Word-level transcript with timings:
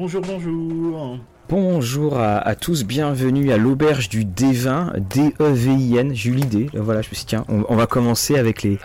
Bonjour, 0.00 0.22
bonjour. 0.22 1.18
Bonjour 1.50 2.18
à, 2.18 2.54
tous, 2.54 2.84
bienvenue 2.84 3.52
à 3.52 3.58
l'auberge 3.58 4.08
du 4.08 4.24
D20, 4.24 4.98
D-E-V-I-N, 4.98 6.14
j'ai 6.14 6.30
eu 6.30 6.40
voilà, 6.72 7.02
je 7.02 7.10
me 7.10 7.14
suis 7.14 7.24
dit 7.24 7.26
tiens, 7.26 7.44
on, 7.48 7.76
va 7.76 7.86
commencer 7.86 8.38
avec 8.38 8.62
les, 8.62 8.78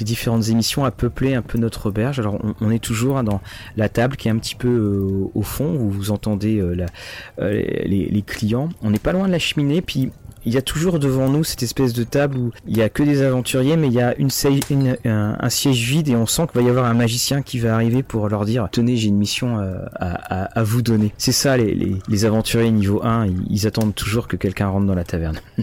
différentes 0.00 0.48
émissions 0.48 0.86
à 0.86 0.90
peupler 0.90 1.34
un 1.34 1.42
peu 1.42 1.58
notre 1.58 1.90
auberge. 1.90 2.20
Alors 2.20 2.38
on, 2.62 2.70
est 2.70 2.78
toujours 2.78 3.18
hein, 3.18 3.22
dans 3.22 3.42
la 3.76 3.90
table 3.90 4.16
qui 4.16 4.28
est 4.28 4.30
un 4.30 4.38
petit 4.38 4.54
peu 4.54 4.68
euh, 4.68 5.30
au 5.34 5.42
fond, 5.42 5.74
où 5.74 5.90
vous 5.90 6.10
entendez 6.10 6.58
euh, 6.58 6.86
euh, 7.40 7.60
les, 7.84 8.06
les, 8.06 8.22
clients. 8.22 8.70
On 8.80 8.88
n'est 8.88 8.98
pas 8.98 9.12
loin 9.12 9.26
de 9.26 9.32
la 9.32 9.38
cheminée, 9.38 9.82
puis 9.82 10.10
il 10.44 10.52
y 10.52 10.56
a 10.56 10.62
toujours 10.62 10.98
devant 10.98 11.28
nous 11.28 11.44
cette 11.44 11.62
espèce 11.62 11.92
de 11.92 12.04
table 12.04 12.36
où 12.36 12.50
il 12.66 12.76
y 12.76 12.82
a 12.82 12.88
que 12.88 13.02
des 13.02 13.22
aventuriers, 13.22 13.76
mais 13.76 13.88
il 13.88 13.92
y 13.92 14.00
a 14.00 14.14
un, 14.18 15.48
siège 15.48 15.82
vide 15.84 16.08
et 16.08 16.16
on 16.16 16.26
sent 16.26 16.46
qu'il 16.50 16.60
va 16.60 16.66
y 16.66 16.70
avoir 16.70 16.86
un 16.86 16.94
magicien 16.94 17.42
qui 17.42 17.58
va 17.58 17.74
arriver 17.74 18.02
pour 18.02 18.28
leur 18.28 18.44
dire 18.44 18.68
tenez, 18.70 18.96
j'ai 18.96 19.08
une 19.08 19.18
mission 19.18 19.58
euh, 19.58 19.78
à, 20.00 20.62
vous 20.62 20.82
donner. 20.82 21.12
C'est 21.18 21.32
ça, 21.32 21.56
les, 21.56 22.24
aventuriers 22.24 22.70
niveau 22.70 23.02
1, 23.02 23.26
ils 23.50 23.66
attendent 23.66 23.94
toujours 23.94 24.28
que 24.28 24.36
quelqu'un 24.36 24.68
rentre 24.68 24.86
dans 24.86 24.94
la 24.94 25.04
taverne. 25.04 25.40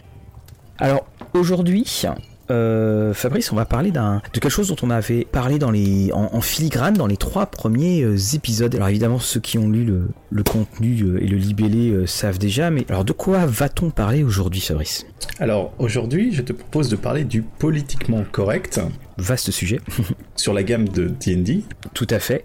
Alors 0.78 1.06
aujourd'hui, 1.34 2.06
euh, 2.52 3.14
Fabrice, 3.14 3.52
on 3.52 3.56
va 3.56 3.66
parler 3.66 3.92
d'un 3.92 4.22
de 4.34 4.40
quelque 4.40 4.50
chose 4.50 4.70
dont 4.70 4.76
on 4.82 4.90
avait 4.90 5.26
parlé 5.26 5.60
dans 5.60 5.72
les 5.72 6.12
en, 6.14 6.42
filigrane 6.42 6.94
dans 6.94 7.08
les 7.08 7.18
trois 7.18 7.46
premiers 7.46 8.02
euh, 8.04 8.18
épisodes. 8.34 8.74
Alors 8.76 8.90
évidemment, 8.90 9.20
ceux 9.20 9.40
qui 9.40 9.58
ont 9.58 9.70
lu 9.70 9.86
le, 9.86 10.44
contenu 10.44 11.02
euh, 11.04 11.24
et 11.24 11.28
le 11.28 11.38
libellé 11.38 12.08
savent 12.08 12.40
déjà, 12.40 12.72
mais 12.72 12.86
alors 12.90 13.06
de 13.06 13.14
quoi 13.14 13.46
va-t-on 13.46 13.90
parler 13.90 14.24
aujourd'hui, 14.24 14.62
Fabrice? 14.62 15.06
Alors 15.40 15.74
aujourd'hui, 15.80 16.34
je 16.34 16.42
te 16.42 16.54
propose 16.54 16.90
de 16.90 16.96
parler 16.96 17.24
du 17.24 17.42
politiquement 17.42 18.24
correct 18.32 18.80
vaste 19.20 19.52
sujet. 19.52 19.80
Sur 20.36 20.54
la 20.54 20.64
gamme 20.64 20.88
de 20.88 21.08
D&D 21.08 21.64
Tout 21.94 22.08
à 22.10 22.20
fait. 22.20 22.44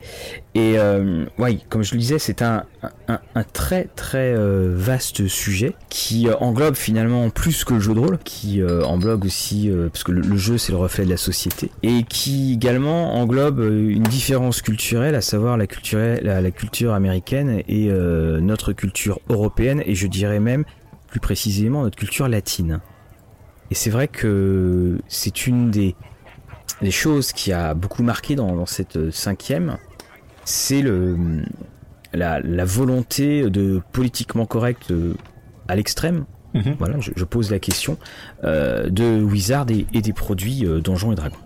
Et 0.55 0.79
euh, 0.79 1.25
oui, 1.39 1.65
comme 1.69 1.83
je 1.83 1.95
le 1.95 1.99
disais, 1.99 2.19
c'est 2.19 2.43
un, 2.43 2.65
un, 3.09 3.45
très 3.53 3.89
très 3.97 4.35
euh, 4.35 4.73
vaste 4.77 5.27
sujet 5.27 5.75
qui 5.89 6.29
euh, 6.29 6.37
englobe 6.37 6.75
finalement 6.75 7.29
plus 7.31 7.65
que 7.65 7.75
le 7.75 7.81
jeu 7.81 7.95
de 7.95 8.01
rôle, 8.01 8.19
qui 8.19 8.63
englobe 8.63 9.25
aussi, 9.25 9.71
parce 9.93 10.05
que 10.05 10.13
le, 10.13 10.37
jeu 10.37 10.59
c'est 10.59 10.73
le 10.73 10.79
reflet 10.79 11.05
de 11.05 11.11
la 11.11 11.17
société, 11.17 11.71
et 11.83 12.05
qui 12.05 12.53
également 12.53 13.15
englobe 13.15 13.61
une 13.61 14.03
différence 14.05 14.63
culturelle, 14.63 15.15
à 15.15 15.21
savoir 15.21 15.57
la 15.57 15.67
culture, 15.67 15.99
la, 15.99 16.41
la 16.41 16.51
culture 16.51 16.93
américaine 16.95 17.63
et 17.69 17.89
notre 17.89 18.73
culture 18.73 19.21
européenne, 19.29 19.83
et 19.87 19.95
je 19.95 20.07
dirais 20.07 20.41
même 20.41 20.65
plus 21.09 21.21
précisément 21.21 21.83
notre 21.83 21.97
culture 21.97 22.29
latine. 22.29 22.81
Et 23.71 23.75
c'est 23.75 23.91
vrai 23.91 24.09
que 24.09 24.99
c'est 25.09 25.47
une 25.47 25.71
des 25.71 25.97
les 26.83 26.91
choses 26.91 27.33
qui 27.33 27.53
a 27.53 27.75
beaucoup 27.75 28.03
marqué 28.03 28.37
dans, 28.37 28.67
cette 28.67 28.97
euh, 28.97 29.11
cinquième, 29.11 29.79
c'est 30.45 30.83
le 30.83 31.17
la, 32.13 32.65
volonté 32.65 33.51
de 33.51 33.81
politiquement 33.93 34.47
correct 34.47 34.91
euh, 34.91 35.15
à 35.67 35.75
l'extrême. 35.75 36.27
Mhm. 36.55 36.77
Voilà, 36.79 36.97
je, 37.01 37.25
pose 37.25 37.51
la 37.51 37.59
question 37.59 37.99
euh, 38.45 38.89
de 38.89 39.21
Wizard 39.21 39.67
et, 39.71 40.01
des 40.01 40.13
produits 40.13 40.65
Donjons 40.81 41.11
et 41.11 41.17
Dragons. 41.17 41.37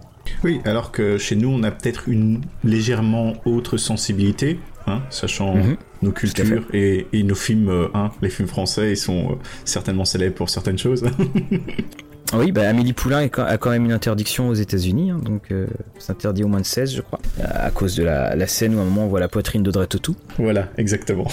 Oui, 0.44 0.60
alors 0.66 0.92
que 0.92 1.16
chez 1.16 1.36
nous, 1.36 1.48
on 1.48 1.62
a 1.62 1.70
peut-être 1.70 2.10
une 2.10 2.42
légèrement 2.62 3.32
autre 3.46 3.78
sensibilité, 3.78 4.60
hein, 4.86 5.00
sachant 5.08 5.54
mhm. 5.54 5.76
nos 6.02 6.12
cultures 6.12 6.66
et, 6.74 7.06
nos 7.14 7.34
films. 7.34 7.88
Hein, 7.94 8.10
les 8.20 8.28
films 8.28 8.48
français, 8.48 8.90
ils 8.90 8.98
sont 8.98 9.38
certainement 9.64 10.04
célèbres 10.04 10.34
pour 10.34 10.50
certaines 10.50 10.78
choses. 10.78 11.04
Oui, 12.34 12.52
bah 12.52 12.68
Amélie 12.68 12.92
Poulain 12.92 13.26
a 13.38 13.58
quand 13.58 13.70
même 13.70 13.86
une 13.86 13.92
interdiction 13.92 14.48
aux 14.48 14.54
États-Unis, 14.54 15.10
hein, 15.10 15.20
donc 15.22 15.50
euh, 15.50 15.66
c'est 15.98 16.12
interdit 16.12 16.44
au 16.44 16.48
moins 16.48 16.60
de 16.60 16.66
16, 16.66 16.96
je 16.96 17.00
crois, 17.00 17.18
à 17.42 17.70
cause 17.70 17.96
de 17.96 18.04
la, 18.04 18.46
scène 18.46 18.74
où 18.74 18.78
à 18.78 18.82
un 18.82 18.84
moment 18.84 19.04
on 19.04 19.08
voit 19.08 19.20
la 19.20 19.28
poitrine 19.28 19.62
d'Audrey 19.62 19.86
Tautou. 19.86 20.14
Voilà, 20.38 20.68
exactement. 20.76 21.26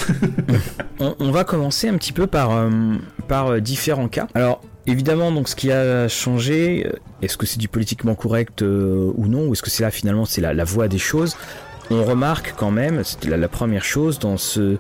on, 1.00 1.31
va 1.31 1.44
commencer 1.44 1.89
un 1.89 1.97
petit 1.97 2.13
peu 2.13 2.28
par, 2.28 2.51
euh, 2.51 2.69
par 3.28 3.47
euh, 3.47 3.59
différents 3.59 4.07
cas. 4.07 4.28
Alors, 4.33 4.61
Évidemment, 4.88 5.31
donc 5.31 5.50
ce 5.50 5.56
qui 5.56 5.72
a 5.72 6.07
changé, 6.07 6.88
est-ce 7.23 7.38
que 7.38 7.47
c'est 7.47 7.57
du 7.57 7.67
politiquement 7.67 8.13
correct 8.13 8.62
ou 8.62 9.25
non, 9.27 9.47
ou 9.47 9.53
est-ce 9.53 9.63
que 9.63 9.72
c'est 9.72 9.81
là 9.81 9.89
finalement 9.89 10.25
c'est 10.25 10.41
la, 10.41 10.53
la 10.53 10.63
voie 10.63 10.88
des 10.88 11.00
choses? 11.00 11.35
On 11.89 12.03
remarque 12.03 12.53
quand 12.56 12.69
même, 12.69 13.03
c'est 13.03 13.25
la, 13.25 13.35
la, 13.35 13.47
première 13.47 13.83
chose 13.83 14.19
dans 14.19 14.38
ce 14.38 14.77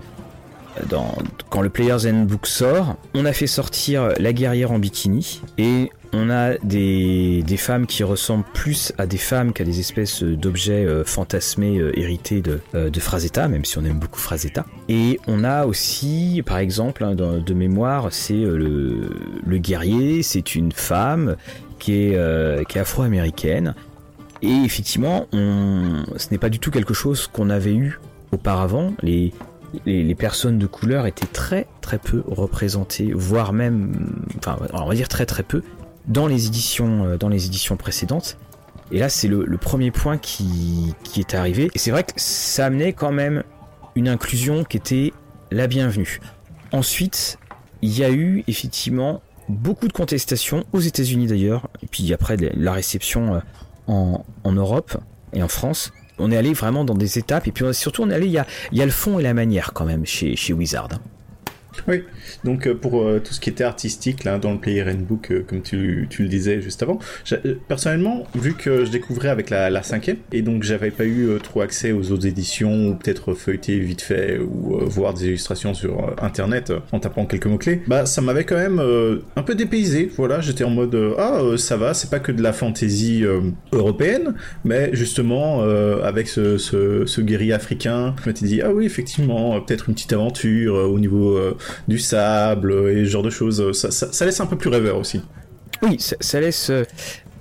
dans, 0.87 1.15
quand 1.49 1.61
le 1.61 1.69
Player's 1.69 2.05
Handbook 2.05 2.45
sort, 2.45 2.97
on 3.15 3.25
a 3.25 3.33
fait 3.33 3.47
sortir 3.47 4.09
la 4.19 4.31
guerrière 4.31 4.71
en 4.71 4.77
bikini 4.77 5.41
et 5.57 5.89
on 6.15 6.29
a 6.29 6.57
des, 6.63 7.43
femmes 7.57 7.85
qui 7.85 8.03
ressemblent 8.03 8.45
plus 8.53 8.93
à 8.97 9.05
des 9.05 9.17
femmes 9.17 9.53
qu'à 9.53 9.63
des 9.63 9.79
espèces 9.79 10.23
d'objets 10.23 10.85
euh, 10.85 11.03
fantasmés 11.03 11.77
euh, 11.77 11.97
hérités 11.99 12.41
de, 12.41 12.59
euh, 12.73 12.89
de 12.89 12.99
Frazetta, 12.99 13.47
même 13.47 13.65
si 13.65 13.77
on 13.77 13.85
aime 13.85 13.99
beaucoup 13.99 14.19
Frazetta. 14.19 14.65
Et 14.87 15.19
on 15.27 15.43
a 15.43 15.65
aussi, 15.65 16.41
par 16.45 16.57
exemple, 16.57 17.03
hein, 17.03 17.15
de 17.15 17.53
mémoire, 17.53 18.07
c'est 18.11 18.33
le, 18.33 19.09
le, 19.45 19.57
guerrier, 19.57 20.23
c'est 20.23 20.55
une 20.55 20.71
femme 20.71 21.35
qui 21.79 21.93
est, 21.93 22.77
afro-américaine. 22.77 23.75
Et 24.41 24.53
effectivement, 24.63 25.27
ce 25.31 26.27
n'est 26.31 26.37
pas 26.37 26.49
du 26.49 26.59
tout 26.59 26.71
quelque 26.71 26.93
chose 26.93 27.27
qu'on 27.27 27.49
avait 27.49 27.73
eu 27.73 27.99
auparavant. 28.31 28.93
Les, 29.01 29.33
les, 29.85 30.15
personnes 30.15 30.59
de 30.59 30.67
couleur 30.67 31.05
étaient 31.05 31.25
très 31.25 31.67
très 31.81 31.97
peu 31.97 32.23
représentées, 32.27 33.11
voire 33.13 33.53
même, 33.53 34.23
enfin 34.37 34.57
on 34.73 34.85
va 34.85 34.95
dire 34.95 35.07
très 35.07 35.25
très 35.25 35.43
peu, 35.43 35.61
dans 36.07 36.27
les 36.27 36.47
éditions, 36.47 37.05
euh, 37.05 37.17
dans 37.17 37.29
les 37.29 37.45
éditions 37.45 37.77
précédentes. 37.77 38.37
Et 38.91 38.99
là, 38.99 39.09
c'est 39.09 39.27
le, 39.27 39.57
premier 39.57 39.89
point 39.89 40.17
qui, 40.17 40.93
qui 41.03 41.19
est 41.19 41.33
arrivé. 41.33 41.71
Et 41.73 41.79
c'est 41.79 41.91
vrai 41.91 42.03
que 42.03 42.11
ça 42.17 42.67
amenait 42.67 42.93
quand 42.93 43.11
même 43.11 43.43
une 43.95 44.07
inclusion 44.07 44.63
qui 44.63 44.77
était 44.77 45.13
la 45.49 45.65
bienvenue. 45.65 46.19
Ensuite, 46.71 47.39
il 47.81 47.97
y 47.97 48.03
a 48.03 48.11
eu 48.11 48.43
effectivement 48.47 49.21
beaucoup 49.49 49.87
de 49.87 49.93
contestations 49.93 50.65
aux 50.71 50.79
États-Unis 50.79 51.27
d'ailleurs, 51.27 51.67
et 51.81 51.87
puis 51.87 52.13
après 52.13 52.37
la 52.37 52.73
réception 52.73 53.35
euh, 53.35 53.39
en, 53.87 54.23
en 54.43 54.51
Europe 54.51 54.97
et 55.33 55.41
en 55.41 55.47
France 55.47 55.91
on 56.17 56.31
est 56.31 56.37
allé 56.37 56.53
vraiment 56.53 56.85
dans 56.85 56.93
des 56.93 57.17
étapes 57.17 57.47
et 57.47 57.51
puis 57.51 57.65
surtout 57.73 58.03
on 58.03 58.09
est 58.09 58.13
allé 58.13 58.27
il 58.27 58.31
y 58.31 58.37
a, 58.37 58.45
y 58.71 58.81
a 58.81 58.85
le 58.85 58.91
fond 58.91 59.19
et 59.19 59.23
la 59.23 59.33
manière 59.33 59.73
quand 59.73 59.85
même 59.85 60.05
chez, 60.05 60.35
chez 60.35 60.53
Wizard. 60.53 60.89
Oui, 61.87 62.03
donc 62.43 62.67
euh, 62.67 62.73
pour 62.73 63.03
euh, 63.03 63.21
tout 63.23 63.33
ce 63.33 63.39
qui 63.39 63.49
était 63.49 63.63
artistique 63.63 64.23
là 64.23 64.39
dans 64.39 64.53
le 64.53 64.59
Player 64.59 64.83
Handbook, 64.83 65.31
euh, 65.31 65.45
comme 65.47 65.61
tu, 65.61 66.07
tu, 66.09 66.23
le 66.23 66.29
disais 66.29 66.61
juste 66.61 66.81
avant, 66.81 66.99
personnellement, 67.67 68.25
vu 68.35 68.53
que 68.53 68.85
je 68.85 68.91
découvrais 68.91 69.29
avec 69.29 69.49
la, 69.49 69.69
la 69.69 69.83
cinquième, 69.83 70.17
et 70.31 70.41
donc 70.41 70.63
j'avais 70.63 70.91
pas 70.91 71.05
eu 71.05 71.37
trop 71.43 71.61
accès 71.61 71.91
aux 71.91 72.11
autres 72.11 72.25
éditions, 72.25 72.89
ou 72.89 72.95
peut-être 72.95 73.33
feuilleter 73.33 73.79
vite 73.79 74.01
fait, 74.01 74.39
ou 74.39 74.79
voir 74.85 75.13
des 75.13 75.27
illustrations 75.27 75.73
sur 75.73 76.15
internet 76.21 76.73
en 76.91 76.99
tapant 76.99 77.25
quelques 77.25 77.45
mots-clés, 77.45 77.81
bah 77.87 78.05
ça 78.05 78.21
m'avait 78.21 78.43
quand 78.43 78.57
même 78.57 78.81
un 79.35 79.43
peu 79.43 79.55
dépaysé, 79.55 80.11
voilà, 80.15 80.41
j'étais 80.41 80.63
en 80.63 80.69
mode 80.69 80.97
ah 81.17 81.41
ça 81.57 81.77
va, 81.77 81.93
c'est 81.93 82.09
pas 82.09 82.19
que 82.19 82.31
de 82.31 82.41
la 82.41 82.53
fantaisie 82.53 83.23
européenne, 83.71 84.35
mais 84.63 84.89
justement 84.93 85.61
avec 86.03 86.27
ce, 86.27 86.57
ce, 86.57 87.05
ce 87.05 87.21
guerrier 87.21 87.53
africain, 87.53 88.15
je 88.23 88.29
m'étais 88.29 88.45
dit 88.45 88.61
ah 88.61 88.71
oui 88.71 88.85
effectivement, 88.85 89.59
peut-être 89.61 89.89
une 89.89 89.95
petite 89.95 90.13
aventure 90.13 90.75
au 90.75 90.99
niveau 90.99 91.39
du 91.87 91.99
sable 91.99 92.89
et 92.89 93.05
ce 93.05 93.09
genre 93.09 93.23
de 93.23 93.29
choses. 93.29 93.71
Ça, 93.71 94.25
laisse 94.25 94.39
un 94.39 94.45
peu 94.45 94.57
plus 94.57 94.69
rêveur 94.69 94.97
aussi. 94.97 95.21
Oui, 95.81 95.97
ça, 95.99 96.39
laisse. 96.39 96.71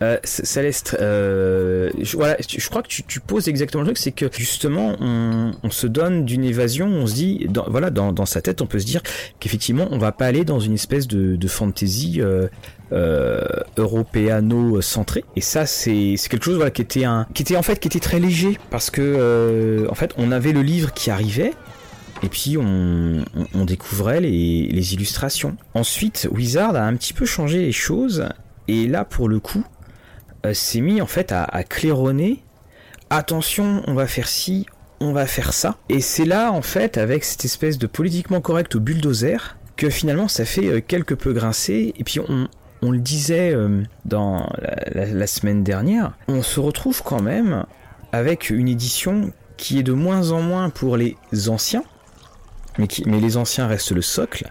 Euh, 0.02 0.18
ça, 0.24 0.62
laisse. 0.62 0.82
Euh, 1.00 1.90
je, 2.00 2.16
voilà, 2.16 2.36
je 2.46 2.68
crois 2.68 2.82
que 2.82 2.88
tu, 2.88 3.20
poses 3.20 3.48
exactement 3.48 3.82
le 3.82 3.88
truc, 3.88 3.98
c'est 3.98 4.12
que 4.12 4.26
justement, 4.36 4.96
on, 5.00 5.70
se 5.70 5.86
donne 5.86 6.24
d'une 6.24 6.44
évasion, 6.44 6.86
on 6.86 7.06
se 7.06 7.14
dit, 7.14 7.46
dans, 7.48 7.64
voilà, 7.68 7.90
dans, 7.90 8.26
sa 8.26 8.42
tête, 8.42 8.60
on 8.60 8.66
peut 8.66 8.80
se 8.80 8.86
dire 8.86 9.02
qu'effectivement, 9.40 9.88
on 9.90 9.98
va 9.98 10.12
pas 10.12 10.26
aller 10.26 10.44
dans 10.44 10.60
une 10.60 10.74
espèce 10.74 11.06
de, 11.06 11.48
fantasy 11.48 12.20
euh, 12.20 12.48
euh, 12.92 13.40
européano-centré. 13.76 15.24
Et 15.36 15.40
ça, 15.40 15.66
c'est 15.66 16.16
quelque 16.28 16.44
chose 16.44 16.56
voilà, 16.56 16.70
qui 16.70 16.82
était 16.82 17.04
un, 17.04 17.26
qui 17.34 17.42
était 17.42 17.56
en 17.56 17.62
fait, 17.62 17.78
qui 17.78 17.88
était 17.88 18.00
très 18.00 18.18
léger 18.18 18.58
parce 18.70 18.90
que 18.90 19.86
en 19.88 19.94
fait, 19.94 20.12
on 20.18 20.32
avait 20.32 20.52
le 20.52 20.62
livre 20.62 20.92
qui 20.92 21.10
arrivait 21.10 21.52
et 22.24 22.28
puis 22.30 22.56
on, 22.56 23.64
découvrait 23.66 24.20
les, 24.20 24.94
illustrations. 24.94 25.58
Ensuite, 25.74 26.26
Wizard 26.32 26.74
a 26.74 26.82
un 26.82 26.96
petit 26.96 27.12
peu 27.12 27.26
changé 27.26 27.60
les 27.60 27.72
choses, 27.72 28.28
et 28.66 28.86
là 28.86 29.04
pour 29.04 29.28
le 29.28 29.40
coup, 29.40 29.62
euh, 30.46 30.54
s'est 30.54 30.80
mis 30.80 31.02
en 31.02 31.06
fait 31.06 31.32
à, 31.32 31.62
claironner. 31.64 32.42
Attention, 33.10 33.82
on 33.86 33.92
va 33.92 34.06
faire 34.06 34.26
ci, 34.26 34.64
on 35.00 35.12
va 35.12 35.26
faire 35.26 35.52
ça. 35.52 35.76
Et 35.90 36.00
c'est 36.00 36.24
là 36.24 36.50
en 36.50 36.62
fait, 36.62 36.96
avec 36.96 37.24
cette 37.24 37.44
espèce 37.44 37.76
de 37.76 37.86
politiquement 37.86 38.40
correct 38.40 38.74
au 38.74 38.80
bulldozer, 38.80 39.58
que 39.76 39.90
finalement 39.90 40.26
ça 40.26 40.46
fait 40.46 40.66
euh, 40.66 40.80
quelque 40.80 41.12
peu 41.12 41.34
grincer. 41.34 41.92
Et 41.98 42.04
puis 42.04 42.20
on, 42.20 42.90
le 42.90 42.98
disait 43.00 43.54
euh, 43.54 43.82
dans 44.06 44.48
la, 44.94 45.26
semaine 45.26 45.62
dernière, 45.62 46.16
on 46.28 46.42
se 46.42 46.58
retrouve 46.58 47.02
quand 47.02 47.20
même 47.20 47.66
avec 48.12 48.48
une 48.48 48.68
édition 48.68 49.30
qui 49.58 49.78
est 49.78 49.82
de 49.82 49.92
moins 49.92 50.30
en 50.30 50.40
moins 50.40 50.70
pour 50.70 50.96
les 50.96 51.16
anciens, 51.48 51.84
mais, 52.78 52.88
les 53.06 53.36
anciens 53.36 53.66
restent 53.66 53.92
le 53.92 54.02
socle, 54.02 54.50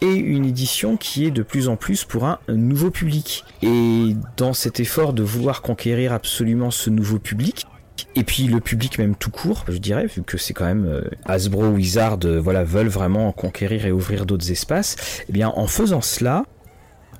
et 0.00 0.12
une 0.12 0.44
édition 0.44 0.96
qui 0.96 1.26
est 1.26 1.30
de 1.30 1.42
plus 1.42 1.68
en 1.68 1.76
plus 1.76 2.04
pour 2.04 2.24
un 2.24 2.38
nouveau 2.48 2.90
public. 2.90 3.44
Et 3.62 4.16
dans 4.36 4.52
cet 4.52 4.80
effort 4.80 5.12
de 5.12 5.22
vouloir 5.22 5.62
conquérir 5.62 6.12
absolument 6.12 6.70
ce 6.70 6.90
nouveau 6.90 7.18
public, 7.18 7.66
et 8.14 8.24
puis 8.24 8.44
le 8.44 8.60
public 8.60 8.98
même 8.98 9.14
tout 9.14 9.30
court, 9.30 9.64
je 9.68 9.78
dirais, 9.78 10.06
vu 10.06 10.22
que 10.22 10.36
c'est 10.36 10.52
quand 10.52 10.64
même 10.64 10.86
euh, 10.86 11.02
Hasbro, 11.24 11.66
Wizard, 11.68 12.18
euh, 12.24 12.40
voilà, 12.40 12.64
veulent 12.64 12.88
vraiment 12.88 13.32
conquérir 13.32 13.86
et 13.86 13.92
ouvrir 13.92 14.26
d'autres 14.26 14.50
espaces. 14.50 14.96
Eh 15.28 15.32
bien, 15.32 15.48
en 15.48 15.66
faisant 15.66 16.00
cela, 16.00 16.44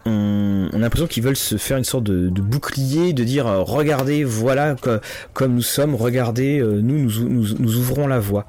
on, 0.05 0.69
a 0.73 0.79
l'impression 0.79 1.07
qu'ils 1.07 1.23
veulent 1.23 1.37
se 1.37 1.57
faire 1.57 1.79
une 1.79 1.85
sorte 1.85 2.05
de, 2.05 2.29
bouclier, 2.41 3.13
de 3.13 3.25
dire 3.25 3.47
euh, 3.47 3.63
regardez, 3.63 4.25
voilà 4.25 4.77
comme 5.33 5.55
nous 5.55 5.63
sommes, 5.63 5.95
regardez, 5.95 6.61
nous, 6.61 7.11
nous, 7.29 7.77
ouvrons 7.77 8.07
la 8.07 8.19
voie. 8.19 8.47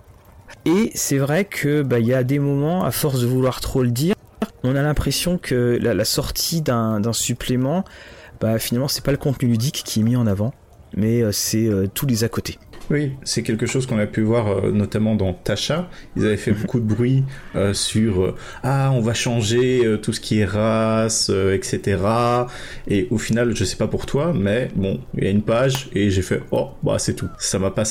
Et 0.66 0.92
c'est 0.96 1.18
vrai 1.18 1.46
que 1.46 1.82
bah, 1.82 2.00
il 2.00 2.08
y 2.08 2.14
a 2.14 2.24
des 2.24 2.40
moments, 2.40 2.86
à 2.86 2.92
force 2.92 3.20
de 3.22 3.28
vouloir 3.28 3.60
trop 3.60 3.84
le 3.84 3.92
dire, 3.92 4.16
on 4.64 4.76
a 4.76 4.82
l'impression 4.82 5.38
que 5.38 5.78
la, 5.82 6.06
sortie 6.06 6.62
d'un 6.62 7.14
supplément, 7.14 7.84
bah, 8.40 8.60
finalement, 8.60 8.88
c'est 8.88 9.04
pas 9.04 9.12
le 9.12 9.18
contenu 9.18 9.50
ludique 9.50 9.84
qui 9.86 10.00
est 10.00 10.04
mis 10.04 10.16
en 10.16 10.26
avant, 10.26 10.54
mais 10.96 11.22
euh, 11.22 11.32
c'est 11.32 11.68
euh, 11.68 11.88
tous 11.94 12.06
les 12.06 12.24
à 12.24 12.30
côté. 12.30 12.58
Oui, 12.90 13.12
c'est 13.24 13.44
quelque 13.44 13.66
chose 13.66 13.86
qu'on 13.86 14.00
a 14.00 14.06
pu 14.06 14.22
voir 14.22 14.48
euh, 14.48 14.72
notamment 14.72 15.16
dans 15.16 15.34
Tasha. 15.34 15.90
Ils 16.16 16.26
avaient 16.26 16.38
fait 16.38 16.52
beaucoup 16.64 16.80
de 16.80 16.86
bruit 16.86 17.24
sur 17.74 18.36
ah 18.64 18.92
on 18.94 19.02
va 19.02 19.14
changer 19.14 19.98
tout 20.02 20.14
ce 20.14 20.20
qui 20.20 20.40
est 20.40 20.46
race, 20.46 21.30
etc. 21.30 21.98
Et 22.88 23.08
au 23.12 23.18
final, 23.18 23.56
je 23.56 23.64
sais 23.64 23.76
pas 23.76 23.88
pour 23.88 24.06
toi, 24.06 24.34
mais 24.34 24.70
bon, 24.76 25.00
il 25.18 25.24
y 25.24 25.28
a 25.28 25.30
une 25.30 25.42
page 25.42 25.90
et 25.94 26.10
j'ai 26.10 26.22
fait 26.22 26.42
oh 26.52 26.70
bah 26.84 27.00
c'est 27.00 27.14
tout. 27.14 27.30
Ça 27.38 27.60
m'a 27.60 27.72
pas 27.72 27.84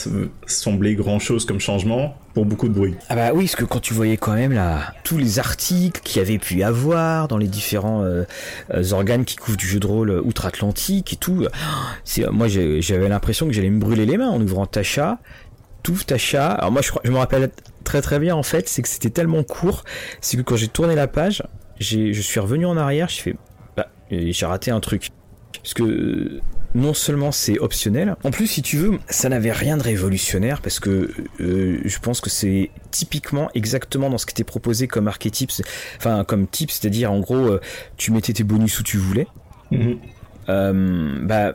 semblé 0.47 0.95
grand 0.95 1.19
chose 1.19 1.45
comme 1.45 1.61
changement 1.61 2.17
pour 2.35 2.47
beaucoup 2.47 2.69
de 2.69 2.73
bruit. 2.73 2.95
Ah 3.09 3.15
bah 3.15 3.31
oui, 3.35 3.45
parce 3.45 3.57
que 3.57 3.65
quand 3.65 3.81
tu 3.81 3.95
voyais 3.95 4.17
quand 4.17 4.33
même 4.33 4.53
là 4.53 4.95
tous 5.05 5.19
les 5.19 5.39
articles 5.39 6.01
qu'il 6.03 6.19
y 6.19 6.25
avait 6.25 6.39
pu 6.39 6.63
avoir 6.63 7.29
dans 7.29 7.37
les 7.37 7.47
différents 7.47 8.03
euh, 8.03 8.25
euh, 8.73 8.93
organes 8.93 9.25
qui 9.25 9.37
couvrent 9.37 9.59
du 9.59 9.67
jeu 9.67 9.81
de 9.81 9.87
rôle 9.87 10.11
outre-Atlantique 10.25 11.13
et 11.13 11.17
tout, 11.17 11.47
c'est 12.05 12.29
moi 12.31 12.49
j'avais 12.49 13.09
l'impression 13.09 13.47
que 13.47 13.53
j'allais 13.53 13.71
me 13.71 13.81
brûler 13.81 14.07
les 14.07 14.17
mains 14.17 14.31
en 14.31 14.41
ouvrant 14.41 14.67
Tasha. 14.67 14.82
Tout 15.83 15.99
Tasha. 16.07 16.53
Alors 16.53 16.71
moi 16.73 16.83
je, 16.83 16.93
je 17.03 17.11
me 17.11 17.19
rappelle 17.19 17.51
très 17.85 18.03
très 18.03 18.19
bien 18.19 18.35
en 18.37 18.43
fait, 18.43 18.69
c'est 18.69 18.83
que 18.83 18.89
c'était 18.89 19.11
tellement 19.11 19.43
court, 19.43 19.85
c'est 20.21 20.37
que 20.37 20.43
quand 20.43 20.57
j'ai 20.57 20.69
tourné 20.69 20.95
la 20.95 21.09
page, 21.09 21.43
je 21.81 22.13
suis 22.13 22.41
revenu 22.41 22.67
en 22.67 22.77
arrière, 22.77 23.09
j'ai 23.09 23.23
fait 23.23 23.37
bah, 23.77 23.89
j'ai 24.11 24.47
raté 24.47 24.71
un 24.71 24.81
truc. 24.81 25.11
Parce 25.63 25.75
que 25.75 26.41
non 26.75 26.95
seulement 26.95 27.33
c'est 27.33 27.59
optionnel, 27.59 28.17
en 28.25 28.31
plus 28.31 28.47
si 28.47 28.63
tu 28.63 28.79
veux, 28.79 28.99
ça 29.09 29.29
n'avait 29.29 29.53
rien 29.53 29.77
de 29.77 29.83
révolutionnaire 29.83 30.61
parce 30.61 30.81
que 30.81 31.11
euh, 31.41 31.81
je 31.85 31.99
pense 31.99 32.21
que 32.21 32.31
c'est 32.31 32.71
typiquement 32.91 33.51
exactement 33.55 34.09
dans 34.09 34.19
ce 34.19 34.27
qui 34.27 34.33
était 34.33 34.45
proposé 34.45 34.89
comme 34.89 35.07
archétype, 35.07 35.51
enfin 35.99 36.25
comme 36.25 36.47
type, 36.47 36.71
c'est-à-dire 36.71 37.13
en 37.13 37.21
gros 37.21 37.37
euh, 37.37 37.61
tu 37.97 38.11
mettais 38.11 38.33
tes 38.33 38.45
bonus 38.45 38.81
où 38.81 38.83
tu 38.83 38.97
voulais. 38.97 39.27
Mhm. 39.71 39.99
Euh, 40.49 41.19
bah 41.23 41.55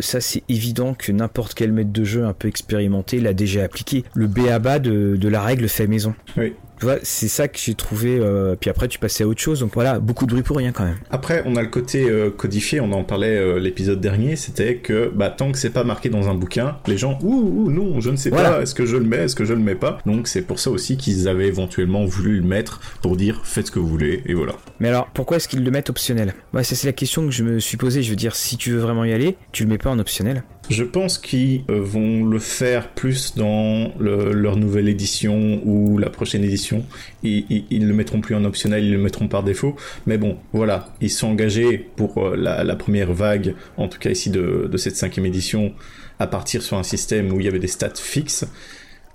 ça 0.00 0.20
c'est 0.20 0.42
évident 0.48 0.94
que 0.94 1.12
n'importe 1.12 1.54
quel 1.54 1.72
maître 1.72 1.92
de 1.92 2.04
jeu 2.04 2.24
un 2.24 2.32
peu 2.32 2.48
expérimenté 2.48 3.20
l'a 3.20 3.34
déjà 3.34 3.64
appliqué. 3.64 4.04
Le 4.14 4.26
béaba 4.26 4.78
de, 4.78 5.16
de 5.16 5.28
la 5.28 5.42
règle 5.42 5.68
fait 5.68 5.86
maison. 5.86 6.14
Oui 6.36 6.54
c'est 7.02 7.28
ça 7.28 7.48
que 7.48 7.58
j'ai 7.58 7.74
trouvé. 7.74 8.18
Euh, 8.20 8.56
puis 8.58 8.70
après, 8.70 8.88
tu 8.88 8.98
passais 8.98 9.24
à 9.24 9.26
autre 9.26 9.40
chose. 9.40 9.60
Donc 9.60 9.72
voilà, 9.74 9.98
beaucoup 9.98 10.26
de 10.26 10.30
bruit 10.30 10.42
pour 10.42 10.56
rien 10.56 10.72
quand 10.72 10.84
même. 10.84 10.98
Après, 11.10 11.42
on 11.46 11.56
a 11.56 11.62
le 11.62 11.68
côté 11.68 12.08
euh, 12.08 12.30
codifié. 12.30 12.80
On 12.80 12.92
en 12.92 13.04
parlait 13.04 13.36
euh, 13.36 13.58
l'épisode 13.58 14.00
dernier. 14.00 14.36
C'était 14.36 14.76
que 14.76 15.10
bah, 15.14 15.30
tant 15.30 15.52
que 15.52 15.58
c'est 15.58 15.70
pas 15.70 15.84
marqué 15.84 16.08
dans 16.08 16.28
un 16.28 16.34
bouquin, 16.34 16.78
les 16.86 16.98
gens, 16.98 17.18
ouh, 17.22 17.66
ouh 17.66 17.70
non, 17.70 18.00
je 18.00 18.10
ne 18.10 18.16
sais 18.16 18.30
pas. 18.30 18.62
Est-ce 18.62 18.74
que 18.74 18.86
je 18.86 18.96
le 18.96 19.04
mets 19.04 19.18
Est-ce 19.18 19.36
que 19.36 19.44
je 19.44 19.54
le 19.54 19.60
mets 19.60 19.74
pas? 19.74 19.98
Donc 20.06 20.28
c'est 20.28 20.42
pour 20.42 20.58
ça 20.58 20.70
aussi 20.70 20.96
qu'ils 20.96 21.28
avaient 21.28 21.48
éventuellement 21.48 22.04
voulu 22.04 22.40
le 22.40 22.46
mettre 22.46 22.80
pour 23.02 23.16
dire 23.16 23.42
faites 23.44 23.66
ce 23.66 23.70
que 23.72 23.78
vous 23.78 23.88
voulez 23.88 24.22
et 24.26 24.34
voilà. 24.34 24.54
Mais 24.80 24.88
alors, 24.88 25.08
pourquoi 25.14 25.36
est-ce 25.36 25.48
qu'ils 25.48 25.64
le 25.64 25.70
mettent 25.70 25.90
optionnel? 25.90 26.34
Ouais, 26.54 26.64
ça 26.64 26.74
c'est 26.74 26.86
la 26.86 26.92
question 26.92 27.24
que 27.24 27.30
je 27.30 27.44
me 27.44 27.60
suis 27.60 27.76
posée. 27.76 28.02
Je 28.02 28.10
veux 28.10 28.16
dire, 28.16 28.34
si 28.34 28.56
tu 28.56 28.72
veux 28.72 28.80
vraiment 28.80 29.04
y 29.04 29.12
aller, 29.12 29.36
tu 29.52 29.64
le 29.64 29.68
mets 29.68 29.78
pas 29.78 29.90
en 29.90 29.98
optionnel. 29.98 30.42
Je 30.70 30.84
pense 30.84 31.18
qu'ils 31.18 31.64
vont 31.68 32.24
le 32.24 32.38
faire 32.38 32.90
plus 32.90 33.34
dans 33.34 33.92
leur 33.98 34.56
nouvelle 34.56 34.88
édition 34.88 35.60
ou 35.64 35.98
la 35.98 36.08
prochaine 36.08 36.44
édition. 36.44 36.84
Ils, 37.22 37.64
ils, 37.70 37.86
le 37.86 37.92
mettront 37.92 38.20
plus 38.20 38.34
en 38.34 38.44
optionnel, 38.44 38.84
ils 38.84 38.92
le 38.92 38.98
mettront 38.98 39.28
par 39.28 39.42
défaut. 39.42 39.76
Mais 40.06 40.18
bon, 40.18 40.38
voilà, 40.52 40.94
ils 41.00 41.10
sont 41.10 41.28
engagés 41.28 41.78
pour 41.96 42.18
euh, 42.18 42.36
la, 42.36 42.76
première 42.76 43.12
vague, 43.12 43.54
en 43.76 43.88
tout 43.88 43.98
cas 43.98 44.10
ici 44.10 44.30
de, 44.30 44.70
cette 44.76 44.96
cinquième 44.96 45.26
édition, 45.26 45.74
à 46.18 46.26
partir 46.26 46.62
sur 46.62 46.78
un 46.78 46.84
système 46.84 47.32
où 47.32 47.40
il 47.40 47.44
y 47.44 47.48
avait 47.48 47.58
des 47.58 47.66
stats 47.66 47.94
fixes. 47.96 48.46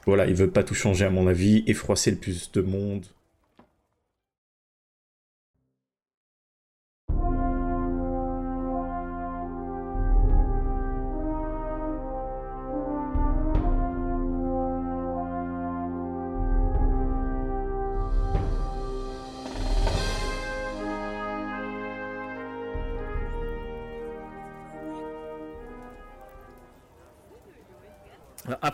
Voilà, 0.05 0.27
ils 0.27 0.35
veulent 0.35 0.51
pas 0.51 0.63
tout 0.63 0.75
changer 0.75 1.05
à 1.05 1.09
mon 1.09 1.27
avis 1.27 1.63
et 1.65 1.73
froisser 1.73 2.11
le 2.11 2.17
plus 2.17 2.51
de 2.51 2.61
monde 2.61 3.05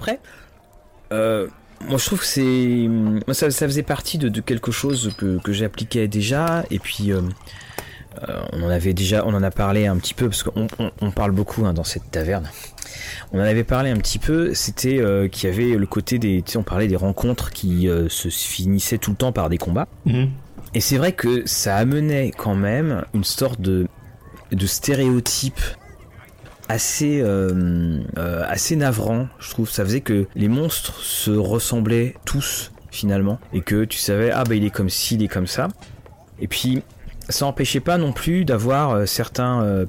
Après, 0.04 0.20
euh, 1.14 1.48
moi 1.88 1.98
je 1.98 2.06
trouve 2.06 2.20
que 2.20 2.26
c'est. 2.26 2.90
Ça, 3.34 3.50
ça 3.52 3.68
faisait 3.68 3.84
partie 3.84 4.18
de, 4.18 4.42
quelque 4.42 4.72
chose 4.72 5.14
que, 5.18 5.40
que 5.40 5.54
j'appliquais 5.54 6.08
déjà, 6.08 6.66
et 6.70 6.80
puis. 6.80 7.12
Euh, 7.12 7.22
euh, 8.30 8.44
on 8.52 8.62
en 8.62 8.70
avait 8.70 8.94
déjà, 8.94 9.26
on 9.26 9.34
en 9.34 9.42
a 9.42 9.50
parlé 9.50 9.88
un 9.88 9.98
petit 9.98 10.14
peu 10.14 10.30
parce 10.30 10.44
qu'on 10.44 10.68
on, 11.02 11.10
parle 11.10 11.32
beaucoup 11.32 11.66
hein, 11.66 11.74
dans 11.74 11.84
cette 11.84 12.12
taverne. 12.12 12.48
On 13.32 13.40
en 13.40 13.44
avait 13.44 13.64
parlé 13.64 13.90
un 13.90 13.98
petit 13.98 14.20
peu. 14.20 14.54
C'était 14.54 15.02
qu'il 15.32 15.50
y 15.50 15.52
avait 15.52 15.76
le 15.76 15.86
côté 15.88 16.20
des, 16.20 16.44
on 16.56 16.62
parlait 16.62 16.88
des 16.88 16.96
rencontres 16.96 17.50
qui 17.50 17.90
se 18.10 18.30
finissaient 18.30 19.00
tout 19.00 19.10
le 19.10 19.18
temps 19.18 19.32
par 19.32 19.50
des 19.50 19.58
combats. 19.58 19.88
Mhm. 20.06 20.30
Et 20.76 20.80
c'est 20.80 20.98
vrai 20.98 21.14
que 21.14 21.42
ça 21.48 21.76
amenait 21.76 22.32
quand 22.38 22.54
même 22.54 23.04
une 23.16 23.24
sorte 23.24 23.60
de 23.60 23.88
de 24.52 24.68
stéréotype 24.68 25.60
assez 26.70 27.22
euh, 27.22 28.00
euh, 28.18 28.44
assez 28.48 28.76
navrant 28.76 29.28
je 29.40 29.50
trouve. 29.50 29.70
Ça 29.70 29.84
faisait 29.84 30.02
que 30.02 30.28
les 30.36 30.48
monstres 30.48 31.00
se 31.02 31.32
ressemblaient 31.32 32.16
tous 32.26 32.72
finalement. 32.92 33.40
Et 33.54 33.62
que 33.62 33.86
tu 33.86 33.98
savais 33.98 34.32
ah 34.32 34.44
bah 34.44 34.56
il 34.56 34.66
est 34.66 34.70
comme 34.70 34.90
ci 34.90 35.16
il 35.16 35.24
est 35.24 35.28
comme 35.28 35.48
ça. 35.48 35.68
Et 36.40 36.48
puis 36.48 36.84
ça 37.30 37.46
n'empêchait 37.46 37.80
pas 37.80 37.98
non 37.98 38.12
plus 38.12 38.46
d'avoir 38.46 38.92
euh, 38.92 39.06
certains 39.06 39.86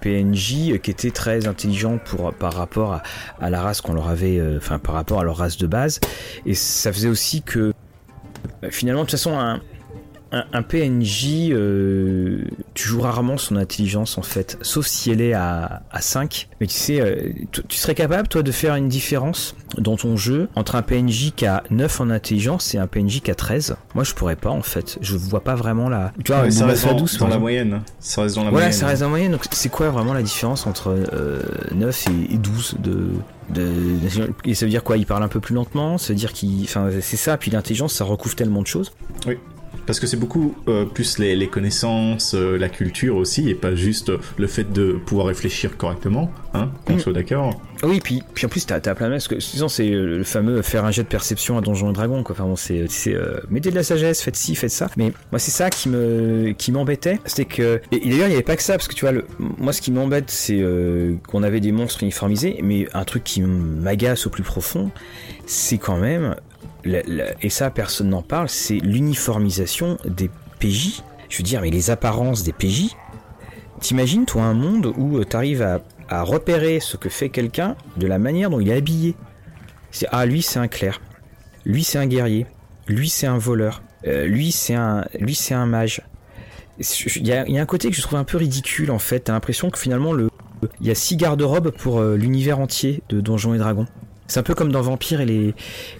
PNJ 0.00 0.80
qui 0.82 0.90
étaient 0.90 1.10
très 1.10 1.46
intelligents 1.46 1.98
pour, 1.98 2.32
par 2.32 2.54
rapport 2.54 2.94
à, 2.94 3.02
à 3.40 3.50
la 3.50 3.60
race 3.60 3.80
qu'on 3.80 3.92
leur 3.92 4.08
avait, 4.08 4.40
enfin 4.56 4.78
par 4.78 4.94
rapport 4.94 5.20
à 5.20 5.24
leur 5.24 5.36
race 5.36 5.56
de 5.56 5.66
base. 5.66 6.00
Et 6.46 6.54
ça 6.54 6.92
faisait 6.92 7.08
aussi 7.08 7.42
que 7.42 7.72
finalement 8.70 9.02
de 9.02 9.06
toute 9.06 9.18
façon 9.18 9.38
un, 9.38 9.60
un, 10.32 10.62
PNJ, 10.62 11.50
euh, 11.50 12.44
tu 12.72 12.88
joues 12.88 13.02
rarement 13.02 13.36
son 13.36 13.56
intelligence 13.56 14.16
en 14.16 14.22
fait, 14.22 14.56
sauf 14.62 14.86
si 14.86 15.10
elle 15.10 15.20
est 15.20 15.34
à, 15.34 15.82
à 15.90 16.00
5. 16.00 16.48
Mais 16.60 16.66
tu 16.66 16.74
sais, 16.74 17.00
euh, 17.00 17.32
tu, 17.50 17.76
serais 17.76 17.94
capable 17.94 18.28
toi 18.28 18.42
de 18.42 18.50
faire 18.50 18.74
une 18.74 18.88
différence 18.88 19.54
dans 19.76 19.96
ton 19.96 20.16
jeu 20.16 20.48
entre 20.54 20.74
un 20.74 20.82
PNJ 20.82 21.32
qui 21.36 21.44
a 21.44 21.62
9 21.70 22.00
en 22.00 22.10
intelligence 22.10 22.74
et 22.74 22.78
un 22.78 22.86
PNJ 22.86 23.20
qui 23.20 23.30
a 23.30 23.34
13 23.34 23.76
Moi 23.94 24.04
je 24.04 24.14
pourrais 24.14 24.36
pas 24.36 24.50
en 24.50 24.62
fait, 24.62 24.98
je 25.02 25.16
vois 25.16 25.44
pas 25.44 25.54
vraiment 25.54 25.88
la... 25.90 26.12
Tu 26.24 26.32
vois, 26.32 26.50
ça 26.50 26.66
reste 26.66 26.86
dans, 27.18 27.28
la 27.28 27.38
moyenne. 27.38 27.82
Ça 28.00 28.22
reste 28.22 28.36
dans 28.36 28.44
la 28.44 28.50
voilà, 28.50 28.66
moyenne. 28.66 28.72
ça 28.72 28.86
reste 28.86 29.00
dans 29.00 29.06
la 29.06 29.10
moyenne. 29.10 29.32
Donc 29.32 29.42
c'est 29.50 29.68
quoi 29.68 29.90
vraiment 29.90 30.14
la 30.14 30.22
différence 30.22 30.66
entre 30.66 30.96
9 31.74 32.06
euh, 32.08 32.12
et, 32.30 32.38
12 32.38 32.76
de... 32.80 33.10
De, 33.50 33.70
et 34.44 34.54
ça 34.54 34.64
veut 34.64 34.70
dire 34.70 34.84
quoi? 34.84 34.96
Il 34.96 35.04
parle 35.04 35.22
un 35.22 35.28
peu 35.28 35.40
plus 35.40 35.54
lentement? 35.54 35.98
Ça 35.98 36.12
veut 36.12 36.18
dire 36.18 36.32
qu'il. 36.32 36.62
Enfin, 36.62 36.88
c'est 37.02 37.18
ça. 37.18 37.36
Puis 37.36 37.50
l'intelligence, 37.50 37.92
ça 37.92 38.04
recouvre 38.04 38.34
tellement 38.34 38.62
de 38.62 38.66
choses. 38.66 38.92
Oui. 39.26 39.36
Parce 39.86 39.98
que 39.98 40.06
c'est 40.06 40.16
beaucoup 40.16 40.54
euh, 40.68 40.84
plus 40.84 41.18
les, 41.18 41.46
connaissances, 41.48 42.34
euh, 42.34 42.56
la 42.56 42.68
culture 42.68 43.16
aussi, 43.16 43.48
et 43.48 43.54
pas 43.54 43.74
juste 43.74 44.12
le 44.36 44.46
fait 44.46 44.72
de 44.72 44.92
pouvoir 44.92 45.26
réfléchir 45.26 45.76
correctement, 45.76 46.30
hein, 46.54 46.70
qu'on 46.86 46.94
mm. 46.94 47.00
soit 47.00 47.12
d'accord. 47.12 47.60
Oui, 47.82 48.00
puis, 48.02 48.22
puis 48.32 48.46
en 48.46 48.48
plus, 48.48 48.64
t'as 48.64 48.76
as 48.76 48.94
plein 48.94 49.10
de 49.10 49.26
que 49.26 49.34
disons, 49.34 49.68
c'est 49.68 49.88
le 49.88 50.22
fameux 50.22 50.62
faire 50.62 50.84
un 50.84 50.92
jet 50.92 51.02
de 51.02 51.08
perception 51.08 51.58
à 51.58 51.60
Donjon 51.60 51.90
et 51.90 51.92
Dragon, 51.92 52.22
quoi. 52.22 52.36
Enfin 52.38 52.44
bon, 52.44 52.54
c'est, 52.54 52.86
euh, 53.08 53.40
mettez 53.50 53.70
de 53.70 53.74
la 53.74 53.82
sagesse, 53.82 54.22
faites 54.22 54.36
ci, 54.36 54.54
faites 54.54 54.70
ça. 54.70 54.88
Mais 54.96 55.12
moi, 55.32 55.40
c'est 55.40 55.50
ça 55.50 55.68
qui 55.68 55.88
me, 55.88 56.52
qui 56.52 56.70
m'embêtait. 56.70 57.18
C'était 57.24 57.44
que, 57.44 57.80
et, 57.90 57.98
d'ailleurs, 57.98 58.26
il 58.26 58.30
n'y 58.30 58.34
avait 58.34 58.42
pas 58.42 58.56
que 58.56 58.62
ça, 58.62 58.74
parce 58.74 58.86
que 58.86 58.94
tu 58.94 59.04
vois, 59.04 59.12
le, 59.12 59.26
moi, 59.38 59.72
ce 59.72 59.80
qui 59.80 59.90
m'embête, 59.90 60.30
c'est 60.30 60.64
qu'on 61.26 61.42
avait 61.42 61.60
des 61.60 61.72
monstres 61.72 62.02
uniformisés, 62.02 62.60
mais 62.62 62.86
un 62.94 63.04
truc 63.04 63.24
qui 63.24 63.42
m'agace 63.42 64.26
au 64.26 64.30
plus 64.30 64.44
profond, 64.44 64.90
c'est 65.46 65.78
quand 65.78 65.96
même 65.96 66.36
et 66.84 67.50
ça 67.50 67.70
personne 67.70 68.08
n'en 68.08 68.22
parle, 68.22 68.48
c'est 68.48 68.78
l'uniformisation 68.78 69.98
des 70.04 70.30
PJ. 70.58 71.02
Je 71.28 71.38
veux 71.38 71.44
dire, 71.44 71.60
mais 71.62 71.70
les 71.70 71.90
apparences 71.90 72.42
des 72.42 72.52
PJ. 72.52 72.94
T'imagines, 73.80 74.26
toi, 74.26 74.42
un 74.42 74.54
monde 74.54 74.92
où 74.96 75.18
euh, 75.18 75.24
t'arrives 75.24 75.62
à, 75.62 75.80
repérer 76.22 76.78
ce 76.78 76.98
que 76.98 77.08
fait 77.08 77.30
quelqu'un 77.30 77.74
de 77.96 78.06
la 78.06 78.18
manière 78.18 78.50
dont 78.50 78.60
il 78.60 78.68
est 78.68 78.76
habillé. 78.76 79.16
C'est 79.90 80.06
ah 80.10 80.26
lui 80.26 80.42
c'est 80.42 80.58
un 80.58 80.68
clerc, 80.68 81.00
lui 81.64 81.84
c'est 81.84 81.96
un 81.96 82.06
guerrier, 82.06 82.46
lui 82.86 83.08
c'est 83.08 83.26
un 83.26 83.38
voleur, 83.38 83.82
euh, 84.06 84.26
lui 84.26 84.52
c'est 84.52 84.74
un 84.74 85.06
lui 85.18 85.34
c'est 85.34 85.54
un 85.54 85.64
mage. 85.64 86.02
Il 86.78 87.26
y, 87.26 87.32
a, 87.32 87.44
un 87.46 87.66
côté 87.66 87.88
que 87.88 87.96
je 87.96 88.02
trouve 88.02 88.18
un 88.18 88.24
peu 88.24 88.36
ridicule 88.36 88.90
en 88.90 88.98
fait. 88.98 89.20
T'as 89.20 89.32
l'impression 89.32 89.70
que 89.70 89.78
finalement 89.78 90.12
le 90.12 90.28
il 90.80 90.86
y 90.86 90.90
a 90.90 90.94
six 90.94 91.16
garde-robes 91.16 91.70
pour 91.70 91.98
euh, 91.98 92.16
l'univers 92.16 92.58
entier 92.58 93.02
de 93.08 93.20
Donjons 93.20 93.54
et 93.54 93.58
Dragons. 93.58 93.86
C'est 94.32 94.40
un 94.40 94.44
peu 94.44 94.54
comme 94.54 94.72
dans 94.72 94.80
Vampire 94.80 95.20
et 95.20 95.26
les 95.26 95.54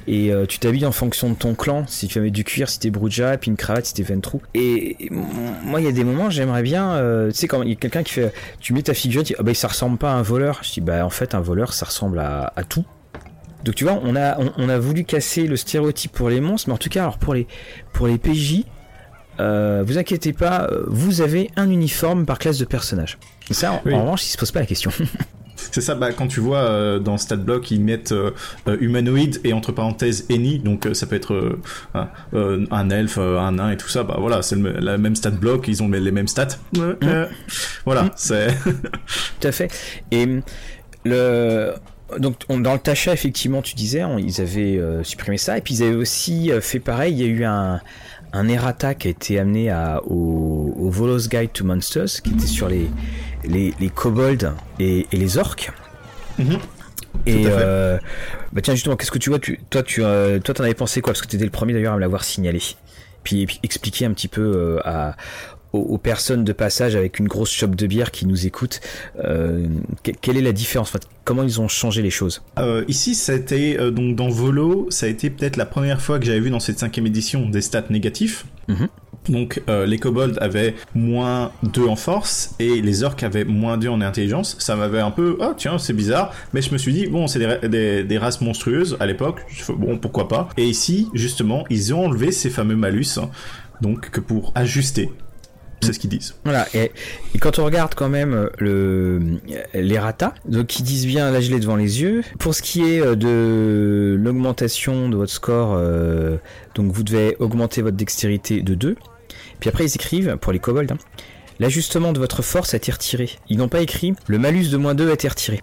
et 0.06 0.32
euh, 0.32 0.46
tu 0.46 0.58
t'habilles 0.58 0.86
en 0.86 0.92
fonction 0.92 1.28
de 1.28 1.34
ton 1.34 1.54
clan. 1.54 1.84
Si 1.86 2.08
tu 2.08 2.18
vas 2.18 2.22
mettre 2.24 2.34
du 2.34 2.44
cuir, 2.44 2.70
si 2.70 2.78
t'es 2.78 2.88
Bruja, 2.90 3.36
puis 3.36 3.50
une 3.50 3.58
cravate, 3.58 3.84
si 3.84 3.92
t'es 3.92 4.02
Ventrou. 4.02 4.40
Et, 4.54 4.96
et 5.04 5.10
moi, 5.10 5.80
il 5.80 5.84
y 5.84 5.88
a 5.88 5.92
des 5.92 6.02
moments, 6.04 6.30
j'aimerais 6.30 6.62
bien. 6.62 6.92
euh, 6.92 7.30
tu 7.30 7.36
sais, 7.36 7.46
quand 7.46 7.62
il 7.62 7.68
y 7.68 7.72
a 7.72 7.76
quelqu'un 7.76 8.02
qui 8.02 8.14
fait, 8.14 8.32
tu 8.58 8.72
mets 8.72 8.80
ta 8.82 8.94
figurine, 8.94 9.26
tu 9.26 9.34
dis, 9.34 9.36
ah 9.38 9.42
bah 9.42 9.52
ça 9.52 9.68
ressemble 9.68 9.98
pas 9.98 10.12
à 10.12 10.14
un 10.14 10.22
voleur. 10.22 10.60
Je 10.62 10.72
dis 10.72 10.80
bah 10.80 11.04
en 11.04 11.10
fait 11.10 11.34
un 11.34 11.40
voleur, 11.40 11.74
ça 11.74 11.84
ressemble 11.84 12.18
à, 12.20 12.52
à 12.56 12.64
tout. 12.64 12.86
Donc 13.64 13.74
tu 13.74 13.84
vois, 13.84 14.00
on 14.02 14.16
a 14.16 14.38
on, 14.40 14.50
on 14.56 14.68
a 14.70 14.78
voulu 14.78 15.04
casser 15.04 15.46
le 15.46 15.56
stéréotype 15.56 16.12
pour 16.12 16.30
les 16.30 16.40
monstres, 16.40 16.68
mais 16.70 16.74
en 16.74 16.78
tout 16.78 16.88
cas, 16.88 17.02
alors 17.02 17.18
pour 17.18 17.34
les 17.34 17.46
pour 17.92 18.06
les 18.06 18.16
PJ, 18.16 18.64
euh, 19.40 19.84
vous 19.86 19.98
inquiétez 19.98 20.32
pas, 20.32 20.70
vous 20.86 21.20
avez 21.20 21.50
un 21.56 21.68
uniforme 21.70 22.24
par 22.24 22.38
classe 22.38 22.56
de 22.56 22.64
personnage. 22.64 23.18
Ça, 23.50 23.72
en, 23.74 23.82
Oui. 23.84 23.92
en 23.94 24.00
revanche, 24.00 24.24
il 24.24 24.28
se 24.30 24.38
pose 24.38 24.50
pas 24.52 24.60
la 24.60 24.66
question. 24.66 24.90
C'est 25.56 25.80
ça, 25.80 25.94
bah, 25.94 26.12
quand 26.12 26.26
tu 26.26 26.40
vois 26.40 26.58
euh, 26.58 26.98
dans 26.98 27.16
StatBlock, 27.16 27.70
ils 27.70 27.80
mettent 27.80 28.12
euh, 28.12 28.30
euh, 28.68 28.76
humanoïde 28.80 29.40
et 29.44 29.52
entre 29.52 29.72
parenthèses 29.72 30.26
Eni, 30.30 30.58
donc 30.58 30.86
euh, 30.86 30.94
ça 30.94 31.06
peut 31.06 31.16
être 31.16 31.34
euh, 31.34 31.60
un, 31.94 32.08
euh, 32.34 32.66
un 32.70 32.90
elfe, 32.90 33.16
euh, 33.18 33.38
un 33.38 33.52
nain 33.52 33.70
et 33.70 33.76
tout 33.76 33.88
ça, 33.88 34.02
bah 34.02 34.16
voilà, 34.18 34.42
c'est 34.42 34.56
le, 34.56 34.72
la 34.72 34.98
même 34.98 35.14
StatBlock, 35.16 35.68
ils 35.68 35.82
ont 35.82 35.88
les 35.88 36.10
mêmes 36.10 36.28
stats. 36.28 36.48
Euh, 36.78 37.26
Voilà, 37.84 38.10
c'est. 38.16 38.48
Tout 39.40 39.48
à 39.48 39.52
fait. 39.52 39.70
Et 40.10 40.24
hum, 40.24 40.42
le 41.04 41.72
donc 42.18 42.36
on- 42.50 42.60
dans 42.60 42.74
le 42.74 42.78
Tasha 42.78 43.12
effectivement 43.14 43.62
tu 43.62 43.74
disais 43.74 44.04
on- 44.04 44.18
ils 44.18 44.40
avaient 44.42 44.76
euh, 44.76 45.02
supprimé 45.02 45.38
ça 45.38 45.56
et 45.56 45.62
puis 45.62 45.74
ils 45.76 45.82
avaient 45.82 45.94
aussi 45.94 46.52
euh, 46.52 46.60
fait 46.60 46.78
pareil. 46.80 47.14
Il 47.14 47.20
y 47.20 47.24
a 47.24 47.26
eu 47.26 47.44
un 47.44 47.80
un 48.34 48.48
errata 48.48 48.94
qui 48.94 49.08
a 49.08 49.10
été 49.10 49.38
amené 49.38 49.68
à, 49.70 50.00
au, 50.06 50.74
au 50.78 50.90
Volos 50.90 51.28
Guide 51.28 51.52
to 51.52 51.64
Monsters 51.66 52.22
qui 52.22 52.30
était 52.32 52.46
sur 52.46 52.66
les 52.68 52.88
les, 53.44 53.74
les 53.80 53.88
kobolds 53.90 54.52
et, 54.78 55.06
et 55.12 55.16
les 55.16 55.38
orques. 55.38 55.70
Mhm. 56.38 56.58
Et 57.26 57.44
euh, 57.46 57.98
bah 58.52 58.62
tiens 58.62 58.74
justement 58.74 58.96
qu'est-ce 58.96 59.10
que 59.10 59.18
tu 59.18 59.28
vois 59.30 59.38
tu, 59.38 59.60
toi 59.70 59.82
tu 59.82 60.02
euh, 60.02 60.38
toi 60.40 60.54
t'en 60.54 60.64
avais 60.64 60.74
pensé 60.74 61.00
quoi? 61.02 61.12
Parce 61.12 61.20
que 61.22 61.28
tu 61.28 61.36
étais 61.36 61.44
le 61.44 61.50
premier 61.50 61.72
d'ailleurs 61.74 61.92
à 61.92 61.96
me 61.96 62.00
l'avoir 62.00 62.24
signalé. 62.24 62.60
Puis, 63.22 63.46
expliquer 63.62 64.06
un 64.06 64.12
petit 64.12 64.26
peu 64.28 64.40
euh, 64.42 64.78
à 64.84 65.16
aux, 65.72 65.78
aux 65.78 65.98
personnes 65.98 66.42
de 66.44 66.52
passage 66.52 66.96
avec 66.96 67.18
une 67.18 67.28
grosse 67.28 67.50
chope 67.52 67.76
de 67.76 67.86
bière 67.86 68.10
qui 68.10 68.26
nous 68.26 68.46
écoutent 68.46 68.80
euh, 69.24 69.66
que- 70.02 70.10
quelle 70.20 70.36
est 70.36 70.42
la 70.42 70.52
différence? 70.52 70.92
Comment 71.24 71.44
ils 71.44 71.60
ont 71.60 71.68
changé 71.68 72.02
les 72.02 72.10
choses? 72.10 72.42
Ici, 72.88 73.14
ça 73.14 73.32
a 73.32 73.36
été, 73.36 73.78
euh, 73.78 73.90
donc 73.90 74.16
dans 74.16 74.28
Volo, 74.28 74.88
ça 74.90 75.06
a 75.06 75.08
été 75.08 75.30
peut-être 75.30 75.56
la 75.56 75.64
première 75.64 76.00
fois 76.02 76.18
que 76.18 76.26
j'avais 76.26 76.40
vu 76.40 76.50
dans 76.50 76.60
cette 76.60 76.78
cinquième 76.78 77.06
édition 77.06 77.48
des 77.48 77.60
stats 77.62 77.84
négatifs. 77.90 78.44
Mhm. 78.68 78.88
Donc 79.28 79.62
euh, 79.68 79.86
les 79.86 79.98
kobolds 79.98 80.36
avaient 80.40 80.74
moins 80.96 81.52
2 81.62 81.86
en 81.86 81.94
force 81.96 82.54
et 82.58 82.80
les 82.82 83.04
orques 83.04 83.22
avaient 83.22 83.44
moins 83.44 83.78
2 83.78 83.88
en 83.88 84.00
intelligence. 84.00 84.56
Ça 84.58 84.74
m'avait 84.74 84.98
un 85.00 85.12
peu, 85.12 85.38
ah 85.40 85.54
tiens, 85.56 85.78
c'est 85.78 85.92
bizarre. 85.92 86.32
Mais 86.52 86.60
je 86.62 86.72
me 86.72 86.78
suis 86.78 86.92
dit, 86.92 87.06
bon, 87.06 87.28
c'est 87.28 87.38
des, 87.38 87.46
ra- 87.46 87.58
des, 87.68 88.02
des 88.02 88.18
races 88.18 88.40
monstrueuses 88.40 88.96
à 88.98 89.06
l'époque. 89.06 89.42
Bon, 89.76 89.96
pourquoi 89.98 90.26
pas. 90.28 90.48
Et 90.56 90.64
ici, 90.64 91.08
justement, 91.14 91.64
ils 91.70 91.94
ont 91.94 92.06
enlevé 92.06 92.32
ces 92.32 92.50
fameux 92.50 92.74
malus. 92.76 93.18
Donc 93.80 94.10
que 94.10 94.20
pour 94.20 94.52
ajuster. 94.56 95.10
C'est 95.84 95.92
ce 95.92 95.98
qu'ils 95.98 96.10
disent. 96.10 96.36
Voilà, 96.44 96.66
et, 96.74 96.92
quand 97.40 97.58
on 97.58 97.64
regarde 97.64 97.94
quand 97.96 98.08
même 98.08 98.34
euh, 98.34 98.48
le, 98.58 99.20
les 99.74 99.98
ratas, 99.98 100.32
donc 100.48 100.66
qui 100.68 100.84
disent 100.84 101.06
bien 101.08 101.32
là 101.32 101.40
je 101.40 101.50
l'ai 101.50 101.58
devant 101.58 101.74
les 101.74 102.00
yeux, 102.00 102.22
pour 102.38 102.54
ce 102.54 102.62
qui 102.62 102.82
est 102.88 103.00
euh, 103.00 103.16
de 103.16 104.16
l'augmentation 104.16 105.08
de 105.08 105.16
votre 105.16 105.32
score, 105.32 105.76
donc 106.76 106.92
vous 106.92 107.02
devez 107.02 107.36
augmenter 107.40 107.82
votre 107.82 107.96
dextérité 107.96 108.62
de 108.62 108.74
2, 108.74 108.96
puis 109.62 109.68
après 109.68 109.84
ils 109.84 109.94
écrivent, 109.94 110.36
pour 110.38 110.52
les 110.52 110.58
kobolds, 110.58 110.90
hein, 110.90 110.98
l'ajustement 111.60 112.12
de 112.12 112.18
votre 112.18 112.42
force 112.42 112.74
a 112.74 112.78
été 112.78 112.90
retiré. 112.90 113.30
Ils 113.48 113.58
n'ont 113.58 113.68
pas 113.68 113.80
écrit 113.80 114.12
le 114.26 114.36
malus 114.36 114.70
de 114.70 114.76
moins 114.76 114.96
2 114.96 115.08
a 115.08 115.12
été 115.12 115.28
retiré. 115.28 115.60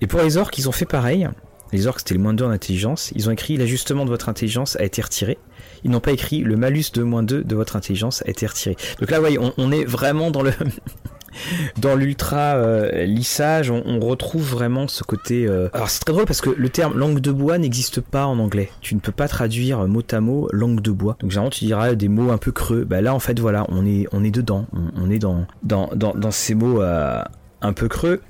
Et 0.00 0.08
pour 0.08 0.20
les 0.20 0.36
orques, 0.36 0.58
ils 0.58 0.68
ont 0.68 0.72
fait 0.72 0.86
pareil. 0.86 1.28
Les 1.70 1.86
orques, 1.86 2.00
c'était 2.00 2.14
le 2.14 2.20
moins 2.20 2.34
2 2.34 2.44
en 2.44 2.50
intelligence. 2.50 3.12
Ils 3.14 3.28
ont 3.28 3.30
écrit 3.30 3.56
l'ajustement 3.56 4.04
de 4.04 4.10
votre 4.10 4.28
intelligence 4.28 4.74
a 4.74 4.82
été 4.82 5.00
retiré. 5.02 5.38
Ils 5.84 5.92
n'ont 5.92 6.00
pas 6.00 6.10
écrit 6.10 6.40
le 6.40 6.56
malus 6.56 6.86
de 6.92 7.04
moins 7.04 7.22
2 7.22 7.44
de 7.44 7.54
votre 7.54 7.76
intelligence 7.76 8.24
a 8.26 8.28
été 8.28 8.44
retiré. 8.44 8.74
Donc 8.98 9.08
là, 9.12 9.20
voyez, 9.20 9.38
on, 9.38 9.54
on 9.56 9.70
est 9.70 9.84
vraiment 9.84 10.32
dans 10.32 10.42
le 10.42 10.52
dans 11.78 11.94
l'ultra 11.94 12.56
euh, 12.56 13.04
lissage. 13.04 13.70
On, 13.70 13.98
retrouve 13.98 14.42
vraiment 14.42 14.88
ce 14.88 15.02
côté. 15.02 15.46
euh, 15.46 15.68
Alors 15.74 15.90
c'est 15.90 16.00
très 16.00 16.12
drôle 16.12 16.24
parce 16.24 16.40
que 16.40 16.50
le 16.50 16.68
terme 16.68 16.96
langue 16.96 17.18
de 17.18 17.32
bois 17.32 17.58
n'existe 17.58 18.00
pas 18.00 18.26
en 18.26 18.38
anglais. 18.38 18.70
Tu 18.80 18.94
ne 18.94 19.00
peux 19.00 19.12
pas 19.12 19.28
traduire 19.28 19.86
mot 19.86 20.02
à 20.10 20.20
mot 20.20 20.48
langue 20.52 20.80
de 20.80 20.90
bois. 20.90 21.16
Donc 21.20 21.30
généralement 21.30 21.50
tu 21.50 21.64
diras 21.64 21.94
des 21.94 22.08
mots 22.08 22.30
un 22.30 22.38
peu 22.38 22.52
creux. 22.52 22.84
Bah 22.84 23.00
là 23.00 23.14
en 23.14 23.18
fait 23.18 23.38
voilà, 23.38 23.66
on 23.68 23.84
est 23.84 24.06
on 24.12 24.24
est 24.24 24.30
dedans. 24.30 24.66
On, 24.96 25.10
est 25.10 25.18
dans 25.18 25.46
dans 25.62 25.90
dans, 25.94 26.14
dans 26.14 26.30
ces 26.30 26.54
mots 26.54 26.80
euh, 26.80 27.22
un 27.60 27.72
peu 27.72 27.88
creux 27.88 28.20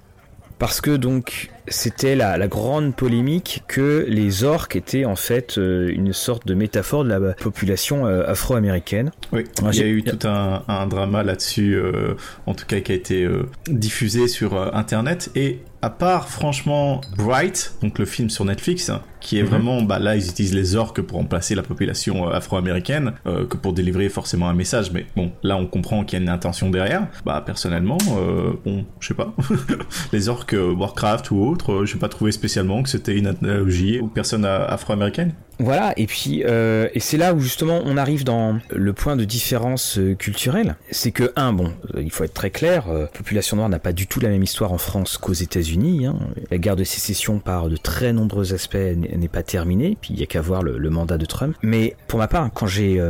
parce 0.58 0.80
que 0.80 0.96
donc 0.96 1.50
c'était 1.68 2.16
la, 2.16 2.38
la 2.38 2.48
grande 2.48 2.94
polémique 2.94 3.62
que 3.68 4.04
les 4.08 4.44
orques 4.44 4.76
étaient 4.76 5.04
en 5.04 5.16
fait 5.16 5.58
euh, 5.58 5.88
une 5.92 6.12
sorte 6.12 6.46
de 6.46 6.54
métaphore 6.54 7.04
de 7.04 7.10
la 7.10 7.34
population 7.34 8.06
euh, 8.06 8.26
afro-américaine. 8.26 9.10
Oui, 9.32 9.44
il 9.72 9.74
y 9.78 9.82
a 9.82 9.86
eu 9.86 10.02
tout 10.02 10.26
un, 10.26 10.64
un 10.66 10.86
drama 10.86 11.22
là-dessus, 11.22 11.74
euh, 11.74 12.14
en 12.46 12.54
tout 12.54 12.66
cas 12.66 12.80
qui 12.80 12.92
a 12.92 12.94
été 12.94 13.28
diffusé 13.68 14.28
sur 14.28 14.74
Internet. 14.74 15.30
Et 15.34 15.58
à 15.80 15.90
part, 15.90 16.28
franchement, 16.28 17.00
Bright, 17.16 17.74
donc 17.82 17.98
le 18.00 18.04
film 18.04 18.30
sur 18.30 18.44
Netflix, 18.44 18.88
hein, 18.90 19.00
qui 19.20 19.38
est 19.38 19.42
Mhm. 19.42 19.48
vraiment, 19.48 19.82
bah 19.82 19.98
là, 20.00 20.16
ils 20.16 20.28
utilisent 20.28 20.54
les 20.54 20.74
orques 20.74 21.00
pour 21.02 21.18
remplacer 21.18 21.54
la 21.54 21.62
population 21.62 22.28
euh, 22.28 22.32
afro-américaine, 22.32 23.12
euh, 23.26 23.46
que 23.46 23.56
pour 23.56 23.72
délivrer 23.72 24.08
forcément 24.08 24.48
un 24.48 24.54
message. 24.54 24.90
Mais 24.92 25.06
bon, 25.14 25.30
là, 25.42 25.56
on 25.56 25.66
comprend 25.66 26.04
qu'il 26.04 26.18
y 26.18 26.20
a 26.20 26.24
une 26.24 26.30
intention 26.30 26.70
derrière. 26.70 27.06
Bah, 27.24 27.42
personnellement, 27.46 27.98
euh, 28.16 28.52
bon, 28.64 28.84
je 28.98 29.08
sais 29.08 29.14
pas. 29.14 29.34
les 30.12 30.28
orques 30.28 30.54
euh, 30.54 30.72
Warcraft 30.72 31.30
ou 31.30 31.42
autres, 31.44 31.72
euh, 31.72 31.86
j'ai 31.86 31.98
pas 31.98 32.08
trouvé 32.08 32.32
spécialement 32.32 32.82
que 32.82 32.88
c'était 32.88 33.16
une 33.16 33.28
analogie 33.28 34.00
aux 34.00 34.08
personnes 34.08 34.44
afro-américaines. 34.44 35.32
Voilà, 35.60 35.92
et 35.96 36.06
puis 36.06 36.44
euh, 36.44 36.88
et 36.94 37.00
c'est 37.00 37.16
là 37.16 37.34
où 37.34 37.40
justement 37.40 37.80
on 37.84 37.96
arrive 37.96 38.22
dans 38.22 38.58
le 38.70 38.92
point 38.92 39.16
de 39.16 39.24
différence 39.24 39.98
euh, 39.98 40.14
culturelle. 40.14 40.76
C'est 40.92 41.10
que 41.10 41.32
un, 41.34 41.52
bon, 41.52 41.72
euh, 41.94 42.02
il 42.02 42.12
faut 42.12 42.22
être 42.22 42.34
très 42.34 42.50
clair, 42.50 42.86
la 42.92 43.06
population 43.06 43.56
noire 43.56 43.68
n'a 43.68 43.80
pas 43.80 43.92
du 43.92 44.06
tout 44.06 44.20
la 44.20 44.28
même 44.28 44.42
histoire 44.42 44.72
en 44.72 44.78
France 44.78 45.18
qu'aux 45.18 45.32
États-Unis. 45.32 46.06
Hein. 46.06 46.16
La 46.50 46.58
guerre 46.58 46.76
de 46.76 46.84
sécession 46.84 47.40
par 47.40 47.68
de 47.68 47.76
très 47.76 48.12
nombreux 48.12 48.54
aspects 48.54 48.76
n'est 48.76 49.28
pas 49.28 49.42
terminée. 49.42 49.96
Puis 50.00 50.14
il 50.14 50.20
y 50.20 50.22
a 50.22 50.26
qu'à 50.26 50.40
voir 50.40 50.62
le, 50.62 50.90
mandat 50.90 51.18
de 51.18 51.26
Trump. 51.26 51.56
Mais 51.62 51.96
pour 52.06 52.18
ma 52.18 52.28
part, 52.28 52.50
quand 52.52 52.66
j'ai 52.66 53.00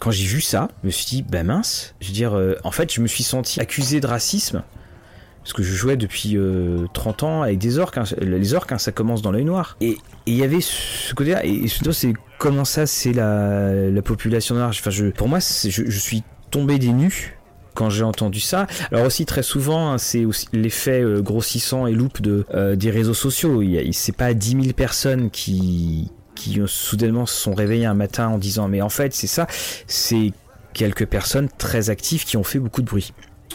vu 0.00 0.40
ça, 0.40 0.68
je 0.82 0.86
me 0.86 0.90
suis 0.90 1.06
dit, 1.06 1.22
bah 1.22 1.42
mince, 1.42 1.94
je 2.00 2.08
veux 2.08 2.14
dire, 2.14 2.56
en 2.64 2.70
fait, 2.70 2.92
je 2.92 3.00
me 3.00 3.06
suis 3.06 3.24
senti 3.24 3.60
accusé 3.60 4.00
de 4.00 4.06
racisme. 4.06 4.62
Parce 5.48 5.56
que 5.56 5.62
je 5.62 5.74
jouais 5.74 5.96
depuis 5.96 6.36
euh, 6.36 6.84
30 6.92 7.22
ans 7.22 7.40
avec 7.40 7.56
des 7.56 7.78
orques. 7.78 7.96
hein. 7.96 8.04
Les 8.20 8.52
orques, 8.52 8.70
hein, 8.70 8.76
ça 8.76 8.92
commence 8.92 9.22
dans 9.22 9.30
l'œil 9.30 9.46
noir. 9.46 9.78
Et 9.80 9.96
il 10.26 10.34
y 10.34 10.42
avait 10.42 10.60
ce 10.60 11.14
côté-là. 11.14 11.42
Et, 11.46 11.68
surtout, 11.68 11.94
c'est 11.94 12.12
comment 12.36 12.66
ça, 12.66 12.84
c'est 12.84 13.14
la, 13.14 13.88
la 13.88 14.02
population 14.02 14.56
noire. 14.56 14.68
Enfin, 14.68 14.90
pour 15.16 15.26
moi, 15.26 15.38
je, 15.38 15.98
suis 15.98 16.22
tombé 16.50 16.78
des 16.78 16.92
nues 16.92 17.38
quand 17.72 17.88
j'ai 17.88 18.04
entendu 18.04 18.40
ça. 18.40 18.66
Alors 18.92 19.06
aussi 19.06 19.24
très 19.24 19.42
souvent, 19.42 19.92
hein, 19.92 19.96
c'est 19.96 20.26
aussi 20.26 20.48
l'effet 20.52 21.00
euh, 21.00 21.22
grossissant 21.22 21.86
et 21.86 21.92
loupe 21.92 22.18
euh, 22.52 22.76
des 22.76 22.90
réseaux 22.90 23.14
sociaux. 23.14 23.62
Il 23.62 23.78
a- 23.78 23.90
c'est 23.92 24.14
pas 24.14 24.34
10 24.34 24.50
000 24.50 24.62
personnes 24.74 25.30
qui 25.30 26.10
qui 26.34 26.60
euh, 26.60 26.66
soudainement 26.66 27.24
se 27.24 27.34
sont 27.40 27.54
réveillées 27.54 27.86
un 27.86 27.94
matin 27.94 28.28
en 28.28 28.36
disant 28.36 28.68
mais 28.68 28.82
en 28.82 28.90
fait 28.90 29.14
c'est 29.14 29.26
ça. 29.26 29.46
C'est 29.86 30.32
quelques 30.74 31.06
personnes 31.06 31.48
très 31.56 31.88
actives 31.88 32.24
qui 32.24 32.36
ont 32.36 32.44
fait 32.44 32.58
beaucoup 32.58 32.82
de 32.82 32.86
bruit. 32.86 33.14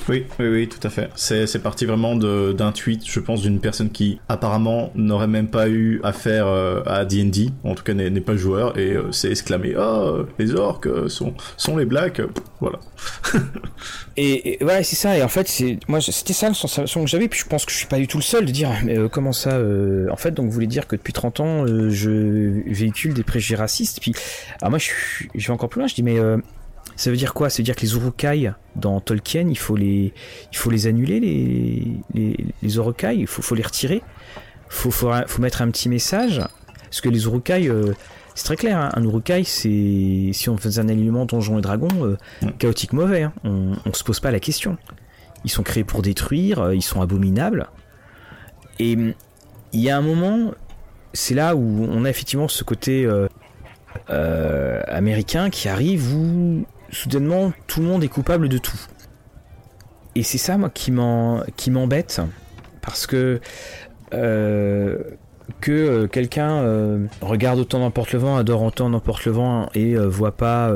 Oui, 0.10 0.26
oui, 0.40 0.48
oui, 0.48 0.68
tout 0.68 0.86
à 0.86 0.90
fait. 0.90 1.10
C'est, 1.16 1.62
parti 1.62 1.86
vraiment 1.86 2.16
d'un 2.16 2.72
tweet, 2.72 3.08
je 3.08 3.20
pense, 3.20 3.42
d'une 3.42 3.60
personne 3.60 3.90
qui 3.90 4.20
apparemment 4.28 4.92
n'aurait 4.96 5.28
même 5.28 5.48
pas 5.48 5.70
eu 5.70 6.02
affaire 6.04 6.48
euh, 6.48 6.82
à 6.86 7.06
D&D, 7.06 7.50
en 7.64 7.76
tout 7.76 7.84
cas 7.84 7.94
n'est, 7.94 8.10
pas 8.22 8.36
joueur, 8.36 8.78
et 8.78 8.94
euh, 8.94 9.12
s'est 9.12 9.30
exclamé 9.30 9.76
«Oh, 9.78 10.26
les 10.40 10.56
orques 10.56 10.90
sont, 11.10 11.34
sont 11.58 11.78
les 11.78 11.86
blacks!» 11.86 12.22
Voilà. 12.60 12.80
Et, 14.16 14.62
et 14.62 14.64
ouais, 14.64 14.84
c'est 14.84 14.96
ça. 14.96 15.18
Et 15.18 15.24
en 15.24 15.28
fait, 15.28 15.52
moi, 15.88 16.00
c'était 16.00 16.34
ça 16.34 16.48
la 16.48 16.54
sensation 16.54 17.04
que 17.04 17.10
j'avais. 17.10 17.28
Puis 17.28 17.40
je 17.40 17.46
pense 17.46 17.66
que 17.66 17.72
je 17.72 17.78
suis 17.78 17.88
pas 17.88 17.98
du 17.98 18.08
tout 18.08 18.18
le 18.18 18.24
seul 18.24 18.46
de 18.46 18.52
dire, 18.52 18.70
mais 18.84 18.98
euh, 18.98 19.10
comment 19.10 19.32
ça 19.32 19.54
euh, 19.54 20.08
En 20.12 20.18
fait, 20.18 20.32
donc 20.32 20.46
vous 20.46 20.52
voulez 20.52 20.68
dire 20.68 20.88
que 20.88 20.96
depuis 20.96 21.14
30 21.14 21.40
ans, 21.40 21.66
je 21.66 22.62
véhicule 22.72 23.14
des 23.14 23.24
préjugés 23.24 23.56
racistes. 23.56 24.00
Puis, 24.02 24.14
alors 24.62 24.70
moi, 24.70 24.80
je, 24.80 24.92
vais 25.34 25.50
encore 25.50 25.70
plus 25.70 25.80
loin. 25.80 25.88
Je 25.88 25.96
dis, 25.96 26.04
mais 26.04 26.20
ça 26.96 27.10
veut 27.10 27.18
dire 27.18 27.34
quoi? 27.34 27.50
Ça 27.50 27.58
veut 27.58 27.64
dire 27.64 27.76
que 27.76 27.82
les 27.82 27.94
urukai 27.94 28.52
dans 28.76 29.00
Tolkien, 29.00 29.48
il 29.50 29.58
faut 29.58 29.76
les, 29.76 30.14
il 30.52 30.58
faut 30.58 30.70
les 30.70 30.88
annuler 30.88 31.20
les, 31.20 31.88
les, 32.14 32.38
les 32.62 32.76
urukai? 32.76 33.16
Il 33.18 33.28
faut, 33.28 33.42
faut 33.42 33.56
les 33.56 33.64
retirer? 33.64 34.02
Faut, 34.70 34.92
faut, 34.92 35.12
faut 35.28 35.42
mettre 35.42 35.62
un 35.62 35.70
petit 35.70 35.90
message? 35.90 36.42
Parce 36.84 37.02
que 37.02 37.10
les 37.10 37.24
urukai, 37.24 37.68
euh, 37.70 37.94
c'est 38.36 38.46
très 38.46 38.56
clair. 38.56 38.78
hein, 38.78 38.90
un 38.96 39.04
urukai, 39.04 39.44
c'est 39.44 40.30
si 40.34 40.50
on 40.50 40.58
faisait 40.58 40.82
un 40.82 40.90
alignement 40.90 41.26
donjon 41.26 41.58
et 41.58 41.62
dragon. 41.62 41.88
euh, 42.02 42.18
chaotique 42.60 42.94
mauvais. 42.94 43.24
hein. 43.24 43.34
On, 43.44 43.74
on 43.86 43.94
se 43.94 44.04
pose 44.04 44.20
pas 44.20 44.32
la 44.32 44.40
question. 44.40 44.78
Ils 45.46 45.50
sont 45.52 45.64
créés 45.64 45.84
pour 45.84 46.02
détruire, 46.02 46.60
euh, 46.60 46.76
ils 46.76 46.82
sont 46.84 47.02
abominables. 47.02 47.68
Et 48.80 48.96
hum, 48.96 49.14
il 49.74 49.80
y 49.82 49.90
a 49.90 49.98
un 49.98 50.02
moment, 50.02 50.52
c'est 51.14 51.34
là 51.36 51.56
où 51.56 51.88
on 51.90 52.06
a 52.06 52.10
effectivement 52.10 52.48
ce 52.48 52.64
côté 52.64 53.06
euh, 53.06 53.28
euh, 54.10 54.82
américain 54.88 55.50
qui 55.50 55.68
arrive 55.68 56.14
où 56.16 56.66
soudainement 56.94 57.52
tout 57.68 57.82
le 57.82 57.88
monde 57.88 58.04
est 58.04 58.10
coupable 58.10 58.50
de 58.50 58.58
tout. 58.58 58.80
Et 60.16 60.24
c'est 60.24 60.38
ça 60.38 60.58
moi 60.58 60.70
qui 60.70 60.92
m'embête. 60.92 62.22
parce 62.82 63.08
que 63.08 63.40
que 65.60 66.06
quelqu'un 66.06 67.08
regarde 67.22 67.60
autant 67.60 67.80
n'importe 67.80 68.14
le 68.14 68.20
vent, 68.20 68.38
adore 68.38 68.64
autant 68.64 68.90
n'importe 68.90 69.26
le 69.26 69.32
vent 69.32 69.70
et 69.74 69.96
voit 69.96 70.36
pas 70.38 70.72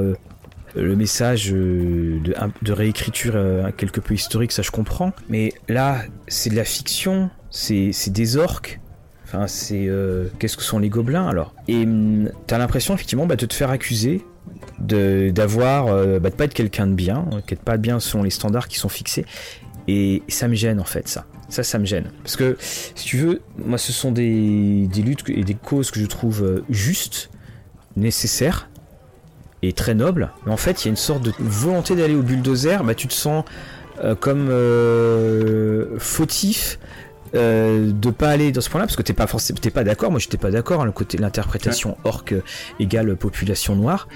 le 0.76 0.96
message 0.96 1.52
de, 1.52 2.72
réécriture 2.72 3.38
quelque 3.78 4.00
peu 4.00 4.16
historique, 4.16 4.52
ça 4.52 4.64
je 4.64 4.72
comprends. 4.72 5.14
Mais 5.30 5.54
là, 5.68 6.02
c'est 6.28 6.50
de 6.50 6.56
la 6.56 6.66
fiction, 6.66 7.30
c'est 7.52 8.10
des 8.10 8.38
orques, 8.38 8.80
Enfin, 9.28 9.46
c'est. 9.48 9.88
Euh, 9.88 10.28
qu'est-ce 10.40 10.56
que 10.56 10.64
sont 10.64 10.80
les 10.80 10.88
gobelins 10.88 11.28
alors? 11.28 11.54
Et 11.68 11.84
hum, 11.84 12.30
t'as 12.48 12.58
l'impression, 12.58 12.94
effectivement, 12.94 13.26
bah, 13.26 13.36
de 13.36 13.46
te 13.46 13.54
faire 13.54 13.70
accuser 13.70 14.26
de 14.80 15.30
d'avoir. 15.30 15.88
Euh, 15.88 16.20
bah, 16.20 16.30
de 16.30 16.36
pas 16.36 16.46
être 16.46 16.54
quelqu'un 16.54 16.88
de 16.88 16.94
bien, 16.94 17.26
euh, 17.34 17.42
qui 17.46 17.56
pas 17.56 17.78
bien 17.78 18.00
selon 18.00 18.24
les 18.24 18.30
standards 18.30 18.68
qui 18.68 18.78
sont 18.78 18.90
fixés. 18.90 19.26
Et 19.88 20.24
ça 20.28 20.48
me 20.48 20.56
gêne, 20.56 20.80
en 20.80 20.86
fait, 20.86 21.08
ça. 21.08 21.26
Ça, 21.50 21.64
ça 21.64 21.80
me 21.80 21.86
gêne. 21.86 22.12
Parce 22.24 22.36
que, 22.36 22.58
si 22.60 23.06
tu 23.06 23.18
veux, 23.18 23.42
moi, 23.58 23.78
ce 23.78 23.94
sont 23.94 24.12
des, 24.12 24.88
des 24.88 25.02
luttes 25.02 25.24
et 25.30 25.44
des 25.44 25.54
causes 25.54 25.92
que 25.92 26.00
je 26.00 26.06
trouve 26.06 26.64
justes, 26.70 27.30
nécessaires 27.96 28.70
et 29.62 29.72
très 29.72 29.96
nobles. 29.96 30.30
Mais 30.46 30.52
en 30.52 30.58
fait, 30.58 30.84
il 30.84 30.86
y 30.86 30.90
a 30.90 30.92
une 30.92 30.98
sorte 30.98 31.24
de 31.24 31.32
volonté 31.40 31.96
d'aller 31.96 32.16
au 32.16 32.22
bulldozer. 32.22 32.84
Bah, 32.84 32.96
tu 32.96 33.08
te 33.08 33.14
sens 33.14 33.46
comme 34.20 34.50
fautif 36.00 36.78
euh, 37.36 37.92
de 37.92 38.10
pas 38.10 38.30
aller 38.30 38.54
dans 38.54 38.62
ce 38.62 38.70
point-là 38.70 38.86
parce 38.86 38.96
que 38.96 39.02
t'es 39.02 39.14
pas 39.14 39.28
forcément 39.28 39.60
t'es 39.62 39.70
pas 39.70 39.84
d'accord 39.84 40.12
moi 40.12 40.20
j'étais 40.20 40.38
pas 40.38 40.50
d'accord 40.50 40.82
hein, 40.82 40.86
le 40.86 40.94
côté 40.94 41.18
l'interprétation 41.18 41.98
orque 42.06 42.34
égale 42.80 43.18
population 43.18 43.76
noire 43.76 44.08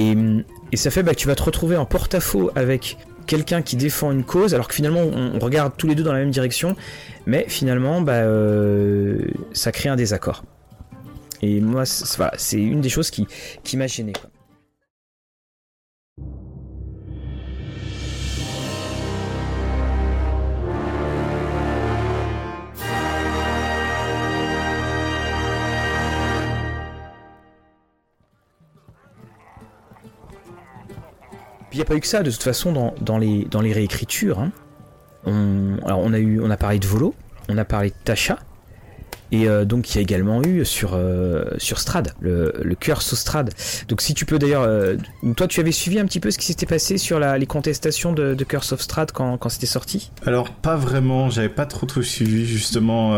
et, 0.00 0.76
ça 0.76 0.90
fait 0.90 1.02
bah, 1.02 1.12
que 1.12 1.18
tu 1.18 1.26
vas 1.26 1.34
te 1.34 1.42
retrouver 1.42 1.76
en 1.76 1.84
porte-à-faux 1.84 2.50
avec 2.54 2.96
quelqu'un 3.26 3.62
qui 3.62 3.76
défend 3.76 4.10
une 4.12 4.24
cause 4.24 4.54
alors 4.54 4.68
que 4.68 4.74
finalement 4.74 5.00
on, 5.00 5.38
regarde 5.38 5.72
tous 5.76 5.86
les 5.86 5.94
deux 5.94 6.02
dans 6.02 6.12
la 6.12 6.20
même 6.20 6.30
direction 6.30 6.74
mais 7.26 7.44
finalement 7.48 8.00
bah, 8.00 8.14
euh, 8.14 9.18
ça 9.52 9.72
crée 9.72 9.88
un 9.88 9.96
désaccord 9.96 10.44
et 11.42 11.60
moi 11.60 11.84
c'est 11.86 12.60
une 12.60 12.80
des 12.80 12.88
choses 12.88 13.10
qui, 13.10 13.26
m'a 13.76 13.86
gêné. 13.86 14.12
Puis 31.70 31.78
il 31.78 31.82
n'y 31.82 31.82
a 31.82 31.84
pas 31.86 31.94
eu 31.94 32.00
que 32.00 32.06
ça, 32.06 32.22
de 32.22 32.30
toute 32.30 32.42
façon, 32.42 32.92
dans, 33.00 33.18
les 33.18 33.72
réécritures. 33.72 34.40
Hein. 34.40 34.50
On, 35.24 35.76
alors 35.84 36.00
on 36.00 36.12
a, 36.12 36.18
eu, 36.18 36.40
on 36.40 36.50
a 36.50 36.56
parlé 36.56 36.78
de 36.80 36.86
Volo, 36.86 37.14
on 37.48 37.56
a 37.58 37.64
parlé 37.64 37.90
de 37.90 37.94
Tasha, 38.04 38.38
et 39.32 39.48
euh, 39.48 39.64
donc 39.64 39.90
il 39.90 39.96
y 39.96 39.98
a 39.98 40.02
également 40.02 40.42
eu 40.42 40.64
sur, 40.64 40.92
euh, 40.94 41.44
sur 41.58 41.78
Strad, 41.78 42.12
le, 42.20 42.52
le 42.62 42.74
Curse 42.74 43.12
au 43.12 43.16
Strad. 43.16 43.50
Donc 43.88 44.00
si 44.00 44.14
tu 44.14 44.24
peux 44.24 44.38
d'ailleurs... 44.38 44.62
Euh, 44.62 44.96
toi 45.36 45.46
tu 45.46 45.60
avais 45.60 45.72
suivi 45.72 45.98
un 45.98 46.04
petit 46.04 46.20
peu 46.20 46.30
ce 46.30 46.38
qui 46.38 46.46
s'était 46.46 46.66
passé 46.66 46.98
sur 46.98 47.18
la, 47.18 47.38
les 47.38 47.46
contestations 47.46 48.12
de, 48.12 48.34
de, 48.34 48.44
Curse 48.44 48.72
of 48.72 48.80
Strad 48.80 49.12
quand, 49.12 49.38
quand 49.38 49.48
c'était 49.48 49.66
sorti? 49.66 50.10
Alors 50.26 50.50
pas 50.50 50.76
vraiment, 50.76 51.30
j'avais 51.30 51.48
pas 51.48 51.66
trop 51.66 51.86
trop 51.86 52.02
suivi 52.02 52.46
justement 52.46 53.10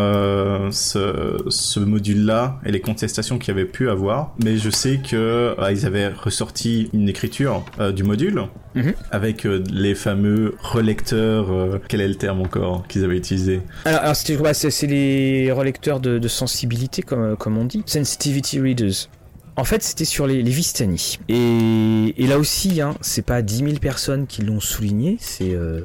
ce, 0.71 1.43
ce 1.49 1.81
module-là 1.81 2.61
et 2.65 2.73
les 2.73 2.81
contestations 2.81 3.39
qu'il 3.39 3.49
y 3.49 3.59
avait 3.59 3.69
pu 3.69 3.89
avoir. 3.89 4.35
Mais 4.43 4.57
je 4.57 4.71
sais 4.71 4.99
que 4.99 5.57
ils 5.71 5.87
avaient 5.87 6.09
ressorti 6.09 6.91
une 6.93 7.09
écriture 7.09 7.65
du 7.95 8.03
module 8.03 8.45
Mhm. 8.75 8.95
avec 9.11 9.45
euh, 9.45 9.63
les 9.71 9.95
fameux 9.95 10.55
relecteurs, 10.59 11.53
euh, 11.53 11.79
quel 11.89 12.01
est 12.01 12.09
le 12.09 12.15
terme 12.15 12.41
encore 12.41 12.87
qu'ils 12.89 13.05
avaient 13.05 13.17
utilisé? 13.17 13.61
Alors, 13.85 14.17
c'est 14.17 14.87
les 14.87 15.53
relecteurs 15.53 16.01
de, 16.03 16.29
sensibilité, 16.29 17.03
comme, 17.03 17.57
on 17.59 17.65
dit, 17.65 17.83
sensitivity 17.87 18.61
readers. 18.61 19.09
En 19.57 19.65
fait, 19.65 19.83
c'était 19.83 20.05
sur 20.05 20.27
les, 20.27 20.43
Vistani. 20.43 21.19
Et, 21.29 22.27
là 22.27 22.39
aussi, 22.39 22.81
hein, 22.81 22.95
c'est 23.01 23.25
pas 23.25 23.43
10 23.43 23.57
000 23.59 23.73
personnes 23.81 24.27
qui 24.27 24.43
l'ont 24.43 24.61
souligné, 24.61 25.17
c'est, 25.21 25.55
euh, 25.55 25.83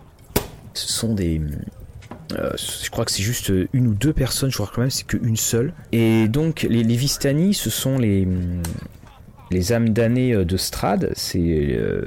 ce 0.74 0.92
sont 0.92 1.14
des, 1.14 1.42
je 2.32 2.90
crois 2.90 3.06
que 3.06 3.12
c'est 3.12 3.24
juste 3.24 3.52
une 3.74 3.88
ou 3.88 3.94
deux 3.94 4.14
personnes, 4.14 4.52
je 4.52 4.58
crois 4.58 4.70
quand 4.74 4.82
même 4.82 4.90
c'est 4.90 5.06
qu'une 5.06 5.38
seule. 5.38 5.74
Et 5.92 6.28
donc 6.28 6.64
les, 6.70 6.84
les 6.84 6.96
Vistani, 6.96 7.54
ce 7.54 7.70
sont 7.70 7.98
les, 7.98 8.28
les 9.52 9.74
âmes 9.74 9.90
damnées 9.90 10.34
euh, 10.34 10.46
de 10.46 10.58
Strad, 10.58 11.12
c'est 11.16 11.40
euh, 11.40 12.02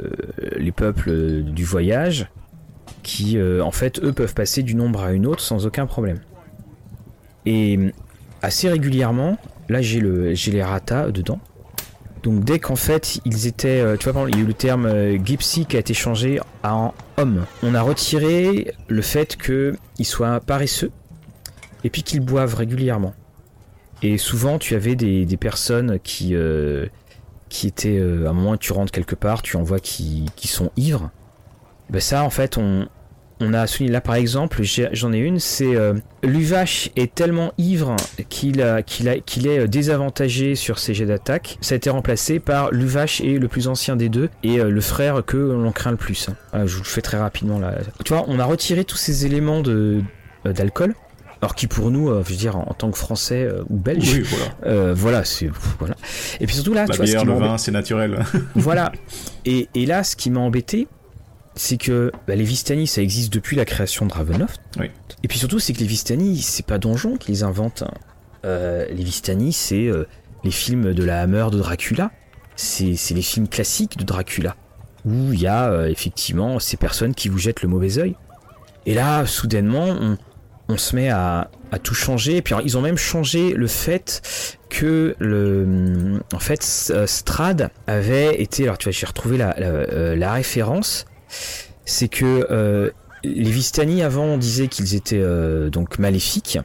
les 0.56 0.72
peuples 0.72 1.42
du 1.42 1.64
voyage 1.64 2.28
qui, 3.02 3.38
euh, 3.38 3.62
en 3.62 3.70
fait, 3.70 4.02
eux 4.02 4.12
peuvent 4.12 4.34
passer 4.34 4.62
d'une 4.62 4.80
ombre 4.80 5.02
à 5.02 5.12
une 5.12 5.26
autre 5.26 5.40
sans 5.40 5.66
aucun 5.66 5.86
problème. 5.86 6.20
Et 7.46 7.79
assez 8.42 8.68
régulièrement, 8.68 9.38
là 9.68 9.81
j'ai 9.81 10.00
le 10.00 10.35
j'ai 10.35 10.53
les 10.53 10.62
ratas 10.62 11.11
dedans. 11.11 11.40
Donc 12.22 12.44
dès 12.44 12.59
qu'en 12.59 12.76
fait 12.76 13.20
ils 13.24 13.46
étaient, 13.46 13.83
tu 13.98 14.11
vois, 14.11 14.29
il 14.29 14.37
y 14.37 14.38
a 14.38 14.42
eu 14.42 14.46
le 14.46 14.55
terme 14.55 15.24
gypsy 15.24 15.64
qui 15.64 15.76
a 15.76 15.81
été 15.81 15.94
changé 15.94 16.38
en 16.62 16.92
homme. 17.16 17.46
On 17.62 17.74
a 17.74 17.81
retiré 17.81 18.74
le 18.88 19.03
fait 19.03 19.37
qu'ils 19.37 20.07
soient 20.07 20.40
paresseux 20.40 20.90
et 21.83 21.88
puis 21.88 22.03
qu'ils 22.03 22.20
boivent 22.20 22.55
régulièrement. 22.55 23.14
Et 24.03 24.18
souvent 24.18 24.59
tu 24.59 24.74
avais 24.74 24.96
des, 24.96 25.24
des 25.24 25.37
personnes 25.38 25.98
qui 26.00 26.35
qui 27.50 27.66
était 27.66 27.98
euh, 27.98 28.26
à 28.26 28.31
un 28.31 28.33
moment 28.33 28.57
tu 28.57 28.72
rentres 28.72 28.92
quelque 28.92 29.16
part, 29.16 29.42
tu 29.42 29.57
en 29.59 29.62
vois 29.62 29.81
qui, 29.81 30.31
qui 30.37 30.48
sont 30.48 30.70
ivres. 30.76 31.11
Ben 31.90 32.00
ça 32.00 32.22
en 32.22 32.31
fait 32.31 32.57
on, 32.57 32.88
on 33.40 33.53
a 33.55 33.66
souligné 33.66 33.92
là 33.92 34.00
par 34.00 34.14
exemple, 34.14 34.62
j'en 34.92 35.12
ai 35.12 35.18
une, 35.18 35.38
c'est 35.38 35.74
euh, 35.74 35.94
Luvache 36.22 36.90
est 36.96 37.14
tellement 37.14 37.53
ivre 37.59 37.96
qu'il 38.29 38.61
est 38.61 39.59
euh, 39.59 39.66
désavantagé 39.66 40.55
sur 40.55 40.79
ses 40.79 40.94
jets 40.94 41.07
d'attaque. 41.07 41.59
Ça 41.61 41.74
a 41.74 41.76
été 41.76 41.90
remplacé 41.90 42.38
par 42.38 42.70
Luvache 42.70 43.20
est 43.20 43.38
le 43.38 43.48
plus 43.48 43.68
ancien 43.68 43.96
des 43.96 44.09
deux 44.09 44.29
et 44.42 44.59
le 44.59 44.81
frère 44.81 45.24
que 45.24 45.37
l'on 45.37 45.72
craint 45.72 45.90
le 45.90 45.96
plus. 45.96 46.29
je 46.53 46.74
vous 46.74 46.83
le 46.83 46.88
fais 46.88 47.03
très 47.03 47.18
rapidement 47.18 47.59
là. 47.59 47.74
Tu 48.05 48.12
vois, 48.12 48.24
on 48.29 48.38
a 48.38 48.44
retiré 48.44 48.85
tous 48.85 48.96
ces 48.96 49.26
éléments 49.26 49.62
d'alcool 50.44 50.94
alors 51.42 51.55
qui 51.55 51.66
pour 51.66 51.90
nous, 51.90 52.11
euh, 52.11 52.22
je 52.24 52.31
veux 52.31 52.37
dire, 52.37 52.57
en, 52.57 52.74
tant 52.76 52.90
que 52.90 52.98
Français 52.98 53.44
euh, 53.44 53.62
ou 53.70 53.76
Belge, 53.79 54.12
oui, 54.12 54.20
voilà, 54.20 54.44
euh, 54.66 54.94
voilà 54.94 55.24
c'est 55.24 55.48
voilà. 55.79 55.94
Et 56.38 56.46
puis 56.46 56.55
surtout 56.55 56.74
là, 56.74 56.85
la 56.87 56.94
tu 56.94 57.03
bière, 57.03 57.24
vois, 57.24 57.35
le 57.35 57.40
vin, 57.40 57.59
c'est 57.59 57.70
naturel. 57.70 58.24
voilà. 58.55 58.92
Et, 59.46 59.68
et, 59.74 59.87
là, 59.87 60.05
ce 60.05 60.16
qui 60.16 60.29
m'a 60.31 60.40
embêté, 60.40 60.87
c'est 61.60 61.76
que 61.76 62.10
bah, 62.26 62.34
les 62.34 62.44
Vistani, 62.44 62.86
ça 62.86 63.02
existe 63.02 63.32
depuis 63.32 63.56
la 63.56 63.64
création 63.64 64.06
de 64.06 64.12
Ravenloft. 64.12 64.60
Oui. 64.78 64.90
Et 65.22 65.28
puis 65.28 65.38
surtout, 65.38 65.58
c'est 65.58 65.72
que 65.72 65.80
les 65.80 65.86
Vistani, 65.86 66.38
c'est 66.38 66.64
pas 66.64 66.78
Donjon 66.78 67.16
qui 67.16 67.30
les 67.30 67.42
invente. 67.42 67.82
Hein. 67.82 67.92
les 68.44 69.04
Vistani, 69.04 69.52
c'est 69.52 69.90
les 70.44 70.50
films 70.50 70.94
de 70.94 71.04
la 71.04 71.20
Hammer 71.20 71.46
de 71.52 71.58
Dracula. 71.58 72.10
C'est 72.56 72.96
les 73.10 73.22
films 73.22 73.48
classiques 73.48 73.98
de 73.98 74.04
Dracula 74.04 74.56
où 75.06 75.32
il 75.32 75.40
y 75.40 75.46
a 75.46 75.88
effectivement 75.88 76.58
ces 76.58 76.76
personnes 76.76 77.14
qui 77.14 77.28
vous 77.28 77.38
jettent 77.38 77.62
le 77.62 77.68
mauvais 77.68 77.98
œil. 77.98 78.16
Et 78.86 78.94
là, 78.94 79.24
soudainement, 79.26 79.86
on, 79.88 80.18
on 80.70 80.76
se 80.76 80.96
met 80.96 81.10
à, 81.10 81.50
tout 81.82 81.94
changer. 81.94 82.36
Et 82.36 82.42
puis 82.42 82.54
ils 82.64 82.76
ont 82.78 82.80
même 82.80 82.96
changé 82.96 83.52
le 83.52 83.66
fait 83.66 84.58
que 84.68 85.14
le, 85.18 86.20
en 86.32 86.38
fait, 86.38 86.62
Strad 86.62 87.70
avait 87.86 88.40
été. 88.40 88.64
Alors 88.64 88.78
tu 88.78 88.84
vois, 88.88 88.92
j'ai 88.92 89.06
retrouvé 89.06 89.36
la, 89.36 89.56
euh, 89.58 90.32
référence. 90.32 91.06
C'est 91.84 92.08
que 92.08 92.46
euh, 92.50 92.90
les 93.24 93.50
Vistani 93.50 94.02
avant 94.02 94.24
on 94.24 94.38
disait 94.38 94.68
qu'ils 94.68 94.94
étaient 94.94 95.20
euh, 95.20 95.70
donc 95.70 95.98
maléfiques. 95.98 96.56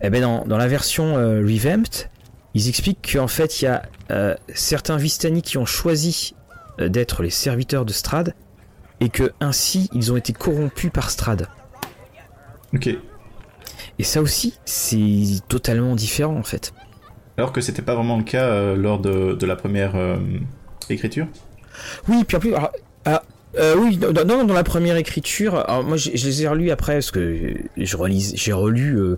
Et 0.00 0.08
eh 0.08 0.10
ben 0.10 0.44
dans, 0.46 0.56
la 0.58 0.68
version 0.68 1.14
revamped, 1.14 2.10
ils 2.52 2.68
expliquent 2.68 3.12
qu'en 3.14 3.28
fait 3.28 3.62
il 3.62 3.64
y 3.64 3.68
a 3.68 3.88
certains 4.52 4.98
Vistani 4.98 5.40
qui 5.40 5.56
ont 5.56 5.64
choisi 5.64 6.34
d'être 6.78 7.22
les 7.22 7.30
serviteurs 7.30 7.86
de 7.86 7.92
Strad 7.92 8.34
et 9.00 9.08
que 9.08 9.32
ainsi 9.40 9.88
ils 9.94 10.12
ont 10.12 10.16
été 10.16 10.34
corrompus 10.34 10.90
par 10.90 11.10
Strad. 11.10 11.48
Ok. 12.74 12.90
Et 13.98 14.02
ça 14.02 14.20
aussi, 14.20 14.54
c'est 14.64 15.40
totalement 15.48 15.94
différent 15.94 16.36
en 16.36 16.42
fait. 16.42 16.72
Alors 17.36 17.52
que 17.52 17.60
c'était 17.60 17.82
pas 17.82 17.94
vraiment 17.94 18.16
le 18.16 18.24
cas 18.24 18.44
euh, 18.44 18.76
lors 18.76 19.00
de, 19.00 19.44
la 19.44 19.56
première 19.56 19.96
euh, 19.96 20.16
écriture? 20.88 21.26
Oui, 22.08 22.24
puis 22.24 22.36
en 22.36 22.40
plus, 22.40 22.54
euh, 23.58 23.76
oui, 23.76 23.96
dans, 23.96 24.52
la 24.52 24.64
première 24.64 24.96
écriture, 24.96 25.64
moi 25.84 25.96
je, 25.96 26.10
les 26.10 26.42
ai 26.42 26.48
relus 26.48 26.70
après 26.70 26.94
parce 26.94 27.10
que 27.10 27.54
je 27.76 27.96
relis, 27.96 28.32
j'ai 28.34 28.52
relu 28.52 29.16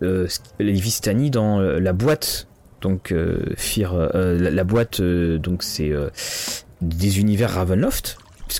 les 0.00 0.72
Vistani 0.80 1.30
dans 1.30 1.60
la 1.60 1.92
boîte, 1.92 2.46
donc 2.80 3.14
Fir, 3.56 3.94
la, 4.14 4.64
boîte, 4.64 5.02
donc 5.02 5.62
c'est 5.62 5.92
des 6.80 7.20
univers 7.20 7.50
Ravenloft 7.50 8.16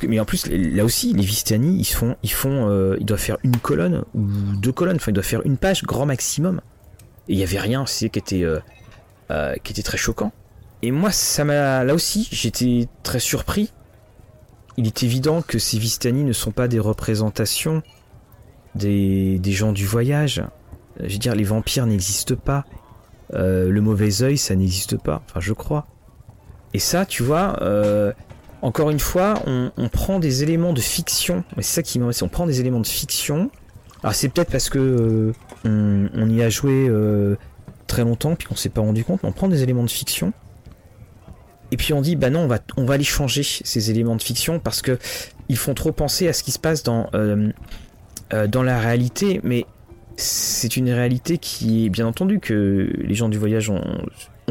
mais 0.06 0.20
en 0.20 0.24
plus, 0.24 0.46
là 0.46 0.84
aussi, 0.84 1.12
les 1.12 1.22
Vistani, 1.22 1.78
ils 1.78 1.84
font, 1.84 2.16
ils 2.22 2.32
font, 2.32 2.68
euh, 2.68 2.96
ils 3.00 3.06
doivent 3.06 3.20
faire 3.20 3.38
une 3.42 3.56
colonne 3.56 4.04
ou 4.14 4.26
deux 4.56 4.72
colonnes. 4.72 4.96
Enfin, 4.96 5.10
ils 5.10 5.14
doivent 5.14 5.26
faire 5.26 5.44
une 5.44 5.56
page 5.56 5.82
grand 5.82 6.06
maximum. 6.06 6.60
Et 7.28 7.34
il 7.34 7.38
y 7.38 7.42
avait 7.42 7.58
rien, 7.58 7.86
c'est 7.86 8.08
qui 8.08 8.18
était, 8.18 8.44
euh, 8.44 8.60
euh, 9.30 9.54
qui 9.62 9.72
était 9.72 9.82
très 9.82 9.98
choquant. 9.98 10.32
Et 10.82 10.90
moi, 10.90 11.10
ça 11.10 11.44
m'a, 11.44 11.84
là 11.84 11.94
aussi, 11.94 12.28
j'étais 12.30 12.88
très 13.02 13.20
surpris. 13.20 13.72
Il 14.76 14.87
est 14.87 15.02
évident 15.02 15.42
que 15.42 15.59
ces 15.59 15.78
Vistani 15.78 16.24
ne 16.24 16.33
sont 16.33 16.52
pas 16.52 16.68
des 16.68 16.78
représentations 16.78 17.83
des, 18.74 19.40
gens 19.52 19.72
du 19.72 19.87
voyage. 19.87 20.42
Je 21.02 21.12
veux 21.12 21.18
dire, 21.18 21.35
les 21.35 21.44
vampires 21.44 21.87
n'existent 21.87 22.37
pas. 22.37 22.64
Euh, 23.35 23.70
le 23.70 23.80
mauvais 23.80 24.22
œil, 24.22 24.38
ça 24.38 24.54
n'existe 24.54 24.96
pas. 24.96 25.22
Enfin, 25.28 25.40
je 25.40 25.52
crois. 25.52 25.87
Et 26.74 26.78
ça, 26.78 27.06
tu 27.06 27.22
vois, 27.22 27.56
euh, 27.62 28.12
encore 28.62 28.90
une 28.90 29.00
fois, 29.00 29.35
on, 29.46 29.88
prend 29.88 30.18
des 30.18 30.42
éléments 30.42 30.72
de 30.72 30.80
fiction. 30.80 31.44
C'est 31.56 31.62
ça 31.62 31.83
qui 31.83 31.98
m'intéresse. 31.98 32.22
On 32.22 32.28
prend 32.28 32.46
des 32.46 32.61
éléments 32.61 32.80
de 32.80 32.87
fiction. 32.87 33.50
Alors, 34.02 34.14
c'est 34.14 34.28
peut-être 34.28 34.50
parce 34.50 34.70
que 34.70 35.33
euh, 35.66 36.09
on, 36.14 36.28
y 36.28 36.42
a 36.42 36.48
joué 36.48 36.90
très 37.87 38.02
longtemps, 38.02 38.35
puis 38.37 38.46
qu'on 38.46 38.56
s'est 38.56 38.68
pas 38.68 38.80
rendu 38.80 39.04
compte. 39.04 39.22
Mais 39.22 39.28
on 39.28 39.33
prend 39.33 39.48
des 39.48 39.62
éléments 39.62 39.85
de 39.85 39.90
fiction. 39.90 40.33
Et 41.72 41.76
puis 41.76 41.92
on 41.92 42.00
dit, 42.00 42.16
bah 42.16 42.30
non, 42.30 42.40
on 42.40 42.46
va, 42.46 42.59
on 42.76 42.85
va 42.85 42.94
aller 42.94 43.04
changer 43.04 43.42
ces 43.42 43.90
éléments 43.90 44.16
de 44.16 44.22
fiction 44.22 44.59
parce 44.59 44.83
que 44.83 44.98
ils 45.48 45.56
font 45.56 45.74
trop 45.74 45.92
penser 45.92 46.28
à 46.28 46.33
ce 46.33 46.42
qui 46.42 46.52
se 46.52 46.59
passe 46.59 46.83
dans, 46.83 47.11
dans 48.30 48.62
la 48.62 48.78
réalité. 48.78 49.40
Mais 49.42 49.66
c'est 50.20 50.76
une 50.76 50.90
réalité 50.90 51.38
qui 51.38 51.87
est 51.87 51.88
bien 51.88 52.06
entendu 52.06 52.40
que 52.40 52.92
les 52.98 53.14
gens 53.14 53.28
du 53.28 53.38
voyage 53.38 53.70
ont, 53.70 53.83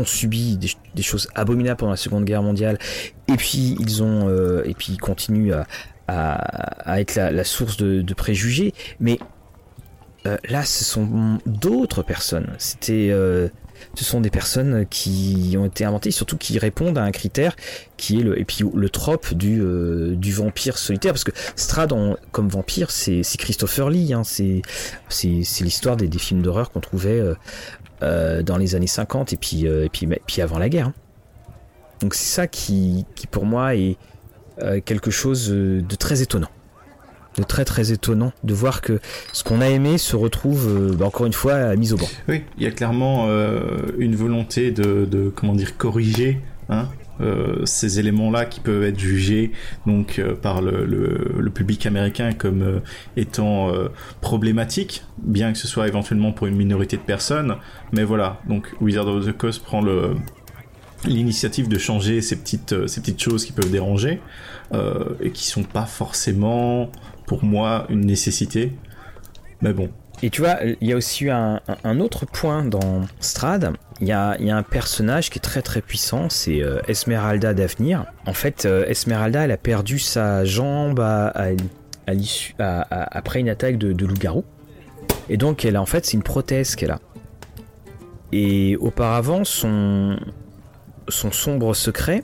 subi 0.06 0.58
des, 0.58 1.02
choses 1.02 1.28
abominables 1.36 1.78
pendant 1.78 1.92
la 1.92 1.98
Seconde 1.98 2.24
Guerre 2.24 2.42
mondiale, 2.42 2.78
et 3.28 3.36
puis 3.36 3.76
ils 3.82 4.02
ont 4.02 4.30
euh, 4.30 4.64
et 4.66 4.74
puis 4.74 4.94
ils 4.94 4.98
continuent 4.98 5.52
à, 6.08 7.00
être 7.00 7.16
la, 7.16 7.44
source 7.44 7.76
de, 7.78 8.14
préjugés. 8.14 8.74
Mais 9.02 9.20
euh, 10.26 10.38
là, 10.48 10.64
ce 10.64 10.86
sont 10.86 11.40
d'autres 11.46 12.02
personnes. 12.02 12.48
C'était 12.58 13.10
euh, 13.12 13.50
ce 13.96 14.04
sont 14.04 14.22
des 14.22 14.30
personnes 14.30 14.86
qui 14.90 15.56
ont 15.58 15.66
été 15.66 15.86
inventées, 15.86 16.12
surtout 16.12 16.38
qui 16.38 16.58
répondent 16.60 16.98
à 16.98 17.04
un 17.04 17.12
critère 17.12 17.56
qui 17.98 18.20
est 18.20 18.24
le, 18.24 18.40
et 18.40 18.46
trope 18.92 19.34
du, 19.34 19.62
euh, 19.62 20.16
du 20.16 20.32
vampire 20.32 20.78
solitaire, 20.78 21.14
parce 21.14 21.24
que 21.24 21.32
Strad 21.56 21.94
comme 22.32 22.50
vampire, 22.50 22.92
c'est 22.92 23.22
Christopher 23.38 23.90
Lee, 23.90 24.14
hein, 24.14 24.24
c'est 24.24 24.62
l'histoire 25.62 25.98
des, 25.98 26.10
films 26.20 26.42
d'horreur 26.42 26.72
qu'on 26.72 26.82
trouvait 26.82 27.20
euh, 27.20 27.36
euh, 28.04 28.42
dans 28.44 28.58
les 28.58 28.76
années 28.76 28.88
50 28.88 29.34
et 29.34 29.38
puis, 29.38 30.42
avant 30.42 30.60
la 30.60 30.70
guerre. 30.70 30.88
Hein. 30.88 30.94
Donc 32.02 32.14
c'est 32.14 32.34
ça 32.34 32.48
qui 32.48 33.06
pour 33.32 33.46
moi 33.46 33.76
est 33.76 33.98
quelque 34.86 35.12
chose 35.12 35.50
de 35.50 35.96
très 35.96 36.22
étonnant 36.22 36.50
de 37.40 37.46
très 37.46 37.66
très 37.66 37.92
étonnant 37.92 38.32
de 38.44 38.54
voir 38.54 38.82
que 38.82 39.00
ce 39.34 39.44
qu'on 39.44 39.62
a 39.62 39.68
aimé 39.68 39.98
se 39.98 40.16
retrouve 40.16 40.68
euh, 40.68 40.96
bah, 40.96 41.06
encore 41.06 41.26
une 41.26 41.34
fois 41.34 41.76
mis 41.76 41.94
au 41.94 41.98
banc. 41.98 42.10
Oui, 42.28 42.44
il 42.58 42.64
y 42.64 42.68
a 42.68 42.72
clairement 42.72 43.26
euh, 43.28 43.80
une 43.98 44.16
volonté 44.16 44.72
de, 44.72 45.32
comment 45.36 45.54
dire 45.54 45.78
corriger 45.78 46.40
hein, 46.70 46.88
euh, 47.22 47.66
ces 47.66 48.00
éléments-là 48.00 48.46
qui 48.46 48.60
peuvent 48.60 48.84
être 48.84 49.00
jugés 49.00 49.52
donc 49.86 50.22
par 50.42 50.62
le, 50.62 51.50
public 51.54 51.86
américain 51.86 52.32
comme 52.32 52.82
étant 53.18 53.72
problématiques, 54.22 55.04
bien 55.18 55.52
que 55.52 55.58
ce 55.58 55.68
soit 55.68 55.88
éventuellement 55.88 56.32
pour 56.32 56.48
une 56.48 56.56
minorité 56.56 56.96
de 56.96 57.02
personnes. 57.02 57.56
Mais 57.92 58.04
voilà, 58.04 58.40
donc 58.48 58.74
Wizard 58.80 59.08
of 59.08 59.26
the 59.26 59.36
Coast 59.36 59.64
prend 59.64 59.82
le 59.82 60.16
l'initiative 61.06 61.68
de 61.68 61.78
changer 61.78 62.22
ces 62.22 62.36
petites 62.36 62.88
ces 62.88 63.02
petites 63.02 63.22
choses 63.22 63.46
qui 63.46 63.52
peuvent 63.52 63.72
déranger 63.72 64.22
et 65.22 65.32
qui 65.32 65.48
sont 65.48 65.64
pas 65.64 65.86
forcément 65.86 66.92
pour 67.26 67.44
moi 67.44 67.86
une 67.90 68.02
nécessité. 68.02 68.74
Mais 69.62 69.74
bon. 69.74 69.90
Et 70.22 70.30
tu 70.30 70.42
vois, 70.42 70.58
il 70.82 70.88
y 70.88 70.92
a 70.92 70.98
aussi 70.98 71.30
un, 71.30 71.60
autre 72.00 72.26
point 72.26 72.66
dans 72.66 73.02
Strad. 73.20 73.74
Il 74.02 74.08
y, 74.08 74.12
a, 74.12 74.36
un 74.40 74.64
personnage 74.64 75.30
qui 75.30 75.38
est 75.38 75.42
très 75.42 75.62
très 75.62 75.82
puissant, 75.82 76.30
c'est 76.30 76.62
euh, 76.62 76.82
Esmeralda 76.88 77.54
d'Avenir. 77.54 78.06
En 78.26 78.34
fait, 78.34 78.66
euh, 78.66 78.86
Esmeralda, 78.88 79.46
elle 79.46 79.52
a 79.52 79.58
perdu 79.58 80.00
sa 80.00 80.44
jambe 80.44 81.00
à, 81.00 81.34
après 82.58 83.40
une 83.40 83.50
attaque 83.50 83.78
de, 83.78 83.94
de 83.94 84.06
loup-garou. 84.06 84.44
Et 85.30 85.38
donc, 85.38 85.64
elle 85.64 85.76
a, 85.76 85.82
en 85.82 85.86
fait, 85.86 86.06
c'est 86.06 86.14
une 86.14 86.24
prothèse 86.24 86.76
qu'elle 86.76 86.92
a. 86.92 87.00
Et 88.32 88.76
auparavant, 88.78 89.44
son, 89.44 90.18
son 91.10 91.32
sombre 91.32 91.74
secret, 91.74 92.24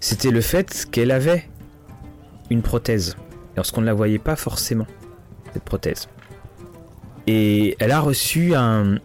c'était 0.00 0.30
le 0.30 0.40
fait 0.40 0.86
qu'elle 0.90 1.10
avait 1.10 1.48
une 2.50 2.62
prothèse 2.62 3.16
lorsqu'on 3.56 3.80
ne 3.80 3.86
la 3.86 3.94
voyait 3.94 4.18
pas 4.18 4.36
forcément, 4.36 4.86
cette 5.52 5.64
prothèse. 5.64 6.08
Et 7.26 7.76
elle 7.78 7.92
a 7.92 8.00
reçu 8.00 8.54
un. 8.54 8.98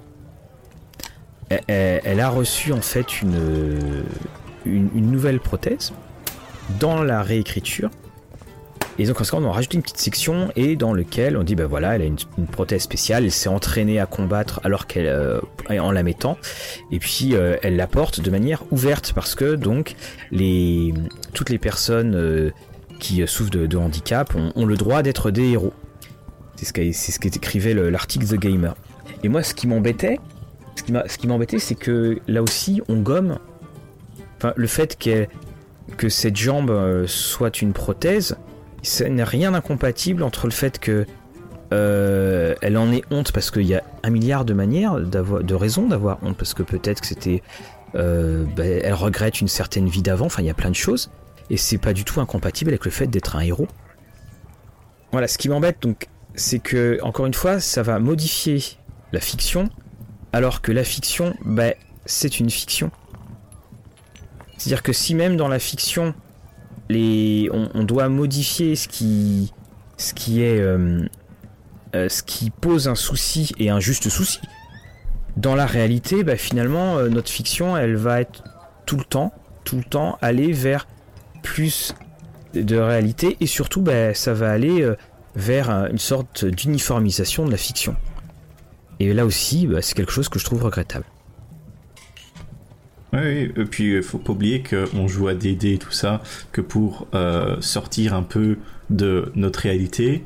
Elle, 1.67 2.19
a 2.19 2.29
reçu 2.29 2.73
en 2.73 2.81
fait 2.81 3.21
une, 3.21 4.03
une, 4.65 5.11
nouvelle 5.11 5.39
prothèse 5.39 5.93
dans 6.79 7.03
la 7.03 7.23
réécriture. 7.23 7.89
Et 8.99 9.05
donc 9.05 9.21
en 9.21 9.23
ce 9.23 9.31
cas, 9.31 9.37
on 9.37 9.45
a 9.45 9.51
rajouté 9.51 9.77
une 9.77 9.83
petite 9.83 9.99
section 9.99 10.51
et 10.55 10.75
dans 10.75 10.91
lequel 10.91 11.37
on 11.37 11.43
dit 11.43 11.55
ben 11.55 11.67
voilà, 11.67 11.95
elle 11.95 12.01
a 12.01 12.05
une, 12.05 12.17
prothèse 12.51 12.81
spéciale, 12.81 13.25
elle 13.25 13.31
s'est 13.31 13.49
entraînée 13.49 13.99
à 13.99 14.07
combattre 14.07 14.59
alors 14.63 14.87
qu'elle 14.87 15.05
euh, 15.07 15.39
en 15.69 15.91
la 15.91 16.01
mettant, 16.01 16.37
et 16.91 16.97
puis 16.97 17.35
euh, 17.35 17.57
elle 17.61 17.75
la 17.75 17.85
porte 17.85 18.21
de 18.21 18.31
manière 18.31 18.63
ouverte 18.71 19.13
parce 19.13 19.35
que 19.35 19.55
donc 19.55 19.95
les 20.31 20.93
toutes 21.33 21.51
les 21.51 21.59
personnes 21.59 22.15
euh, 22.15 22.49
qui 22.99 23.25
souffrent 23.27 23.51
de, 23.51 23.77
handicap 23.77 24.33
ont, 24.55 24.65
le 24.65 24.75
droit 24.75 25.03
d'être 25.03 25.29
des 25.29 25.49
héros. 25.49 25.73
C'est 26.55 26.65
ce 26.65 27.19
qu'écrivait 27.19 27.75
l'article 27.75 28.25
The 28.25 28.39
Gamer. 28.39 28.75
Et 29.21 29.29
moi, 29.29 29.43
ce 29.43 29.53
qui 29.53 29.67
m'embêtait, 29.67 30.19
ce 30.75 31.17
qui 31.19 31.27
m'embêtait, 31.27 31.59
c'est 31.59 31.75
que 31.75 32.19
là 32.27 32.41
aussi, 32.41 32.81
on 32.87 32.97
gomme. 32.97 33.37
Le 34.55 34.65
fait 34.65 34.97
que 34.97 36.09
cette 36.09 36.35
jambe 36.35 37.05
soit 37.05 37.61
une 37.61 37.73
prothèse, 37.73 38.35
ce 38.83 39.03
n'est 39.03 39.23
rien 39.23 39.51
d'incompatible 39.51 40.23
entre 40.23 40.45
le 40.47 40.51
fait 40.51 40.79
que 40.79 41.05
euh, 41.73 42.55
elle 42.61 42.77
en 42.77 42.91
ait 42.91 43.03
honte 43.11 43.31
parce 43.31 43.51
qu'il 43.51 43.65
y 43.65 43.75
a 43.75 43.83
un 44.03 44.09
milliard 44.09 44.45
de 44.45 44.53
manières, 44.53 44.99
de 44.99 45.55
raisons 45.55 45.87
d'avoir 45.87 46.19
honte, 46.23 46.37
parce 46.37 46.53
que 46.53 46.63
peut-être 46.63 47.01
que 47.01 47.07
c'était, 47.07 47.43
euh, 47.95 48.45
ben, 48.55 48.81
elle 48.83 48.93
regrette 48.93 49.41
une 49.41 49.47
certaine 49.47 49.87
vie 49.87 50.01
d'avant. 50.01 50.27
Enfin, 50.27 50.41
il 50.41 50.45
y 50.45 50.51
a 50.51 50.53
plein 50.53 50.69
de 50.69 50.75
choses 50.75 51.09
et 51.49 51.57
c'est 51.57 51.77
pas 51.77 51.93
du 51.93 52.03
tout 52.03 52.21
incompatible 52.21 52.69
avec 52.69 52.85
le 52.85 52.91
fait 52.91 53.07
d'être 53.07 53.35
un 53.35 53.41
héros. 53.41 53.67
Voilà, 55.11 55.27
ce 55.27 55.37
qui 55.37 55.49
m'embête 55.49 55.81
donc, 55.81 56.07
c'est 56.35 56.59
que 56.59 56.99
encore 57.01 57.25
une 57.25 57.33
fois, 57.33 57.59
ça 57.59 57.81
va 57.81 57.99
modifier 57.99 58.61
la 59.11 59.19
fiction, 59.19 59.69
alors 60.33 60.61
que 60.61 60.71
la 60.71 60.83
fiction, 60.83 61.35
bah, 61.43 61.73
c'est 62.05 62.39
une 62.39 62.49
fiction. 62.49 62.91
C'est-à-dire 64.57 64.83
que 64.83 64.93
si 64.93 65.15
même 65.15 65.37
dans 65.37 65.47
la 65.47 65.59
fiction, 65.59 66.13
on, 66.89 67.83
doit 67.83 68.09
modifier 68.09 68.75
ce 68.75 68.87
qui, 68.87 69.53
ce 69.97 70.13
qui 70.13 70.41
est, 70.41 70.59
euh, 70.59 71.05
euh, 71.95 72.09
ce 72.09 72.23
qui 72.23 72.49
pose 72.49 72.87
un 72.87 72.95
souci 72.95 73.51
et 73.57 73.69
un 73.69 73.79
juste 73.79 74.09
souci, 74.09 74.39
dans 75.35 75.55
la 75.55 75.65
réalité, 75.65 76.23
bah, 76.23 76.37
finalement, 76.37 76.97
euh, 76.97 77.09
notre 77.09 77.29
fiction, 77.29 77.77
elle 77.77 77.95
va 77.95 78.21
être 78.21 78.43
tout 78.85 78.97
le 78.97 79.03
temps, 79.03 79.33
tout 79.63 79.77
le 79.77 79.83
temps 79.83 80.17
aller 80.21 80.51
vers 80.51 80.87
plus 81.43 81.93
de 82.53 82.77
réalité 82.77 83.37
et 83.39 83.47
surtout 83.47 83.81
bah, 83.81 84.13
ça 84.13 84.33
va 84.33 84.51
aller 84.51 84.89
vers 85.35 85.69
une 85.91 85.99
sorte 85.99 86.45
d'uniformisation 86.45 87.45
de 87.45 87.51
la 87.51 87.57
fiction. 87.57 87.95
Et 88.99 89.13
là 89.13 89.25
aussi, 89.25 89.67
bah, 89.67 89.81
c'est 89.81 89.93
quelque 89.93 90.11
chose 90.11 90.29
que 90.29 90.39
je 90.39 90.45
trouve 90.45 90.63
regrettable. 90.63 91.05
Oui, 93.13 93.51
et 93.55 93.65
puis 93.65 93.95
il 93.95 94.03
faut 94.03 94.17
pas 94.17 94.33
oublier 94.33 94.61
qu'on 94.61 95.07
joue 95.07 95.27
à 95.27 95.33
DD 95.33 95.73
et 95.73 95.77
tout 95.77 95.91
ça, 95.91 96.21
que 96.51 96.61
pour 96.61 97.07
euh, 97.15 97.55
sortir 97.61 98.13
un 98.13 98.23
peu 98.23 98.57
de 98.89 99.31
notre 99.35 99.59
réalité, 99.59 100.23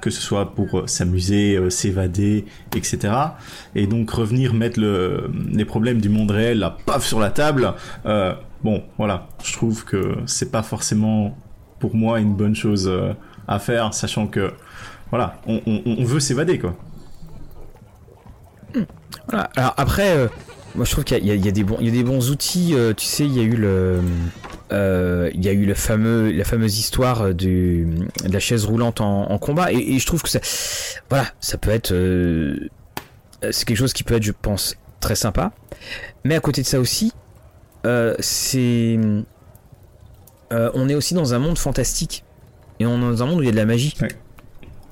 que 0.00 0.10
ce 0.10 0.20
soit 0.20 0.54
pour 0.54 0.80
euh, 0.80 0.86
s'amuser, 0.86 1.58
s'évader, 1.70 2.44
etc. 2.76 3.12
Et 3.74 3.86
donc 3.86 4.10
revenir 4.10 4.54
mettre 4.54 4.78
le, 4.78 5.30
les 5.50 5.64
problèmes 5.64 6.00
du 6.00 6.08
monde 6.08 6.30
réel 6.30 6.60
là, 6.60 6.76
paf, 6.86 7.04
sur 7.04 7.18
la 7.18 7.30
table, 7.30 7.74
bon, 8.62 8.82
voilà, 8.98 9.28
je 9.44 9.52
trouve 9.52 9.84
que 9.84 10.16
c'est 10.26 10.50
pas 10.50 10.62
forcément 10.62 11.36
pour 11.78 11.94
moi 11.96 12.20
une 12.20 12.34
bonne 12.34 12.54
chose 12.54 12.88
euh, 12.88 13.12
à 13.48 13.58
faire, 13.58 13.92
sachant 13.92 14.26
que 14.26 14.52
voilà, 15.10 15.40
on, 15.46 16.04
veut 16.04 16.20
s'évader 16.20 16.58
quoi. 16.58 16.74
Alors 19.28 19.74
après, 19.76 20.16
euh, 20.16 20.28
moi 20.74 20.84
je 20.84 20.90
trouve 20.90 21.04
qu'il 21.04 21.24
y, 21.24 21.48
a 21.48 21.52
des 21.52 21.64
bons, 21.64 21.76
il 21.80 21.86
y 21.86 21.90
a 21.90 21.92
des 21.92 22.04
bons 22.04 22.30
outils. 22.30 22.74
Euh, 22.74 22.94
tu 22.94 23.06
sais, 23.06 23.24
il 23.24 23.36
y 23.36 23.40
a 23.40 23.42
eu 23.42 23.56
le, 23.56 24.00
il 25.34 25.44
y 25.44 25.48
a 25.48 25.52
eu 25.52 25.66
le 25.66 25.74
fameux, 25.74 26.30
la 26.32 26.44
fameuse 26.44 26.78
histoire 26.78 27.34
de 27.34 27.86
la 28.24 28.38
chaise 28.38 28.64
roulante 28.64 29.00
en, 29.00 29.38
combat, 29.38 29.72
et, 29.72 29.98
je 29.98 30.06
trouve 30.06 30.22
que 30.22 30.30
ça, 30.30 30.40
voilà, 31.10 31.26
ça 31.40 31.58
peut 31.58 31.70
être, 31.70 31.94
c'est 33.50 33.64
quelque 33.64 33.76
chose 33.76 33.92
qui 33.92 34.04
peut 34.04 34.14
être, 34.14 34.22
je 34.22 34.32
pense, 34.32 34.76
très 35.00 35.16
sympa. 35.16 35.52
Mais 36.24 36.34
à 36.34 36.40
côté 36.40 36.62
de 36.62 36.66
ça 36.66 36.80
aussi, 36.80 37.12
euh, 37.84 38.14
c'est. 38.20 38.98
Euh, 40.52 40.70
on 40.74 40.88
est 40.88 40.94
aussi 40.94 41.14
dans 41.14 41.34
un 41.34 41.38
monde 41.38 41.58
fantastique. 41.58 42.24
Et 42.80 42.86
on 42.86 42.96
est 42.98 43.16
dans 43.16 43.22
un 43.22 43.26
monde 43.26 43.40
où 43.40 43.42
il 43.42 43.46
y 43.46 43.48
a 43.48 43.52
de 43.52 43.56
la 43.56 43.66
magie. 43.66 43.94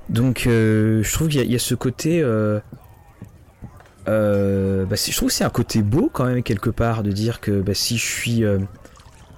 Donc, 0.09 0.45
euh, 0.47 1.03
je 1.03 1.13
trouve 1.13 1.29
qu'il 1.29 1.51
y, 1.51 1.55
a 1.55 1.59
ce 1.59 1.75
côté. 1.75 2.25
Bah, 4.11 4.97
je 4.97 5.17
trouve 5.17 5.29
que 5.29 5.35
c'est 5.35 5.45
un 5.45 5.51
côté 5.51 5.83
beau 5.83 6.11
quand 6.13 6.25
même, 6.25 6.43
quelque 6.43 6.71
part, 6.71 7.03
de 7.03 7.13
dire 7.13 7.41
que 7.41 7.61
bah, 7.61 7.75
si 7.75 7.97
je 7.99 8.07
suis. 8.07 8.45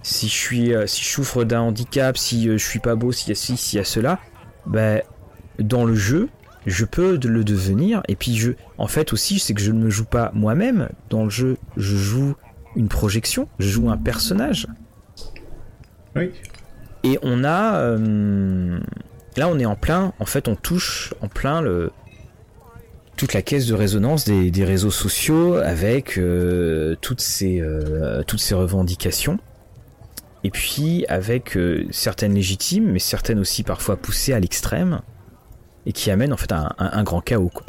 si 0.02 0.28
je 0.28 0.35
suis. 0.35 0.72
si 0.87 1.02
je 1.02 1.08
souffre 1.08 1.44
d'un 1.44 1.61
handicap, 1.61 2.16
si 2.16 2.44
je 2.46 2.56
suis 2.56 2.80
pas 2.80 2.94
beau, 2.94 3.12
s'il 3.12 3.28
y 3.28 3.32
a 3.32 3.35
ci, 3.35 3.56
s'il 3.56 3.78
y 3.78 3.80
a 3.80 3.85
cela, 3.85 4.18
bah, 4.66 5.00
dans 5.58 5.85
le 5.85 5.94
jeu, 5.94 6.28
je 6.66 6.85
peux 6.85 7.18
le 7.22 7.44
devenir. 7.44 8.02
Et 8.08 8.16
puis, 8.16 8.37
je, 8.37 8.52
en 8.78 8.87
fait, 8.87 9.12
aussi, 9.12 9.38
c'est 9.38 9.54
que 9.54 9.61
je 9.61 9.72
ne 9.72 9.78
me 9.78 9.90
joue 9.90 10.04
pas 10.04 10.30
moi-même 10.35 10.88
dans 11.11 11.24
le 11.24 11.30
jeu. 11.30 11.56
Je 11.76 11.96
joue 11.96 12.35
une 12.76 12.88
projection, 12.88 13.48
je 13.58 13.68
joue 13.68 13.90
un 13.90 13.96
personnage. 13.96 14.66
Oui. 16.16 16.30
Et 17.04 17.18
on 17.22 17.44
a. 17.44 17.76
euh, 17.76 18.78
là, 19.37 19.48
on 19.48 19.58
est 19.58 19.66
en 19.66 19.76
plein. 19.76 20.12
En 20.20 20.26
fait, 20.26 20.48
on 20.48 20.56
touche 20.56 21.14
en 21.20 21.28
plein 21.28 21.61
le. 21.61 21.90
Toute 23.22 23.35
la 23.35 23.42
caisse 23.42 23.66
de 23.68 23.74
résonance 23.74 24.24
des, 24.24 24.64
réseaux 24.64 24.90
sociaux 24.90 25.54
avec 25.54 26.18
euh, 26.18 26.96
toutes, 27.00 27.20
ces, 27.20 27.61
euh, 27.61 28.24
toutes 28.26 28.40
ces 28.40 28.56
revendications. 28.56 29.38
Et 30.42 30.50
puis 30.50 31.06
avec 31.06 31.56
euh, 31.56 31.87
certaines 31.92 32.35
légitimes, 32.35 32.90
mais 32.90 32.98
certaines 32.98 33.38
aussi 33.38 33.62
parfois 33.62 33.96
poussées 33.96 34.32
à 34.32 34.40
l'extrême, 34.40 35.02
et 35.87 35.92
qui 35.92 36.11
amènent 36.11 36.32
en 36.32 36.37
fait 36.37 36.50
un, 36.50 37.02
grand 37.04 37.20
chaos. 37.20 37.52
Quoi. 37.54 37.64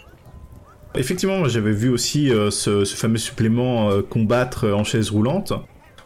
Effectivement, 0.95 1.47
j'avais 1.47 1.73
vu 1.73 1.89
aussi 1.89 2.31
ce, 2.49 2.83
fameux 2.83 3.19
supplément 3.19 4.01
combattre 4.09 4.67
en 4.71 4.83
chaise 4.83 5.11
roulante. 5.11 5.53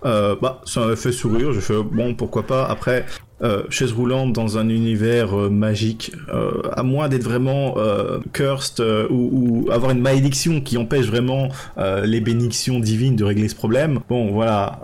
Bah, 0.03 0.62
ça 0.65 0.81
m'avait 0.81 0.97
fait 0.97 1.13
sourire. 1.13 1.53
J'ai 1.53 1.62
fait 1.62 1.81
bon, 1.81 2.15
pourquoi 2.15 2.45
pas. 2.45 2.65
Après, 2.65 3.05
euh, 3.41 3.63
chaise 3.69 3.91
roulante 3.91 4.34
dans 4.34 4.58
un 4.58 4.69
univers 4.69 5.38
euh, 5.38 5.50
magique, 5.50 6.12
euh, 6.30 6.62
à 6.76 6.84
moins 6.84 7.08
d'être 7.08 7.23
vraiment 7.23 7.76
euh, 7.78 8.19
cursed 8.34 8.80
euh, 8.80 9.08
ou, 9.10 9.65
ou 9.67 9.71
avoir 9.71 9.91
une 9.91 10.02
malédiction 10.02 10.60
qui 10.62 10.78
empêche 10.78 11.06
vraiment 11.06 11.50
euh, 11.78 12.06
les 12.06 12.19
bénédictions 12.19 12.80
divines 12.80 13.15
de 13.15 13.23
régler 13.23 13.47
ce 13.47 13.56
problème. 13.56 14.00
Bon, 14.10 14.32
voilà, 14.32 14.80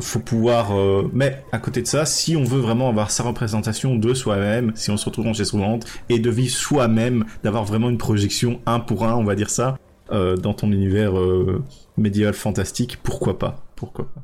faut 0.00 0.20
pouvoir. 0.20 0.72
mais 1.12 1.42
à 1.52 1.58
côté 1.58 1.82
de 1.82 1.86
ça, 1.86 2.04
si 2.04 2.36
on 2.36 2.44
veut 2.44 2.60
vraiment 2.60 2.88
avoir 2.88 3.10
sa 3.10 3.22
représentation 3.22 3.96
de 3.96 4.14
soi-même, 4.14 4.72
si 4.74 4.90
on 4.90 4.96
se 4.96 5.04
retrouve 5.04 5.26
en 5.26 5.32
chaise 5.32 5.50
roulante 5.50 5.86
et 6.08 6.18
de 6.18 6.30
vivre 6.30 6.52
soi-même, 6.52 7.24
d'avoir 7.44 7.64
vraiment 7.64 7.90
une 7.90 7.98
projection 7.98 8.60
un 8.66 8.80
pour 8.80 9.04
un, 9.04 9.14
on 9.14 9.24
va 9.24 9.34
dire 9.34 9.50
ça, 9.50 9.78
dans 10.10 10.54
ton 10.54 10.72
univers 10.72 11.12
médiéval 11.96 12.34
fantastique, 12.34 12.98
pourquoi 13.02 13.38
pas 13.38 13.66
Pourquoi 13.76 14.08
pas 14.12 14.22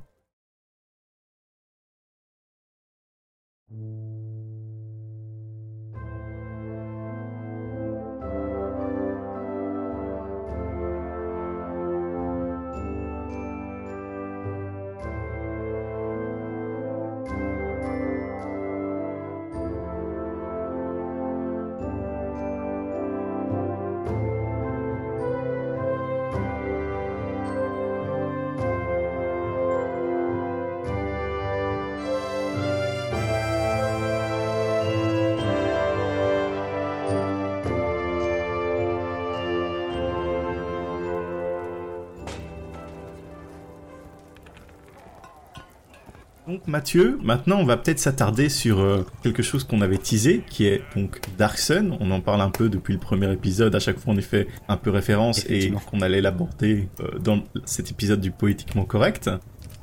Donc 46.64 46.72
Mathieu, 46.72 47.18
maintenant 47.22 47.58
on 47.58 47.64
va 47.64 47.76
peut-être 47.76 47.98
s'attarder 47.98 48.48
sur 48.48 48.80
euh, 48.80 49.06
quelque 49.22 49.42
chose 49.42 49.64
qu'on 49.64 49.80
avait 49.82 49.98
teasé, 49.98 50.42
qui 50.48 50.66
est 50.66 50.82
donc 50.96 51.20
Dark 51.36 51.58
Sun. 51.58 51.96
On 52.00 52.10
en 52.10 52.20
parle 52.20 52.40
un 52.40 52.50
peu 52.50 52.68
depuis 52.68 52.94
le 52.94 53.00
premier 53.00 53.30
épisode. 53.32 53.74
À 53.74 53.80
chaque 53.80 53.98
fois 53.98 54.14
on 54.14 54.16
y 54.16 54.22
fait 54.22 54.48
un 54.68 54.76
peu 54.76 54.90
référence 54.90 55.44
et 55.50 55.72
qu'on 55.90 56.00
allait 56.00 56.20
l'aborder 56.20 56.88
euh, 57.00 57.18
dans 57.18 57.40
cet 57.64 57.90
épisode 57.90 58.20
du 58.20 58.30
poétiquement 58.30 58.84
correct. 58.84 59.30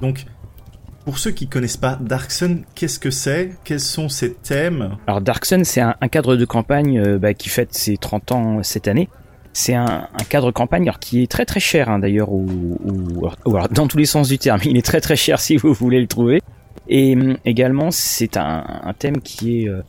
Donc 0.02 0.26
pour 1.06 1.18
ceux 1.18 1.32
qui 1.32 1.48
connaissent 1.48 1.78
pas 1.78 1.98
Dark 2.02 2.32
Sun, 2.32 2.64
qu'est-ce 2.76 3.00
que 3.00 3.10
c'est? 3.12 3.52
Quels 3.64 3.80
sont 3.80 4.10
ses 4.10 4.34
thèmes? 4.34 4.98
Alors 5.08 5.22
Dark 5.22 5.46
Sun, 5.46 5.64
c'est 5.64 5.82
un, 5.82 5.96
un 6.02 6.08
cadre 6.08 6.36
de 6.36 6.46
campagne 6.46 7.00
euh, 7.00 7.18
bah, 7.20 7.34
qui 7.34 7.50
fête 7.50 7.74
ses 7.74 7.98
30 7.98 8.32
ans 8.32 8.64
cette 8.64 8.88
année. 8.88 9.08
C'est 9.54 9.74
un, 9.76 10.08
un 10.14 10.24
cadre 10.30 10.52
campagne 10.52 10.84
alors, 10.84 11.00
qui 11.00 11.22
est 11.24 11.28
très 11.30 11.46
très 11.46 11.60
cher 11.60 11.90
hein, 11.90 12.00
d'ailleurs, 12.00 12.32
ou, 12.32 12.78
ou- 12.86 13.28
ou 13.46 13.56
alors, 13.56 13.68
dans 13.70 13.86
tous 13.88 13.98
les 13.98 14.06
sens 14.06 14.30
du 14.30 14.38
terme. 14.38 14.62
Il 14.64 14.78
est 14.78 14.82
très 14.86 15.02
très 15.02 15.18
cher 15.18 15.40
si 15.42 15.58
vous 15.58 15.74
voulez 15.74 16.00
le 16.00 16.08
trouver. 16.08 16.40
Et 16.92 17.16
hum, 17.16 17.38
également, 17.46 17.90
c'est 17.90 18.38
un, 18.38 18.94
thème 19.00 19.22
qui 19.22 19.64
est, 19.64 19.70
euh, 19.70 19.82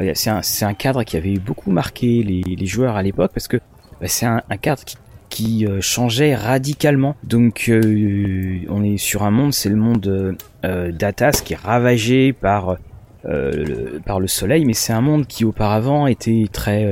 euh, 0.00 0.12
c'est 0.14 0.64
un, 0.64 0.74
cadre 0.74 1.04
qui 1.04 1.16
avait 1.16 1.38
beaucoup 1.38 1.70
marqué 1.70 2.22
les, 2.22 2.66
joueurs 2.66 2.96
à 2.96 3.02
l'époque 3.02 3.30
parce 3.32 3.46
que 3.46 3.58
bah, 4.00 4.08
c'est 4.08 4.26
un, 4.26 4.42
cadre 4.60 4.82
qui, 5.30 5.64
euh, 5.64 5.80
changeait 5.80 6.34
radicalement. 6.34 7.14
Donc, 7.22 7.70
on 7.72 8.82
est 8.82 8.96
sur 8.98 9.22
un 9.22 9.30
monde, 9.30 9.54
c'est 9.54 9.68
le 9.68 9.76
monde 9.76 10.36
d'Atas 10.64 11.42
qui 11.44 11.52
est 11.52 11.56
ravagé 11.56 12.32
par 12.32 12.76
le 13.24 14.26
soleil, 14.26 14.64
mais 14.64 14.74
c'est 14.74 14.92
un 14.92 15.00
monde 15.00 15.28
qui 15.28 15.44
auparavant 15.44 16.08
était 16.08 16.46
très 16.52 16.90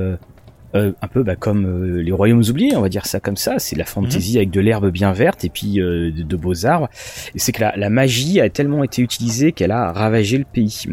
euh, 0.77 0.93
un 1.03 1.09
peu 1.09 1.23
bah, 1.23 1.37
comme 1.37 1.65
euh, 1.65 2.03
les 2.03 2.13
royaumes 2.13 2.43
oubliés, 2.49 2.77
on 2.77 2.81
va 2.81 2.89
dire 2.89 3.07
ça 3.07 3.21
comme 3.21 3.37
ça. 3.37 3.59
C'est 3.59 3.77
la 3.77 3.85
fantaisie 3.85 4.37
avec 4.37 4.51
de 4.51 4.61
l'herbe 4.61 4.91
bien 4.91 5.13
verte 5.13 5.45
et 5.45 5.49
puis 5.49 5.81
euh, 5.81 6.11
de, 6.11 6.23
de 6.23 6.37
beaux 6.37 6.67
arbres. 6.67 6.89
Et 7.35 7.39
c'est 7.39 7.53
que 7.53 7.61
la, 7.61 7.77
la 7.77 7.91
magie 7.91 8.41
a 8.41 8.49
tellement 8.49 8.85
été 8.85 9.03
utilisée 9.03 9.53
qu'elle 9.53 9.73
a 9.73 9.93
ravagé 9.93 10.39
le 10.39 10.45
pays. 10.45 10.85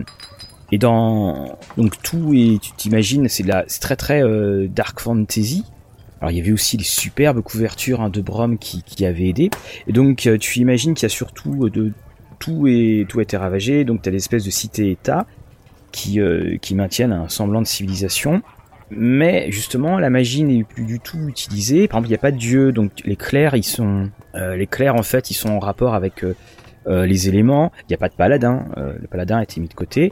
Et 0.71 0.77
dans 0.77 1.57
donc 1.77 2.01
tout 2.01 2.33
et 2.33 2.57
tu 2.61 2.71
t'imagines, 2.71 3.27
c'est 3.29 3.43
la 3.43 3.63
c'est 3.67 3.81
très 3.81 3.95
très 3.95 4.23
dark 4.67 4.99
fantasy. 4.99 5.63
Alors 6.19 6.31
il 6.31 6.37
y 6.37 6.41
avait 6.41 6.51
aussi 6.51 6.77
les 6.77 6.83
superbes 6.83 7.41
couvertures 7.41 8.01
hein, 8.01 8.09
de 8.09 8.21
Brom 8.21 8.57
qui, 8.57 8.81
qui 8.83 9.05
avaient 9.05 9.27
aidé. 9.27 9.51
Et 9.87 9.91
donc 9.91 10.27
tu 10.39 10.59
imagines 10.59 10.95
qu'il 10.95 11.03
y 11.03 11.05
a 11.05 11.09
surtout 11.09 11.69
de 11.69 11.91
tout 12.39 12.67
et 12.67 13.05
tout 13.07 13.19
a 13.19 13.23
été 13.23 13.37
ravagé. 13.37 13.85
Donc 13.85 14.01
tu 14.01 14.09
as 14.09 14.11
des 14.11 14.17
espèces 14.17 14.45
de 14.45 14.51
qui 15.93 16.19
euh, 16.19 16.57
qui 16.57 16.75
maintiennent 16.75 17.13
un 17.13 17.29
semblant 17.29 17.61
de 17.61 17.67
civilisation. 17.67 18.41
Mais 18.91 19.51
justement, 19.51 19.97
la 19.99 20.09
magie 20.09 20.43
n'est 20.43 20.63
plus 20.63 20.85
du 20.85 20.99
tout 20.99 21.27
utilisée. 21.27 21.87
Par 21.87 21.97
exemple, 21.99 22.07
il 22.07 22.11
n'y 22.11 22.15
a 22.15 22.19
pas 22.19 22.31
de 22.31 22.37
dieu, 22.37 22.71
donc 22.71 22.91
les 23.05 23.15
clercs, 23.15 23.55
ils 23.55 23.63
sont, 23.63 24.09
euh, 24.35 24.55
les 24.55 24.67
clercs 24.67 24.95
en 24.95 25.03
fait, 25.03 25.31
ils 25.31 25.35
sont 25.35 25.49
en 25.49 25.59
rapport 25.59 25.95
avec 25.95 26.23
euh, 26.23 26.35
euh, 26.87 27.05
les 27.05 27.27
éléments. 27.29 27.71
Il 27.81 27.85
n'y 27.89 27.95
a 27.95 27.97
pas 27.97 28.09
de 28.09 28.13
paladin. 28.13 28.65
euh, 28.77 28.93
le 29.01 29.07
paladin 29.07 29.37
a 29.39 29.43
été 29.43 29.59
mis 29.61 29.67
de 29.67 29.73
côté. 29.73 30.11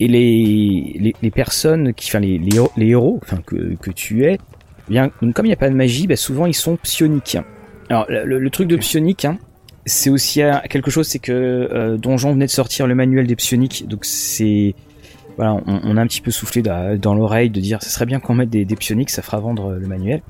Et 0.00 0.08
les, 0.08 0.96
les, 0.98 1.14
les 1.22 1.30
personnes 1.30 1.94
qui, 1.94 2.08
enfin 2.10 2.20
les, 2.20 2.38
les, 2.38 2.86
héros- 2.86 3.20
enfin 3.22 3.42
que, 3.46 3.74
que 3.76 3.90
tu 3.90 4.24
es, 4.24 4.34
eh 4.88 4.90
bien, 4.90 5.10
donc, 5.22 5.34
comme 5.34 5.46
il 5.46 5.50
n'y 5.50 5.54
a 5.54 5.58
pas 5.58 5.70
de 5.70 5.74
magie, 5.74 6.06
bah, 6.06 6.16
souvent 6.16 6.46
ils 6.46 6.54
sont 6.54 6.76
psioniques. 6.76 7.38
Alors 7.90 8.06
le, 8.08 8.24
le- 8.24 8.38
le 8.38 8.50
truc 8.50 8.66
de 8.68 8.76
psionique, 8.76 9.24
hein, 9.24 9.38
c'est 9.84 10.10
aussi 10.10 10.42
euh, 10.42 10.54
quelque 10.68 10.90
chose, 10.90 11.06
c'est 11.06 11.20
que 11.20 11.32
euh, 11.32 11.96
Donjon 11.96 12.32
venait 12.32 12.46
de 12.46 12.50
sortir 12.50 12.86
le 12.88 12.94
manuel 12.96 13.26
des 13.28 13.36
psioniques, 13.36 13.86
donc 13.86 14.04
c'est 14.04 14.74
voilà, 15.36 15.54
on, 15.54 15.80
on 15.82 15.96
a 15.96 16.00
un 16.00 16.06
petit 16.06 16.20
peu 16.20 16.30
soufflé 16.30 16.62
dans, 16.62 16.98
dans 16.98 17.14
l'oreille 17.14 17.50
de 17.50 17.60
dire, 17.60 17.82
ça 17.82 17.90
serait 17.90 18.06
bien 18.06 18.20
qu'on 18.20 18.34
mette 18.34 18.50
des, 18.50 18.64
des 18.64 18.76
psioniques, 18.76 19.10
ça 19.10 19.22
fera 19.22 19.38
vendre 19.38 19.72
euh, 19.72 19.78
le 19.78 19.86
manuel. 19.86 20.22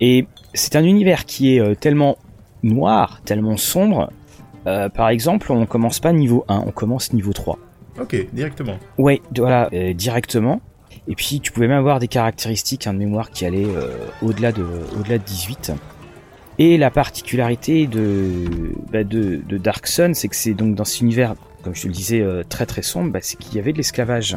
Et 0.00 0.26
c'est 0.54 0.76
un 0.76 0.84
univers 0.84 1.26
qui 1.26 1.56
est 1.56 1.60
euh, 1.60 1.74
tellement 1.74 2.18
noir, 2.62 3.20
tellement 3.24 3.56
sombre. 3.56 4.10
Euh, 4.66 4.88
par 4.88 5.08
exemple, 5.08 5.52
on 5.52 5.66
commence 5.66 6.00
pas 6.00 6.12
niveau 6.12 6.44
1, 6.48 6.64
on 6.66 6.70
commence 6.70 7.12
niveau 7.12 7.32
3. 7.32 7.58
Ok, 8.00 8.16
directement. 8.32 8.78
Ouais, 8.98 9.20
voilà, 9.36 9.68
euh, 9.72 9.92
directement. 9.92 10.60
Et 11.08 11.14
puis 11.14 11.40
tu 11.40 11.50
pouvais 11.52 11.68
même 11.68 11.78
avoir 11.78 11.98
des 11.98 12.08
caractéristiques 12.08 12.86
hein, 12.86 12.94
de 12.94 12.98
mémoire 12.98 13.30
qui 13.30 13.44
allaient 13.44 13.64
euh, 13.64 14.06
au-delà 14.22 14.52
de, 14.52 14.62
de 14.62 15.16
18. 15.16 15.72
Et 16.58 16.76
la 16.76 16.90
particularité 16.90 17.86
de, 17.86 18.72
bah, 18.92 19.02
de, 19.02 19.40
de 19.46 19.58
Dark 19.58 19.86
Sun, 19.86 20.14
c'est 20.14 20.28
que 20.28 20.36
c'est 20.36 20.54
donc 20.54 20.74
dans 20.74 20.84
cet 20.84 21.00
univers, 21.00 21.34
comme 21.62 21.74
je 21.74 21.82
te 21.82 21.86
le 21.88 21.92
disais, 21.92 22.20
euh, 22.20 22.42
très 22.48 22.66
très 22.66 22.82
sombre, 22.82 23.12
bah, 23.12 23.20
c'est 23.22 23.38
qu'il 23.38 23.54
y 23.54 23.58
avait 23.58 23.72
de 23.72 23.78
l'esclavage. 23.78 24.36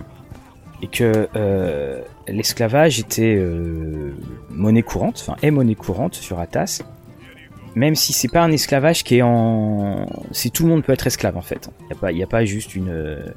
Et 0.82 0.88
que 0.88 1.28
euh, 1.36 2.02
l'esclavage 2.28 3.00
était 3.00 3.36
euh, 3.38 4.12
monnaie 4.50 4.84
courante, 4.84 5.24
enfin 5.26 5.38
est 5.42 5.52
monnaie 5.52 5.76
courante 5.76 6.16
sur 6.16 6.40
Atas. 6.40 6.82
Même 7.76 7.96
si 7.96 8.14
c'est 8.14 8.28
pas 8.28 8.42
un 8.42 8.52
esclavage 8.52 9.04
qui 9.04 9.18
est 9.18 9.22
en... 9.22 10.06
C'est 10.32 10.50
tout 10.50 10.64
le 10.64 10.70
monde 10.70 10.84
peut 10.84 10.94
être 10.94 11.08
esclave 11.08 11.36
en 11.38 11.42
fait. 11.42 11.70
Il 11.82 11.86
n'y 11.88 11.92
a, 11.92 11.96
pas- 11.96 12.12
y 12.12 12.24
a 12.24 12.28
pas 12.28 12.46
juste 12.46 12.76
une... 12.76 13.34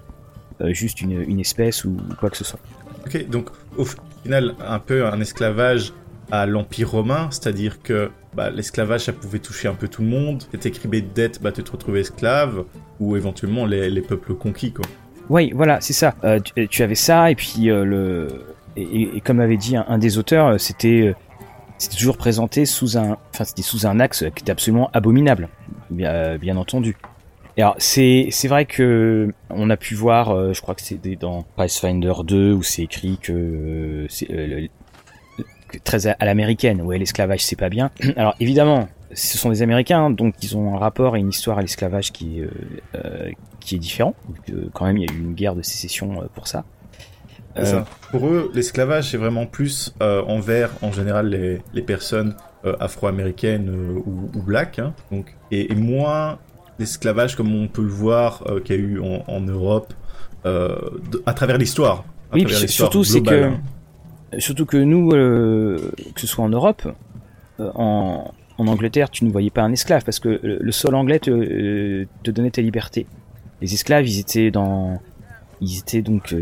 juste 0.67 1.01
une, 1.01 1.23
une 1.23 1.41
espèce 1.41 1.85
ou 1.85 1.97
quoi 2.19 2.31
que 2.31 2.37
ce 2.37 2.45
soit. 2.45 2.61
Ok, 3.07 3.29
donc 3.29 3.51
au 3.77 3.85
final, 3.85 4.55
un 4.65 4.79
peu 4.81 5.07
un 5.07 5.21
esclavage 5.21 5.93
à 6.31 6.45
l'Empire 6.47 6.91
romain, 6.91 7.29
c'est-à-dire 7.31 7.81
que 7.83 8.11
bah, 8.39 8.51
l'esclavage, 8.51 9.03
ça 9.07 9.13
pouvait 9.13 9.41
toucher 9.41 9.67
un 9.67 9.75
peu 9.75 9.89
tout 9.89 10.03
le 10.03 10.09
monde. 10.09 10.45
T'étais 10.53 10.71
cribé 10.71 11.01
de 11.03 11.09
dettes, 11.13 11.43
bah, 11.43 11.51
tu 11.51 11.63
te 11.65 11.73
retrouvais 11.73 12.01
esclave, 12.03 12.65
ou 13.01 13.17
éventuellement 13.17 13.67
les, 13.67 13.91
les 13.91 14.01
peuples 14.01 14.35
conquis, 14.35 14.73
quoi. 14.73 14.85
Oui, 15.29 15.51
voilà, 15.55 15.81
c'est 15.81 15.93
ça. 15.93 16.15
Euh, 16.23 16.39
tu, 16.41 16.69
tu 16.69 16.83
avais 16.85 16.95
ça, 16.95 17.31
et 17.33 17.35
puis 17.35 17.69
euh, 17.69 17.85
le. 17.85 18.29
Et, 18.77 19.21
comme 19.25 19.41
avait 19.41 19.57
dit 19.57 19.77
un, 19.77 19.99
des 19.99 20.19
auteurs, 20.19 20.47
euh, 20.47 20.59
c'était. 20.59 21.09
euh, 21.09 21.15
C'était 21.81 21.97
toujours 21.97 22.17
présenté 22.17 22.65
sous 22.67 22.97
un, 22.99 23.17
enfin 23.33 23.45
c'était 23.45 23.63
sous 23.63 23.87
un 23.87 24.01
axe 24.01 24.25
qui 24.35 24.43
était 24.43 24.51
absolument 24.51 24.91
abominable, 24.93 25.49
bien, 25.91 26.11
euh, 26.13 26.57
entendu. 26.57 26.97
Alors 27.57 27.77
c'est 27.79 28.29
c'est 28.31 28.49
vrai 28.49 28.65
que 28.67 29.33
on 29.51 29.71
a 29.71 29.77
pu 29.77 29.95
voir, 29.95 30.31
euh, 30.31 30.53
je 30.55 30.61
crois 30.61 30.75
que 30.75 30.83
c'était 30.83 31.17
dans 31.17 31.45
Pathfinder 31.57 32.15
2 32.25 32.53
où 32.53 32.63
c'est 32.65 32.83
écrit 32.83 33.19
que 33.23 33.33
euh, 33.33 34.07
c'est, 34.09 34.29
euh, 34.31 34.67
très 35.85 36.07
à, 36.07 36.25
l'américaine. 36.25 36.83
Ouais, 36.83 36.99
l'esclavage 36.99 37.45
c'est 37.45 37.57
pas 37.57 37.69
bien. 37.69 37.91
Alors 38.17 38.35
évidemment, 38.41 38.89
ce 39.13 39.39
sont 39.39 39.51
des 39.51 39.63
Américains, 39.63 40.11
donc 40.11 40.35
ils 40.43 40.57
ont 40.57 40.75
un 40.75 40.79
rapport 40.79 41.17
et 41.17 41.21
une 41.21 41.29
histoire 41.29 41.59
à 41.59 41.63
l'esclavage 41.63 42.13
qui, 42.13 42.41
euh, 42.41 43.31
qui 43.61 43.77
est 43.77 43.79
différent. 43.79 44.15
quand 44.73 44.87
même, 44.87 44.99
il 44.99 45.09
y 45.09 45.13
a 45.13 45.15
eu 45.15 45.21
une 45.21 45.35
guerre 45.35 45.55
de 45.55 45.63
sécession 45.63 46.29
pour 46.35 46.49
ça. 46.49 46.65
Pour 48.13 48.29
eux, 48.29 48.53
l'esclavage 48.55 49.11
c'est 49.11 49.17
vraiment 49.17 49.45
plus 49.45 49.93
envers 50.01 50.71
en 50.81 50.93
général 50.93 51.31
les, 51.31 51.61
les 51.75 51.83
personnes 51.83 52.37
afro-américaines 52.79 53.69
ou, 54.07 54.31
ou 54.33 54.43
black, 54.43 54.79
hein. 54.79 54.95
donc 55.11 55.35
et, 55.51 55.75
moins 55.75 56.39
l'esclavage 56.79 57.35
comme 57.35 57.53
on 57.53 57.67
peut 57.67 57.83
le 57.83 57.89
voir 57.89 58.45
qu'il 58.65 58.77
y 58.77 58.79
a 58.79 58.83
eu 58.83 59.01
en, 59.01 59.25
en 59.27 59.41
Europe 59.41 59.93
à 60.45 61.35
travers 61.35 61.59
l'histoire. 61.59 62.05
Oui, 62.33 62.47
surtout 62.69 63.05
c'est 63.05 63.23
que 63.23 63.45
hein. 63.45 63.61
Surtout 64.39 64.67
que 64.67 64.77
nous, 64.77 65.11
euh, 65.13 65.93
que 66.15 66.21
ce 66.21 66.27
soit 66.27 66.45
en 66.45 66.49
Europe, 66.49 66.87
euh, 67.61 67.71
en, 67.75 68.33
en, 68.59 68.67
Angleterre, 68.67 69.11
tu 69.11 69.25
ne 69.25 69.31
voyais 69.31 69.51
pas 69.51 69.63
un 69.63 69.73
esclave 69.73 70.05
parce 70.05 70.21
que 70.21 70.41
le, 70.43 70.73
sol 70.73 70.95
anglais 70.95 71.19
te, 71.19 71.31
euh, 71.31 72.07
te, 72.23 72.31
donnait 72.31 72.51
ta 72.51 72.63
liberté. 72.63 73.07
Les 73.61 73.73
esclaves, 73.75 74.07
ils 74.07 74.21
étaient 74.21 74.51
dans 74.51 75.01
ils 75.61 75.79
étaient 75.79 76.03
donc 76.03 76.33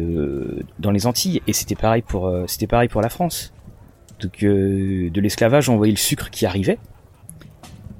dans 0.78 0.90
les 0.90 1.06
Antilles 1.06 1.40
et 1.46 1.54
c'était 1.54 1.74
pareil 1.74 2.02
pour 2.02 2.30
c'était 2.46 2.66
pareil 2.66 2.90
pour 2.90 3.00
la 3.00 3.08
France. 3.08 3.54
Donc 4.20 4.40
de 4.42 5.20
l'esclavage, 5.20 5.70
on 5.70 5.78
voyait 5.78 5.94
le 5.94 5.98
sucre 5.98 6.28
qui 6.28 6.44
arrivait. 6.44 6.78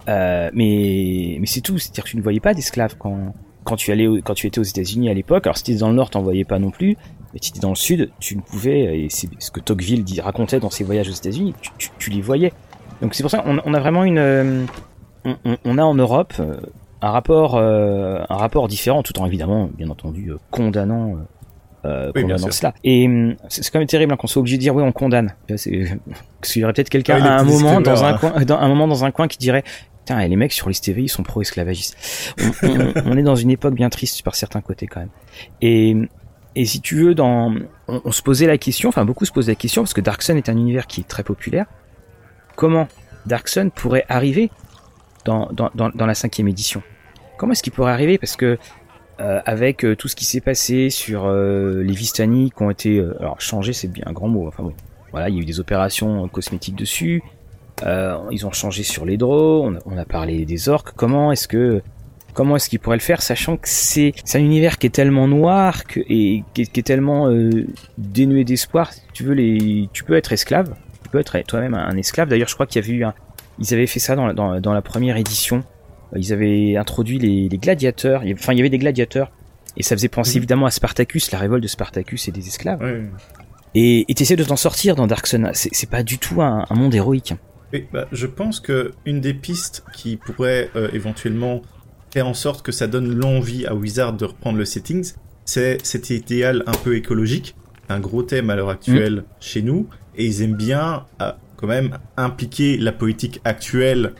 mais 0.06 1.38
mais 1.40 1.46
c'est 1.46 1.62
tout, 1.62 1.78
c'est-à-dire 1.78 2.04
que 2.04 2.10
tu 2.10 2.18
ne 2.18 2.22
voyais 2.22 2.40
pas 2.40 2.52
d'esclaves 2.52 2.96
quand 2.98 3.34
quand 3.64 3.76
tu 3.76 3.92
allais 3.92 4.06
quand 4.22 4.34
tu 4.34 4.46
étais 4.46 4.58
aux 4.58 4.64
États-Unis 4.64 5.08
à 5.08 5.14
l'époque. 5.14 5.46
Alors 5.46 5.56
si 5.56 5.62
étais 5.62 5.80
dans 5.80 5.88
le 5.88 5.94
nord, 5.94 6.10
t'en 6.10 6.20
voyais 6.20 6.44
pas 6.44 6.58
non 6.58 6.70
plus. 6.70 6.98
Mais 7.32 7.40
si 7.42 7.52
tu 7.52 7.60
dans 7.60 7.70
le 7.70 7.76
sud, 7.76 8.10
tu 8.20 8.36
ne 8.36 8.40
pouvais, 8.40 9.00
et 9.00 9.08
c'est 9.10 9.28
ce 9.38 9.50
que 9.50 9.60
Tocqueville 9.60 10.04
dit, 10.04 10.20
racontait 10.20 10.60
dans 10.60 10.70
ses 10.70 10.84
voyages 10.84 11.08
aux 11.08 11.14
États-Unis, 11.14 11.54
tu, 11.98 12.10
les 12.10 12.20
voyais. 12.20 12.52
Donc 13.02 13.14
c'est 13.14 13.22
pour 13.22 13.30
ça 13.30 13.38
qu'on 13.38 13.58
on 13.64 13.74
a 13.74 13.80
vraiment 13.80 14.04
une, 14.04 14.18
euh, 14.18 14.64
on, 15.64 15.78
a 15.78 15.82
en 15.82 15.94
Europe 15.94 16.34
euh, 16.40 16.56
un 17.02 17.10
rapport, 17.10 17.56
euh, 17.56 18.22
un 18.28 18.36
rapport 18.36 18.68
différent, 18.68 19.02
tout 19.02 19.18
en 19.18 19.26
évidemment, 19.26 19.68
bien 19.76 19.90
entendu, 19.90 20.32
condamnant. 20.50 21.16
condamnant 21.82 22.50
cela. 22.50 22.74
Et 22.84 23.08
c'est 23.48 23.70
quand 23.70 23.80
même 23.80 23.88
terrible 23.88 24.12
hein, 24.12 24.16
qu'on 24.16 24.26
soit 24.28 24.40
obligé 24.40 24.56
de 24.56 24.62
dire 24.62 24.74
oui 24.74 24.82
on 24.82 24.92
condamne. 24.92 25.34
Parce 25.48 25.64
qu'il 25.64 26.62
y 26.62 26.64
aurait 26.64 26.72
peut-être 26.72 26.90
quelqu'un 26.90 27.22
à 27.22 27.40
un 27.40 27.44
moment 27.44 27.80
dans 27.80 28.04
un 28.04 28.16
coin, 28.16 28.44
dans 28.44 28.58
un 28.58 28.68
moment 28.68 28.88
dans 28.88 29.04
un 29.04 29.10
coin 29.10 29.28
qui 29.28 29.38
dirait 29.38 29.64
Putain, 30.06 30.24
les 30.28 30.36
mecs 30.36 30.52
sur 30.52 30.68
les 30.68 30.74
TV, 30.76 31.02
ils 31.02 31.08
sont 31.08 31.24
pro-esclavagistes. 31.24 31.96
On, 32.62 32.92
on, 33.06 33.16
est 33.16 33.24
dans 33.24 33.34
une 33.34 33.50
époque 33.50 33.74
bien 33.74 33.90
triste 33.90 34.22
par 34.22 34.36
certains 34.36 34.60
côtés 34.60 34.86
quand 34.86 35.00
même. 35.00 35.10
Et 35.60 35.96
et 36.56 36.64
si 36.64 36.80
tu 36.80 36.96
veux, 36.96 37.14
on, 37.20 38.10
se 38.10 38.22
posait 38.22 38.46
la 38.46 38.56
question, 38.56 38.88
enfin 38.88 39.04
beaucoup 39.04 39.26
se 39.26 39.30
posaient 39.30 39.52
la 39.52 39.56
question, 39.56 39.82
parce 39.82 39.92
que 39.92 40.00
Dark 40.00 40.22
Sun 40.22 40.38
est 40.38 40.48
un 40.48 40.56
univers 40.56 40.86
qui 40.86 41.02
est 41.02 41.08
très 41.08 41.22
populaire. 41.22 41.66
Comment 42.56 42.88
Dark 43.26 43.46
Sun 43.48 43.70
pourrait 43.70 44.06
arriver 44.08 44.50
dans, 45.26 45.50
la 45.74 46.14
cinquième 46.14 46.48
édition? 46.48 46.82
Comment 47.36 47.52
est-ce 47.52 47.62
qu'il 47.62 47.74
pourrait 47.74 47.92
arriver? 47.92 48.16
Parce 48.16 48.36
que 48.36 48.56
euh, 49.20 49.40
avec 49.44 49.84
euh, 49.84 49.96
tout 49.96 50.08
ce 50.08 50.16
qui 50.16 50.24
s'est 50.24 50.40
passé 50.40 50.88
sur 50.88 51.26
euh, 51.26 51.82
les 51.82 51.92
Vistani 51.92 52.50
qui 52.50 52.62
ont 52.62 52.70
été 52.70 53.04
alors 53.20 53.38
changés, 53.38 53.74
c'est 53.74 53.88
bien 53.88 54.04
un 54.06 54.12
grand 54.12 54.28
mot. 54.28 54.48
Enfin 54.48 54.62
bon, 54.62 54.72
voilà, 55.10 55.28
il 55.28 55.34
y 55.34 55.38
a 55.38 55.42
eu 55.42 55.44
des 55.44 55.60
opérations 55.60 56.26
cosmétiques 56.28 56.76
dessus. 56.76 57.22
ils 57.82 58.46
ont 58.46 58.52
changé 58.52 58.82
sur 58.82 59.04
les 59.04 59.18
draws. 59.18 59.62
On 59.62 59.78
on 59.84 59.98
a 59.98 60.06
parlé 60.06 60.46
des 60.46 60.70
orques. 60.70 60.92
Comment 60.96 61.32
est-ce 61.32 61.48
que 61.48 61.82
comment 62.36 62.56
est-ce 62.56 62.68
qu'il 62.68 62.78
pourrait 62.78 62.98
le 62.98 63.02
faire, 63.02 63.22
sachant 63.22 63.56
que 63.56 63.66
c'est 63.66 64.12
un 64.34 64.40
univers 64.40 64.76
qui 64.76 64.86
est 64.86 64.90
tellement 64.90 65.26
noir 65.26 65.82
et 65.96 66.44
qui 66.52 66.62
est, 66.62 66.86
tellement 66.86 67.30
euh, 67.30 67.66
dénué 67.96 68.44
d'espoir. 68.44 68.90
Tu 69.14 69.24
veux 69.24 69.32
les, 69.32 69.88
tu 69.94 70.04
peux 70.04 70.14
être 70.14 70.32
esclave, 70.32 70.74
tu 71.02 71.08
peux 71.08 71.18
être 71.18 71.38
toi-même 71.46 71.72
un 71.72 71.96
esclave. 71.96 72.28
D'ailleurs, 72.28 72.48
je 72.48 72.54
crois 72.54 72.66
qu'il 72.66 72.82
y 72.82 72.84
avait 72.84 72.94
eu 72.94 73.04
un, 73.04 73.14
ils 73.58 73.72
avaient 73.72 73.86
fait 73.86 74.00
ça 74.00 74.14
dans, 74.14 74.60
dans, 74.60 74.72
la 74.74 74.82
première 74.82 75.16
édition. 75.16 75.64
Ils 76.14 76.34
avaient 76.34 76.76
introduit 76.76 77.18
les, 77.18 77.48
gladiateurs. 77.56 78.22
Enfin, 78.34 78.52
il 78.52 78.58
y 78.58 78.60
avait 78.60 78.68
des 78.68 78.78
gladiateurs 78.78 79.32
et 79.78 79.82
ça 79.82 79.96
faisait 79.96 80.08
penser 80.08 80.36
évidemment 80.36 80.66
à 80.66 80.70
Spartacus, 80.70 81.32
la 81.32 81.38
révolte 81.38 81.62
de 81.62 81.68
Spartacus 81.68 82.28
et 82.28 82.32
des 82.32 82.46
esclaves. 82.46 83.08
Et 83.74 84.04
tu 84.14 84.22
essaies 84.22 84.36
de 84.36 84.44
t'en 84.44 84.56
sortir 84.56 84.94
dans 84.94 85.06
Dark 85.06 85.26
Sun. 85.26 85.52
C'est 85.54 85.88
pas 85.88 86.02
du 86.02 86.18
tout 86.18 86.42
un, 86.42 86.66
monde 86.74 86.94
héroïque. 86.94 87.32
bah, 87.92 88.06
je 88.12 88.26
pense 88.26 88.60
que 88.60 88.92
une 89.06 89.20
des 89.20 89.34
pistes 89.34 89.84
qui 89.94 90.16
pourrait 90.18 90.70
euh, 90.76 90.88
éventuellement 90.92 91.62
faire 92.10 92.26
en 92.26 92.34
sorte 92.34 92.64
que 92.64 92.72
ça 92.72 92.86
donne 92.86 93.14
l'envie 93.14 93.66
à 93.66 93.74
Wizard 93.74 94.12
de 94.14 94.24
reprendre 94.24 94.58
le 94.58 94.64
settings, 94.64 95.14
c'est 95.44 95.84
cet 95.86 96.10
idéal 96.10 96.62
un 96.66 96.72
peu 96.72 96.96
écologique, 96.96 97.54
un 97.88 98.00
gros 98.00 98.22
thème 98.22 98.50
à 98.50 98.56
l'heure 98.56 98.70
actuelle 98.70 99.16
mm. 99.16 99.24
chez 99.40 99.62
nous, 99.62 99.88
et 100.16 100.26
ils 100.26 100.42
aiment 100.42 100.56
bien 100.56 101.04
euh, 101.22 101.32
quand 101.56 101.66
même 101.66 101.98
impliquer 102.16 102.76
la 102.78 102.92
politique 102.92 103.40
actuelle 103.44 104.12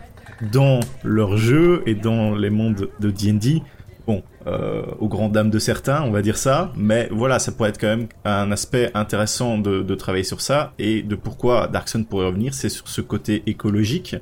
dans 0.53 0.81
leur 1.03 1.37
jeu 1.37 1.83
et 1.87 1.95
dans 1.95 2.35
les 2.35 2.51
mondes 2.51 2.91
de 3.01 3.11
D&D. 3.11 3.63
Bon, 4.07 4.23
euh, 4.47 4.83
aux 5.01 5.09
grandes 5.09 5.33
dames 5.33 5.51
de 5.51 5.59
certains, 5.59 6.03
on 6.03 6.13
va 6.13 6.23
dire 6.23 6.39
ça, 6.39 6.73
mais 6.77 7.09
voilà, 7.11 7.41
ça 7.41 7.51
pourrait 7.51 7.71
être 7.71 7.81
quand 7.81 7.89
même 7.89 8.07
un 8.25 8.53
aspect 8.53 8.91
intéressant 8.95 9.59
de, 9.59 9.83
de 9.83 9.95
travailler 9.97 10.25
sur 10.25 10.41
ça, 10.41 10.75
et 10.79 11.03
de 11.03 11.17
pourquoi 11.17 11.67
Darkson 11.67 12.05
pourrait 12.05 12.27
revenir, 12.27 12.55
c'est 12.55 12.69
sur 12.69 12.87
ce 12.87 13.01
côté 13.01 13.43
écologique, 13.47 14.17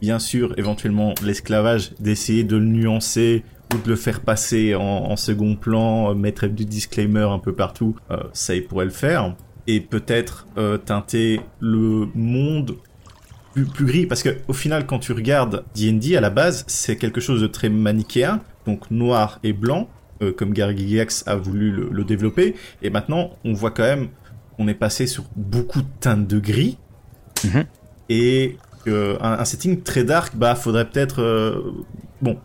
bien 0.00 0.18
sûr, 0.18 0.54
éventuellement, 0.56 1.14
l'esclavage, 1.22 1.92
d'essayer 2.00 2.44
de 2.44 2.56
le 2.56 2.64
nuancer 2.64 3.44
ou 3.74 3.78
de 3.78 3.88
le 3.88 3.96
faire 3.96 4.20
passer 4.20 4.74
en, 4.74 5.16
second 5.16 5.56
plan, 5.56 6.10
euh, 6.10 6.14
mettre 6.14 6.46
du 6.46 6.64
disclaimer 6.64 7.26
un 7.30 7.38
peu 7.38 7.52
partout, 7.52 7.94
euh, 8.10 8.16
ça 8.32 8.54
il 8.54 8.64
pourrait 8.64 8.86
le 8.86 8.90
faire. 8.90 9.34
Et 9.66 9.80
peut-être 9.80 10.46
euh, 10.58 10.78
teinter 10.78 11.40
le 11.60 12.08
monde 12.14 12.76
plus, 13.52 13.66
plus, 13.66 13.84
gris, 13.84 14.06
parce 14.06 14.22
que 14.22 14.30
au 14.48 14.52
final, 14.52 14.86
quand 14.86 14.98
tu 14.98 15.12
regardes 15.12 15.64
D&D, 15.74 16.16
à 16.16 16.20
la 16.20 16.30
base, 16.30 16.64
c'est 16.66 16.96
quelque 16.96 17.20
chose 17.20 17.40
de 17.40 17.46
très 17.46 17.68
manichéen, 17.68 18.40
donc 18.66 18.90
noir 18.90 19.38
et 19.42 19.52
blanc, 19.52 19.88
comme 20.36 20.52
Gary 20.52 20.76
Gygax 20.76 21.24
a 21.26 21.34
voulu 21.34 21.70
le, 21.70 22.04
développer. 22.04 22.54
Et 22.82 22.90
maintenant, 22.90 23.30
on 23.42 23.54
voit 23.54 23.70
quand 23.70 23.84
même, 23.84 24.08
on 24.58 24.68
est 24.68 24.74
passé 24.74 25.06
sur 25.06 25.24
beaucoup 25.34 25.80
de 25.80 25.88
teintes 25.98 26.26
de 26.26 26.38
gris. 26.38 26.76
Mm-hmm. 27.42 27.64
Et 28.10 28.58
un, 28.88 29.44
setting 29.44 29.82
très 29.82 30.04
dark, 30.04 30.34
bah 30.36 30.54
faudrait 30.54 30.88
peut-être 30.88 31.20
euh, 31.20 31.72
bon, 32.22 32.38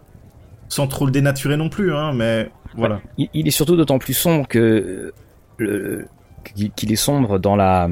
sans 0.68 0.88
trop 0.88 1.06
le 1.06 1.12
dénaturer 1.12 1.58
non 1.58 1.70
plus, 1.70 1.94
hein, 1.94 2.14
mais 2.14 2.50
voilà. 2.76 3.02
Il, 3.18 3.48
est 3.48 3.52
surtout 3.52 3.76
d'autant 3.76 4.00
plus 4.00 4.14
sombre 4.14 4.48
que 4.48 5.14
qu'il 5.56 6.92
est 6.92 6.98
sombre 6.98 7.40
dans 7.40 7.56
la 7.56 7.90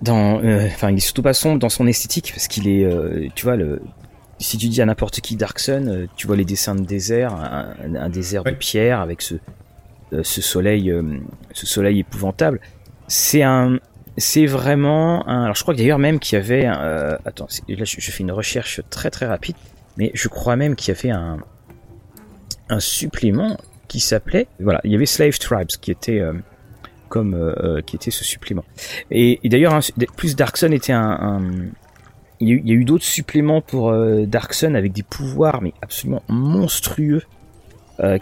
dans 0.00 0.40
euh, 0.42 0.66
enfin 0.66 0.90
il 0.90 0.96
est 0.96 1.00
surtout 1.00 1.22
pas 1.22 1.34
sombre 1.34 1.58
dans 1.58 1.68
son 1.68 1.86
esthétique 1.88 2.30
parce 2.32 2.46
qu'il 2.46 2.68
est 2.68 2.84
euh, 2.84 3.26
tu 3.34 3.44
vois 3.44 3.56
le 3.56 3.82
si 4.38 4.56
tu 4.56 4.68
dis 4.68 4.80
à 4.80 4.86
n'importe 4.86 5.20
qui 5.20 5.36
Dark 5.36 5.58
Sun, 5.58 6.06
tu 6.16 6.26
vois 6.26 6.36
les 6.36 6.46
dessins 6.46 6.74
de 6.74 6.84
désert, 6.84 7.34
un, 7.34 8.08
désert 8.08 8.42
de 8.44 8.52
pierre 8.52 9.00
avec 9.00 9.20
ce 9.20 9.34
ce 10.22 10.40
soleil 10.40 10.94
ce 11.52 11.66
soleil 11.66 11.98
épouvantable. 12.00 12.60
C'est 13.06 13.42
un 13.42 13.80
c'est 14.20 14.46
vraiment 14.46 15.28
un... 15.28 15.44
Alors 15.44 15.54
je 15.54 15.62
crois 15.62 15.74
d'ailleurs 15.74 15.98
même 15.98 16.18
qu'il 16.18 16.38
y 16.38 16.40
avait... 16.40 16.66
Euh, 16.66 17.16
attends, 17.24 17.48
là 17.68 17.84
je, 17.84 18.10
fais 18.10 18.22
une 18.22 18.32
recherche 18.32 18.80
très 18.90 19.10
très 19.10 19.26
rapide, 19.26 19.56
mais 19.96 20.10
je 20.14 20.28
crois 20.28 20.56
même 20.56 20.76
qu'il 20.76 20.94
y 20.94 20.98
avait 20.98 21.10
un, 21.10 21.38
un 22.68 22.80
supplément 22.80 23.58
qui 23.88 24.00
s'appelait... 24.00 24.46
Voilà, 24.60 24.80
il 24.84 24.92
y 24.92 24.94
avait 24.94 25.06
Slave 25.06 25.38
Tribes 25.38 25.68
qui 25.80 25.90
était... 25.90 26.20
Euh, 26.20 26.34
comme 27.08 27.34
euh, 27.34 27.80
qui 27.82 27.96
était 27.96 28.12
ce 28.12 28.22
supplément. 28.22 28.64
Et, 29.10 29.40
d'ailleurs, 29.42 29.80
plus 30.16 30.36
Dark 30.36 30.56
Sun 30.56 30.72
était 30.72 30.92
un, 30.92 31.40
il 32.38 32.48
y 32.48 32.70
a 32.70 32.74
eu, 32.74 32.84
d'autres 32.84 33.04
suppléments 33.04 33.60
pour 33.60 33.92
Dark 34.28 34.54
Sun 34.54 34.76
avec 34.76 34.92
des 34.92 35.02
pouvoirs 35.02 35.60
mais 35.60 35.74
absolument 35.82 36.22
monstrueux 36.28 37.24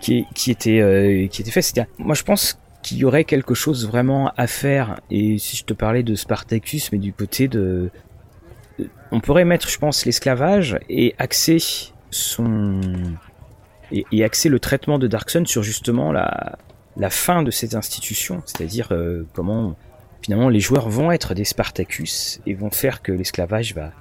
qui, 0.00 0.24
qui 0.34 0.50
étaient 0.50 1.50
faits. 1.50 1.82
Moi, 1.98 2.14
je 2.14 2.22
pense 2.22 2.58
qu'il 2.82 2.98
y 2.98 3.04
aurait 3.04 3.24
quelque 3.24 3.54
chose 3.54 3.86
vraiment 3.86 4.32
à 4.36 4.46
faire. 4.46 5.00
Et 5.10 5.38
si 5.38 5.56
je 5.56 5.64
te 5.64 5.72
parlais 5.74 6.02
de 6.02 6.14
Spartacus, 6.14 6.92
mais 6.92 6.98
du 6.98 7.12
côté 7.12 7.48
de... 7.48 7.90
On 9.10 9.20
pourrait 9.20 9.44
mettre, 9.44 9.68
je 9.68 9.78
pense, 9.78 10.06
l'esclavage 10.06 10.78
et 10.88 11.14
axer 11.18 11.58
son... 12.10 12.80
Et, 13.90 14.22
axer 14.22 14.50
le 14.50 14.60
traitement 14.60 14.98
de 14.98 15.06
Darkson 15.06 15.44
sur 15.46 15.62
justement 15.62 16.12
la, 16.12 16.58
la 16.96 17.08
fin 17.08 17.42
de 17.42 17.50
cette 17.50 17.74
institution, 17.74 18.42
c'est-à-dire 18.44 18.88
euh, 18.90 19.26
comment 19.32 19.76
finalement 20.20 20.50
les 20.50 20.60
joueurs 20.60 20.90
vont 20.90 21.10
être 21.10 21.32
des 21.32 21.44
Spartacus 21.44 22.40
et 22.44 22.52
vont 22.52 22.70
faire 22.70 23.00
que 23.00 23.12
l'esclavage 23.12 23.74
va 23.74 23.92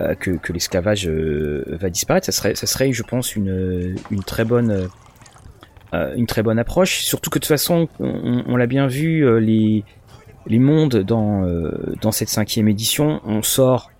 euh, 0.00 0.14
que, 0.14 0.30
que 0.30 0.52
l'esclavage 0.52 1.08
euh, 1.08 1.64
va 1.80 1.90
disparaître. 1.90 2.26
Ça 2.26 2.30
serait, 2.30 2.54
ça 2.54 2.68
serait, 2.68 2.92
je 2.92 3.02
pense, 3.02 3.34
une, 3.34 3.96
une 4.12 4.22
très 4.22 4.44
bonne 4.44 4.70
euh, 4.70 4.86
une 5.92 6.26
très 6.26 6.42
bonne 6.42 6.58
approche. 6.58 7.00
Surtout 7.00 7.30
que 7.30 7.38
de 7.38 7.44
toute 7.44 7.48
façon, 7.48 7.88
on, 7.98 8.56
l'a 8.56 8.66
bien 8.66 8.86
vu, 8.86 9.24
euh, 9.26 9.38
les, 9.38 9.84
mondes 10.58 10.96
dans, 10.96 11.44
euh, 11.44 11.94
dans 12.00 12.12
cette 12.12 12.28
cinquième 12.28 12.68
édition, 12.68 13.20
on 13.24 13.42
sort 13.42 13.90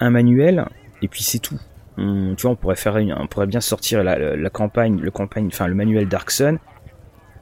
un 0.00 0.10
manuel 0.10 0.66
et 1.02 1.08
puis 1.08 1.22
c'est 1.22 1.38
tout. 1.38 1.58
Tu 1.96 2.42
vois, 2.42 2.52
on 2.52 2.56
pourrait 2.56 2.76
faire, 2.76 2.96
on 3.18 3.26
pourrait 3.26 3.48
bien 3.48 3.60
sortir 3.60 4.04
la, 4.04 4.50
campagne, 4.50 5.00
le 5.00 5.10
campagne, 5.10 5.48
enfin 5.48 5.66
le 5.66 5.74
manuel 5.74 6.06
Dark 6.06 6.30
Sun. 6.30 6.58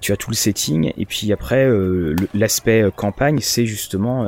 Tu 0.01 0.13
as 0.13 0.17
tout 0.17 0.31
le 0.31 0.37
setting 0.37 0.93
et 0.97 1.05
puis 1.05 1.31
après 1.33 1.69
l'aspect 2.33 2.87
campagne, 2.97 3.41
c'est 3.41 3.67
justement 3.67 4.27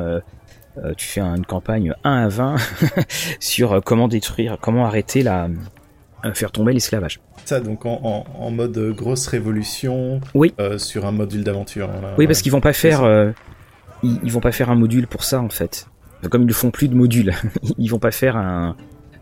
tu 0.97 1.07
fais 1.07 1.21
une 1.21 1.47
campagne 1.47 1.95
1 2.03 2.25
à 2.25 2.27
20 2.27 2.55
sur 3.39 3.81
comment 3.83 4.07
détruire, 4.07 4.59
comment 4.61 4.85
arrêter 4.85 5.23
la, 5.23 5.47
faire 6.33 6.51
tomber 6.51 6.73
l'esclavage. 6.73 7.19
Ça, 7.45 7.59
donc 7.59 7.85
en, 7.85 8.51
mode 8.51 8.77
grosse 8.95 9.27
révolution. 9.27 10.21
Oui. 10.33 10.53
sur 10.77 11.05
un 11.05 11.11
module 11.11 11.43
d'aventure. 11.43 11.89
Oui, 12.17 12.27
parce 12.27 12.41
qu'ils 12.41 12.51
vont 12.51 12.61
pas 12.61 12.73
faire, 12.73 13.33
ils, 14.03 14.31
vont 14.31 14.39
pas 14.39 14.51
faire 14.51 14.69
un 14.69 14.75
module 14.75 15.07
pour 15.07 15.23
ça 15.23 15.41
en 15.41 15.49
fait. 15.49 15.87
Comme 16.29 16.43
ils 16.43 16.47
ne 16.47 16.53
font 16.53 16.71
plus 16.71 16.89
de 16.89 16.95
modules, 16.95 17.33
ils 17.77 17.89
vont 17.89 17.99
pas 17.99 18.11
faire 18.11 18.35
un, 18.35 18.75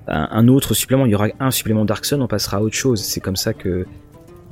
un, 0.08 0.48
autre 0.48 0.74
supplément. 0.74 1.06
Il 1.06 1.12
y 1.12 1.16
aura 1.16 1.28
un 1.40 1.52
supplément 1.52 1.86
Dark 1.86 2.06
Sun, 2.06 2.22
on 2.22 2.28
passera 2.28 2.58
à 2.58 2.62
autre 2.62 2.76
chose. 2.76 3.04
C'est 3.04 3.20
comme 3.20 3.36
ça 3.36 3.54
que, 3.54 3.86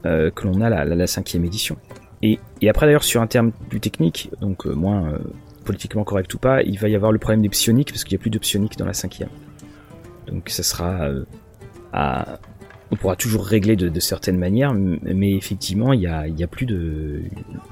euh, 0.05 0.29
que 0.31 0.47
l'on 0.47 0.61
a 0.61 0.69
la, 0.69 1.07
cinquième 1.07 1.45
édition. 1.45 1.77
Et, 2.21 2.39
et 2.61 2.69
après 2.69 2.85
d'ailleurs 2.85 3.03
sur 3.03 3.21
un 3.21 3.27
terme 3.27 3.51
plus 3.69 3.79
technique, 3.79 4.31
donc 4.41 4.65
euh, 4.65 4.73
moins 4.73 5.07
euh, 5.07 5.17
politiquement 5.63 6.03
correct 6.03 6.33
ou 6.33 6.37
pas, 6.37 6.61
il 6.63 6.79
va 6.79 6.87
y 6.87 6.95
avoir 6.95 7.11
le 7.11 7.19
problème 7.19 7.41
des 7.41 7.49
psioniques 7.49 7.91
parce 7.91 8.03
qu'il 8.03 8.15
n'y 8.15 8.21
a 8.21 8.23
plus 8.23 8.29
de 8.29 8.39
psioniques 8.39 8.77
dans 8.77 8.85
la 8.85 8.93
cinquième. 8.93 9.29
Donc 10.27 10.49
ça 10.49 10.63
sera 10.63 11.09
on 12.91 12.95
pourra 12.95 13.15
toujours 13.15 13.45
régler 13.45 13.75
de, 13.75 13.99
certaines 13.99 14.37
manières, 14.37 14.73
mais 14.73 15.33
effectivement 15.33 15.93
il 15.93 15.99
n'y 15.99 16.07
a, 16.07 16.25
a 16.25 16.47
plus 16.47 16.65
de 16.65 17.23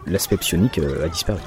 l'aspect 0.07 0.37
psionique 0.37 0.79
a 0.79 1.07
disparu. 1.07 1.39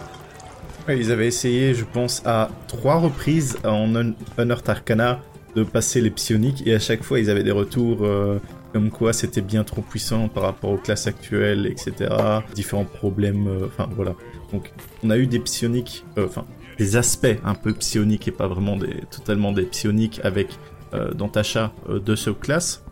ils 0.89 1.11
avaient 1.11 1.27
essayé, 1.27 1.74
je 1.74 1.85
pense, 1.85 2.22
à 2.24 2.51
trois 2.68 2.97
reprises 2.97 3.59
en 3.64 3.93
Unearthed 4.39 4.68
Arcana 4.68 5.20
de 5.57 5.64
passer 5.64 6.01
les 6.03 6.11
psioniques 6.11 6.66
et 6.66 6.74
à 6.74 6.79
chaque 6.79 7.03
fois 7.03 7.18
ils 7.18 7.31
avaient 7.31 7.43
des 7.43 7.51
retours 7.51 8.05
euh, 8.05 8.39
comme 8.72 8.91
quoi 8.91 9.14
c'était 9.14 9.41
bien 9.41 9.64
trop 9.64 9.81
puissant 9.81 10.29
par 10.29 10.43
rapport 10.43 10.70
aux 10.70 10.77
classes 10.77 11.07
actuelles, 11.07 11.66
etc. 11.66 12.14
Différents 12.55 12.85
problèmes, 12.85 13.49
euh, 13.49 13.66
enfin 13.66 13.89
voilà. 13.97 14.14
Donc 14.53 14.72
on 15.03 15.09
a 15.09 15.16
eu 15.16 15.27
des 15.27 15.41
psioniques, 15.41 16.05
euh, 16.18 16.27
enfin 16.27 16.45
des 16.77 16.97
aspects 16.97 17.39
un 17.43 17.55
peu 17.55 17.72
psioniques 17.72 18.29
et 18.29 18.33
pas 18.33 18.47
vraiment 18.47 18.79
totalement 19.11 19.51
des 19.53 19.62
psioniques 19.62 20.20
avec 20.22 20.59
dans 20.93 21.28
Tasha 21.28 21.72
de 21.89 22.14
ce 22.14 22.30
classe, 22.30 22.84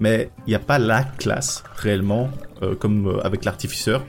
mais 0.00 0.30
il 0.46 0.50
n'y 0.50 0.54
a 0.54 0.60
pas 0.60 0.78
la 0.78 1.04
classe 1.04 1.64
réellement 1.76 2.28
comme 2.80 3.20
avec 3.24 3.44
l'artificeur. 3.44 4.04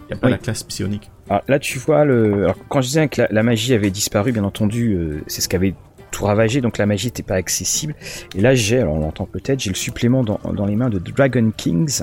Il 0.00 0.06
n'y 0.08 0.12
a 0.14 0.16
pas 0.16 0.28
la 0.28 0.38
classe 0.38 0.62
psionique. 0.62 1.10
Alors 1.30 1.42
là, 1.48 1.58
tu 1.58 1.78
vois, 1.78 2.04
le... 2.04 2.48
quand 2.68 2.80
je 2.80 2.88
disais 2.88 3.08
que 3.08 3.22
la, 3.22 3.28
la 3.30 3.42
magie 3.42 3.72
avait 3.74 3.90
disparu, 3.90 4.32
bien 4.32 4.44
entendu, 4.44 5.22
c'est 5.26 5.40
ce 5.40 5.48
qu'avait 5.48 5.74
tout 6.14 6.24
ravagé, 6.24 6.60
donc 6.60 6.78
la 6.78 6.86
magie 6.86 7.08
n'était 7.08 7.24
pas 7.24 7.34
accessible. 7.34 7.94
Et 8.36 8.40
là, 8.40 8.54
j'ai, 8.54 8.78
alors 8.78 8.94
on 8.94 9.00
l'entend 9.00 9.26
peut-être, 9.26 9.60
j'ai 9.60 9.70
le 9.70 9.76
supplément 9.76 10.22
dans, 10.22 10.66
les 10.66 10.76
mains 10.76 10.88
de 10.88 10.98
Dragon 10.98 11.52
Kings. 11.56 12.02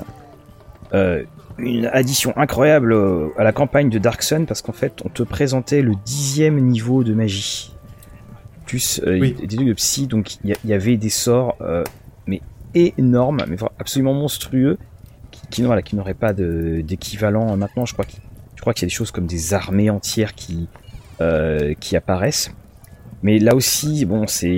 Euh, 0.92 1.22
une 1.58 1.86
addition 1.86 2.36
incroyable 2.36 2.92
euh, 2.92 3.28
à 3.38 3.44
la 3.44 3.52
campagne 3.52 3.88
de 3.88 3.98
Dark 3.98 4.22
Sun 4.22 4.46
parce 4.46 4.60
qu'en 4.60 4.72
fait, 4.72 5.00
on 5.04 5.08
te 5.08 5.22
présentait 5.22 5.80
le 5.80 5.94
dixième 6.04 6.60
niveau 6.60 7.04
de 7.04 7.14
magie. 7.14 7.72
Plus 8.66 9.00
euh, 9.06 9.18
des 9.20 9.46
trucs 9.46 9.66
de 9.66 9.72
psy, 9.72 10.06
donc 10.06 10.36
il 10.44 10.56
y, 10.64 10.72
avait 10.72 10.96
des 10.96 11.10
sorts, 11.10 11.56
mais 12.26 12.40
énormes, 12.74 13.44
mais 13.48 13.56
absolument 13.78 14.14
monstrueux, 14.14 14.78
qui, 15.30 15.40
qui 15.50 15.94
n'auraient 15.94 16.14
pas 16.14 16.32
d'équivalent 16.32 17.56
maintenant. 17.56 17.86
Je 17.86 17.94
crois 17.94 18.04
qu'il 18.04 18.82
y 18.82 18.84
a 18.84 18.86
des 18.86 18.94
choses 18.94 19.10
comme 19.10 19.26
des 19.26 19.54
armées 19.54 19.90
entières 19.90 20.34
qui, 20.34 20.68
qui 21.80 21.96
apparaissent. 21.96 22.52
Mais 23.22 23.38
là 23.38 23.54
aussi, 23.54 24.04
bon, 24.04 24.26
c'est. 24.26 24.50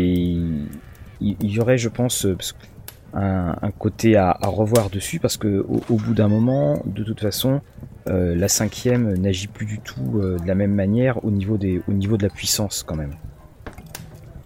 Il 1.20 1.36
y 1.40 1.60
aurait, 1.60 1.78
je 1.78 1.88
pense, 1.88 2.26
euh, 2.26 3.52
un, 3.62 3.70
côté 3.70 4.16
à, 4.16 4.36
revoir 4.42 4.90
dessus 4.90 5.20
parce 5.20 5.36
que 5.36 5.64
au, 5.68 5.96
bout 5.96 6.14
d'un 6.14 6.26
moment, 6.26 6.82
de 6.84 7.04
toute 7.04 7.20
façon, 7.20 7.60
euh, 8.08 8.34
la 8.34 8.48
cinquième 8.48 9.16
n'agit 9.16 9.46
plus 9.46 9.66
du 9.66 9.78
tout 9.78 10.18
euh, 10.20 10.36
de 10.36 10.48
la 10.48 10.56
même 10.56 10.74
manière 10.74 11.24
au 11.24 11.30
niveau, 11.30 11.56
des, 11.56 11.80
au 11.86 11.92
niveau 11.92 12.16
de 12.16 12.24
la 12.24 12.28
puissance 12.28 12.82
quand 12.82 12.96
même. 12.96 13.14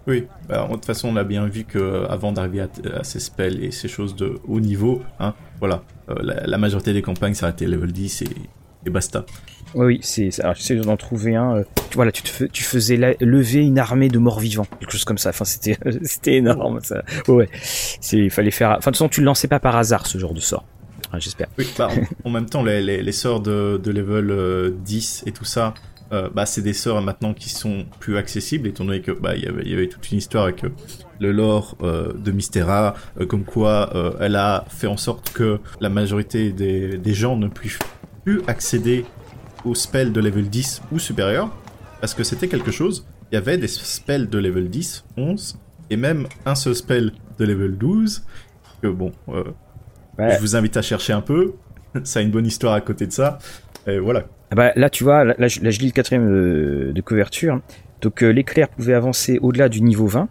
Oui, 0.09 0.27
bah, 0.49 0.67
de 0.67 0.73
toute 0.73 0.87
façon, 0.87 1.09
on 1.09 1.17
a 1.17 1.25
bien 1.25 1.47
vu 1.47 1.65
que 1.65 2.07
avant 2.09 2.33
d'arriver 2.33 2.63
à, 2.63 3.05
ces 3.05 3.21
spells 3.21 3.63
et 3.63 3.71
ces 3.71 3.89
choses 3.89 4.17
de 4.17 4.41
haut 4.49 4.61
niveau, 4.61 5.03
hein, 5.21 5.35
voilà, 5.61 5.83
la, 6.09 6.57
majorité 6.57 6.95
des 6.95 7.03
campagnes 7.03 7.35
s'arrêtaient 7.35 7.67
level 7.67 7.93
10 7.93 8.23
et, 8.23 8.29
et 8.87 8.91
basta. 8.91 9.27
Oui, 9.75 9.87
oui, 9.87 9.99
c'est. 10.03 10.41
Alors, 10.41 10.55
j'essaie 10.55 10.77
d'en 10.77 10.97
trouver 10.97 11.37
un. 11.37 11.57
Euh, 11.57 11.65
voilà, 11.95 12.11
tu, 12.11 12.23
te, 12.23 12.45
tu 12.45 12.63
faisais 12.65 12.97
lever 13.21 13.61
une 13.61 13.79
armée 13.79 14.09
de 14.09 14.19
morts 14.19 14.41
vivants, 14.41 14.67
quelque 14.81 14.93
chose 14.93 15.05
comme 15.05 15.19
ça. 15.19 15.29
Enfin, 15.31 15.45
c'était, 15.45 15.77
c'était 16.03 16.37
énorme. 16.37 16.81
Ça. 16.83 17.03
Ouais, 17.29 17.49
c'est, 17.53 18.19
il 18.19 18.31
fallait 18.31 18.51
faire. 18.51 18.71
Enfin, 18.71 18.79
de 18.79 18.85
toute 18.85 18.95
façon, 18.95 19.09
tu 19.09 19.21
le 19.21 19.27
lançais 19.27 19.49
pas 19.49 19.61
par 19.61 19.77
hasard 19.77 20.07
ce 20.07 20.17
genre 20.17 20.33
de 20.33 20.41
sort. 20.41 20.65
j'espère. 21.19 21.49
Oui, 21.59 21.69
bah, 21.77 21.91
en, 22.25 22.31
même 22.31 22.47
temps, 22.47 22.63
les, 22.63 22.81
les, 22.81 23.03
les 23.03 23.13
sorts 23.13 23.41
de, 23.41 23.79
de 23.83 23.91
level 23.91 24.73
10 24.79 25.23
euh, 25.27 25.29
et 25.29 25.33
tout 25.33 25.45
ça, 25.45 25.75
euh, 26.13 26.29
bah, 26.33 26.47
c'est 26.47 26.63
des 26.63 26.73
sorts 26.73 27.01
maintenant 27.03 27.35
qui 27.35 27.51
sont 27.51 27.87
plus 28.01 28.17
accessibles, 28.17 28.69
étant 28.69 28.85
donné 28.85 29.01
que 29.01 29.13
bah, 29.13 29.37
y 29.37 29.47
avait, 29.47 29.65
y 29.65 29.73
avait 29.73 29.89
toute 29.89 30.11
une 30.11 30.19
histoire 30.19 30.45
avec 30.45 30.63
le 31.21 31.33
lore 31.33 31.77
de 31.81 32.31
Mystera, 32.31 32.95
comme 33.29 33.45
quoi 33.45 34.17
elle 34.21 34.37
a 34.37 34.65
fait 34.69 34.87
en 34.87 34.97
sorte 34.97 35.33
que 35.33 35.59
la 35.81 35.89
majorité 35.89 36.53
des, 36.53 36.97
des 36.97 37.15
gens 37.15 37.37
ne 37.37 37.49
puissent 37.49 37.79
plus 38.25 38.43
accéder 38.47 39.05
aux 39.65 39.75
spells 39.75 40.13
de 40.13 40.21
level 40.21 40.49
10 40.49 40.83
ou 40.93 40.99
supérieur, 40.99 41.51
parce 42.01 42.15
que 42.15 42.25
c'était 42.25 42.49
quelque 42.49 42.71
chose. 42.71 43.07
Il 43.31 43.35
y 43.35 43.39
avait 43.39 43.59
des 43.59 43.69
spells 43.69 44.29
de 44.29 44.39
level 44.39 44.69
10, 44.71 45.05
11, 45.17 45.59
et 45.91 45.97
même 45.97 46.27
un 46.47 46.55
seul 46.55 46.75
spell 46.75 47.13
de 47.39 47.45
level 47.45 47.77
12, 47.77 48.25
que 48.83 48.89
bon, 48.89 49.13
euh, 49.29 49.45
je 50.19 50.39
vous 50.41 50.57
invite 50.57 50.77
à 50.77 50.83
chercher 50.83 51.13
un 51.13 51.21
peu, 51.21 51.55
ça 52.05 52.21
a 52.21 52.23
une 52.23 52.31
bonne 52.31 52.47
histoire 52.47 52.75
à 52.75 52.81
côté 52.81 53.07
de 53.07 53.13
ça, 53.13 53.39
et 53.87 53.99
voilà. 53.99 54.25
Ah 54.51 54.55
bah, 54.55 54.73
là, 54.77 54.91
tu 54.91 55.05
vois, 55.05 55.25
là, 55.25 55.49
je, 55.49 55.61
lis 55.61 55.87
le 55.87 55.93
quatrième 55.93 56.29
de, 56.29 56.93
de 56.93 57.01
couverture, 57.01 57.61
donc 58.01 58.23
euh, 58.23 58.31
l'éclair 58.31 58.69
pouvait 58.69 58.95
avancer 58.95 59.39
au-delà 59.43 59.69
du 59.69 59.83
niveau 59.83 60.07
20, 60.07 60.29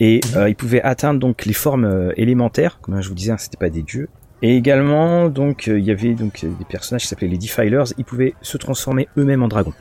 et 0.00 0.20
mhm. 0.24 0.36
euh, 0.36 0.48
il 0.48 0.56
pouvait 0.56 0.82
atteindre 0.82 1.20
donc 1.20 1.44
les 1.44 1.52
formes 1.52 2.12
élémentaires, 2.16 2.78
comme 2.82 3.00
je 3.00 3.08
vous 3.08 3.14
disais, 3.14 3.32
hein, 3.32 3.38
c'était 3.38 3.56
pas 3.56 3.70
des 3.70 3.82
dieux, 3.82 4.08
et 4.44 4.58
également, 4.58 5.30
donc, 5.30 5.68
euh, 5.68 5.78
il 5.78 5.86
y 5.86 5.90
avait 5.90 6.12
donc 6.12 6.44
des 6.44 6.64
personnages 6.66 7.00
qui 7.00 7.08
s'appelaient 7.08 7.28
les 7.28 7.38
Defilers. 7.38 7.84
Ils 7.96 8.04
pouvaient 8.04 8.34
se 8.42 8.58
transformer 8.58 9.08
eux-mêmes 9.16 9.42
en 9.42 9.48
dragons. 9.48 9.72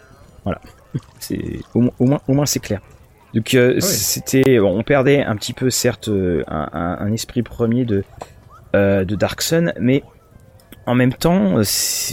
Voilà. 0.46 0.62
C'est 1.20 1.60
au, 1.74 1.92
moins, 2.00 2.22
au 2.30 2.34
moins 2.34 2.46
c'est 2.46 2.62
clair. 2.62 2.80
Donc 3.34 3.56
euh, 3.56 3.74
ah 3.78 3.82
c'était, 3.82 4.60
on 4.60 4.84
perdait 4.84 5.22
un 5.22 5.36
petit 5.36 5.52
peu 5.52 5.70
certes 5.70 6.08
euh, 6.08 6.44
un, 6.48 7.12
esprit 7.12 7.42
premier 7.42 7.84
de 7.84 8.04
de 8.74 9.16
Dark 9.16 9.42
Sun, 9.42 9.74
mais 9.80 10.04
en 10.86 10.96
même 10.96 11.14
temps, 11.14 11.62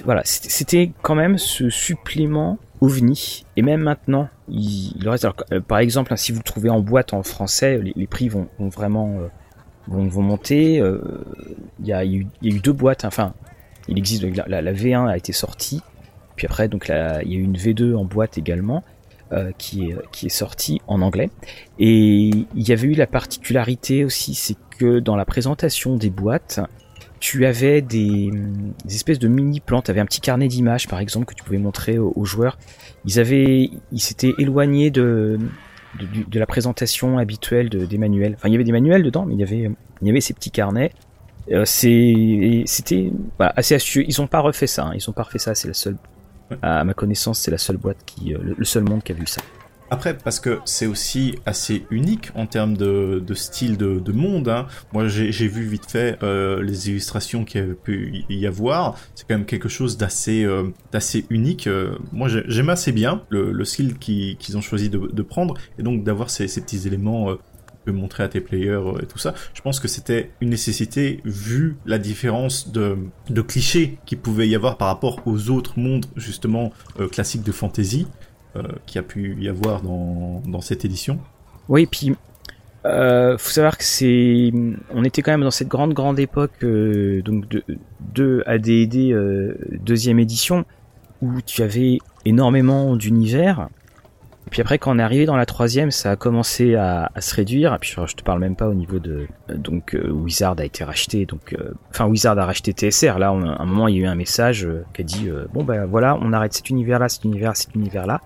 voilà, 0.04 0.22
c'était 0.24 0.92
quand 1.02 1.14
même 1.14 1.38
ce 1.38 1.70
supplément 1.70 2.58
ovni. 2.80 3.44
Et 3.56 3.62
même 3.62 3.82
maintenant, 3.82 4.28
il, 4.48 5.08
reste. 5.08 5.26
par 5.66 5.78
exemple, 5.78 6.12
hein, 6.12 6.16
si 6.16 6.32
vous 6.32 6.38
le 6.38 6.44
trouvez 6.44 6.70
en 6.70 6.80
boîte 6.80 7.12
en 7.12 7.22
français, 7.22 7.80
les, 7.94 8.06
prix 8.06 8.28
vont, 8.28 8.48
vraiment 8.58 9.18
vont, 9.88 10.06
vont 10.08 10.22
monter. 10.22 10.80
Euh, 10.80 11.00
il 11.80 11.86
y, 11.86 11.92
a 11.92 12.04
eu 12.04 12.26
deux 12.42 12.72
boîtes, 12.72 13.04
enfin, 13.04 13.34
il 13.88 13.98
existe, 13.98 14.24
la, 14.46 14.62
la, 14.62 14.72
V1 14.72 15.08
a 15.08 15.16
été 15.16 15.32
sortie, 15.32 15.82
puis 16.36 16.46
après, 16.46 16.68
donc 16.68 16.86
il 16.88 17.32
y 17.32 17.36
a 17.36 17.38
eu 17.38 17.42
une 17.42 17.56
V2 17.56 17.94
en 17.94 18.04
boîte 18.04 18.38
également. 18.38 18.82
Euh, 19.32 19.52
qui, 19.56 19.84
est, 19.84 19.96
qui 20.10 20.26
est 20.26 20.28
sortie 20.28 20.80
en 20.88 21.02
anglais. 21.02 21.30
Et 21.78 22.30
il 22.30 22.68
y 22.68 22.72
avait 22.72 22.88
eu 22.88 22.94
la 22.94 23.06
particularité 23.06 24.04
aussi, 24.04 24.34
c'est 24.34 24.56
que 24.76 24.98
dans 24.98 25.14
la 25.14 25.24
présentation 25.24 25.94
des 25.94 26.10
boîtes, 26.10 26.58
tu 27.20 27.44
avais 27.44 27.82
des, 27.82 28.30
espèces 28.88 29.18
de 29.18 29.28
mini 29.28 29.60
plantes, 29.60 29.84
tu 29.84 29.90
avais 29.90 30.00
un 30.00 30.06
petit 30.06 30.22
carnet 30.22 30.48
d'images 30.48 30.88
par 30.88 30.98
exemple 30.98 31.26
que 31.26 31.34
tu 31.34 31.44
pouvais 31.44 31.58
montrer 31.58 31.98
aux, 31.98 32.24
joueurs. 32.24 32.58
Ils 33.04 33.20
avaient, 33.20 33.70
ils 33.92 34.00
s'étaient 34.00 34.34
éloignés 34.38 34.90
de, 34.90 35.38
de, 35.98 36.38
la 36.38 36.46
présentation 36.46 37.18
habituelle 37.18 37.68
de, 37.68 37.84
des 37.84 37.98
manuels. 37.98 38.34
Enfin, 38.36 38.48
il 38.48 38.52
y 38.52 38.54
avait 38.54 38.64
des 38.64 38.72
manuels 38.72 39.02
dedans, 39.02 39.26
mais 39.26 39.34
il 39.34 39.40
y 39.40 39.42
avait, 39.42 39.70
il 40.00 40.08
y 40.08 40.10
avait 40.10 40.20
ces 40.20 40.32
petits 40.32 40.50
carnets. 40.50 40.92
Euh, 41.52 41.64
c'était 41.64 43.12
assez 43.38 43.74
astucieux. 43.74 44.04
Ils 44.06 44.20
ont 44.20 44.26
pas 44.26 44.40
refait 44.40 44.66
ça. 44.66 44.86
Hein. 44.86 44.92
Ils 44.94 45.10
ont 45.10 45.12
pas 45.12 45.22
refait 45.22 45.38
ça. 45.38 45.54
C'est 45.54 45.68
la 45.68 45.74
seule, 45.74 45.96
à 46.62 46.84
ma 46.84 46.94
connaissance, 46.94 47.38
c'est 47.38 47.50
la 47.50 47.58
seule 47.58 47.76
boîte 47.76 47.98
qui, 48.06 48.34
euh, 48.34 48.38
le 48.56 48.64
seul 48.64 48.84
monde 48.84 49.02
qui 49.02 49.12
a 49.12 49.14
vu 49.14 49.26
ça. 49.26 49.42
Après, 49.92 50.16
parce 50.16 50.38
que 50.38 50.60
c'est 50.64 50.86
aussi 50.86 51.34
assez 51.46 51.84
unique 51.90 52.30
en 52.36 52.46
termes 52.46 52.76
de, 52.76 53.34
style 53.34 53.76
de, 53.76 54.12
monde. 54.12 54.48
Hein. 54.48 54.66
Moi, 54.92 55.08
j'ai 55.08 55.48
vu 55.48 55.64
vite 55.64 55.90
fait 55.90 56.16
euh, 56.22 56.62
les 56.62 56.88
illustrations 56.90 57.44
qu'il 57.44 57.60
y 57.60 57.64
avait 57.64 57.74
pu 57.74 58.24
y 58.28 58.46
avoir. 58.46 58.96
C'est 59.16 59.26
quand 59.26 59.34
même 59.34 59.46
quelque 59.46 59.68
chose 59.68 59.98
d'assez 59.98 60.44
euh, 60.44 60.70
unique. 61.28 61.66
Euh, 61.66 61.96
moi, 62.12 62.28
j'aime 62.28 62.70
assez 62.70 62.92
bien 62.92 63.22
le, 63.30 63.64
style 63.64 63.98
qu'ils 63.98 64.56
ont 64.56 64.60
choisi 64.60 64.90
de, 64.90 65.22
prendre 65.22 65.54
et 65.78 65.82
donc 65.82 66.04
d'avoir 66.04 66.30
ces, 66.30 66.46
petits 66.46 66.86
éléments 66.86 67.36
que 67.84 67.90
montrer 67.90 68.22
à 68.22 68.28
tes 68.28 68.40
players 68.40 68.92
et 69.02 69.06
tout 69.06 69.18
ça. 69.18 69.34
Je 69.54 69.60
pense 69.60 69.80
que 69.80 69.88
c'était 69.88 70.30
une 70.40 70.50
nécessité 70.50 71.20
vu 71.24 71.76
la 71.84 71.98
différence 71.98 72.72
de, 72.72 72.96
de 73.28 73.42
clichés 73.42 73.98
qu'il 74.06 74.18
pouvait 74.18 74.48
y 74.48 74.54
avoir 74.54 74.76
par 74.76 74.88
rapport 74.88 75.20
aux 75.26 75.50
autres 75.50 75.78
mondes 75.78 76.06
justement 76.16 76.72
classiques 77.10 77.42
de 77.42 77.52
fantasy. 77.52 78.06
Euh, 78.56 78.62
qui 78.86 78.98
a 78.98 79.02
pu 79.02 79.36
y 79.40 79.48
avoir 79.48 79.80
dans, 79.80 80.42
dans 80.44 80.60
cette 80.60 80.84
édition. 80.84 81.20
Oui, 81.68 81.86
puis 81.86 82.16
euh, 82.86 83.36
faut 83.36 83.50
savoir 83.50 83.76
que 83.76 83.84
c'est, 83.84 84.50
on 84.94 85.04
était 85.04 85.20
quand 85.20 85.32
même 85.32 85.42
dans 85.42 85.50
cette 85.50 85.68
grande 85.68 85.92
grande 85.92 86.18
époque 86.18 86.52
euh, 86.62 87.20
donc 87.22 87.46
de, 87.48 87.62
de 88.14 88.42
AD&D 88.46 89.12
euh, 89.12 89.54
deuxième 89.82 90.18
édition 90.18 90.64
où 91.20 91.42
tu 91.42 91.62
avais 91.62 91.98
énormément 92.24 92.96
d'univers 92.96 93.68
Puis 94.50 94.62
après, 94.62 94.78
quand 94.78 94.96
on 94.96 94.98
est 94.98 95.02
arrivé 95.02 95.26
dans 95.26 95.36
la 95.36 95.44
troisième, 95.44 95.90
ça 95.90 96.12
a 96.12 96.16
commencé 96.16 96.74
à, 96.74 97.12
se 97.20 97.34
réduire. 97.34 97.74
Et 97.74 97.78
puis 97.78 97.94
je 98.06 98.16
te 98.16 98.22
parle 98.22 98.40
même 98.40 98.56
pas 98.56 98.66
au 98.66 98.74
niveau 98.74 98.98
de 98.98 99.26
donc 99.54 99.94
Wizard 100.10 100.56
a 100.58 100.64
été 100.64 100.82
racheté, 100.82 101.26
donc 101.26 101.54
enfin 101.90 102.06
Wizard 102.06 102.38
a 102.38 102.46
racheté 102.46 102.72
TSR. 102.72 103.18
Là, 103.18 103.28
à 103.28 103.32
un 103.32 103.66
moment, 103.66 103.86
il 103.86 103.96
y 103.96 103.98
a 104.00 104.04
eu 104.04 104.06
un 104.06 104.14
message 104.14 104.66
qui 104.94 105.02
a 105.02 105.04
dit 105.04 105.28
bon 105.52 105.62
ben 105.62 105.84
voilà, 105.84 106.18
on 106.22 106.32
arrête 106.32 106.54
cet 106.54 106.70
univers-là, 106.70 107.10
cet 107.10 107.24
univers, 107.24 107.54
cet 107.54 107.74
univers-là. 107.74 108.22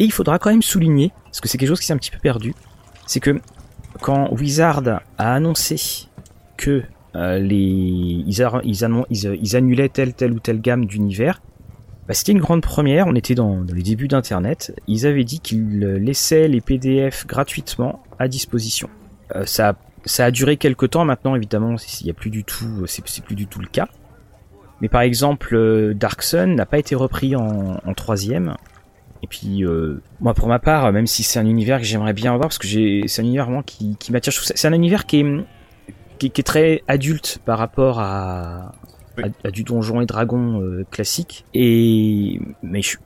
Et 0.00 0.04
il 0.04 0.12
faudra 0.12 0.38
quand 0.38 0.50
même 0.50 0.62
souligner, 0.62 1.12
parce 1.24 1.40
que 1.40 1.48
c'est 1.48 1.58
quelque 1.58 1.68
chose 1.68 1.78
qui 1.78 1.86
s'est 1.86 1.92
un 1.92 1.98
petit 1.98 2.10
peu 2.10 2.18
perdu, 2.18 2.54
c'est 3.06 3.20
que 3.20 3.38
quand 4.00 4.32
Wizard 4.32 5.02
a 5.18 5.34
annoncé 5.34 6.08
que 6.56 6.82
euh, 7.14 7.38
les, 7.38 7.56
ils, 7.56 8.42
ils, 8.64 9.56
annulaient 9.56 9.90
telle, 9.90 10.14
telle 10.14 10.32
ou 10.32 10.40
telle 10.40 10.62
gamme 10.62 10.86
d'univers, 10.86 11.42
bah, 12.08 12.14
c'était 12.14 12.32
une 12.32 12.40
grande 12.40 12.62
première, 12.62 13.08
on 13.08 13.14
était 13.14 13.34
dans, 13.34 13.60
les 13.60 13.82
débuts 13.82 14.08
d'Internet, 14.08 14.74
ils 14.86 15.06
avaient 15.06 15.24
dit 15.24 15.38
qu'ils 15.38 15.80
laissaient 15.80 16.48
les 16.48 16.62
PDF 16.62 17.26
gratuitement 17.26 18.02
à 18.18 18.26
disposition. 18.26 18.88
Euh, 19.36 19.44
ça, 19.44 19.76
a 20.18 20.30
duré 20.30 20.56
quelques 20.56 20.88
temps 20.88 21.04
maintenant, 21.04 21.34
évidemment, 21.36 21.76
c'est 21.76 22.10
plus 22.14 22.30
du 22.30 22.42
tout 22.42 23.60
le 23.60 23.68
cas. 23.70 23.88
Mais 24.80 24.88
par 24.88 25.02
exemple, 25.02 25.54
euh, 25.54 25.92
Dark 25.92 26.22
Sun 26.22 26.54
n'a 26.54 26.64
pas 26.64 26.78
été 26.78 26.94
repris 26.94 27.36
en 27.36 27.92
troisième, 27.94 28.54
et 29.22 29.26
puis 29.26 29.64
euh, 29.64 30.02
moi 30.20 30.34
pour 30.34 30.48
ma 30.48 30.58
part, 30.58 30.92
même 30.92 31.06
si 31.06 31.22
c'est 31.22 31.38
un 31.38 31.46
univers 31.46 31.78
que 31.78 31.84
j'aimerais 31.84 32.12
bien 32.12 32.32
avoir, 32.32 32.48
parce 32.48 32.58
que 32.58 32.66
j'ai, 32.66 33.04
c'est 33.06 33.22
un 33.22 33.24
univers 33.26 33.44
vraiment 33.46 33.62
qui, 33.62 33.96
qui 33.98 34.12
m'attire. 34.12 34.32
C'est 34.32 34.68
un 34.68 34.72
univers 34.72 35.06
qui 35.06 35.20
est, 35.20 35.44
qui, 36.18 36.26
est 36.26 36.42
très 36.42 36.82
adulte 36.88 37.40
par 37.44 37.58
rapport 37.58 38.00
à, 38.00 38.72
à, 39.44 39.50
du 39.50 39.62
donjon 39.62 40.00
et 40.00 40.06
dragon 40.06 40.62
euh, 40.62 40.86
classique. 40.90 41.44
Et 41.52 42.40
mais 42.62 42.80
je, 42.80 42.96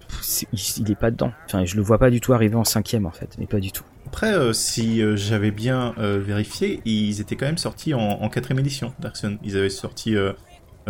il, 0.53 0.91
est 0.91 0.99
pas 0.99 1.11
dedans. 1.11 1.33
Enfin, 1.47 1.65
je 1.65 1.75
le 1.77 1.83
vois 1.83 1.99
pas 1.99 2.11
du 2.11 2.21
tout 2.21 2.33
arriver 2.33 2.55
en 2.55 2.65
cinquième 2.65 3.07
en 3.07 3.13
fait, 3.13 3.37
mais 3.39 3.47
pas 3.47 3.61
du 3.61 3.73
tout. 3.73 3.85
Après, 4.07 4.33
euh, 4.33 4.53
si 4.53 5.03
j'avais 5.17 5.51
bien 5.51 5.95
vérifié, 5.99 6.81
ils 6.85 7.21
étaient 7.21 7.35
quand 7.35 7.47
même 7.47 7.59
sortis 7.59 7.93
en, 7.95 8.01
en 8.01 8.29
quatrième 8.29 8.61
édition, 8.61 8.95
Darkson. 9.01 9.39
Ils 9.43 9.57
avaient 9.57 9.69
sorti 9.69 10.15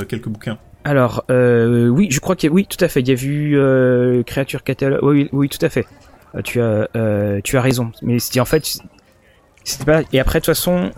quelques 0.08 0.28
bouquins. 0.28 0.58
Alors, 0.84 1.24
euh, 1.30 1.88
oui, 1.88 2.08
je 2.10 2.20
crois 2.20 2.36
qu'il 2.36 2.50
y 2.50 2.52
a, 2.52 2.54
oui, 2.54 2.66
tout 2.66 2.82
à 2.84 2.88
fait. 2.88 3.00
Il 3.00 3.08
y 3.08 3.12
a 3.12 3.14
vu 3.14 3.58
euh, 3.58 4.22
créature 4.22 4.62
catalogue. 4.62 5.00
Oui, 5.02 5.28
oui, 5.32 5.48
tout 5.48 5.64
à 5.64 5.70
fait. 5.70 5.86
Euh, 6.34 7.40
tu 7.42 7.56
as, 7.56 7.60
raison. 7.62 7.90
Mais 8.02 8.18
c'était 8.18 8.40
en 8.40 8.44
fait, 8.44 8.80
c'était 9.64 9.84
pas. 9.84 10.02
Et 10.12 10.20
après, 10.20 10.40
de 10.40 10.44
toute 10.44 10.54
façon, 10.54 10.90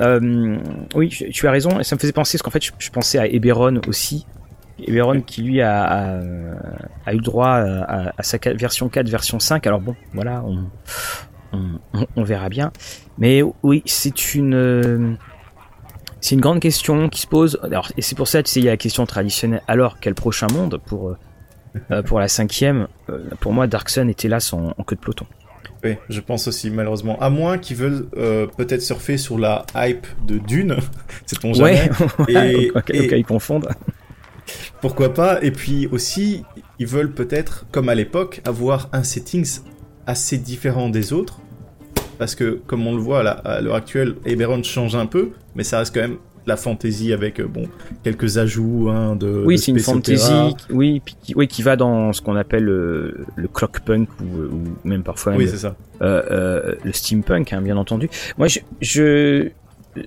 oui, 0.94 1.08
tu 1.08 1.46
as 1.46 1.50
raison. 1.52 1.78
Et 1.78 1.84
ça 1.84 1.94
me 1.94 2.00
faisait 2.00 2.12
penser, 2.12 2.36
parce 2.36 2.42
qu'en 2.42 2.50
fait, 2.50 2.72
je, 2.78 2.90
pensais 2.90 3.18
à 3.18 3.26
Eberron 3.26 3.80
aussi. 3.86 4.26
Eberron 4.84 5.22
qui 5.22 5.42
lui 5.42 5.62
a, 5.62 5.84
a, 5.84 6.20
a 7.06 7.14
eu 7.14 7.18
droit 7.18 7.54
à, 7.54 8.22
sa 8.22 8.38
version 8.38 8.88
4, 8.88 9.08
version 9.08 9.38
5. 9.38 9.66
Alors 9.68 9.80
bon, 9.80 9.94
voilà, 10.12 10.44
on 11.52 12.22
verra 12.24 12.48
bien. 12.48 12.72
Mais 13.18 13.42
oui, 13.62 13.82
c'est 13.86 14.34
une 14.34 15.16
c'est 16.26 16.34
une 16.34 16.40
grande 16.40 16.58
question 16.58 17.08
qui 17.08 17.20
se 17.20 17.28
pose. 17.28 17.56
Alors, 17.62 17.92
et 17.96 18.02
c'est 18.02 18.16
pour 18.16 18.26
ça, 18.26 18.42
tu 18.42 18.50
sais, 18.50 18.58
il 18.58 18.64
y 18.64 18.68
a 18.68 18.72
la 18.72 18.76
question 18.76 19.06
traditionnelle. 19.06 19.62
Alors, 19.68 20.00
quel 20.00 20.16
prochain 20.16 20.48
monde 20.52 20.80
pour, 20.84 21.10
euh, 21.10 21.16
euh, 21.92 22.02
pour 22.02 22.18
la 22.18 22.26
cinquième 22.26 22.88
euh, 23.08 23.28
Pour 23.38 23.52
moi, 23.52 23.68
Dark 23.68 23.88
Sun 23.88 24.10
était 24.10 24.26
là 24.26 24.40
sans, 24.40 24.74
en 24.76 24.82
queue 24.82 24.96
de 24.96 25.00
peloton. 25.00 25.26
Oui, 25.84 25.94
je 26.08 26.20
pense 26.20 26.48
aussi, 26.48 26.68
malheureusement. 26.70 27.16
À 27.20 27.30
moins 27.30 27.58
qu'ils 27.58 27.76
veulent 27.76 28.08
peut-être 28.56 28.82
surfer 28.82 29.18
sur 29.18 29.38
la 29.38 29.66
hype 29.76 30.04
de 30.26 30.38
Dune. 30.38 30.78
c'est 31.26 31.38
ton 31.38 31.54
jamais. 31.54 31.88
et, 32.26 32.72
et... 32.88 33.18
ils 33.18 33.24
confondent. 33.24 33.68
Pourquoi 34.80 35.14
pas 35.14 35.40
Et 35.42 35.52
puis 35.52 35.86
aussi, 35.92 36.42
ils 36.80 36.88
veulent 36.88 37.12
peut-être, 37.12 37.66
comme 37.70 37.88
à 37.88 37.94
l'époque, 37.94 38.40
avoir 38.44 38.88
un 38.92 39.04
settings 39.04 39.60
assez 40.08 40.38
différent 40.38 40.88
des 40.88 41.12
autres 41.12 41.40
parce 42.18 42.34
que 42.34 42.58
comme 42.66 42.86
on 42.86 42.94
le 42.94 43.00
voit 43.00 43.28
à 43.28 43.60
l'heure 43.60 43.74
actuelle, 43.74 44.14
Eberron 44.24 44.62
change 44.62 44.94
un 44.94 45.06
peu, 45.06 45.30
mais 45.54 45.64
ça 45.64 45.78
reste 45.78 45.94
quand 45.94 46.00
même 46.00 46.16
la 46.46 46.56
fantasy 46.56 47.12
avec 47.12 47.40
euh, 47.40 47.48
bon 47.48 47.64
quelques 48.04 48.38
ajouts 48.38 48.88
hein, 48.88 49.16
de 49.16 49.42
oui 49.44 49.58
c'est 49.58 49.72
une 49.72 49.80
fantasy 49.80 50.32
oui 50.70 51.02
qui, 51.20 51.34
oui 51.34 51.48
qui 51.48 51.62
va 51.62 51.74
dans 51.74 52.12
ce 52.12 52.22
qu'on 52.22 52.36
appelle 52.36 52.62
le, 52.62 53.26
le 53.34 53.48
clockpunk 53.48 54.08
ou, 54.20 54.42
ou, 54.54 54.62
même 54.84 55.02
parfois 55.02 55.34
oui, 55.34 55.48
c'est 55.48 55.56
ça. 55.56 55.74
Euh, 56.02 56.22
euh, 56.30 56.74
le 56.84 56.92
steampunk 56.92 57.52
hein, 57.52 57.60
bien 57.60 57.76
entendu 57.76 58.08
moi 58.38 58.46
je, 58.46 58.60
je 58.80 59.50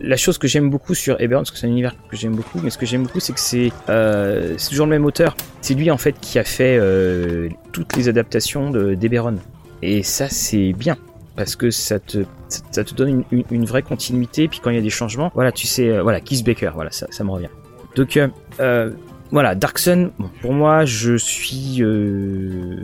la 0.02 0.18
chose 0.18 0.38
que 0.38 0.48
j'aime 0.48 0.70
beaucoup 0.70 0.94
sur 0.94 1.20
Eberron, 1.20 1.42
parce 1.42 1.52
que 1.52 1.58
c'est 1.58 1.68
un 1.68 1.72
univers 1.72 1.96
que 2.10 2.16
j'aime 2.16 2.36
beaucoup, 2.36 2.60
mais 2.64 2.70
ce 2.70 2.78
que 2.78 2.86
j'aime 2.86 3.04
beaucoup, 3.04 3.20
c'est 3.20 3.34
que 3.34 3.40
c'est 3.40 3.72
euh, 3.90 4.56
toujours 4.70 4.86
le 4.86 4.92
même 4.92 5.06
auteur. 5.06 5.36
C'est 5.62 5.74
lui 5.74 5.90
en 5.92 5.98
fait 5.98 6.16
qui 6.20 6.38
a 6.40 6.44
fait 6.44 6.78
euh, 6.80 7.50
toutes 7.72 7.96
les 7.96 8.08
adaptations 8.08 8.72
d'Eberron. 8.72 9.38
Et 9.82 10.04
ça, 10.04 10.28
c'est 10.30 10.74
bien 10.74 10.98
parce 11.40 11.56
que 11.56 11.72
ça 11.72 12.02
te, 12.02 12.26
ça 12.50 12.84
te 12.84 12.94
donne 12.94 13.24
une, 13.32 13.64
vraie 13.64 13.82
continuité. 13.82 14.50
Puis 14.50 14.60
quand 14.62 14.72
il 14.72 14.76
y 14.76 14.78
a 14.78 14.82
des 14.82 14.90
changements, 14.90 15.32
voilà, 15.34 15.54
tu 15.54 15.68
sais, 15.68 15.88
euh, 15.88 16.04
voilà, 16.04 16.20
Kiss 16.20 16.44
Baker, 16.44 16.72
voilà, 16.76 16.92
ça, 16.92 17.24
me 17.24 17.32
revient. 17.32 17.48
Donc 17.96 18.18
euh, 18.18 18.28
euh 18.60 18.92
voilà, 19.32 19.56
Dark 19.56 19.80
Sun, 19.80 20.12
pour 20.42 20.52
moi, 20.52 20.84
je 20.84 21.16
suis, 21.16 21.82
euh, 21.82 22.84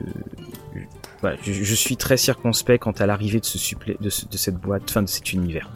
voilà, 1.19 1.35
je, 1.43 1.75
suis 1.75 1.97
très 1.97 2.15
circonspect 2.15 2.83
quant 2.83 2.91
à 2.91 3.05
l'arrivée 3.05 3.41
de 3.41 3.45
ce 3.45 3.75
de, 3.99 4.09
cette 4.37 4.55
boîte, 4.55 4.83
enfin 4.87 5.01
de 5.01 5.09
cet 5.09 5.33
univers. 5.33 5.69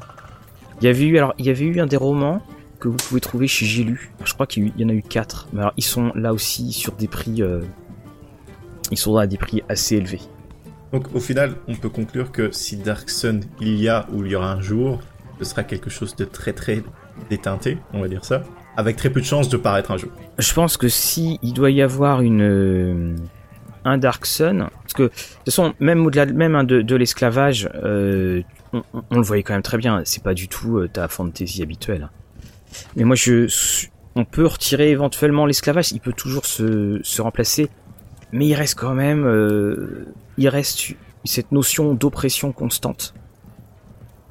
Il 0.80 0.86
y 0.86 0.88
avait 0.88 1.05
eu, 1.05 1.17
alors, 1.17 1.34
il 1.38 1.47
y 1.47 1.49
avait 1.49 1.65
eu 1.65 1.82
un 1.82 1.86
des 1.86 1.97
romans 1.97 2.41
que 2.80 2.88
vous 2.88 2.95
pouvez 2.95 3.19
trouver 3.19 3.49
chez 3.49 3.65
J'ai. 3.65 3.93
Je 4.23 4.34
crois 4.34 4.47
qu'il 4.47 4.71
y 4.77 4.86
en 4.86 4.89
a 4.89 4.93
eu 4.93 5.01
quatre, 5.01 5.49
mais 5.51 5.59
alors 5.59 5.73
ils 5.75 5.84
sont 5.84 6.13
là 6.15 6.32
aussi 6.32 6.71
sur 6.71 6.93
des 6.93 7.09
prix, 7.09 7.41
ils 8.89 8.97
sont 8.97 9.17
à 9.17 9.27
des 9.27 9.38
prix 9.38 9.63
assez 9.67 9.97
élevés. 9.97 10.21
Donc 10.92 11.14
au 11.14 11.20
final, 11.20 11.56
on 11.68 11.76
peut 11.76 11.90
conclure 11.90 12.32
que 12.32 12.52
si 12.52 12.78
Dark 12.78 13.10
Sun 13.10 13.42
il 13.60 13.76
y 13.80 13.90
a 13.90 14.08
ou 14.12 14.26
il 14.26 14.32
y 14.32 14.36
aura 14.36 14.52
un 14.52 14.62
jour, 14.62 15.00
ce 15.40 15.46
sera 15.46 15.64
quelque 15.64 15.90
chose 15.90 16.16
de 16.16 16.26
très 16.26 16.54
très 16.54 16.84
déteinté, 17.30 17.78
on 17.94 18.02
va 18.02 18.08
dire 18.08 18.26
ça, 18.26 18.44
avec 18.76 18.96
très 18.96 19.10
peu 19.10 19.20
de 19.20 19.26
chances 19.26 19.50
de 19.50 19.58
paraître 19.58 19.92
un 19.92 19.98
jour. 19.98 20.10
Je 20.38 20.54
pense 20.54 20.78
que 20.78 20.88
si 20.88 21.40
il 21.44 21.54
doit 21.54 21.72
y 21.72 21.82
avoir 21.82 22.22
une 22.22 22.42
euh, 22.42 23.16
un 23.86 23.98
Dark 23.98 24.26
Sun, 24.26 24.70
parce 24.82 24.94
que 24.94 25.04
de 25.04 25.08
toute 25.10 25.46
façon 25.46 25.74
même 25.80 26.06
au-delà 26.06 26.26
même 26.26 26.64
de, 26.66 26.96
l'esclavage, 26.96 27.70
euh, 27.76 28.42
on, 28.74 29.16
le 29.16 29.22
voyait 29.22 29.44
quand 29.44 29.54
même 29.54 29.62
très 29.62 29.78
bien. 29.78 30.02
C'est 30.06 30.24
pas 30.24 30.34
du 30.34 30.48
tout 30.48 30.78
euh, 30.78 30.88
ta 30.88 31.08
fantasy 31.08 31.62
habituelle. 31.62 32.10
Mais 32.96 33.04
moi 33.04 33.16
je 33.16 33.48
on 34.16 34.26
peut 34.26 34.46
retirer 34.46 34.90
éventuellement 34.90 35.46
l'esclavage, 35.46 35.92
il 35.92 36.02
peut 36.02 36.14
toujours 36.14 36.46
se, 36.46 37.00
se 37.04 37.22
remplacer 37.22 37.70
mais 38.32 38.47
il 38.47 38.53
reste 38.53 38.77
quand 38.77 38.93
même, 38.93 39.25
euh, 39.25 40.05
il 40.38 40.47
reste 40.49 40.95
cette 41.25 41.51
notion 41.51 41.93
d'oppression 41.93 42.51
constante 42.51 43.13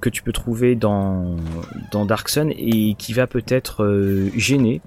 que 0.00 0.08
tu 0.08 0.22
peux 0.22 0.32
trouver 0.32 0.76
dans, 0.76 1.36
dans 1.90 2.04
Dark 2.04 2.28
Sun 2.28 2.52
et 2.56 2.94
qui 2.94 3.12
va 3.12 3.26
peut-être 3.26 3.84
euh, 3.84 4.30
gêner. 4.36 4.80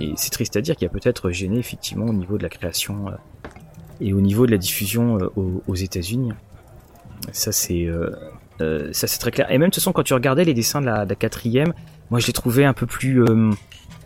Et 0.00 0.12
c'est 0.16 0.30
triste 0.30 0.56
à 0.56 0.60
dire 0.60 0.76
qu'il 0.76 0.86
a 0.86 0.90
peut-être 0.90 1.30
gêné 1.30 1.58
effectivement 1.58 2.06
au 2.06 2.12
niveau 2.12 2.36
de 2.36 2.42
la 2.42 2.50
création 2.50 3.08
euh, 3.08 3.12
et 4.00 4.12
au 4.12 4.20
niveau 4.20 4.46
de 4.46 4.50
la 4.50 4.58
diffusion 4.58 5.18
aux, 5.36 5.74
États-Unis. 5.74 6.32
Ça 7.30 7.52
c'est 7.52 7.88
ça 8.58 9.06
c'est 9.06 9.18
très 9.18 9.30
clair. 9.30 9.48
Et 9.48 9.58
même 9.58 9.68
de 9.68 9.74
toute 9.74 9.76
façon 9.76 9.92
quand 9.92 10.02
tu 10.02 10.12
regardais 10.12 10.44
les 10.44 10.54
dessins 10.54 10.80
de 10.80 10.86
la, 10.86 11.06
quatrième, 11.14 11.72
moi 12.10 12.18
je 12.18 12.26
les 12.26 12.32
trouvais 12.32 12.64
un 12.64 12.72
peu 12.72 12.86
plus 12.86 13.24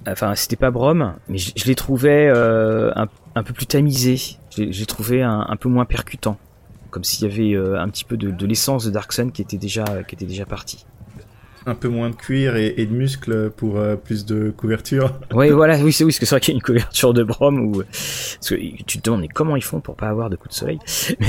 enfin 0.07 0.35
c'était 0.35 0.57
pas 0.57 0.71
Brom, 0.71 1.15
mais 1.29 1.39
je, 1.39 1.65
les 1.67 1.75
trouvais 1.75 2.29
un, 2.29 3.09
un 3.37 3.43
peu 3.43 3.53
plus 3.53 3.67
tamisé. 3.67 4.17
J'ai 4.57 4.87
trouvé 4.87 5.23
un, 5.23 5.57
peu 5.61 5.69
moins 5.69 5.85
percutant, 5.85 6.39
comme 6.91 7.05
s'il 7.05 7.29
y 7.29 7.31
avait 7.31 7.55
euh, 7.55 7.79
un 7.79 7.89
petit 7.91 8.05
peu 8.05 8.17
de, 8.17 8.47
l'essence 8.47 8.87
de 8.87 8.91
Dark 8.91 9.13
Sun 9.13 9.31
qui 9.31 9.43
était 9.43 9.59
déjà 9.59 9.85
qui 10.09 10.15
était 10.15 10.25
déjà 10.25 10.47
parti. 10.47 10.87
Un 11.67 11.75
peu 11.75 11.89
moins 11.89 12.11
de 12.11 12.15
cuir 12.15 12.57
et, 12.57 12.87
de 12.87 12.93
muscles 12.93 13.51
pour 13.51 13.77
euh, 13.77 13.97
plus 13.97 14.25
de 14.25 14.51
couverture. 14.57 15.13
Oui, 15.35 15.51
voilà, 15.51 15.79
oui, 15.79 15.93
c'est 15.93 16.05
oui, 16.05 16.13
que 16.15 16.25
c'est 16.25 16.35
vrai 16.35 16.41
qu'il 16.41 16.55
y 16.55 16.57
a 16.57 16.59
une 16.59 16.63
couverture 16.63 17.13
de 17.13 17.25
Brom 17.25 17.59
ou 17.59 17.83
parce 17.83 18.49
que 18.49 18.55
tu 18.85 18.99
te 18.99 19.05
demandes 19.05 19.21
mais 19.21 19.29
comment 19.29 19.57
ils 19.57 19.65
font 19.65 19.81
pour 19.81 19.97
pas 19.97 20.09
avoir 20.09 20.31
de 20.31 20.37
coups 20.37 20.55
de 20.55 20.59
soleil? 20.59 20.79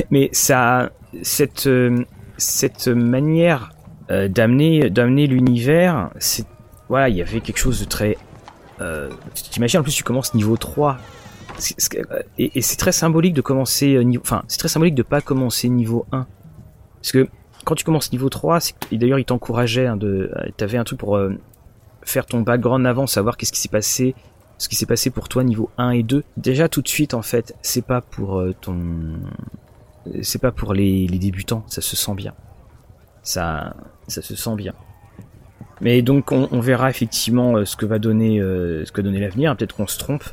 Mais, 0.09 0.29
ça, 0.31 0.91
cette 1.23 1.67
euh, 1.67 2.05
cette 2.37 2.87
manière 2.87 3.73
d'amener 4.09 4.89
d'amener 4.89 5.27
l'univers, 5.27 6.11
c'est 6.19 6.45
voilà, 6.87 7.09
il 7.09 7.17
y 7.17 7.21
avait 7.21 7.41
quelque 7.41 7.57
chose 7.57 7.81
de 7.81 7.85
très 7.85 8.15
euh, 8.81 9.09
T'imagines 9.33 9.79
en 9.79 9.83
plus 9.83 9.93
tu 9.93 10.03
commences 10.03 10.33
niveau 10.33 10.57
3 10.57 10.97
et, 12.37 12.61
c'est 12.61 12.77
très 12.77 12.91
symbolique 12.91 13.33
de 13.33 13.41
commencer 13.41 13.95
euh, 13.95 14.01
niveau, 14.01 14.21
enfin, 14.23 14.43
c'est 14.47 14.57
très 14.57 14.67
symbolique 14.67 14.95
de 14.95 15.03
pas 15.03 15.21
commencer 15.21 15.69
niveau 15.69 16.05
1. 16.11 16.27
Parce 17.01 17.11
que 17.11 17.27
quand 17.65 17.75
tu 17.75 17.83
commences 17.83 18.11
niveau 18.11 18.29
3, 18.29 18.59
et 18.91 18.97
d'ailleurs 18.97 19.19
il 19.19 19.25
t'encourageait, 19.25 19.87
hein, 19.87 19.97
de, 19.97 20.31
euh, 20.35 20.49
t'avais 20.55 20.77
un 20.77 20.83
truc 20.83 20.99
pour 20.99 21.17
euh, 21.17 21.33
faire 22.03 22.25
ton 22.25 22.41
background 22.41 22.85
avant, 22.85 23.07
savoir 23.07 23.37
qu'est-ce 23.37 23.51
qui 23.51 23.59
s'est 23.59 23.69
passé, 23.69 24.15
ce 24.57 24.69
qui 24.69 24.75
s'est 24.75 24.85
passé 24.85 25.09
pour 25.09 25.29
toi 25.29 25.43
niveau 25.43 25.69
1 25.77 25.91
et 25.91 26.03
2. 26.03 26.23
Déjà 26.37 26.69
tout 26.69 26.81
de 26.81 26.87
suite 26.87 27.13
en 27.13 27.21
fait, 27.21 27.55
c'est 27.61 27.85
pas 27.85 28.01
pour 28.01 28.43
ton, 28.61 29.19
c'est 30.21 30.41
pas 30.41 30.51
pour 30.51 30.73
les, 30.73 31.07
débutants, 31.07 31.63
ça 31.67 31.81
se 31.81 31.95
sent 31.95 32.13
bien. 32.15 32.33
Ça, 33.23 33.75
ça 34.07 34.21
se 34.21 34.35
sent 34.35 34.55
bien. 34.55 34.73
Mais 35.81 36.01
donc 36.01 36.31
on, 36.31 36.59
verra 36.59 36.89
effectivement 36.89 37.63
ce 37.65 37.75
que 37.75 37.85
va 37.85 37.99
donner, 37.99 38.39
ce 38.39 38.91
que 38.91 39.01
va 39.01 39.05
donner 39.05 39.19
l'avenir. 39.19 39.55
Peut-être 39.55 39.75
qu'on 39.75 39.87
se 39.87 39.99
trompe, 39.99 40.23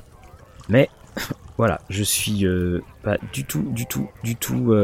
mais 0.68 0.88
voilà, 1.58 1.80
je 1.90 2.02
suis 2.02 2.46
pas 3.02 3.18
du 3.32 3.44
tout, 3.44 3.62
du 3.72 3.86
tout, 3.86 4.08
du 4.22 4.36
tout 4.36 4.74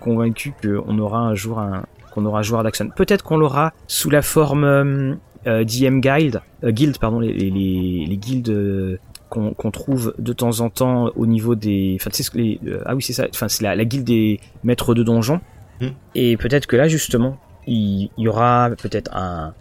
convaincu 0.00 0.54
qu'on 0.62 0.98
aura 0.98 1.18
un 1.18 1.34
jour 1.34 1.58
un 1.58 1.84
qu'on 2.12 2.24
aura 2.24 2.40
un 2.40 2.42
joueur 2.42 2.62
d'Axon. 2.62 2.90
Peut-être 2.94 3.22
qu'on 3.22 3.38
l'aura 3.38 3.72
sous 3.88 4.10
la 4.10 4.22
forme 4.22 5.18
DM 5.44 6.00
Guild, 6.00 6.42
Guild 6.62 6.98
pardon, 6.98 7.18
les, 7.18 7.32
les, 7.32 8.06
les 8.06 8.16
guildes 8.16 8.98
qu'on 9.28 9.70
trouve 9.70 10.14
de 10.18 10.32
temps 10.32 10.60
en 10.60 10.70
temps 10.70 11.10
au 11.16 11.26
niveau 11.26 11.54
des, 11.54 11.96
enfin 12.00 12.10
tu 12.10 12.22
sais 12.22 12.30
les, 12.34 12.60
ah 12.86 12.94
oui 12.94 13.02
c'est 13.02 13.12
ça, 13.12 13.26
enfin 13.30 13.48
c'est 13.48 13.62
la, 13.62 13.76
la 13.76 13.84
guilde 13.84 14.04
des 14.04 14.40
maîtres 14.64 14.94
de 14.94 15.02
donjons. 15.02 15.40
Mm. 15.80 15.86
Et 16.14 16.36
peut-être 16.36 16.66
que 16.66 16.76
là 16.76 16.88
justement 16.88 17.38
il 17.66 18.10
y 18.16 18.28
aura 18.28 18.70
peut-être 18.78 19.14
un, 19.14 19.52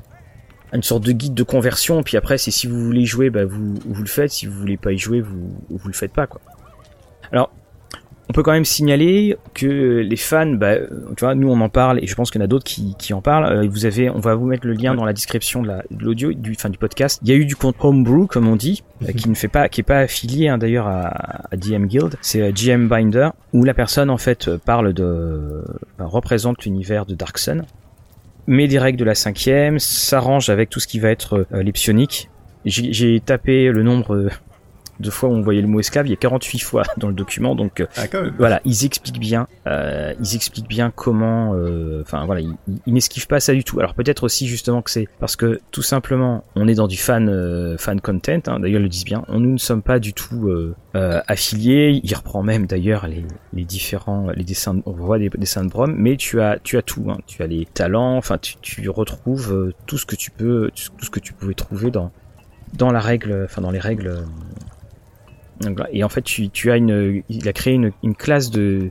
une 0.74 0.84
sorte 0.84 1.04
de 1.04 1.12
guide 1.12 1.34
de 1.34 1.44
conversion. 1.44 2.04
Puis 2.04 2.18
après, 2.18 2.38
c'est 2.38 2.52
si 2.52 2.68
vous 2.68 2.84
voulez 2.84 3.06
jouer, 3.06 3.30
bah 3.30 3.46
vous, 3.46 3.76
vous 3.86 4.02
le 4.02 4.08
faites. 4.08 4.32
Si 4.32 4.46
vous 4.46 4.54
voulez 4.54 4.78
pas 4.78 4.92
y 4.92 4.98
jouer, 4.98 5.22
vous, 5.22 5.56
vous 5.70 5.88
le 5.88 5.94
faites 5.94 6.14
pas, 6.14 6.28
quoi. 6.28 6.42
Alors, 7.32 7.52
on 8.30 8.34
peut 8.34 8.44
quand 8.44 8.52
même 8.52 8.66
signaler 8.66 9.38
que 9.54 10.02
les 10.02 10.16
fans, 10.18 10.48
bah, 10.48 10.76
tu 11.16 11.22
vois, 11.22 11.34
nous 11.34 11.50
on 11.50 11.60
en 11.62 11.70
parle 11.70 12.04
et 12.04 12.08
je 12.08 12.16
pense 12.16 12.30
qu'il 12.30 12.42
y 12.42 12.44
en 12.44 12.46
a 12.46 12.48
d'autres 12.48 12.66
qui, 12.66 12.96
qui 13.00 13.14
en 13.14 13.22
parlent. 13.22 13.46
Euh, 13.46 13.68
vous 13.70 13.86
avez, 13.86 14.10
on 14.10 14.20
va 14.20 14.36
vous 14.36 14.46
mettre 14.46 14.68
le 14.68 14.74
lien 14.74 14.96
dans 14.96 15.06
la 15.06 15.14
description 15.14 15.62
de 15.62 15.82
l'audio, 15.98 16.34
du, 16.34 16.56
fin 16.56 16.70
du 16.70 16.78
podcast. 16.78 17.20
Il 17.24 17.30
y 17.30 17.32
a 17.32 17.36
eu 17.36 17.46
du 17.46 17.56
compte 17.56 17.76
homebrew, 17.80 18.28
comme 18.28 18.48
on 18.48 18.58
dit, 18.58 18.84
euh, 19.02 19.08
mhm. 19.08 19.14
qui 19.14 19.30
ne 19.30 19.36
fait 19.36 19.48
pas, 19.48 19.70
qui 19.70 19.82
est 19.82 19.86
pas 19.86 20.00
affilié 20.00 20.50
hein, 20.50 20.58
d'ailleurs 20.58 20.88
à, 20.88 21.08
à, 21.52 21.56
DM 21.56 21.86
Guild. 21.86 22.16
C'est 22.22 22.42
euh, 22.42 22.52
GM 22.52 22.88
Binder 22.88 23.30
où 23.54 23.64
la 23.64 23.74
personne 23.74 24.10
en 24.10 24.18
fait 24.18 24.54
parle 24.58 24.94
de, 24.94 25.64
bah, 25.98 26.06
représente 26.06 26.66
l'univers 26.66 27.06
de 27.06 27.16
Dark 27.16 27.38
Sun 27.38 27.64
met 28.48 28.68
des 28.68 28.80
règles 28.80 28.98
de 28.98 29.06
la 29.06 29.16
cinquième, 29.16 29.78
s'arrange 29.80 30.50
avec 30.50 30.70
tout 30.70 30.80
ce 30.80 30.88
qui 30.88 31.00
va 31.00 31.10
être 31.10 31.46
euh, 31.54 31.64
les 31.64 31.72
psioniques. 31.72 32.30
J'ai 32.66 33.22
tapé 33.22 33.72
le 33.72 33.84
nombre 33.84 34.30
euh, 35.00 35.04
de 35.04 35.10
fois 35.10 35.30
où 35.30 35.34
on 35.34 35.42
voyait 35.42 35.62
le 35.62 35.68
mot 35.68 35.80
esclave, 35.80 36.08
il 36.08 36.12
y 36.12 36.14
a 36.14 36.18
48 36.18 36.60
fois 36.60 36.84
dans 36.98 37.08
le 37.08 37.14
document, 37.14 37.56
donc 37.56 37.82
euh, 37.82 37.88
ah, 37.98 38.06
voilà, 38.38 38.62
ils 38.66 38.86
expliquent 38.86 39.20
bien, 39.20 39.48
euh, 39.68 40.14
ils 40.20 40.36
expliquent 40.36 40.68
bien 40.68 40.92
comment, 40.92 41.54
euh, 41.54 42.02
enfin 42.02 42.26
voilà, 42.26 42.42
ils, 42.42 42.56
ils 42.86 42.94
n'esquivent 42.94 43.28
pas 43.28 43.40
ça 43.40 43.54
du 43.54 43.64
tout. 43.64 43.80
Alors 43.80 43.94
peut-être 43.94 44.24
aussi 44.24 44.48
justement 44.48 44.82
que 44.82 44.92
c'est 44.92 45.08
parce 45.20 45.36
que 45.36 45.60
tout 45.72 45.82
simplement, 45.82 46.44
on 46.56 46.68
est 46.68 46.76
dans 46.76 46.88
du 46.88 46.98
fan 46.98 47.78
fan 47.78 48.02
content, 48.02 48.42
hein, 48.48 48.60
d'ailleurs 48.60 48.80
ils 48.80 48.84
le 48.84 48.90
disent 48.90 49.06
bien, 49.06 49.24
on, 49.28 49.40
nous 49.40 49.52
ne 49.52 49.58
sommes 49.58 49.82
pas 49.82 50.00
du 50.00 50.14
tout 50.14 50.52
affiliés. 50.94 52.02
Il 52.04 52.14
reprend 52.16 52.44
même 52.44 52.66
d'ailleurs 52.66 53.08
les, 53.08 53.26
les 53.54 53.64
différents, 53.64 54.30
les 54.36 54.44
dessins, 54.44 54.82
on 54.86 54.92
voit 54.92 55.20
des 55.20 55.30
dessins 55.30 55.64
de 55.64 55.70
Brom, 55.70 55.94
mais 55.96 56.18
tu 56.18 56.42
as 56.42 56.58
tu 56.60 56.78
as 56.78 56.82
tout, 56.82 57.06
hein, 57.10 57.18
tu 57.28 57.44
as 57.44 57.48
les 57.48 57.66
talents, 57.66 58.18
enfin 58.18 58.38
tu, 58.38 58.56
tu 58.62 58.90
retrouves 58.90 59.74
tout 59.86 59.98
ce 59.98 60.06
que 60.06 60.16
tu 60.16 60.32
peux, 60.32 60.72
tout 60.74 61.06
ce 61.06 61.10
que 61.10 61.20
tu 61.20 61.34
pouvais 61.34 61.54
trouver 61.54 61.92
dans 61.92 62.12
dans 62.74 62.92
la 62.92 63.00
règle, 63.00 63.44
enfin 63.46 63.62
dans 63.62 63.72
les 63.72 63.80
règles 63.80 64.26
et 65.92 66.04
en 66.04 66.10
fait, 66.10 66.22
tu, 66.22 66.50
tu 66.50 66.72
as 66.72 66.78
une, 66.78 67.24
il 67.30 67.48
a 67.48 67.54
créé 67.54 67.74
une, 67.74 67.92
une 68.04 68.16
classe 68.16 68.50
de, 68.50 68.90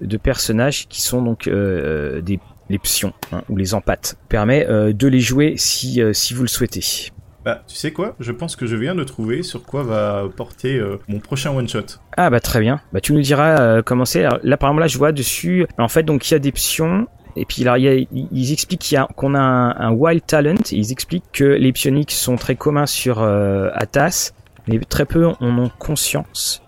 de 0.00 0.16
personnages 0.16 0.86
qui 0.88 1.02
sont 1.02 1.22
donc 1.22 1.46
euh, 1.46 2.20
des 2.20 2.38
les 2.70 2.78
psions 2.78 3.12
hein, 3.32 3.42
ou 3.48 3.56
les 3.56 3.74
empaths. 3.74 4.16
Permet 4.28 4.66
euh, 4.68 4.92
de 4.92 5.06
les 5.06 5.20
jouer 5.20 5.54
si, 5.56 6.00
euh, 6.00 6.12
si 6.12 6.34
vous 6.34 6.42
le 6.42 6.48
souhaitez. 6.48 7.10
Bah, 7.44 7.62
tu 7.68 7.76
sais 7.76 7.92
quoi? 7.92 8.16
Je 8.20 8.32
pense 8.32 8.56
que 8.56 8.64
je 8.64 8.74
viens 8.74 8.94
de 8.94 9.04
trouver 9.04 9.42
sur 9.42 9.64
quoi 9.64 9.82
va 9.82 10.24
porter 10.34 10.78
euh, 10.78 10.96
mon 11.08 11.18
prochain 11.18 11.50
one 11.50 11.68
shot. 11.68 11.98
Ah 12.16 12.30
bah 12.30 12.40
très 12.40 12.60
bien. 12.60 12.80
Bah 12.92 13.02
tu 13.02 13.12
nous 13.12 13.20
diras 13.20 13.60
euh, 13.60 13.82
comment 13.82 14.06
c'est. 14.06 14.22
Là 14.22 14.56
par 14.56 14.70
exemple 14.70 14.80
là 14.80 14.86
je 14.86 14.96
vois 14.96 15.12
dessus. 15.12 15.66
En 15.76 15.88
fait 15.88 16.04
donc 16.04 16.30
il 16.30 16.32
y 16.32 16.36
a 16.36 16.38
des 16.38 16.52
psions 16.52 17.06
et 17.36 17.44
puis 17.44 17.64
là, 17.64 17.78
il 17.78 17.84
y 17.84 17.88
a, 17.88 17.94
ils 18.12 18.52
expliquent 18.52 18.80
qu'il 18.80 18.94
y 18.94 18.98
a, 18.98 19.08
qu'on 19.16 19.34
a 19.34 19.40
un, 19.40 19.70
un, 19.76 19.90
wild 19.90 20.24
talent. 20.24 20.54
Ils 20.70 20.92
expliquent 20.92 21.24
que 21.32 21.44
les 21.44 21.72
psioniques 21.72 22.12
sont 22.12 22.36
très 22.36 22.54
communs 22.54 22.86
sur 22.86 23.20
euh, 23.22 23.70
Atas 23.74 24.32
mais 24.68 24.78
très 24.78 25.04
peu 25.04 25.26
en 25.26 25.58
ont 25.58 25.70
conscience. 25.78 26.62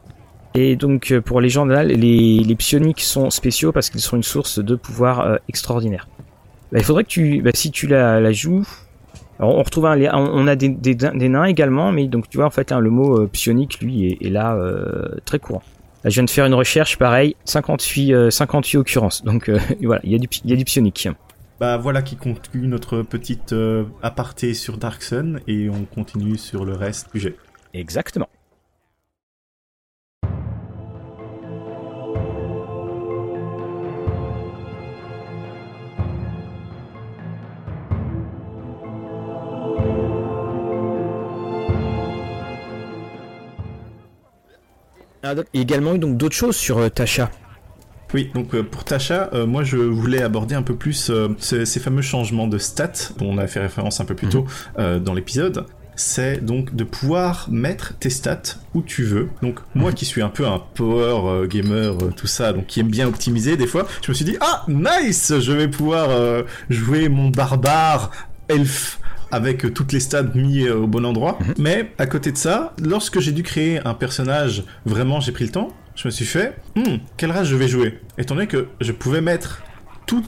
Et 0.54 0.74
donc 0.76 1.12
euh, 1.12 1.20
pour 1.20 1.40
les 1.40 1.50
gens 1.50 1.66
là, 1.66 1.84
les, 1.84 2.40
les 2.40 2.56
psioniques 2.56 3.02
sont 3.02 3.28
spéciaux 3.30 3.72
parce 3.72 3.90
qu'ils 3.90 4.00
sont 4.00 4.16
une 4.16 4.22
source 4.22 4.58
de 4.58 4.74
pouvoir 4.74 5.20
euh, 5.20 5.36
extraordinaire. 5.48 6.08
Bah, 6.72 6.78
il 6.78 6.84
faudrait 6.84 7.04
que 7.04 7.10
tu, 7.10 7.42
bah, 7.42 7.50
si 7.54 7.70
tu 7.70 7.86
la, 7.86 8.20
la 8.20 8.32
joues, 8.32 8.66
alors 9.38 9.54
on 9.54 9.62
retrouve 9.62 9.86
un, 9.86 9.98
on 10.14 10.46
a 10.46 10.56
des, 10.56 10.70
des, 10.70 11.28
nains 11.28 11.44
également, 11.44 11.92
mais 11.92 12.06
donc 12.08 12.28
tu 12.28 12.38
vois 12.38 12.46
en 12.46 12.50
fait 12.50 12.72
hein, 12.72 12.80
le 12.80 12.90
mot 12.90 13.20
euh, 13.20 13.26
psionique 13.30 13.80
lui 13.80 14.06
est, 14.06 14.26
est 14.26 14.30
là 14.30 14.54
euh, 14.54 15.08
très 15.24 15.38
courant. 15.38 15.62
Là, 16.04 16.10
je 16.10 16.14
viens 16.14 16.24
de 16.24 16.30
faire 16.30 16.46
une 16.46 16.54
recherche, 16.54 16.98
pareil, 16.98 17.36
58, 17.44 18.30
58 18.30 18.78
occurrences. 18.78 19.24
Donc 19.24 19.50
voilà, 19.82 20.00
il 20.04 20.12
y 20.12 20.14
a 20.14 20.18
du, 20.18 20.28
il 20.44 20.50
y 20.50 20.52
a 20.54 20.56
du 20.56 20.64
psionique. 20.64 21.08
Bah 21.58 21.76
voilà 21.78 22.02
qui 22.02 22.16
conclut 22.16 22.66
notre 22.66 23.02
petite 23.02 23.54
aparté 24.02 24.54
sur 24.54 24.76
Dark 24.76 25.02
Sun 25.02 25.40
et 25.48 25.68
on 25.70 25.84
continue 25.84 26.36
sur 26.36 26.64
le 26.64 26.74
reste 26.74 27.12
du 27.12 27.20
jeu. 27.20 27.36
Exactement. 27.78 28.28
Ah, 45.22 45.34
il 45.52 45.58
y 45.58 45.58
a 45.58 45.62
également 45.62 45.94
eu 45.94 45.98
donc 45.98 46.16
d'autres 46.16 46.36
choses 46.36 46.56
sur 46.56 46.78
euh, 46.78 46.88
Tasha. 46.88 47.30
Oui, 48.14 48.30
donc 48.32 48.54
euh, 48.54 48.62
pour 48.62 48.84
Tasha, 48.84 49.28
euh, 49.34 49.44
moi 49.44 49.64
je 49.64 49.76
voulais 49.76 50.22
aborder 50.22 50.54
un 50.54 50.62
peu 50.62 50.76
plus 50.76 51.10
ces, 51.38 51.80
fameux 51.80 52.02
changements 52.02 52.46
de 52.46 52.58
stats 52.58 53.12
dont 53.18 53.26
on 53.32 53.38
a 53.38 53.48
fait 53.48 53.60
référence 53.60 54.00
un 54.00 54.04
peu 54.04 54.14
plus 54.14 54.28
tôt 54.28 54.46
dans 54.78 55.12
l'épisode 55.12 55.66
c'est 55.96 56.44
donc 56.44 56.74
de 56.76 56.84
pouvoir 56.84 57.48
mettre 57.50 57.94
tes 57.98 58.10
stats 58.10 58.56
où 58.74 58.82
tu 58.82 59.02
veux. 59.02 59.28
Donc 59.42 59.60
moi 59.74 59.92
qui 59.92 60.04
suis 60.04 60.22
un 60.22 60.28
peu 60.28 60.46
un 60.46 60.58
power 60.58 61.28
euh, 61.28 61.46
gamer, 61.46 61.92
euh, 61.92 62.12
tout 62.14 62.26
ça, 62.26 62.52
donc 62.52 62.66
qui 62.66 62.80
aime 62.80 62.90
bien 62.90 63.08
optimiser 63.08 63.56
des 63.56 63.66
fois, 63.66 63.86
je 64.02 64.10
me 64.10 64.14
suis 64.14 64.24
dit 64.24 64.36
ah 64.40 64.64
nice, 64.68 65.32
je 65.40 65.52
vais 65.52 65.68
pouvoir 65.68 66.10
euh, 66.10 66.42
jouer 66.70 67.08
mon 67.08 67.30
barbare 67.30 68.10
elf 68.48 69.00
avec 69.32 69.74
toutes 69.74 69.92
les 69.92 70.00
stats 70.00 70.22
mis 70.34 70.68
au 70.68 70.86
bon 70.86 71.04
endroit. 71.04 71.38
Mhm. 71.40 71.54
Mais 71.58 71.92
à 71.98 72.06
côté 72.06 72.30
de 72.30 72.36
ça, 72.36 72.74
lorsque 72.80 73.18
j'ai 73.18 73.32
dû 73.32 73.42
créer 73.42 73.84
un 73.84 73.94
personnage, 73.94 74.62
vraiment 74.84 75.20
j'ai 75.20 75.32
pris 75.32 75.44
le 75.44 75.50
temps, 75.50 75.70
je 75.96 76.06
me 76.06 76.10
suis 76.10 76.26
fait, 76.26 76.56
hmm, 76.76 76.98
quelle 77.16 77.32
race 77.32 77.48
je 77.48 77.56
vais 77.56 77.68
jouer? 77.68 77.98
Étant 78.18 78.34
donné 78.34 78.46
que 78.46 78.68
je 78.80 78.92
pouvais 78.92 79.22
mettre 79.22 79.62
tout 80.06 80.22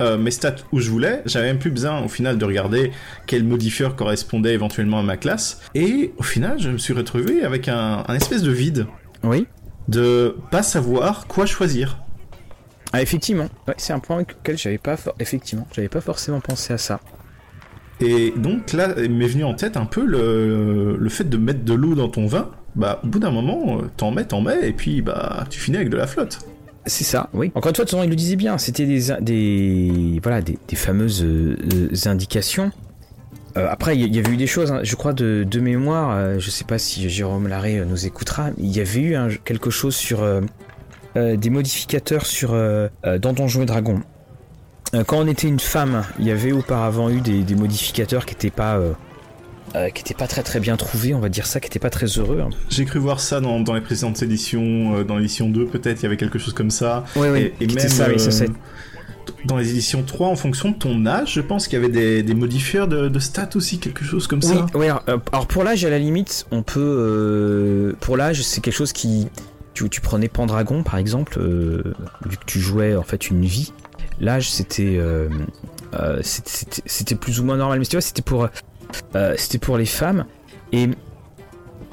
euh, 0.00 0.16
mes 0.16 0.30
stats 0.30 0.56
où 0.72 0.80
je 0.80 0.90
voulais. 0.90 1.22
J'avais 1.26 1.46
même 1.46 1.58
plus 1.58 1.70
besoin 1.70 2.02
au 2.02 2.08
final 2.08 2.38
de 2.38 2.44
regarder 2.44 2.92
quel 3.26 3.44
modifieur 3.44 3.96
correspondait 3.96 4.54
éventuellement 4.54 5.00
à 5.00 5.02
ma 5.02 5.16
classe. 5.16 5.60
Et 5.74 6.12
au 6.18 6.22
final, 6.22 6.58
je 6.58 6.70
me 6.70 6.78
suis 6.78 6.92
retrouvé 6.92 7.44
avec 7.44 7.68
un, 7.68 8.04
espèce 8.14 8.42
de 8.42 8.52
vide. 8.52 8.86
Oui. 9.22 9.46
De 9.88 10.36
pas 10.50 10.62
savoir 10.62 11.26
quoi 11.26 11.46
choisir. 11.46 11.98
Ah, 12.92 13.02
effectivement. 13.02 13.48
c'est 13.76 13.92
un 13.92 13.98
point 13.98 14.20
auquel 14.20 14.56
j'avais 14.56 14.78
pas, 14.78 14.96
effectivement, 15.18 15.66
j'avais 15.74 15.88
pas 15.88 16.00
forcément 16.00 16.40
pensé 16.40 16.72
à 16.72 16.78
ça. 16.78 17.00
Et 18.00 18.32
donc 18.36 18.72
là, 18.72 18.88
m'est 18.96 19.26
venu 19.26 19.44
en 19.44 19.54
tête 19.54 19.76
un 19.76 19.86
peu 19.86 20.04
le, 20.04 20.96
le 20.96 21.08
fait 21.08 21.24
de 21.24 21.36
mettre 21.36 21.64
de 21.64 21.74
l'eau 21.74 21.94
dans 21.94 22.08
ton 22.08 22.26
vin. 22.26 22.50
Bah, 22.76 23.00
au 23.04 23.06
bout 23.06 23.18
d'un 23.20 23.30
moment, 23.30 23.80
t'en 23.96 24.10
mets, 24.10 24.24
t'en 24.24 24.40
mets, 24.40 24.68
et 24.68 24.72
puis 24.72 25.00
bah, 25.00 25.44
tu 25.48 25.60
finis 25.60 25.76
avec 25.76 25.90
de 25.90 25.96
la 25.96 26.06
flotte. 26.06 26.40
C'est 26.86 27.04
ça, 27.04 27.30
oui. 27.32 27.50
Encore 27.54 27.70
une 27.70 27.76
fois, 27.76 27.84
de 27.84 27.90
toute 27.90 27.96
façon, 27.98 28.02
il 28.02 28.10
le 28.10 28.16
disait 28.16 28.36
bien, 28.36 28.58
c'était 28.58 28.84
des, 28.84 29.08
des, 29.20 30.20
voilà, 30.22 30.42
des, 30.42 30.76
fameuses 30.76 31.22
euh, 31.24 31.56
indications. 32.04 32.72
Euh, 33.56 33.68
après, 33.70 33.96
il 33.96 34.14
y, 34.14 34.18
avait 34.18 34.32
eu 34.32 34.36
des 34.36 34.46
choses, 34.46 34.70
hein, 34.70 34.80
je 34.82 34.94
crois, 34.96 35.12
de, 35.12 35.46
de 35.48 35.60
mémoire, 35.60 36.10
euh, 36.14 36.38
je 36.38 36.50
sais 36.50 36.64
pas 36.64 36.78
si 36.78 37.08
Jérôme 37.08 37.48
Larré 37.48 37.82
nous 37.86 38.04
écoutera, 38.04 38.50
il 38.58 38.74
y 38.74 38.80
avait 38.80 39.00
eu 39.00 39.16
quelque 39.44 39.70
chose 39.70 39.94
sur 39.94 40.26
des 41.14 41.50
modificateurs 41.50 42.26
sur 42.26 42.52
dans 43.04 43.32
Donjons 43.32 43.62
et 43.62 43.66
Dragons. 43.66 44.02
quand 45.06 45.18
on 45.18 45.28
était 45.28 45.46
une 45.46 45.60
femme, 45.60 46.02
il 46.18 46.26
y 46.26 46.32
avait 46.32 46.52
auparavant 46.52 47.08
eu 47.08 47.20
des, 47.20 47.44
des 47.44 47.54
modificateurs 47.54 48.26
qui 48.26 48.34
n'étaient 48.34 48.50
pas 48.50 48.80
euh, 49.76 49.90
qui 49.90 50.02
était 50.02 50.14
pas 50.14 50.28
très 50.28 50.44
très 50.44 50.60
bien 50.60 50.76
trouvé, 50.76 51.14
on 51.14 51.18
va 51.18 51.28
dire 51.28 51.46
ça, 51.46 51.58
qui 51.58 51.66
était 51.66 51.80
pas 51.80 51.90
très 51.90 52.06
heureux. 52.06 52.40
Hein. 52.40 52.50
J'ai 52.70 52.84
cru 52.84 53.00
voir 53.00 53.18
ça 53.18 53.40
dans, 53.40 53.58
dans 53.58 53.74
les 53.74 53.80
précédentes 53.80 54.22
éditions, 54.22 54.98
euh, 54.98 55.04
dans 55.04 55.16
l'édition 55.16 55.48
2 55.48 55.66
peut-être, 55.66 56.00
il 56.00 56.02
y 56.04 56.06
avait 56.06 56.16
quelque 56.16 56.38
chose 56.38 56.52
comme 56.52 56.70
ça. 56.70 57.04
Oui, 57.16 57.26
oui, 57.32 57.52
et, 57.60 57.66
même 57.66 57.88
ça, 57.88 58.08
oui, 58.08 58.20
ça, 58.20 58.44
euh, 58.44 58.48
dans 59.46 59.56
les 59.56 59.70
éditions 59.70 60.04
3, 60.04 60.28
en 60.28 60.36
fonction 60.36 60.70
de 60.70 60.76
ton 60.76 61.06
âge, 61.06 61.34
je 61.34 61.40
pense 61.40 61.66
qu'il 61.66 61.80
y 61.80 61.82
avait 61.82 61.92
des, 61.92 62.22
des 62.22 62.34
modifieurs 62.34 62.86
de, 62.86 63.08
de, 63.08 63.18
stats 63.18 63.50
aussi, 63.56 63.78
quelque 63.78 64.04
chose 64.04 64.28
comme 64.28 64.42
ça. 64.42 64.66
Oui, 64.74 64.86
alors, 64.86 65.48
pour 65.48 65.64
l'âge, 65.64 65.84
à 65.84 65.90
la 65.90 65.98
limite, 65.98 66.46
on 66.52 66.62
peut... 66.62 67.96
pour 68.00 68.16
l'âge, 68.16 68.42
c'est 68.42 68.60
quelque 68.60 68.74
chose 68.74 68.92
qui... 68.92 69.26
Tu, 69.72 69.90
tu 69.90 70.00
prenais 70.00 70.28
Pendragon, 70.28 70.84
par 70.84 70.98
exemple, 70.98 71.40
vu 71.40 72.36
que 72.36 72.44
tu 72.46 72.60
jouais 72.60 72.94
en 72.94 73.02
fait 73.02 73.28
une 73.28 73.44
vie, 73.44 73.72
l'âge 74.20 74.52
c'était... 74.52 75.00
c'était 76.44 77.16
plus 77.16 77.40
ou 77.40 77.44
moins 77.44 77.56
normal, 77.56 77.80
mais 77.80 77.86
tu 77.86 77.96
vois, 77.96 78.02
c'était 78.02 78.22
pour 78.22 78.44
euh, 78.44 78.48
c'était 79.36 79.58
pour 79.58 79.76
les 79.76 79.86
femmes. 79.86 80.24
Et 80.72 80.88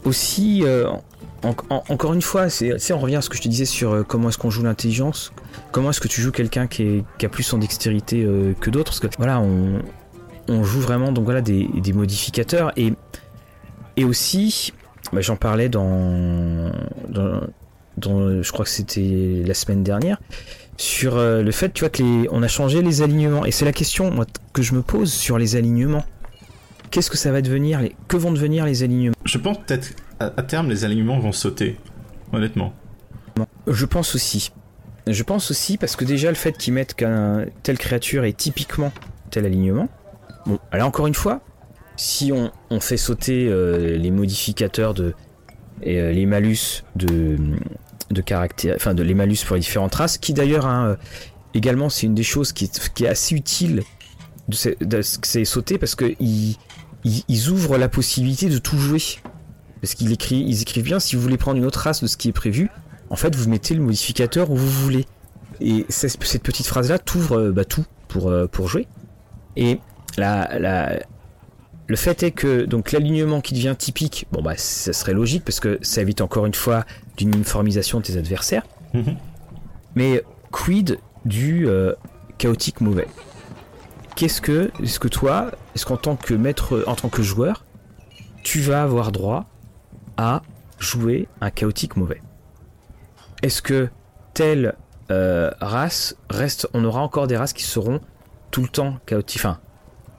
aussi, 0.05 0.63
euh, 0.63 0.89
encore 1.43 2.13
une 2.13 2.21
fois, 2.21 2.49
c'est, 2.49 2.91
on 2.91 2.99
revient 2.99 3.17
à 3.17 3.21
ce 3.21 3.29
que 3.29 3.37
je 3.37 3.41
te 3.41 3.47
disais 3.47 3.65
sur 3.65 3.91
euh, 3.91 4.03
comment 4.03 4.29
est-ce 4.29 4.37
qu'on 4.37 4.49
joue 4.49 4.63
l'intelligence. 4.63 5.33
Comment 5.71 5.91
est-ce 5.91 6.01
que 6.01 6.07
tu 6.07 6.21
joues 6.21 6.31
quelqu'un 6.31 6.67
qui, 6.67 7.03
a 7.21 7.29
plus 7.29 7.51
en 7.53 7.57
dextérité 7.57 8.27
que 8.59 8.69
d'autres? 8.69 8.91
Parce 8.91 8.99
que 8.99 9.07
voilà, 9.17 9.39
on, 9.39 9.81
joue 10.63 10.81
vraiment 10.81 11.11
donc 11.13 11.23
voilà 11.23 11.41
des, 11.41 11.93
modificateurs 11.93 12.73
et 12.75 12.93
et 13.97 14.05
aussi 14.05 14.73
bah, 15.13 15.21
j'en 15.21 15.35
parlais 15.35 15.69
dans, 15.69 16.71
dans, 17.09 17.41
je 18.41 18.51
crois 18.51 18.65
que 18.65 18.71
c'était 18.71 19.43
la 19.45 19.53
semaine 19.53 19.83
dernière, 19.83 20.19
sur 20.77 21.17
euh, 21.17 21.43
le 21.43 21.51
fait, 21.51 21.73
tu 21.73 21.81
vois, 21.81 21.89
que 21.89 22.01
les, 22.01 22.27
on 22.31 22.43
a 22.43 22.47
changé 22.47 22.81
les 22.81 23.01
alignements. 23.01 23.45
Et 23.45 23.51
c'est 23.51 23.65
la 23.65 23.73
question 23.73 24.25
que 24.53 24.61
je 24.61 24.73
me 24.73 24.81
pose 24.81 25.11
sur 25.11 25.37
les 25.37 25.55
alignements. 25.55 26.05
Qu'est-ce 26.91 27.09
que 27.09 27.17
ça 27.17 27.31
va 27.31 27.41
devenir 27.41 27.81
les, 27.81 27.95
Que 28.07 28.17
vont 28.17 28.31
devenir 28.31 28.65
les 28.65 28.83
alignements? 28.83 29.15
Je 29.25 29.37
pense 29.37 29.57
peut-être 29.65 29.93
à, 30.19 30.29
terme 30.43 30.69
les 30.69 30.83
alignements 30.85 31.19
vont 31.19 31.31
sauter, 31.31 31.77
honnêtement. 32.33 32.73
Je 33.67 33.85
pense 33.85 34.13
aussi. 34.15 34.51
Je 35.07 35.23
pense 35.23 35.49
aussi 35.51 35.77
parce 35.77 35.95
que 35.95 36.05
déjà 36.05 36.29
le 36.29 36.35
fait 36.35 36.55
qu'ils 36.57 36.73
mettent 36.73 36.93
qu'un 36.93 37.45
telle 37.63 37.77
créature 37.77 38.23
est 38.25 38.37
typiquement 38.37 38.91
tel 39.31 39.45
alignement. 39.45 39.89
Bon, 40.45 40.59
là 40.73 40.85
encore 40.85 41.07
une 41.07 41.15
fois, 41.15 41.41
si 41.95 42.31
on, 42.31 42.51
on 42.69 42.79
fait 42.79 42.97
sauter 42.97 43.47
euh, 43.49 43.97
les 43.97 44.11
modificateurs 44.11 44.93
de 44.93 45.13
et 45.83 45.99
euh, 45.99 46.11
les 46.11 46.25
malus 46.25 46.83
de 46.95 47.37
de 48.11 48.21
caractère, 48.21 48.75
enfin 48.75 48.93
de 48.93 49.01
les 49.03 49.13
malus 49.13 49.37
pour 49.47 49.55
les 49.55 49.61
différentes 49.61 49.95
races, 49.95 50.17
qui 50.17 50.33
d'ailleurs 50.33 50.65
hein, 50.65 50.87
euh, 50.89 50.95
également 51.53 51.89
c'est 51.89 52.05
une 52.05 52.13
des 52.15 52.23
choses 52.23 52.51
qui 52.51 52.65
est, 52.65 52.93
qui 52.93 53.05
est 53.05 53.07
assez 53.07 53.33
utile 53.33 53.83
de, 54.49 54.55
ce- 54.55 54.83
de 54.83 55.01
ce 55.01 55.17
que 55.17 55.27
c'est 55.27 55.45
sauté 55.45 55.77
parce 55.77 55.95
que 55.95 56.13
ils, 56.19 56.57
ils, 57.03 57.23
ils 57.27 57.49
ouvrent 57.49 57.77
la 57.77 57.89
possibilité 57.89 58.49
de 58.49 58.57
tout 58.57 58.77
jouer. 58.77 59.01
Parce 59.81 59.95
qu'ils 59.95 60.11
écrivent, 60.11 60.47
ils 60.47 60.61
écrivent 60.61 60.83
bien 60.83 60.99
si 60.99 61.15
vous 61.15 61.21
voulez 61.21 61.37
prendre 61.37 61.57
une 61.57 61.65
autre 61.65 61.79
race 61.79 62.01
de 62.01 62.07
ce 62.07 62.17
qui 62.17 62.29
est 62.29 62.33
prévu, 62.33 62.69
en 63.09 63.15
fait, 63.15 63.35
vous 63.35 63.49
mettez 63.49 63.73
le 63.73 63.81
modificateur 63.81 64.51
où 64.51 64.55
vous 64.55 64.69
voulez. 64.69 65.05
Et 65.59 65.85
cette 65.89 66.23
cette 66.23 66.43
petite 66.43 66.67
phrase-là 66.67 66.97
t'ouvre 66.97 67.37
euh, 67.37 67.51
bah, 67.51 67.65
tout 67.65 67.85
pour, 68.07 68.29
euh, 68.29 68.47
pour 68.47 68.67
jouer. 68.67 68.87
Et 69.55 69.79
la, 70.17 70.59
la, 70.59 70.99
le 71.87 71.95
fait 71.95 72.23
est 72.23 72.31
que 72.31 72.63
donc 72.63 72.93
l'alignement 72.93 73.41
qui 73.41 73.53
devient 73.53 73.75
typique, 73.77 74.27
bon 74.31 74.41
bah 74.41 74.53
ça 74.55 74.93
serait 74.93 75.13
logique 75.13 75.43
parce 75.43 75.59
que 75.59 75.77
ça 75.81 76.01
évite 76.01 76.21
encore 76.21 76.45
une 76.45 76.53
fois 76.53 76.85
d'une 77.17 77.33
uniformisation 77.35 77.99
de 77.99 78.05
tes 78.05 78.17
adversaires. 78.17 78.63
Mhm. 78.93 79.17
Mais 79.95 80.23
quid 80.51 80.99
du 81.25 81.67
euh, 81.67 81.93
chaotique 82.37 82.79
mauvais? 82.81 83.07
Qu'est-ce 84.15 84.41
que, 84.41 84.71
est-ce 84.81 84.99
que 84.99 85.07
toi, 85.07 85.51
est-ce 85.75 85.85
qu'en 85.85 85.97
tant 85.97 86.15
que 86.15 86.33
maître, 86.33 86.83
en 86.87 86.95
tant 86.95 87.09
que 87.09 87.23
joueur, 87.23 87.65
tu 88.43 88.59
vas 88.59 88.83
avoir 88.83 89.11
droit 89.11 89.45
à 90.17 90.41
jouer 90.79 91.27
un 91.39 91.49
chaotique 91.49 91.95
mauvais? 91.95 92.21
Est-ce 93.41 93.61
que 93.61 93.89
telle 94.33 94.75
euh, 95.09 95.51
race 95.59 96.15
reste, 96.29 96.67
on 96.73 96.83
aura 96.85 97.01
encore 97.01 97.27
des 97.27 97.37
races 97.37 97.53
qui 97.53 97.63
seront 97.63 97.99
tout 98.51 98.61
le 98.61 98.67
temps 98.67 98.97
chaotiques? 99.05 99.41
Enfin, 99.41 99.59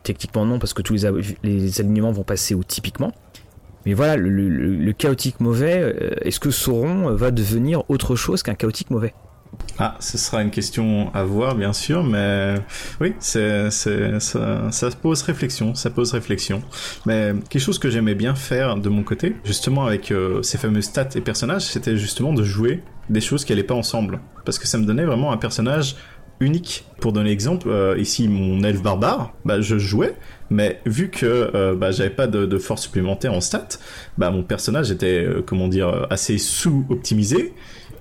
techniquement 0.02 0.44
non, 0.44 0.58
parce 0.58 0.74
que 0.74 0.82
tous 0.82 1.04
les, 1.42 1.80
alignements 1.80 2.12
vont 2.12 2.24
passer 2.24 2.54
au 2.54 2.62
typiquement. 2.64 3.12
Mais 3.86 3.94
voilà, 3.94 4.16
le, 4.16 4.92
chaotique 4.92 5.40
mauvais, 5.40 5.80
euh, 5.80 6.10
est-ce 6.22 6.40
que 6.40 6.50
Sauron 6.50 7.14
va 7.14 7.30
devenir 7.30 7.88
autre 7.90 8.16
chose 8.16 8.42
qu'un 8.42 8.54
chaotique 8.54 8.90
mauvais? 8.90 9.14
Ah, 9.78 9.96
ce 10.00 10.18
sera 10.18 10.42
une 10.42 10.50
question 10.50 11.12
à 11.14 11.24
voir, 11.24 11.54
bien 11.54 11.72
sûr, 11.72 12.04
mais 12.04 12.54
oui, 13.00 13.14
ça, 13.20 13.70
ça 13.70 14.90
pose 15.00 15.22
réflexion, 15.22 15.74
ça 15.74 15.90
pose 15.90 16.12
réflexion. 16.12 16.62
Mais 17.06 17.32
quelque 17.48 17.62
chose 17.62 17.78
que 17.78 17.90
j'aimais 17.90 18.14
bien 18.14 18.34
faire 18.34 18.76
de 18.76 18.88
mon 18.88 19.02
côté, 19.02 19.34
justement 19.44 19.86
avec 19.86 20.10
euh, 20.10 20.42
ces 20.42 20.58
fameux 20.58 20.82
stats 20.82 21.08
et 21.14 21.20
personnages, 21.20 21.62
c'était 21.62 21.96
justement 21.96 22.32
de 22.32 22.42
jouer 22.42 22.82
des 23.08 23.20
choses 23.20 23.44
qui 23.44 23.52
allaient 23.52 23.62
pas 23.62 23.74
ensemble. 23.74 24.20
Parce 24.44 24.58
que 24.58 24.66
ça 24.66 24.78
me 24.78 24.84
donnait 24.84 25.04
vraiment 25.04 25.32
un 25.32 25.38
personnage 25.38 25.96
unique. 26.40 26.84
Pour 27.00 27.12
donner 27.12 27.30
exemple, 27.30 27.68
euh, 27.68 27.96
ici 27.98 28.28
mon 28.28 28.62
elfe 28.62 28.82
barbare, 28.82 29.32
bah, 29.44 29.60
je 29.60 29.78
jouais, 29.78 30.14
mais 30.50 30.80
vu 30.86 31.08
que 31.08 31.26
euh, 31.26 31.74
bah, 31.74 31.92
j'avais 31.92 32.10
pas 32.10 32.26
de, 32.26 32.58
force 32.58 32.82
supplémentaire 32.82 33.32
en 33.32 33.40
stats, 33.40 33.78
bah, 34.18 34.30
mon 34.30 34.42
personnage 34.42 34.90
était, 34.90 35.26
comment 35.46 35.68
dire, 35.68 36.06
assez 36.10 36.36
sous-optimisé. 36.38 37.54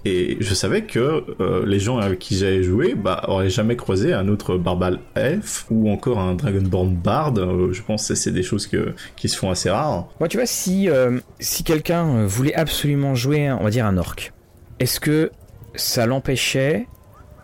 Et 0.04 0.38
je 0.40 0.54
savais 0.54 0.84
que 0.84 1.24
euh, 1.40 1.66
les 1.66 1.80
gens 1.80 1.98
avec 1.98 2.20
qui 2.20 2.36
j'avais 2.36 2.64
joué 2.64 2.96
bah, 2.96 3.24
auraient 3.28 3.50
jamais 3.50 3.76
croisé 3.76 4.14
un 4.14 4.28
autre 4.30 4.58
barbal 4.58 5.00
elf 5.16 5.66
ou 5.70 5.92
encore 5.92 6.20
un 6.20 6.34
dragonborn 6.34 6.96
bard. 6.96 7.34
Euh, 7.38 7.72
je 7.72 7.82
pense 7.84 8.08
que 8.08 8.16
c'est 8.16 8.32
des 8.32 8.44
choses 8.44 8.66
que, 8.66 8.94
qui 9.16 9.30
se 9.30 9.38
font 9.38 9.52
assez 9.52 9.70
rares. 9.70 10.08
Moi, 10.20 10.28
tu 10.28 10.38
vois, 10.38 10.48
si, 10.48 10.90
euh, 10.90 11.20
si 11.40 11.64
quelqu'un 11.64 12.26
voulait 12.26 12.56
absolument 12.56 13.14
jouer, 13.14 13.52
on 13.52 13.64
va 13.64 13.70
dire, 13.70 13.86
un 13.86 13.98
orc, 13.98 14.32
est-ce 14.80 15.00
que 15.00 15.32
ça 15.76 16.08
l'empêchait 16.08 16.88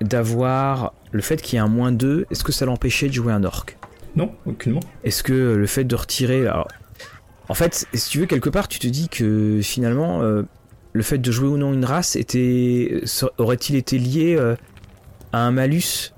d'avoir 0.01 0.93
le 1.11 1.21
fait 1.21 1.41
qu'il 1.41 1.55
y 1.55 1.57
ait 1.57 1.63
un 1.63 1.67
moins 1.67 1.91
2 1.91 2.25
Est-ce 2.31 2.43
que 2.43 2.51
ça 2.51 2.65
l'empêchait 2.65 3.07
de 3.07 3.13
jouer 3.13 3.33
un 3.33 3.43
orc? 3.43 3.65
Non, 4.15 4.31
aucunement. 4.47 4.79
Est-ce 5.03 5.21
que 5.21 5.55
le 5.55 5.67
fait 5.67 5.83
de 5.83 5.95
retirer. 5.95 6.47
Alors, 6.47 6.67
en 7.49 7.53
fait, 7.53 7.85
si 7.93 8.09
tu 8.09 8.19
veux, 8.19 8.25
quelque 8.25 8.49
part, 8.49 8.67
tu 8.67 8.79
te 8.79 8.87
dis 8.87 9.09
que 9.09 9.59
finalement, 9.61 10.21
euh, 10.21 10.43
le 10.97 11.03
fait 11.03 11.17
de 11.19 11.31
jouer 11.31 11.47
ou 11.47 11.57
non 11.57 11.73
une 11.73 11.85
race 11.85 12.15
était, 12.17 13.01
ça- 13.05 13.29
aurait-il 13.37 13.75
été 13.75 13.97
lié 13.97 14.35
euh, 14.37 14.55
à 15.31 15.39
un 15.45 15.51
malus 15.51 16.13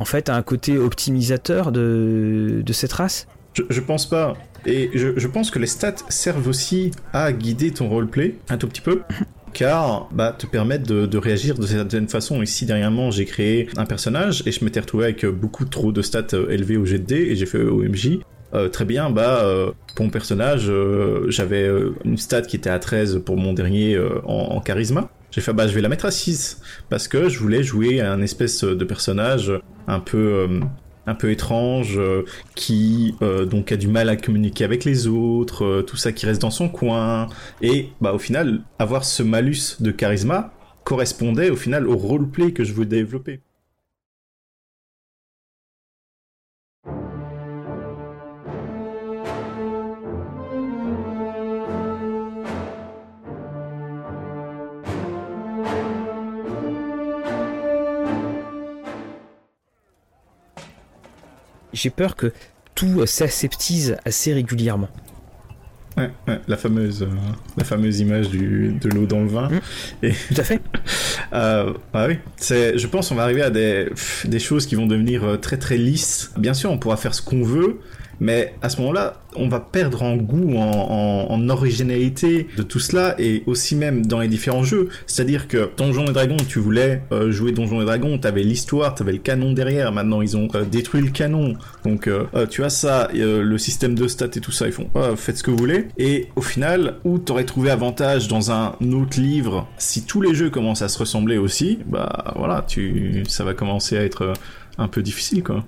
En 0.00 0.04
fait, 0.04 0.28
à 0.28 0.36
un 0.36 0.42
côté 0.42 0.76
optimisateur 0.76 1.72
de, 1.72 2.62
de 2.66 2.72
cette 2.72 2.92
race? 2.92 3.26
Je, 3.54 3.62
je 3.70 3.80
pense 3.80 4.06
pas. 4.08 4.34
Et 4.66 4.90
je, 4.94 5.18
je 5.18 5.28
pense 5.28 5.50
que 5.50 5.58
les 5.58 5.66
stats 5.66 5.94
servent 6.08 6.48
aussi 6.48 6.90
à 7.12 7.32
guider 7.32 7.70
ton 7.70 7.88
roleplay 7.88 8.36
un 8.48 8.56
tout 8.58 8.66
petit 8.68 8.80
peu. 8.80 9.02
Car 9.52 10.08
bah, 10.12 10.34
te 10.36 10.46
permettent 10.46 10.88
de, 10.88 11.06
de 11.06 11.16
réagir 11.18 11.54
de 11.56 11.64
certaine 11.64 12.08
façon. 12.08 12.42
Ici, 12.42 12.66
dernièrement, 12.66 13.12
j'ai 13.12 13.24
créé 13.24 13.68
un 13.76 13.84
personnage 13.86 14.42
et 14.46 14.50
je 14.52 14.64
m'étais 14.64 14.80
retrouvé 14.80 15.04
avec 15.04 15.24
euh, 15.24 15.30
beaucoup 15.30 15.64
trop 15.64 15.92
de 15.92 16.02
stats 16.02 16.26
euh, 16.34 16.50
élevées 16.50 16.76
au 16.76 16.84
jet 16.84 16.98
de 16.98 17.04
dés 17.04 17.26
et 17.30 17.36
j'ai 17.36 17.46
fait 17.46 17.62
OMJ. 17.62 18.18
Euh, 18.54 18.68
très 18.68 18.84
bien, 18.84 19.10
bah 19.10 19.40
euh, 19.42 19.72
pour 19.96 20.04
mon 20.04 20.10
personnage, 20.10 20.66
euh, 20.68 21.26
j'avais 21.28 21.68
une 22.04 22.16
stat 22.16 22.42
qui 22.42 22.56
était 22.56 22.70
à 22.70 22.78
13 22.78 23.22
pour 23.24 23.36
mon 23.36 23.52
dernier 23.52 23.98
en, 24.24 24.32
en 24.32 24.60
charisme. 24.60 25.08
J'ai 25.30 25.40
fait 25.40 25.52
bah 25.52 25.66
je 25.66 25.74
vais 25.74 25.80
la 25.80 25.88
mettre 25.88 26.04
à 26.04 26.12
6 26.12 26.60
parce 26.88 27.08
que 27.08 27.28
je 27.28 27.40
voulais 27.40 27.64
jouer 27.64 28.00
un 28.00 28.22
espèce 28.22 28.62
de 28.62 28.84
personnage 28.84 29.52
un 29.88 29.98
peu 29.98 30.60
un 31.06 31.14
peu 31.16 31.32
étrange 31.32 32.00
qui 32.54 33.16
donc 33.20 33.72
a 33.72 33.76
du 33.76 33.88
mal 33.88 34.08
à 34.08 34.16
communiquer 34.16 34.62
avec 34.62 34.84
les 34.84 35.08
autres, 35.08 35.82
tout 35.82 35.96
ça 35.96 36.12
qui 36.12 36.26
reste 36.26 36.40
dans 36.40 36.52
son 36.52 36.68
coin 36.68 37.26
et 37.62 37.88
bah 38.00 38.12
au 38.12 38.20
final 38.20 38.60
avoir 38.78 39.04
ce 39.04 39.24
malus 39.24 39.80
de 39.80 39.90
charisme 39.90 40.44
correspondait 40.84 41.50
au 41.50 41.56
final 41.56 41.88
au 41.88 41.96
roleplay 41.96 42.52
que 42.52 42.62
je 42.62 42.72
voulais 42.72 42.86
développer. 42.86 43.40
J'ai 61.74 61.90
peur 61.90 62.16
que 62.16 62.32
tout 62.74 63.00
euh, 63.00 63.06
s'aseptise 63.06 63.96
assez 64.04 64.32
régulièrement. 64.32 64.88
Ouais, 65.96 66.10
ouais, 66.26 66.40
la 66.48 66.56
fameuse 66.56 67.02
euh, 67.02 67.08
la 67.56 67.62
fameuse 67.62 68.00
image 68.00 68.28
du 68.28 68.72
de 68.80 68.88
l'eau 68.88 69.06
dans 69.06 69.20
le 69.20 69.28
vin. 69.28 69.48
Et 70.02 70.10
Tout 70.10 70.34
à 70.40 70.44
fait. 70.44 70.60
Euh, 71.32 71.72
bah 71.92 72.06
oui, 72.06 72.18
c'est, 72.36 72.78
je 72.78 72.86
pense 72.86 73.08
qu'on 73.08 73.16
va 73.16 73.24
arriver 73.24 73.42
à 73.42 73.50
des, 73.50 73.88
des 74.24 74.38
choses 74.38 74.66
qui 74.66 74.76
vont 74.76 74.86
devenir 74.86 75.24
euh, 75.24 75.36
très 75.36 75.56
très 75.56 75.76
lisses. 75.76 76.30
Bien 76.36 76.54
sûr, 76.54 76.70
on 76.70 76.78
pourra 76.78 76.96
faire 76.96 77.12
ce 77.12 77.22
qu'on 77.22 77.42
veut, 77.42 77.80
mais 78.20 78.54
à 78.62 78.68
ce 78.68 78.80
moment-là, 78.80 79.20
on 79.36 79.48
va 79.48 79.60
perdre 79.60 80.02
en 80.02 80.16
goût, 80.16 80.56
en, 80.56 81.26
en, 81.30 81.48
originalité 81.48 82.46
de 82.56 82.62
tout 82.62 82.78
cela, 82.78 83.14
et 83.18 83.42
aussi 83.46 83.76
même 83.76 84.06
dans 84.06 84.20
les 84.20 84.28
différents 84.28 84.62
jeux. 84.62 84.88
C'est-à-dire 85.06 85.48
que 85.48 85.70
Donjons 85.76 86.06
et 86.06 86.12
Dragons, 86.12 86.36
tu 86.36 86.58
voulais 86.58 87.02
euh, 87.12 87.30
jouer 87.30 87.52
Donjons 87.52 87.82
et 87.82 87.84
Dragons, 87.84 88.18
t'avais 88.18 88.42
l'histoire, 88.42 88.94
t'avais 88.94 89.12
le 89.12 89.18
canon 89.18 89.52
derrière, 89.52 89.92
maintenant 89.92 90.22
ils 90.22 90.36
ont 90.36 90.48
euh, 90.54 90.64
détruit 90.64 91.02
le 91.02 91.10
canon. 91.10 91.54
Donc 91.84 92.06
euh, 92.06 92.24
tu 92.50 92.64
as 92.64 92.70
ça, 92.70 93.08
le 93.12 93.58
système 93.58 93.94
de 93.94 94.08
stats 94.08 94.26
et 94.36 94.40
tout 94.40 94.52
ça, 94.52 94.66
ils 94.66 94.72
font 94.72 94.88
faites 95.16 95.38
ce 95.38 95.42
que 95.42 95.50
vous 95.50 95.56
voulez. 95.56 95.86
Et 95.98 96.28
au 96.36 96.42
final, 96.42 96.96
où 97.04 97.18
t'aurais 97.18 97.44
trouvé 97.44 97.70
avantage 97.70 98.28
dans 98.28 98.50
un 98.50 98.76
autre 98.92 99.20
livre, 99.20 99.66
si 99.78 100.04
tous 100.04 100.20
les 100.20 100.34
jeux 100.34 100.50
commencent 100.50 100.82
à 100.82 100.88
se 100.88 100.98
ressembler 100.98 101.38
aussi, 101.38 101.78
bah 101.86 102.34
voilà, 102.36 102.64
tu, 102.66 103.24
ça 103.28 103.44
va 103.44 103.54
commencer 103.54 103.96
à 103.96 104.04
être 104.04 104.32
un 104.78 104.88
peu 104.88 105.02
difficile 105.02 105.42
quoi. 105.42 105.64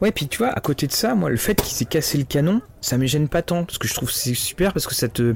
Ouais, 0.00 0.12
puis 0.12 0.28
tu 0.28 0.38
vois, 0.38 0.48
à 0.48 0.60
côté 0.60 0.86
de 0.86 0.92
ça, 0.92 1.14
moi, 1.14 1.30
le 1.30 1.36
fait 1.36 1.54
qu'il 1.54 1.74
s'est 1.74 1.86
cassé 1.86 2.18
le 2.18 2.24
canon, 2.24 2.60
ça 2.80 2.98
me 2.98 3.06
gêne 3.06 3.28
pas 3.28 3.42
tant, 3.42 3.64
parce 3.64 3.78
que 3.78 3.88
je 3.88 3.94
trouve 3.94 4.10
que 4.10 4.14
c'est 4.14 4.34
super, 4.34 4.72
parce 4.72 4.86
que 4.86 4.94
ça 4.94 5.08
te. 5.08 5.34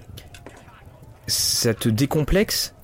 Ça 1.26 1.74
te 1.74 1.88
décomplexe, 1.88 2.74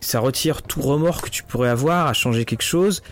ça 0.00 0.20
retire 0.20 0.62
tout 0.62 0.80
remords 0.80 1.20
que 1.20 1.30
tu 1.30 1.42
pourrais 1.42 1.68
avoir 1.68 2.06
à 2.06 2.12
changer 2.12 2.44
quelque 2.44 2.62
chose. 2.62 3.02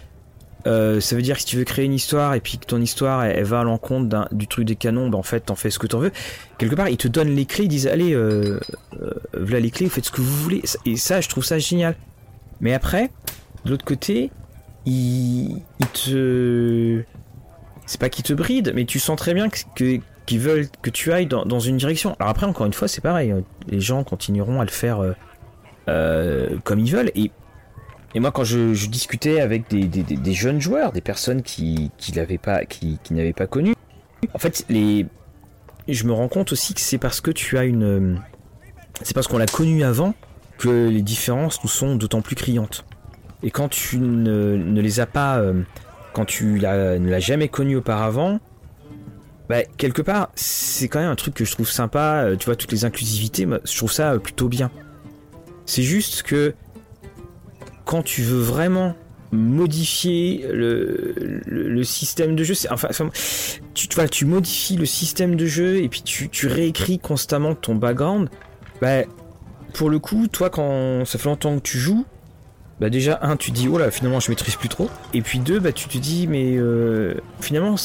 Euh, 0.66 1.00
ça 1.00 1.14
veut 1.14 1.22
dire 1.22 1.36
que 1.36 1.40
si 1.40 1.46
tu 1.46 1.56
veux 1.56 1.64
créer 1.64 1.84
une 1.84 1.92
histoire 1.92 2.34
et 2.34 2.40
puis 2.40 2.58
que 2.58 2.66
ton 2.66 2.80
histoire 2.80 3.24
elle, 3.24 3.44
va 3.44 3.60
à 3.60 3.64
l'encontre 3.64 4.28
du 4.32 4.48
truc 4.48 4.64
des 4.64 4.74
canons, 4.74 5.08
ben 5.08 5.18
en 5.18 5.22
fait 5.22 5.40
t'en 5.40 5.54
fais 5.54 5.70
ce 5.70 5.78
que 5.78 5.86
t'en 5.86 5.98
veux. 5.98 6.12
Quelque 6.58 6.74
part 6.74 6.88
ils 6.88 6.96
te 6.96 7.08
donnent 7.08 7.34
les 7.34 7.46
clés, 7.46 7.64
ils 7.64 7.68
disent 7.68 7.86
allez, 7.86 8.14
euh, 8.14 8.58
euh, 9.00 9.10
voilà 9.34 9.60
les 9.60 9.70
clés, 9.70 9.88
faites 9.88 10.06
ce 10.06 10.10
que 10.10 10.20
vous 10.20 10.36
voulez. 10.36 10.62
Et 10.84 10.96
ça 10.96 11.20
je 11.20 11.28
trouve 11.28 11.44
ça 11.44 11.58
génial. 11.58 11.96
Mais 12.60 12.74
après, 12.74 13.10
de 13.64 13.70
l'autre 13.70 13.84
côté, 13.84 14.30
ils, 14.86 15.62
ils 15.78 15.86
te 15.92 17.02
c'est 17.86 18.00
pas 18.00 18.08
qu'ils 18.08 18.24
te 18.24 18.32
brident, 18.32 18.72
mais 18.74 18.84
tu 18.84 18.98
sens 18.98 19.16
très 19.16 19.34
bien 19.34 19.48
que, 19.48 19.58
que- 19.74 20.00
qui 20.26 20.38
veulent 20.38 20.66
que 20.82 20.90
tu 20.90 21.12
ailles 21.12 21.26
dans, 21.26 21.60
une 21.60 21.76
direction. 21.76 22.16
Alors 22.18 22.30
après, 22.30 22.46
encore 22.46 22.66
une 22.66 22.72
fois, 22.72 22.88
c'est 22.88 23.00
pareil. 23.00 23.30
Hein. 23.30 23.42
Les 23.68 23.80
gens 23.80 24.02
continueront 24.02 24.60
à 24.60 24.64
le 24.64 24.70
faire 24.70 25.00
comme 25.86 26.80
ils 26.80 26.90
veulent. 26.90 27.12
Et, 27.14 27.30
moi, 28.16 28.32
quand 28.32 28.42
je, 28.42 28.88
discutais 28.88 29.40
avec 29.40 29.70
des, 29.70 30.32
jeunes 30.32 30.60
joueurs, 30.60 30.90
des 30.90 31.00
personnes 31.00 31.42
qui, 31.42 31.92
n'avaient 32.16 32.38
pas, 32.38 32.64
connu, 33.46 33.74
en 34.34 34.38
fait, 34.38 34.66
je 34.68 36.04
me 36.04 36.12
rends 36.12 36.28
compte 36.28 36.50
aussi 36.50 36.74
que 36.74 36.80
c'est 36.80 36.98
parce 36.98 37.20
que 37.20 37.30
tu 37.30 37.56
as 37.56 37.64
une, 37.64 38.20
c'est 39.02 39.14
parce 39.14 39.28
qu'on 39.28 39.38
l'a 39.38 39.46
connu 39.46 39.84
avant 39.84 40.14
que 40.58 40.88
les 40.88 41.02
différences 41.02 41.62
nous 41.62 41.68
sont 41.68 41.96
d'autant 41.96 42.22
plus 42.22 42.36
criantes. 42.36 42.84
Et 43.42 43.50
quand 43.50 43.68
tu 43.68 43.98
ne, 43.98 44.56
ne 44.56 44.80
les 44.80 45.00
as 45.00 45.06
pas, 45.06 45.38
euh, 45.38 45.62
quand 46.16 46.24
tu 46.24 46.46
ne 46.46 47.10
l'as 47.10 47.20
jamais 47.20 47.48
connu 47.48 47.76
auparavant, 47.76 48.40
bah, 49.50 49.64
quelque 49.76 50.00
part, 50.00 50.30
c'est 50.34 50.88
quand 50.88 50.98
même 50.98 51.10
un 51.10 51.14
truc 51.14 51.34
que 51.34 51.44
je 51.44 51.52
trouve 51.52 51.68
sympa. 51.68 52.22
Euh, 52.24 52.36
tu 52.36 52.46
vois, 52.46 52.56
toutes 52.56 52.72
les 52.72 52.86
inclusivités, 52.86 53.46
je 53.64 53.76
trouve 53.76 53.92
ça 53.92 54.12
euh, 54.12 54.18
plutôt 54.18 54.48
bien. 54.48 54.70
C'est 55.66 55.82
juste 55.82 56.22
que 56.22 56.54
quand 57.84 58.02
tu 58.02 58.22
veux 58.22 58.40
vraiment 58.40 58.96
modifier 59.30 60.46
le, 60.50 61.82
système 61.82 62.34
de 62.34 62.44
jeu, 62.44 62.54
enfin, 62.70 62.88
tu, 63.74 63.86
vois, 63.94 64.08
tu 64.08 64.24
modifies 64.24 64.76
le 64.76 64.86
système 64.86 65.36
de 65.36 65.44
jeu 65.44 65.82
et 65.82 65.90
puis 65.90 66.00
tu, 66.00 66.30
tu 66.30 66.46
réécris 66.46 66.98
constamment 66.98 67.54
ton 67.54 67.74
background. 67.74 68.30
Bah, 68.80 69.02
pour 69.74 69.90
le 69.90 69.98
coup, 69.98 70.28
toi, 70.28 70.48
quand 70.48 71.04
ça 71.04 71.18
fait 71.18 71.28
longtemps 71.28 71.56
que 71.56 71.62
tu 71.62 71.76
joues, 71.76 72.06
bah 72.80 72.90
déjà, 72.90 73.18
un, 73.22 73.36
tu 73.36 73.50
dis, 73.50 73.68
oh 73.68 73.78
là, 73.78 73.90
finalement, 73.90 74.20
je 74.20 74.30
maîtrise 74.30 74.56
plus 74.56 74.68
trop. 74.68 74.90
Et 75.14 75.22
puis 75.22 75.38
deux, 75.38 75.60
bah, 75.60 75.72
tu 75.72 75.88
te 75.88 75.96
dis, 75.98 76.26
mais 76.26 76.56
euh, 76.56 77.14
finalement, 77.40 77.76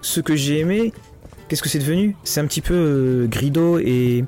ce 0.00 0.20
que 0.20 0.34
j'ai 0.34 0.58
aimé, 0.58 0.92
qu'est-ce 1.48 1.62
que 1.62 1.68
c'est 1.68 1.78
devenu? 1.78 2.16
C'est 2.24 2.40
un 2.40 2.46
petit 2.46 2.60
peu 2.60 2.74
euh, 2.74 3.26
Grido 3.28 3.78
et, 3.78 4.24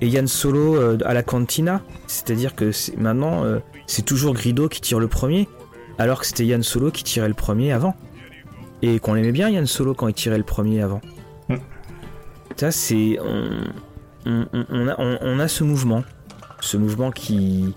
et 0.00 0.08
Yann 0.08 0.26
Solo 0.26 0.76
euh, 0.76 0.98
à 1.04 1.14
la 1.14 1.22
cantina. 1.22 1.80
C'est-à-dire 2.06 2.54
que 2.54 2.70
maintenant, 2.98 3.44
c'est 3.86 4.04
toujours 4.04 4.34
Grido 4.34 4.68
qui 4.68 4.80
tire 4.80 5.00
le 5.00 5.08
premier, 5.08 5.48
alors 5.98 6.20
que 6.20 6.26
c'était 6.26 6.44
Yann 6.44 6.62
Solo 6.62 6.90
qui 6.90 7.04
tirait 7.04 7.28
le 7.28 7.34
premier 7.34 7.72
avant. 7.72 7.94
Et 8.82 8.98
qu'on 8.98 9.14
aimait 9.14 9.32
bien 9.32 9.48
Yann 9.50 9.66
Solo 9.66 9.94
quand 9.94 10.08
il 10.08 10.14
tirait 10.14 10.38
le 10.38 10.44
premier 10.44 10.82
avant. 10.82 11.00
Mm. 11.48 11.56
Ça, 12.56 12.70
c'est. 12.70 13.18
On, 14.26 14.88
a, 14.88 14.96
on 14.98 15.38
a 15.38 15.48
ce 15.48 15.64
mouvement 15.64 16.04
ce 16.60 16.76
mouvement 16.76 17.10
qui, 17.10 17.74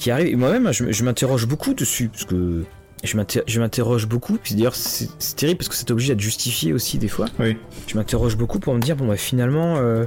qui 0.00 0.10
arrive. 0.10 0.26
Et 0.28 0.36
moi-même, 0.36 0.72
je, 0.72 1.04
m'interroge 1.04 1.46
beaucoup 1.46 1.74
dessus, 1.74 2.08
parce 2.08 2.24
que 2.24 2.64
je 3.04 3.60
m'interroge 3.60 4.08
beaucoup. 4.08 4.38
Puis 4.42 4.54
d'ailleurs, 4.54 4.74
c'est 4.74 5.08
terrible 5.36 5.58
parce 5.58 5.68
que 5.68 5.76
c'est 5.76 5.90
obligé 5.90 6.14
d'être 6.14 6.22
justifié 6.22 6.72
aussi 6.72 6.98
des 6.98 7.08
fois. 7.08 7.26
Oui. 7.38 7.56
Je 7.86 7.96
m'interroge 7.96 8.36
beaucoup 8.36 8.58
pour 8.58 8.74
me 8.74 8.80
dire, 8.80 8.96
bon, 8.96 9.06
bah, 9.06 9.16
finalement, 9.16 9.76
euh, 9.76 10.06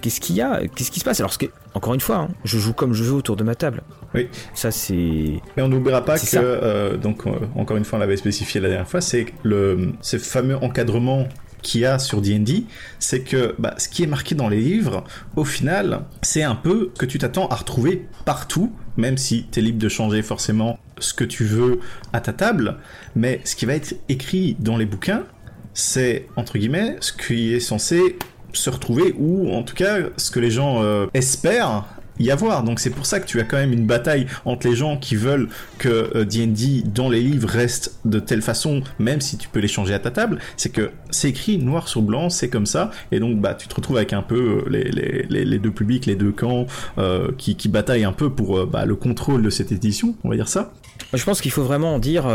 qu'est-ce 0.00 0.20
qu'il 0.20 0.36
y 0.36 0.42
a 0.42 0.62
Qu'est-ce 0.74 0.90
qui 0.90 1.00
se 1.00 1.04
passe? 1.04 1.20
Alors, 1.20 1.38
que, 1.38 1.46
encore 1.74 1.94
une 1.94 2.00
fois, 2.00 2.16
hein, 2.16 2.28
je 2.44 2.58
joue 2.58 2.72
comme 2.72 2.92
je 2.92 3.04
veux 3.04 3.14
autour 3.14 3.36
de 3.36 3.44
ma 3.44 3.54
table. 3.54 3.82
Oui. 4.14 4.28
Ça, 4.52 4.70
c'est. 4.70 5.40
Mais 5.56 5.62
on 5.62 5.68
n'oubliera 5.68 6.04
pas 6.04 6.18
que, 6.18 6.24
euh, 6.34 6.96
donc, 6.96 7.26
euh, 7.26 7.32
encore 7.54 7.76
une 7.76 7.84
fois, 7.84 7.98
on 7.98 8.00
l'avait 8.00 8.16
spécifié 8.16 8.60
la 8.60 8.68
dernière 8.68 8.88
fois, 8.88 9.00
c'est 9.00 9.26
le, 9.44 9.92
ce 10.00 10.18
fameux 10.18 10.56
encadrement 10.56 11.28
qu'il 11.64 11.80
y 11.80 11.84
a 11.84 11.98
sur 11.98 12.20
D&D, 12.20 12.64
c'est 13.00 13.22
que 13.22 13.56
bah, 13.58 13.74
ce 13.78 13.88
qui 13.88 14.04
est 14.04 14.06
marqué 14.06 14.36
dans 14.36 14.48
les 14.48 14.60
livres, 14.60 15.02
au 15.34 15.44
final, 15.44 16.02
c'est 16.22 16.44
un 16.44 16.54
peu 16.54 16.92
que 16.96 17.06
tu 17.06 17.18
t'attends 17.18 17.48
à 17.48 17.56
retrouver 17.56 18.06
partout, 18.24 18.72
même 18.96 19.18
si 19.18 19.46
tu 19.50 19.58
es 19.58 19.62
libre 19.62 19.78
de 19.78 19.88
changer 19.88 20.22
forcément 20.22 20.78
ce 20.98 21.12
que 21.14 21.24
tu 21.24 21.44
veux 21.44 21.80
à 22.12 22.20
ta 22.20 22.32
table, 22.32 22.76
mais 23.16 23.40
ce 23.44 23.56
qui 23.56 23.66
va 23.66 23.74
être 23.74 23.94
écrit 24.08 24.56
dans 24.60 24.76
les 24.76 24.86
bouquins, 24.86 25.24
c'est, 25.72 26.28
entre 26.36 26.58
guillemets, 26.58 26.96
ce 27.00 27.12
qui 27.12 27.52
est 27.52 27.60
censé 27.60 28.16
se 28.52 28.70
retrouver, 28.70 29.14
ou 29.18 29.52
en 29.52 29.64
tout 29.64 29.74
cas, 29.74 29.96
ce 30.16 30.30
que 30.30 30.38
les 30.38 30.50
gens 30.50 30.82
euh, 30.82 31.06
espèrent 31.14 31.84
y 32.18 32.30
avoir. 32.30 32.62
Donc 32.62 32.80
c'est 32.80 32.90
pour 32.90 33.06
ça 33.06 33.20
que 33.20 33.26
tu 33.26 33.40
as 33.40 33.44
quand 33.44 33.56
même 33.56 33.72
une 33.72 33.86
bataille 33.86 34.26
entre 34.44 34.68
les 34.68 34.76
gens 34.76 34.96
qui 34.96 35.16
veulent 35.16 35.48
que 35.78 36.24
D&D 36.24 36.82
euh, 36.84 36.88
dans 36.88 37.08
les 37.08 37.20
livres 37.20 37.48
reste 37.48 37.98
de 38.04 38.18
telle 38.20 38.42
façon, 38.42 38.82
même 38.98 39.20
si 39.20 39.36
tu 39.36 39.48
peux 39.48 39.60
les 39.60 39.68
changer 39.68 39.94
à 39.94 39.98
ta 39.98 40.10
table. 40.10 40.38
C'est 40.56 40.70
que 40.70 40.90
c'est 41.10 41.28
écrit 41.28 41.58
noir 41.58 41.88
sur 41.88 42.02
blanc, 42.02 42.30
c'est 42.30 42.48
comme 42.48 42.66
ça, 42.66 42.90
et 43.12 43.20
donc 43.20 43.40
bah 43.40 43.54
tu 43.54 43.68
te 43.68 43.74
retrouves 43.74 43.96
avec 43.96 44.12
un 44.12 44.22
peu 44.22 44.64
euh, 44.66 44.70
les, 44.70 44.84
les, 45.28 45.44
les, 45.44 45.58
deux 45.58 45.70
publics, 45.70 46.06
les 46.06 46.16
deux 46.16 46.32
camps 46.32 46.66
euh, 46.98 47.30
qui, 47.38 47.56
qui, 47.56 47.68
bataillent 47.68 48.04
un 48.04 48.12
peu 48.12 48.30
pour 48.30 48.66
bah, 48.66 48.84
le 48.84 48.94
contrôle 48.94 49.42
de 49.42 49.50
cette 49.50 49.72
édition, 49.72 50.14
on 50.24 50.30
va 50.30 50.36
dire 50.36 50.48
ça. 50.48 50.72
Je 51.12 51.24
pense 51.24 51.40
qu'il 51.40 51.50
faut 51.50 51.62
vraiment 51.62 51.98
dire, 51.98 52.26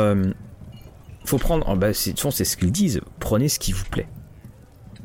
faut 1.25 1.37
prendre, 1.37 1.65
oh, 1.69 1.75
bah, 1.75 1.93
c'est 1.93 2.15
ce 2.15 2.57
qu'ils 2.57 2.71
disent, 2.71 3.01
prenez 3.19 3.49
ce 3.49 3.59
qui 3.59 3.71
vous 3.71 3.85
plaît. 3.85 4.07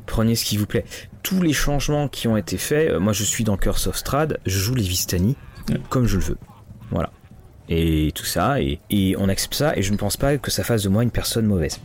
Prenez 0.05 0.35
ce 0.35 0.45
qui 0.45 0.57
vous 0.57 0.65
plaît 0.65 0.85
tous 1.25 1.41
les 1.41 1.53
changements 1.53 2.07
qui 2.07 2.27
ont 2.27 2.37
été 2.37 2.55
faits, 2.55 2.91
euh, 2.91 2.99
moi 2.99 3.11
je 3.11 3.23
suis 3.23 3.43
dans 3.43 3.57
Curse 3.57 3.87
of 3.87 3.97
Strad, 3.97 4.37
je 4.45 4.59
joue 4.59 4.75
les 4.75 4.83
Vistani 4.83 5.35
comme 5.89 6.05
je 6.05 6.17
le 6.17 6.23
veux. 6.23 6.37
Voilà. 6.91 7.09
Et 7.67 8.11
tout 8.13 8.25
ça, 8.25 8.61
et, 8.61 9.15
on 9.17 9.27
accepte 9.27 9.55
ça, 9.55 9.75
et 9.75 9.81
je 9.81 9.91
ne 9.91 9.97
pense 9.97 10.17
pas 10.17 10.37
que 10.37 10.51
ça 10.51 10.63
fasse 10.63 10.83
de 10.83 10.89
moi 10.89 11.01
une 11.01 11.09
personne 11.09 11.47
mauvaise. 11.47 11.79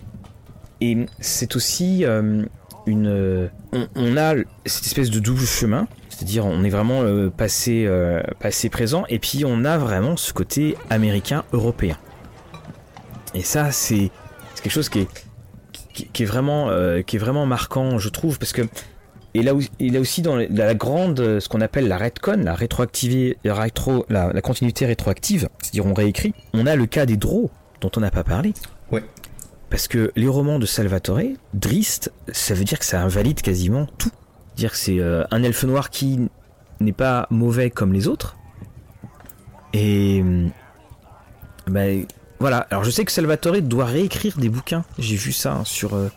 Et 0.82 1.06
c'est 1.20 1.56
aussi 1.56 2.04
euh, 2.04 2.44
une. 2.84 3.50
On, 3.72 4.16
a 4.18 4.34
cette 4.66 4.84
espèce 4.84 5.08
de 5.08 5.20
double 5.20 5.46
chemin, 5.46 5.88
c'est-à-dire 6.10 6.44
on 6.44 6.62
est 6.62 6.68
vraiment 6.68 7.00
euh, 7.00 7.30
passé, 7.30 7.88
passé 8.40 8.68
présent, 8.68 9.04
et 9.08 9.18
puis 9.18 9.44
on 9.46 9.64
a 9.64 9.78
vraiment 9.78 10.18
ce 10.18 10.34
côté 10.34 10.76
américain-européen. 10.90 11.96
Et 13.34 13.42
ça, 13.42 13.72
c'est 13.72 14.10
quelque 14.62 14.72
chose 14.72 14.90
qui 14.90 15.00
est, 15.00 15.08
qui, 16.12 16.22
est 16.22 16.26
vraiment, 16.26 16.70
qui 17.06 17.16
est 17.16 17.18
vraiment 17.18 17.46
marquant, 17.46 17.98
je 17.98 18.08
trouve, 18.08 18.38
parce 18.38 18.52
que 18.52 18.62
et 19.34 19.42
là, 19.42 19.52
il 19.78 19.96
a 19.96 20.00
aussi 20.00 20.22
dans 20.22 20.36
la 20.36 20.74
grande, 20.74 21.38
ce 21.38 21.48
qu'on 21.48 21.60
appelle 21.60 21.86
la 21.86 21.98
retcon, 21.98 22.42
la 22.42 22.54
rétroactivité, 22.54 23.38
rétro, 23.44 24.04
la, 24.08 24.40
continuité 24.40 24.86
rétroactive, 24.86 25.48
c'est-à-dire 25.62 25.86
on 25.86 25.94
réécrit, 25.94 26.34
on 26.52 26.66
a 26.66 26.74
le 26.74 26.86
cas 26.86 27.06
des 27.06 27.16
draws, 27.16 27.50
dont 27.80 27.90
on 27.96 28.00
n'a 28.00 28.10
pas 28.10 28.24
parlé. 28.24 28.54
Ouais. 28.90 29.04
Parce 29.70 29.86
que 29.86 30.10
les 30.16 30.26
romans 30.26 30.58
de 30.58 30.66
Salvatore, 30.66 31.20
Drist, 31.54 32.12
ça 32.32 32.54
veut 32.54 32.64
dire 32.64 32.78
que 32.78 32.84
ça 32.84 33.02
invalide 33.02 33.40
quasiment 33.40 33.86
tout. 33.98 34.10
Dire 34.56 34.72
que 34.72 34.76
c'est 34.76 34.98
euh, 34.98 35.22
un 35.30 35.44
elfe 35.44 35.62
noir 35.62 35.90
qui 35.90 36.28
n'est 36.80 36.92
pas 36.92 37.28
mauvais 37.30 37.70
comme 37.70 37.92
les 37.92 38.08
autres. 38.08 38.36
Et 39.72 40.24
ben 41.68 42.04
voilà. 42.40 42.66
Alors 42.70 42.84
je 42.84 42.90
sais 42.90 43.04
que 43.04 43.12
Salvatore 43.12 43.60
doit 43.62 43.84
réécrire 43.84 44.38
des 44.38 44.48
bouquins. 44.48 44.84
J'ai 44.98 45.16
vu 45.16 45.32
ça 45.32 45.52
hein, 45.52 45.64
sur 45.64 45.94
euh, 45.94 46.08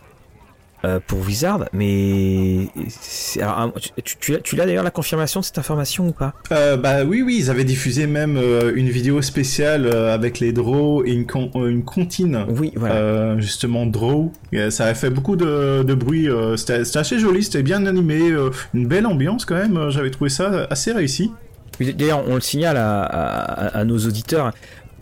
euh, 0.85 0.99
pour 1.05 1.19
Wizard, 1.21 1.63
mais 1.71 2.67
alors, 3.39 3.71
tu, 4.03 4.17
tu, 4.19 4.41
tu 4.41 4.55
l'as 4.57 4.65
d'ailleurs 4.65 4.83
la 4.83 4.91
confirmation 4.91 5.39
de 5.39 5.45
cette 5.45 5.57
information 5.57 6.09
ou 6.09 6.11
pas? 6.11 6.33
Euh, 6.51 6.75
Bah 6.75 7.05
oui, 7.05 7.21
oui, 7.21 7.37
ils 7.39 7.49
avaient 7.49 7.63
diffusé 7.63 8.05
même 8.05 8.35
euh, 8.35 8.73
une 8.75 8.89
vidéo 8.89 9.21
spéciale 9.21 9.87
avec 9.87 10.41
les 10.41 10.51
draws 10.51 11.03
et 11.05 11.13
une, 11.13 11.25
une 11.55 11.85
comptine. 11.85 12.45
Oui, 12.49 12.73
voilà. 12.75 13.39
justement, 13.39 13.85
draw. 13.85 14.33
ça 14.71 14.85
a 14.85 14.93
fait 14.93 15.09
beaucoup 15.09 15.37
de, 15.37 15.83
de 15.83 15.93
bruit. 15.93 16.27
c'était 16.57 16.97
assez 16.97 17.17
joli, 17.17 17.43
c'était 17.43 17.63
bien 17.63 17.85
animé, 17.85 18.33
une 18.73 18.85
belle 18.85 19.05
ambiance 19.05 19.45
quand 19.45 19.55
même. 19.55 19.89
J'avais 19.89 20.11
trouvé 20.11 20.29
ça 20.29 20.67
assez 20.69 20.91
réussi. 20.91 21.31
D'ailleurs, 21.79 22.23
on 22.27 22.35
le 22.35 22.41
signale 22.41 22.77
à, 22.77 23.01
à, 23.03 23.67
à, 23.79 23.83
nos 23.85 23.97
auditeurs 23.97 24.51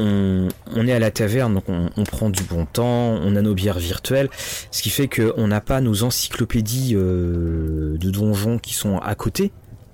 on, 0.01 0.87
est 0.87 0.93
à 0.93 0.99
la 0.99 1.11
taverne, 1.11 1.55
donc 1.55 1.65
on, 1.67 2.03
prend 2.03 2.29
du 2.29 2.43
bon 2.43 2.65
temps, 2.65 3.15
on 3.23 3.35
a 3.35 3.41
nos 3.41 3.53
bières 3.53 3.79
virtuelles, 3.79 4.29
ce 4.71 4.81
qui 4.81 4.89
fait 4.89 5.07
qu'on 5.07 5.47
n'a 5.47 5.61
pas 5.61 5.81
nos 5.81 6.03
encyclopédies 6.03 6.93
euh, 6.95 7.97
de 7.97 8.09
donjons 8.09 8.57
qui 8.57 8.73
sont 8.73 8.97
à 8.99 9.15
côté. 9.15 9.51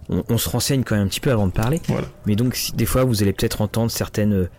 On, 0.10 0.38
se 0.38 0.48
renseigne 0.48 0.84
quand 0.84 0.96
même 0.96 1.06
un 1.06 1.10
petit 1.10 1.20
peu 1.20 1.32
avant 1.32 1.48
de 1.48 1.52
parler. 1.52 1.82
Mais 2.26 2.38
donc, 2.38 2.58
des 2.76 2.86
fois, 2.86 3.04
vous 3.04 3.24
allez 3.24 3.34
peut-être 3.34 3.60
entendre 3.60 3.92
certaines 3.92 4.34
euh, 4.34 4.50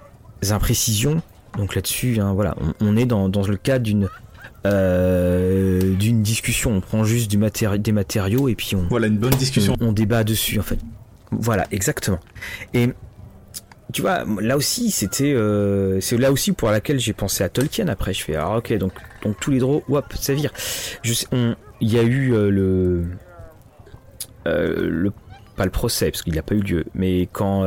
imprécisions. 0.51 1.23
Donc 1.57 1.75
là-dessus, 1.75 2.19
hein, 2.21 2.35
voilà, 2.35 2.55
on, 2.81 2.97
est 2.99 3.07
dans, 3.07 3.29
le 3.29 3.57
cadre 3.57 3.83
d'une 3.83 4.09
euh, 4.67 5.95
d'une 5.95 6.23
discussion. 6.23 6.73
On 6.73 6.81
prend 6.81 7.05
juste 7.05 7.31
du 7.31 7.39
des 7.79 7.93
matériaux 7.93 8.49
et 8.49 8.55
puis 8.55 8.77
on. 8.77 8.87
Voilà 8.91 9.07
une 9.07 9.17
bonne 9.17 9.31
discussion. 9.31 9.75
On, 9.81 9.89
on 9.89 9.93
débat 9.93 10.23
dessus 10.23 10.59
en 10.59 10.63
fait. 10.63 10.79
Voilà, 11.31 11.67
exactement. 11.71 12.19
Et 12.75 12.91
tu 13.93 14.03
vois, 14.03 14.25
là 14.41 14.57
aussi, 14.57 14.91
c'était, 14.91 15.33
euh, 15.33 15.99
c'est 16.01 16.19
là 16.19 16.31
aussi 16.31 16.53
pour 16.53 16.71
laquelle 16.71 17.01
j'ai 17.01 17.15
pensé 17.15 17.43
à 17.43 17.49
Tolkien. 17.49 17.89
Après, 17.89 18.13
je 18.13 18.23
fais, 18.23 18.35
alors 18.35 18.57
ok, 18.57 18.73
donc, 18.75 18.93
donc 19.23 19.41
tous 19.41 19.51
les 19.51 19.59
draws, 19.59 19.83
hop, 19.89 20.13
ça 20.15 20.35
vire. 20.35 20.53
Je 21.03 21.15
il 21.81 21.93
y 21.93 21.99
a 21.99 22.03
eu 22.03 22.35
euh, 22.35 22.51
le, 22.51 23.07
euh, 24.47 24.89
le, 24.91 25.13
pas 25.57 25.65
le 25.65 25.71
procès 25.71 26.11
parce 26.11 26.23
qu'il 26.23 26.35
n'a 26.35 26.43
pas 26.43 26.55
eu 26.55 26.61
lieu, 26.61 26.85
mais 26.95 27.29
quand 27.33 27.65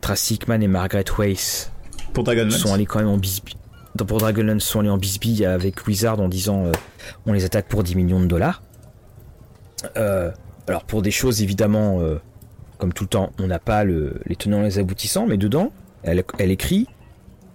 Tracy 0.00 0.34
Hickman 0.34 0.60
et 0.60 0.68
Margaret 0.68 1.04
Weiss 1.18 1.72
pour 2.12 2.24
sont 2.50 2.72
allés 2.72 2.86
quand 2.86 3.00
même 3.00 3.08
en 3.08 3.18
bisbille, 3.18 3.56
pour 4.06 4.18
Dragonlance 4.18 4.64
sont 4.64 4.80
allés 4.80 4.90
en 4.90 4.98
bisbille 4.98 5.44
avec 5.44 5.86
Wizard 5.86 6.20
en 6.20 6.28
disant, 6.28 6.70
on 7.26 7.32
les 7.32 7.44
attaque 7.44 7.66
pour 7.66 7.82
10 7.82 7.96
millions 7.96 8.20
de 8.20 8.26
dollars. 8.26 8.62
alors 9.96 10.84
pour 10.86 11.02
des 11.02 11.10
choses 11.10 11.42
évidemment 11.42 12.00
comme 12.78 12.92
tout 12.92 13.04
le 13.04 13.08
temps, 13.08 13.32
on 13.38 13.46
n'a 13.46 13.58
pas 13.58 13.84
les 13.84 14.36
tenants 14.36 14.60
et 14.62 14.64
les 14.64 14.78
aboutissants, 14.78 15.26
mais 15.26 15.36
dedans, 15.36 15.72
elle, 16.02 16.50
écrit 16.50 16.86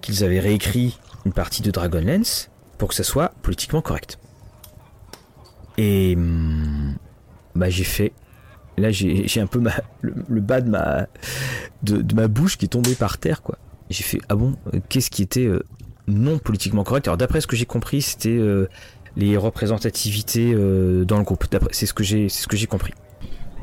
qu'ils 0.01 0.23
avaient 0.23 0.39
réécrit 0.39 0.99
une 1.25 1.33
partie 1.33 1.61
de 1.61 1.71
Dragonlance 1.71 2.49
pour 2.77 2.89
que 2.89 2.95
ça 2.95 3.03
soit 3.03 3.33
politiquement 3.41 3.81
correct. 3.81 4.19
Et 5.77 6.15
hum, 6.15 6.95
bah 7.55 7.69
j'ai 7.69 7.83
fait. 7.83 8.13
Là 8.77 8.91
j'ai 8.91 9.39
un 9.39 9.47
peu 9.47 9.59
ma, 9.59 9.73
le, 10.01 10.41
bas 10.41 10.61
de 10.61 10.69
ma, 10.69 11.07
de, 11.83 12.15
ma 12.15 12.27
bouche 12.27 12.57
qui 12.57 12.65
est 12.65 12.69
tombé 12.69 12.95
par 12.95 13.17
terre 13.17 13.41
quoi. 13.41 13.57
J'ai 13.89 14.03
fait 14.03 14.19
ah 14.29 14.35
bon 14.35 14.55
qu'est-ce 14.89 15.11
qui 15.11 15.21
était 15.21 15.49
non 16.07 16.39
politiquement 16.39 16.83
correct? 16.83 17.07
Alors 17.07 17.17
d'après 17.17 17.41
ce 17.41 17.47
que 17.47 17.55
j'ai 17.55 17.65
compris 17.65 18.01
c'était 18.01 18.39
les 19.17 19.37
représentativités 19.37 20.53
dans 20.53 21.17
le 21.17 21.23
groupe. 21.23 21.45
C'est 21.71 21.85
ce 21.85 21.93
que 21.93 22.03
j'ai 22.03 22.27
c'est 22.27 22.43
ce 22.43 22.47
que 22.47 22.57
j'ai 22.57 22.67
compris. 22.67 22.93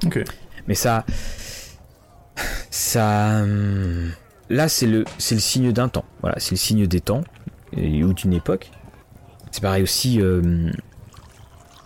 Ok. 0.04 0.22
Mais 0.68 0.74
ça 0.74 1.04
ça 2.70 3.42
hum, 3.42 4.10
là 4.48 4.68
c'est 4.68 4.86
le 4.86 5.04
c'est 5.18 5.34
le 5.34 5.40
signe 5.40 5.72
d'un 5.72 5.88
temps. 5.88 6.04
Voilà 6.22 6.36
c'est 6.38 6.52
le 6.52 6.58
signe 6.58 6.86
des 6.86 7.00
temps 7.00 7.22
ou 7.76 8.12
d'une 8.12 8.32
époque. 8.32 8.70
C'est 9.50 9.62
pareil 9.62 9.82
aussi, 9.82 10.20
euh, 10.20 10.70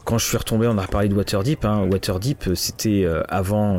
quand 0.05 0.18
je 0.18 0.26
suis 0.26 0.36
retombé, 0.36 0.66
on 0.66 0.78
a 0.78 0.82
reparlé 0.82 1.09
de 1.09 1.14
Waterdeep. 1.14 1.64
Hein. 1.64 1.88
Waterdeep, 1.90 2.48
euh, 2.48 2.55
c'était 2.55 3.05
euh, 3.05 3.22
avant 3.28 3.78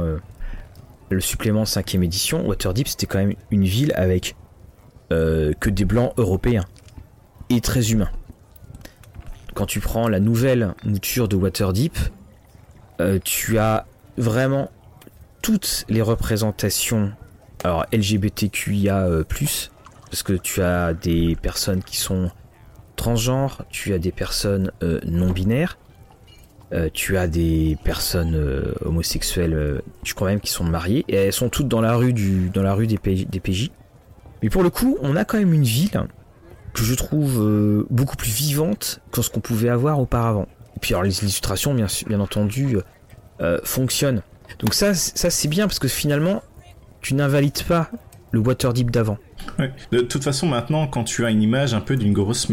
le 1.09 1.21
supplément 1.21 1.65
5 1.65 1.95
édition. 1.95 2.47
Waterdeep, 2.47 2.87
c'était 2.87 3.05
quand 3.05 3.19
même 3.19 3.35
une 3.51 3.65
ville 3.65 3.93
avec 3.95 4.35
que 5.09 5.69
des 5.69 5.85
blancs 5.85 6.11
européens 6.17 6.65
et 7.51 7.61
très 7.61 7.91
humains. 7.91 8.09
Quand 9.53 9.67
tu 9.67 9.79
prends 9.79 10.07
la 10.07 10.19
nouvelle 10.19 10.73
mouture 10.83 11.27
de 11.27 11.35
Waterdeep, 11.35 11.95
tu 13.23 13.59
as 13.59 13.85
vraiment 14.17 14.71
toutes 15.43 15.85
les 15.89 16.01
représentations 16.01 17.11
alors 17.63 17.85
LGBTQIA+, 17.93 19.07
parce 20.09 20.23
que 20.23 20.33
tu 20.33 20.61
as 20.61 20.93
des 20.93 21.35
personnes 21.35 21.83
qui 21.83 21.97
sont 21.97 22.31
transgenres, 22.95 23.63
tu 23.69 23.93
as 23.93 23.99
des 23.99 24.11
personnes 24.11 24.71
euh, 24.81 24.99
non 25.05 25.31
binaires, 25.31 25.77
euh, 26.73 26.89
tu 26.91 27.17
as 27.17 27.27
des 27.27 27.77
personnes 27.83 28.35
euh, 28.35 28.73
homosexuelles, 28.85 29.81
je 30.03 30.13
crois 30.13 30.29
même 30.29 30.39
qui 30.39 30.51
sont 30.51 30.63
mariées, 30.63 31.05
et 31.07 31.15
elles 31.15 31.33
sont 31.33 31.49
toutes 31.49 31.67
dans 31.67 31.81
la 31.81 31.95
rue 31.95 32.13
du, 32.13 32.49
dans 32.49 32.63
la 32.63 32.73
rue 32.73 32.87
des, 32.87 32.97
PJ, 32.97 33.69
Mais 34.41 34.49
pour 34.49 34.63
le 34.63 34.69
coup, 34.69 34.97
on 35.01 35.15
a 35.15 35.25
quand 35.25 35.37
même 35.37 35.53
une 35.53 35.63
ville 35.63 36.07
que 36.73 36.83
je 36.83 36.95
trouve 36.95 37.85
beaucoup 37.91 38.15
plus 38.15 38.31
vivante 38.31 38.99
que 39.11 39.21
ce 39.21 39.29
qu'on 39.29 39.41
pouvait 39.41 39.69
avoir 39.69 39.99
auparavant. 39.99 40.47
Et 40.75 40.79
puis 40.79 40.93
alors 40.93 41.03
les 41.03 41.21
illustrations, 41.21 41.75
bien 41.75 42.19
entendu, 42.19 42.77
fonctionnent. 43.63 44.23
Donc 44.59 44.73
ça, 44.73 44.93
ça 44.93 45.29
c'est 45.29 45.47
bien 45.47 45.67
parce 45.67 45.79
que 45.79 45.87
finalement, 45.87 46.41
tu 47.01 47.13
n'invalides 47.13 47.63
pas 47.63 47.89
le 48.31 48.39
Waterdeep 48.39 48.91
d'avant. 48.91 49.17
De 49.91 50.01
toute 50.01 50.23
façon, 50.23 50.47
maintenant, 50.47 50.87
quand 50.87 51.03
tu 51.03 51.25
as 51.25 51.29
une 51.29 51.41
image 51.41 51.73
un 51.73 51.81
peu 51.81 51.95
d'une 51.95 52.13
grosse 52.13 52.49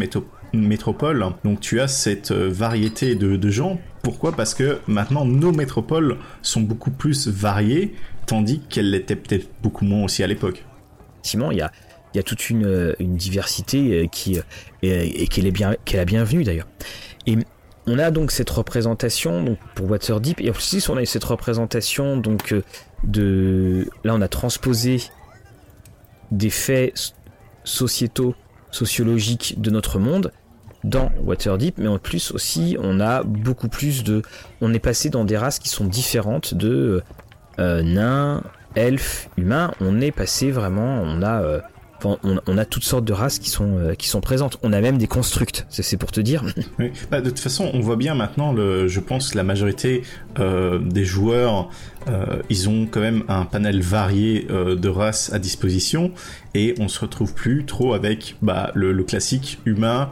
métropole, 0.53 1.25
donc 1.43 1.59
tu 1.59 1.81
as 1.81 1.87
cette 1.87 2.31
euh, 2.31 2.49
variété 2.49 3.15
de, 3.15 3.49
gens. 3.49 3.79
Pourquoi? 4.03 4.33
Parce 4.33 4.53
que 4.53 4.79
maintenant, 4.87 5.25
nos 5.25 5.51
métropoles 5.51 6.17
sont 6.41 6.61
beaucoup 6.61 6.91
plus 6.91 7.27
variées, 7.27 7.95
tandis 8.27 8.61
qu'elles 8.69 8.91
l'étaient 8.91 9.15
peut-être 9.15 9.49
beaucoup 9.63 9.85
moins 9.85 10.03
aussi 10.03 10.23
à 10.23 10.27
l'époque. 10.27 10.63
Effectivement, 11.15 11.51
il 11.51 11.57
y 11.57 11.61
a, 11.61 11.71
il 12.13 12.17
y 12.17 12.19
a 12.19 12.23
toute 12.23 12.49
une, 12.49 12.65
euh, 12.65 12.93
diversité 12.99 14.03
euh, 14.03 14.07
qui 14.07 14.39
et, 14.83 15.27
qu'elle 15.27 15.47
est 15.47 15.51
bien 15.51 15.75
qu'elle 15.85 15.99
a 15.99 16.05
bienvenue 16.05 16.43
d'ailleurs. 16.43 16.67
Et 17.25 17.37
on 17.87 17.99
a 17.99 18.11
donc 18.11 18.31
cette 18.31 18.49
représentation 18.49 19.43
donc 19.43 19.57
pour 19.75 19.89
Waterdeep 19.89 20.39
et 20.41 20.49
en 20.49 20.53
plus 20.53 20.89
on 20.89 20.97
a 20.97 21.05
cette 21.05 21.23
représentation 21.23 22.17
donc 22.17 22.53
de 23.03 23.89
là 24.03 24.13
on 24.15 24.21
a 24.21 24.27
transposé 24.27 25.01
des 26.31 26.49
faits 26.49 27.13
sociétaux, 27.63 28.35
sociologiques 28.71 29.61
de 29.61 29.69
notre 29.69 29.99
monde 29.99 30.31
dans 30.83 31.11
Waterdeep, 31.23 31.77
mais 31.77 31.87
en 31.87 31.99
plus 31.99 32.31
aussi 32.31 32.75
on 32.79 32.99
a 32.99 33.23
beaucoup 33.23 33.67
plus 33.67 34.03
de... 34.03 34.23
On 34.61 34.73
est 34.73 34.79
passé 34.79 35.09
dans 35.09 35.25
des 35.25 35.37
races 35.37 35.59
qui 35.59 35.69
sont 35.69 35.85
différentes 35.85 36.55
de 36.55 37.03
euh, 37.59 37.83
nains, 37.83 38.41
elfes, 38.75 39.29
humains. 39.37 39.73
On 39.79 40.01
est 40.01 40.11
passé 40.11 40.49
vraiment, 40.49 41.01
on 41.03 41.21
a 41.21 41.41
euh, 41.41 41.61
on, 42.05 42.57
a 42.57 42.65
toutes 42.65 42.83
sortes 42.83 43.05
de 43.05 43.13
races 43.13 43.39
qui 43.39 43.49
sont, 43.49 43.77
euh, 43.77 43.93
qui 43.95 44.07
sont 44.07 44.21
présentes. 44.21 44.57
On 44.63 44.73
a 44.73 44.81
même 44.81 44.97
des 44.97 45.07
constructs, 45.07 45.65
c'est 45.69 45.97
pour 45.97 46.11
te 46.11 46.21
dire. 46.21 46.43
Oui. 46.79 46.91
Bah, 47.11 47.21
de 47.21 47.29
toute 47.29 47.39
façon, 47.39 47.69
on 47.73 47.79
voit 47.79 47.95
bien 47.95 48.15
maintenant, 48.15 48.53
le, 48.53 48.87
je 48.87 48.99
pense, 48.99 49.35
la 49.35 49.43
majorité 49.43 50.03
euh, 50.39 50.79
des 50.79 51.05
joueurs, 51.05 51.69
euh, 52.07 52.41
ils 52.49 52.69
ont 52.69 52.87
quand 52.89 53.01
même 53.01 53.23
un 53.27 53.45
panel 53.45 53.81
varié 53.81 54.47
de 54.49 54.89
races 54.89 55.31
à 55.33 55.39
disposition 55.39 56.11
et 56.55 56.73
on 56.79 56.87
se 56.87 56.99
retrouve 56.99 57.33
plus 57.33 57.65
trop 57.65 57.93
avec 57.93 58.37
bah, 58.41 58.71
le, 58.73 59.03
classique 59.03 59.59
humain, 59.65 60.11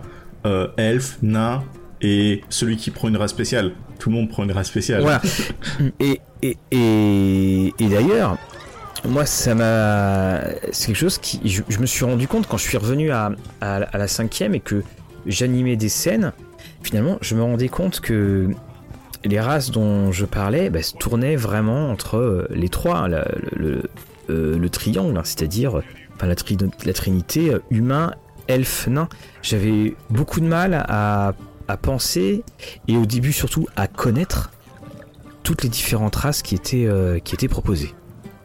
elfe, 0.78 1.18
nain 1.22 1.64
et 2.02 2.42
celui 2.50 2.78
qui 2.78 2.92
prend 2.92 3.08
une 3.08 3.18
race 3.18 3.32
spéciale. 3.32 3.72
Tout 4.00 4.10
le 4.10 4.16
monde 4.16 4.30
prend 4.30 4.44
une 4.44 4.52
race 4.52 4.68
spéciale. 4.68 5.02
Voilà. 5.02 5.22
et, 6.00 6.22
et, 6.42 6.58
et, 6.72 7.74
et 7.80 7.90
d'ailleurs, 7.90 8.38
moi, 9.06 9.26
ça 9.26 9.56
m'a. 9.56 10.42
C'est 10.72 10.88
quelque 10.88 10.96
chose 10.96 11.18
qui. 11.18 11.40
Je, 11.48 11.80
me 11.80 11.86
suis 11.86 12.06
rendu 12.06 12.28
compte 12.28 12.48
quand 12.48 12.58
je 12.58 12.64
suis 12.64 12.78
revenu 12.78 13.12
à, 13.12 13.32
à, 13.62 13.98
la 13.98 14.08
cinquième 14.08 14.56
et 14.56 14.60
que 14.60 14.84
j'animais 15.26 15.76
des 15.76 15.90
scènes. 15.90 16.34
Finalement, 16.82 17.18
je 17.22 17.36
me 17.36 17.42
rendais 17.42 17.70
compte 17.70 18.00
que 18.02 18.50
les 19.26 19.40
races 19.40 19.72
dont 19.72 20.12
je 20.12 20.26
parlais 20.26 20.70
bah, 20.70 20.82
se 20.82 20.96
tournaient 20.96 21.36
vraiment 21.36 21.90
entre 21.92 22.18
euh, 22.18 22.48
les 22.52 22.70
trois, 22.70 23.08
le, 23.08 23.84
euh, 24.30 24.58
le, 24.58 24.70
triangle, 24.70 25.18
hein, 25.18 25.24
c'est-à-dire 25.24 25.82
enfin, 26.16 26.28
la, 26.28 26.36
la, 26.86 26.94
trinité 26.94 27.54
euh, 27.54 27.60
humain, 27.70 28.14
elfe, 28.48 28.88
nain. 28.88 29.10
J'avais 29.42 29.96
beaucoup 30.10 30.40
de 30.40 30.48
mal 30.48 30.74
à, 30.74 31.34
à 31.68 31.78
penser 31.78 32.44
et 32.88 32.98
au 32.98 33.06
début 33.06 33.34
surtout 33.34 33.68
à 33.76 33.88
connaître 33.88 34.52
toutes 35.44 35.64
les 35.64 35.70
différentes 35.70 36.16
races 36.16 36.42
qui 36.42 36.56
étaient, 36.56 36.88
qui 37.24 37.34
étaient 37.34 37.48
proposées. 37.48 37.94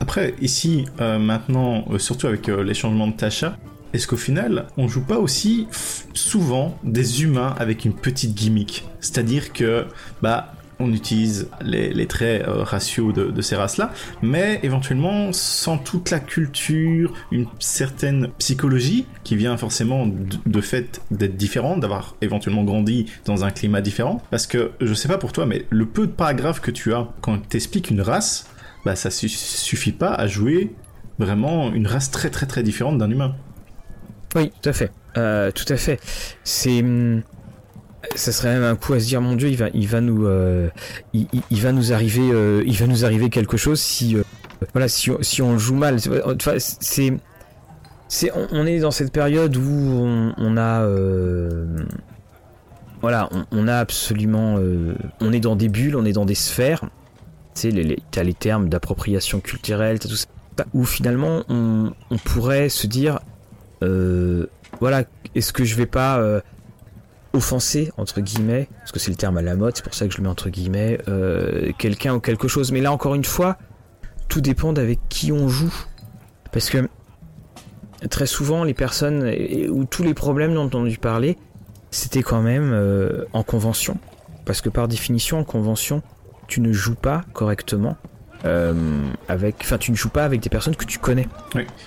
Après, 0.05 0.35
ici, 0.43 0.85
euh, 1.01 1.19
maintenant, 1.19 1.87
euh, 1.91 1.99
surtout 1.99 2.27
avec 2.27 2.51
euh, 2.51 2.63
les 2.63 2.75
changements 2.75 3.07
de 3.07 3.15
Tasha, 3.15 3.57
est-ce 3.95 4.07
qu'au 4.07 4.19
final, 4.19 4.67
on 4.77 4.87
joue 4.87 5.01
pas 5.01 5.19
aussi 5.19 5.67
souvent 6.13 6.79
des 6.85 7.23
humains 7.23 7.55
avec 7.59 7.87
une 7.87 7.95
petite 7.95 8.35
gimmick? 8.35 8.85
C'est-à-dire 9.01 9.55
que, 9.55 9.87
bah, 10.21 10.53
on 10.79 10.93
utilise 10.93 11.49
les, 11.63 12.07
traits 12.07 12.45
ratios 12.47 13.15
de, 13.15 13.41
ces 13.41 13.57
races-là, 13.57 13.95
mais 14.21 14.61
éventuellement 14.63 15.33
sans 15.33 15.79
toute 15.79 16.11
la 16.11 16.21
culture, 16.21 17.15
une 17.31 17.47
certaine 17.59 18.29
psychologie 18.39 19.07
qui 19.23 19.37
vient 19.37 19.57
forcément 19.57 20.07
de, 20.07 20.61
fait 20.61 21.01
d'être 21.13 21.37
différente, 21.39 21.81
d'avoir 21.81 22.15
éventuellement 22.21 22.65
grandi 22.65 23.07
dans 23.25 23.45
un 23.45 23.51
climat 23.51 23.81
différent. 23.81 24.21
Parce 24.31 24.47
que, 24.47 24.73
je 24.83 24.93
sais 24.93 25.09
pas 25.09 25.17
pour 25.17 25.33
toi, 25.33 25.47
mais 25.47 25.65
le 25.71 25.87
peu 25.87 26.07
de 26.07 26.13
paragraphes 26.13 26.61
que 26.61 26.73
tu 26.73 26.93
as 26.93 27.09
quand 27.23 27.39
tu 27.49 27.57
expliques 27.57 27.89
une 27.89 28.03
race, 28.03 28.51
bah 28.85 28.97
ça 28.97 29.11
suffit 29.11 29.93
pas 29.93 30.12
à 30.12 30.26
jouer 30.26 30.74
vraiment 31.18 31.72
une 31.72 31.87
race 31.87 32.11
très 32.11 32.30
très 32.30 32.47
très 32.47 32.62
différente 32.62 32.99
d'un 32.99 33.11
humain. 33.11 33.35
Oui, 34.35 34.51
tout 34.61 34.68
à 34.68 34.72
fait. 34.72 34.91
Euh, 35.16 35.51
tout 35.53 35.70
à 35.72 35.76
fait. 35.76 36.01
C'est 36.43 36.80
hum, 36.82 37.22
ça 38.16 38.32
serait 38.32 38.55
même 38.55 38.64
un 38.64 38.76
coup 38.76 38.93
à 38.95 39.01
se 39.01 39.07
dire 39.07 39.20
mon 39.20 39.37
dieu 39.37 39.49
il 39.49 39.57
va 39.57 39.68
il 39.72 39.89
va 39.89 40.01
nous 40.01 40.26
euh, 40.26 40.68
il, 41.12 41.26
va 41.53 41.72
nous 41.72 41.93
arriver 41.93 42.30
euh, 42.32 42.62
il 42.66 42.76
va 42.76 42.87
nous 42.87 43.05
arriver 43.05 43.30
quelque 43.30 43.57
chose 43.57 43.80
si 43.80 44.16
voilà 44.72 44.89
si, 44.89 45.11
si 45.22 45.41
on 45.41 45.57
joue 45.57 45.74
mal 45.74 45.99
c'est 46.59 47.12
c'est 48.09 48.30
on, 48.53 48.66
est 48.66 48.80
dans 48.80 48.91
cette 48.91 49.11
période 49.11 49.57
où 49.57 50.35
on, 50.37 50.57
a 50.59 50.87
voilà 53.01 53.30
on, 53.51 53.66
a 53.66 53.76
absolument 53.76 54.59
on 55.20 55.32
est 55.32 55.41
dans 55.41 55.57
des 55.57 55.70
bulles 55.70 55.97
on 55.97 56.05
est 56.05 56.12
dans 56.12 56.26
des 56.26 56.35
sphères 56.35 56.85
tu 57.55 57.71
sais, 57.71 57.97
t'as 58.11 58.23
les 58.23 58.35
termes 58.35 58.69
d'appropriation 58.69 59.41
culturelle, 59.41 59.99
tout 59.99 60.09
ça, 60.09 60.27
où 60.73 60.85
finalement 60.85 61.45
on, 61.49 61.93
pourrait 62.25 62.69
se 62.69 62.87
dire, 62.87 63.21
euh, 63.83 64.47
voilà, 64.81 65.05
est-ce 65.35 65.53
que 65.53 65.65
je 65.65 65.75
vais 65.75 65.87
pas 65.87 66.19
euh, 66.19 66.41
offenser, 67.33 67.91
entre 67.97 68.21
guillemets, 68.21 68.69
parce 68.79 68.93
que 68.93 68.99
c'est 68.99 69.11
le 69.11 69.17
terme 69.17 69.37
à 69.37 69.43
la 69.43 69.57
mode, 69.57 69.77
c'est 69.77 69.85
pour 69.85 69.95
ça 69.95 70.07
que 70.07 70.13
je 70.13 70.19
le 70.19 70.25
mets 70.25 70.29
entre 70.29 70.51
guillemets, 70.51 70.99
euh, 71.09 71.73
quelqu'un 71.79 72.15
ou 72.15 72.21
quelque 72.21 72.49
chose. 72.49 72.73
Mais 72.73 72.81
là, 72.81 72.93
encore 72.93 73.15
une 73.15 73.25
fois, 73.25 73.57
tout 74.29 74.41
dépend 74.41 74.73
d'avec 74.73 74.99
qui 75.09 75.33
on 75.33 75.49
joue. 75.49 75.75
Parce 76.53 76.71
que 76.71 76.89
très 78.11 78.27
souvent, 78.27 78.65
les 78.65 78.75
personnes, 78.75 79.29
ou 79.71 79.85
tous 79.85 80.03
les 80.03 80.15
problèmes 80.15 80.55
dont 80.55 80.61
on 80.61 80.65
a 80.65 80.67
entendu 80.67 80.99
parler, 80.99 81.37
c'était 81.91 82.23
quand 82.23 82.43
même 82.43 83.27
en 83.33 83.43
convention. 83.43 83.99
Parce 84.45 84.61
que 84.61 84.69
par 84.69 84.89
définition, 84.89 85.39
en 85.39 85.45
convention, 85.45 86.03
tu 86.47 86.61
ne 86.61 86.72
joues 86.72 86.95
pas 86.95 87.22
correctement. 87.32 87.97
Euh, 88.45 88.74
avec, 89.28 89.57
enfin, 89.62 89.78
tu 89.78 89.90
ne 89.90 89.97
joues 89.97 90.11
pas 90.11 90.24
avec 90.24 90.40
des 90.40 90.51
personnes 90.51 90.76
que 90.76 90.84
tu 90.84 90.99
connais. 90.99 91.26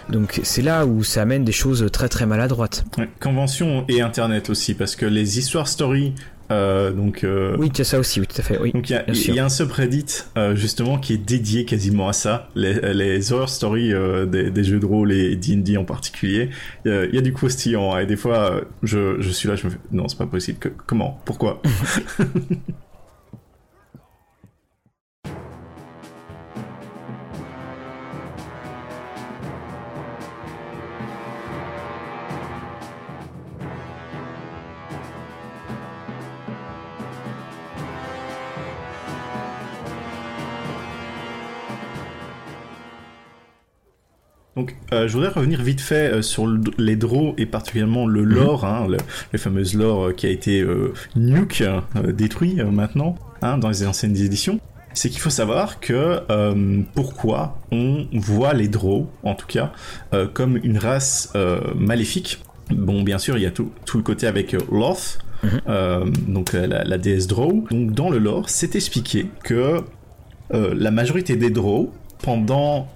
Donc 0.10 0.40
c'est 0.44 0.64
là 0.64 0.86
où 0.86 1.04
ça 1.04 1.22
amène 1.22 1.44
des 1.44 1.52
choses 1.52 1.88
très 1.92 2.10
très 2.10 2.26
maladroites. 2.26 2.84
Convention 3.20 3.86
et 3.88 4.02
internet 4.02 4.50
aussi, 4.50 4.74
parce 4.74 4.96
que 4.96 5.06
les 5.06 5.38
histoires 5.38 5.68
story 5.68 6.14
euh, 6.50 6.94
donc, 6.94 7.26
euh, 7.26 7.58
oui, 7.60 7.70
tu 7.70 7.82
as 7.82 7.84
ça 7.84 8.00
aussi, 8.00 8.22
oui, 8.22 8.26
tout 8.26 8.40
à 8.40 8.42
fait. 8.42 8.58
Oui, 8.58 8.72
donc 8.72 8.90
il 8.90 8.94
y, 8.94 9.32
y, 9.34 9.40
a 9.40 9.44
un 9.44 9.50
subreddit 9.50 10.24
justement 10.54 10.98
qui 10.98 11.12
est 11.12 11.18
dédié 11.18 11.66
quasiment 11.66 12.08
à 12.08 12.14
ça, 12.14 12.48
les, 12.56 12.94
les 12.94 13.34
horror 13.34 13.50
stories 13.50 13.92
des, 14.28 14.50
des, 14.50 14.64
jeux 14.64 14.80
de 14.80 14.86
rôle 14.86 15.12
et 15.12 15.36
D&D 15.36 15.76
en 15.76 15.84
particulier. 15.84 16.50
Il 16.86 17.10
y 17.12 17.18
a 17.18 17.22
du 17.22 17.34
croustillant 17.34 17.94
hein, 17.94 18.00
et 18.00 18.06
des 18.06 18.16
fois 18.16 18.62
je, 18.82 19.20
je, 19.20 19.30
suis 19.30 19.50
là, 19.50 19.58
je 19.58 19.66
me 19.66 19.72
fais 19.72 19.78
non, 19.92 20.08
c'est 20.08 20.18
pas 20.18 20.26
possible. 20.26 20.58
comment? 20.86 21.20
Pourquoi? 21.26 21.62
Donc, 44.58 44.76
je 44.92 45.08
voudrais 45.14 45.30
revenir 45.30 45.62
vite 45.62 45.80
fait 45.80 46.22
sur 46.22 46.46
les 46.78 46.96
draws 46.96 47.34
et 47.38 47.46
particulièrement 47.46 48.06
le 48.06 48.24
mhm. 48.24 48.30
lore, 48.30 48.66
hein, 48.66 48.88
le, 48.90 48.98
le 49.32 49.40
fameux 49.40 49.64
lore 49.76 50.14
qui 50.16 50.26
a 50.26 50.30
été 50.30 50.66
nuke, 51.16 51.64
détruit 52.08 52.56
maintenant 52.56 53.16
hein, 53.42 53.58
dans 53.58 53.70
les 53.70 53.86
anciennes 53.88 54.18
éditions 54.18 54.60
c'est 54.98 55.10
qu'il 55.10 55.22
faut 55.22 55.30
savoir 55.30 55.80
que 55.80 56.22
euh, 56.30 56.82
pourquoi 56.96 57.60
on 57.72 58.08
voit 58.14 58.54
les 58.54 58.68
Drow, 58.68 59.10
en 59.24 59.36
tout 59.36 59.46
cas, 59.46 59.72
euh, 60.14 60.28
comme 60.32 60.58
une 60.64 60.78
race 60.80 61.32
euh, 61.36 61.62
maléfique. 61.76 62.40
Bon, 62.72 63.04
bien 63.04 63.20
sûr, 63.20 63.38
il 63.38 63.44
y 63.44 63.46
a 63.46 63.52
tout, 63.52 63.72
tout 63.86 63.98
le 63.98 64.04
côté 64.04 64.26
avec 64.28 64.54
Loth, 64.72 65.20
mhm. 65.44 66.12
donc 66.28 66.54
la, 66.54 66.98
déesse 66.98 67.28
Drow. 67.28 67.66
Donc 67.70 67.94
dans 67.94 68.10
le 68.10 68.18
lore, 68.18 68.50
c'est 68.50 68.76
expliqué 68.76 69.28
que 69.44 69.84
la 70.52 70.92
majorité 70.92 71.36
des 71.36 71.50
Drow, 71.50 71.94
pendant 72.22 72.88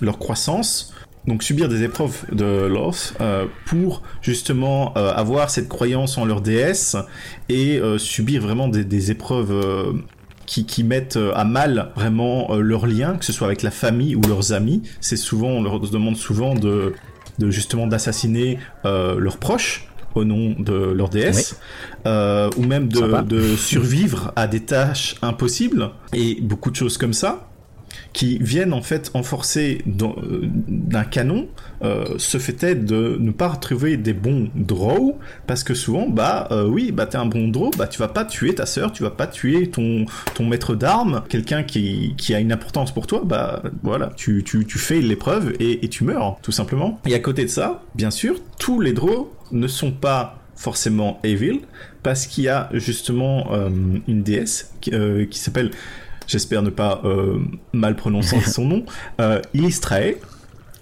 leur 0.00 0.18
croissance, 0.18 0.94
donc 1.26 1.42
subir 1.42 1.68
des 1.68 1.82
épreuves 1.82 2.24
de 2.32 2.66
Loth 2.66 3.14
pour 3.66 4.02
justement 4.22 4.94
avoir 4.94 5.50
cette 5.50 5.68
croyance 5.68 6.18
en 6.18 6.24
leur 6.24 6.40
déesse 6.40 6.96
et 7.48 7.80
subir 7.98 8.42
vraiment 8.42 8.68
des, 8.68 8.84
des 8.84 9.10
épreuves 9.10 10.02
qui, 10.46 10.84
mettent 10.84 11.16
euh, 11.16 11.32
à 11.34 11.44
mal 11.44 11.90
vraiment 11.96 12.48
euh, 12.50 12.60
leurs 12.60 12.86
liens, 12.86 13.16
que 13.16 13.24
ce 13.24 13.32
soit 13.32 13.46
avec 13.46 13.62
la 13.62 13.70
famille 13.70 14.16
ou 14.16 14.22
leurs 14.22 14.52
amis. 14.52 14.82
C'est 15.00 15.16
souvent, 15.16 15.48
on 15.48 15.62
leur 15.62 15.80
demande 15.80 16.16
souvent 16.16 16.54
de, 16.54 16.94
de 17.38 17.50
justement 17.50 17.86
d'assassiner 17.86 18.58
euh, 18.84 19.18
leurs 19.18 19.38
proches 19.38 19.88
au 20.14 20.24
nom 20.24 20.54
de 20.58 20.72
leur 20.72 21.10
déesse, 21.10 21.60
ou 22.06 22.62
même 22.62 22.88
de, 22.88 23.22
de, 23.22 23.54
survivre 23.54 24.32
à 24.34 24.46
des 24.46 24.60
tâches 24.60 25.16
impossibles 25.20 25.90
et 26.14 26.40
beaucoup 26.40 26.70
de 26.70 26.76
choses 26.76 26.96
comme 26.96 27.12
ça 27.12 27.45
qui 28.16 28.38
viennent 28.38 28.72
en 28.72 28.80
fait 28.80 29.10
enforcer 29.12 29.82
euh, 29.86 30.48
d'un 30.68 31.04
canon 31.04 31.48
euh, 31.82 32.14
ce 32.16 32.38
fait 32.38 32.64
de 32.64 33.18
ne 33.20 33.30
pas 33.30 33.50
trouver 33.56 33.98
des 33.98 34.14
bons 34.14 34.48
draws 34.54 35.18
parce 35.46 35.62
que 35.62 35.74
souvent 35.74 36.08
bah 36.08 36.48
euh, 36.50 36.66
oui 36.66 36.92
bah 36.92 37.04
t'es 37.04 37.18
un 37.18 37.26
bon 37.26 37.48
draw 37.48 37.70
bah 37.76 37.86
tu 37.86 37.98
vas 37.98 38.08
pas 38.08 38.24
tuer 38.24 38.54
ta 38.54 38.64
sœur 38.64 38.90
tu 38.92 39.02
vas 39.02 39.10
pas 39.10 39.26
tuer 39.26 39.70
ton 39.70 40.06
maître 40.40 40.74
d'armes 40.74 41.24
quelqu'un 41.28 41.62
qui, 41.62 42.14
a 42.30 42.40
une 42.40 42.52
importance 42.52 42.90
pour 42.90 43.06
toi 43.06 43.20
bah 43.22 43.62
voilà 43.82 44.10
tu, 44.16 44.42
fais 44.66 45.02
l'épreuve 45.02 45.52
et, 45.60 45.86
tu 45.90 46.04
meurs 46.04 46.38
tout 46.40 46.52
simplement. 46.52 46.98
Et 47.06 47.14
à 47.14 47.18
côté 47.18 47.44
de 47.44 47.50
ça 47.50 47.82
bien 47.94 48.10
sûr 48.10 48.36
tous 48.58 48.80
les 48.80 48.94
draws 48.94 49.30
ne 49.52 49.68
sont 49.68 49.92
pas 49.92 50.38
forcément 50.54 51.20
evil 51.22 51.60
parce 52.02 52.26
qu'il 52.26 52.44
y 52.44 52.48
a 52.48 52.70
justement 52.72 53.50
une 54.08 54.22
déesse 54.22 54.72
qui 54.80 55.38
s'appelle 55.38 55.70
j'espère 56.26 56.62
ne 56.62 56.70
pas 56.70 57.00
euh, 57.04 57.38
mal 57.72 57.96
prononcer 57.96 58.40
son 58.46 58.64
nom, 58.64 58.84
euh, 59.20 59.40
Illistrae, 59.54 60.14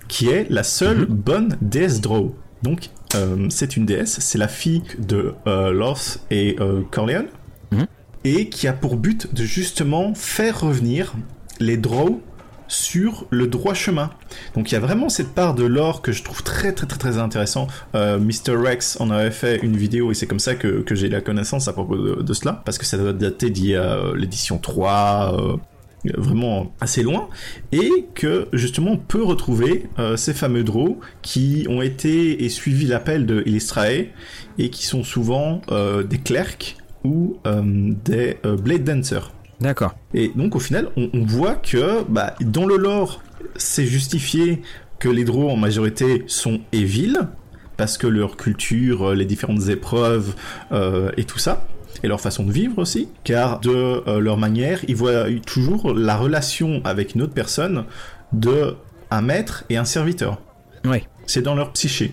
qui 0.08 0.28
est 0.28 0.46
la 0.50 0.62
seule 0.62 1.00
mhm. 1.00 1.06
bonne 1.06 1.56
déesse 1.60 2.00
Drow. 2.00 2.36
Donc, 2.62 2.90
euh, 3.14 3.46
c'est 3.50 3.76
une 3.76 3.86
déesse, 3.86 4.18
c'est 4.20 4.38
la 4.38 4.48
fille 4.48 4.82
de 4.98 5.34
Loth 5.46 6.20
et 6.30 6.56
Corleone, 6.90 7.28
mhm. 7.72 7.86
et 8.24 8.48
qui 8.48 8.68
a 8.68 8.72
pour 8.72 8.96
but 8.96 9.32
de 9.34 9.44
justement 9.44 10.14
faire 10.14 10.60
revenir 10.60 11.14
les 11.60 11.76
Drow 11.76 12.22
sur 12.68 13.26
le 13.30 13.46
droit 13.46 13.74
chemin. 13.74 14.10
Donc 14.54 14.70
il 14.70 14.74
y 14.74 14.76
a 14.76 14.80
vraiment 14.80 15.08
cette 15.08 15.34
part 15.34 15.54
de 15.54 15.64
l'or 15.64 16.02
que 16.02 16.12
je 16.12 16.22
trouve 16.22 16.42
très 16.42 16.72
très 16.72 16.86
très 16.86 17.18
intéressant. 17.18 17.66
Euh, 17.94 18.18
Mr. 18.18 18.56
Rex 18.56 19.00
en 19.00 19.10
avait 19.10 19.30
fait 19.30 19.58
une 19.62 19.76
vidéo 19.76 20.10
et 20.10 20.14
c'est 20.14 20.26
comme 20.26 20.40
ça 20.40 20.54
que, 20.54 20.84
j'ai 20.94 21.08
la 21.08 21.20
connaissance 21.20 21.66
à 21.66 21.72
propos 21.72 21.96
de, 21.96 22.32
cela, 22.32 22.62
parce 22.64 22.78
que 22.78 22.86
ça 22.86 22.96
doit 22.96 23.12
dater 23.12 23.50
d'il 23.50 23.74
euh, 23.74 24.14
l'édition 24.16 24.58
3, 24.58 25.36
euh, 25.38 25.56
vraiment 26.16 26.72
assez 26.80 27.02
loin, 27.02 27.28
et 27.72 28.06
que 28.14 28.48
justement 28.52 28.92
on 28.92 28.96
peut 28.98 29.22
retrouver 29.22 29.86
ces 30.16 30.34
fameux 30.34 30.62
draws 30.62 31.00
qui 31.22 31.66
ont 31.68 31.80
été 31.80 32.44
et 32.44 32.48
suivi 32.50 32.86
l'appel 32.86 33.24
de 33.24 33.42
Illustrae 33.46 34.08
et 34.58 34.70
qui 34.70 34.84
sont 34.84 35.02
souvent 35.02 35.62
des 36.06 36.18
clercs 36.18 36.76
ou 37.04 37.38
des 37.44 38.36
blade 38.44 38.84
dancers. 38.84 39.32
D'accord. 39.60 39.94
Et 40.12 40.32
donc 40.34 40.56
au 40.56 40.58
final, 40.58 40.88
on, 40.96 41.24
voit 41.24 41.54
que 41.54 42.02
bah, 42.08 42.34
dans 42.40 42.66
le 42.66 42.76
lore, 42.76 43.22
c'est 43.56 43.86
justifié 43.86 44.62
que 44.98 45.08
les 45.08 45.24
Drow 45.24 45.50
en 45.50 45.56
majorité 45.56 46.24
sont 46.26 46.60
evil, 46.72 47.18
parce 47.76 47.98
que 47.98 48.06
leur 48.06 48.36
culture, 48.36 49.10
euh, 49.10 49.14
les 49.14 49.24
différentes 49.24 49.68
épreuves 49.68 50.34
euh, 50.72 51.10
et 51.16 51.24
tout 51.24 51.38
ça, 51.38 51.66
et 52.02 52.08
leur 52.08 52.20
façon 52.20 52.44
de 52.44 52.52
vivre 52.52 52.78
aussi, 52.78 53.08
car 53.24 53.60
de 53.60 53.70
euh, 53.70 54.20
leur 54.20 54.36
manière, 54.36 54.80
ils 54.88 54.96
voient 54.96 55.26
toujours 55.46 55.94
la 55.94 56.16
relation 56.16 56.80
avec 56.84 57.14
une 57.14 57.22
autre 57.22 57.34
personne 57.34 57.84
de 58.32 58.76
un 59.10 59.22
maître 59.22 59.64
et 59.70 59.76
un 59.76 59.84
serviteur. 59.84 60.40
Oui. 60.84 61.06
C'est 61.26 61.42
dans 61.42 61.54
leur 61.54 61.72
psyché. 61.72 62.12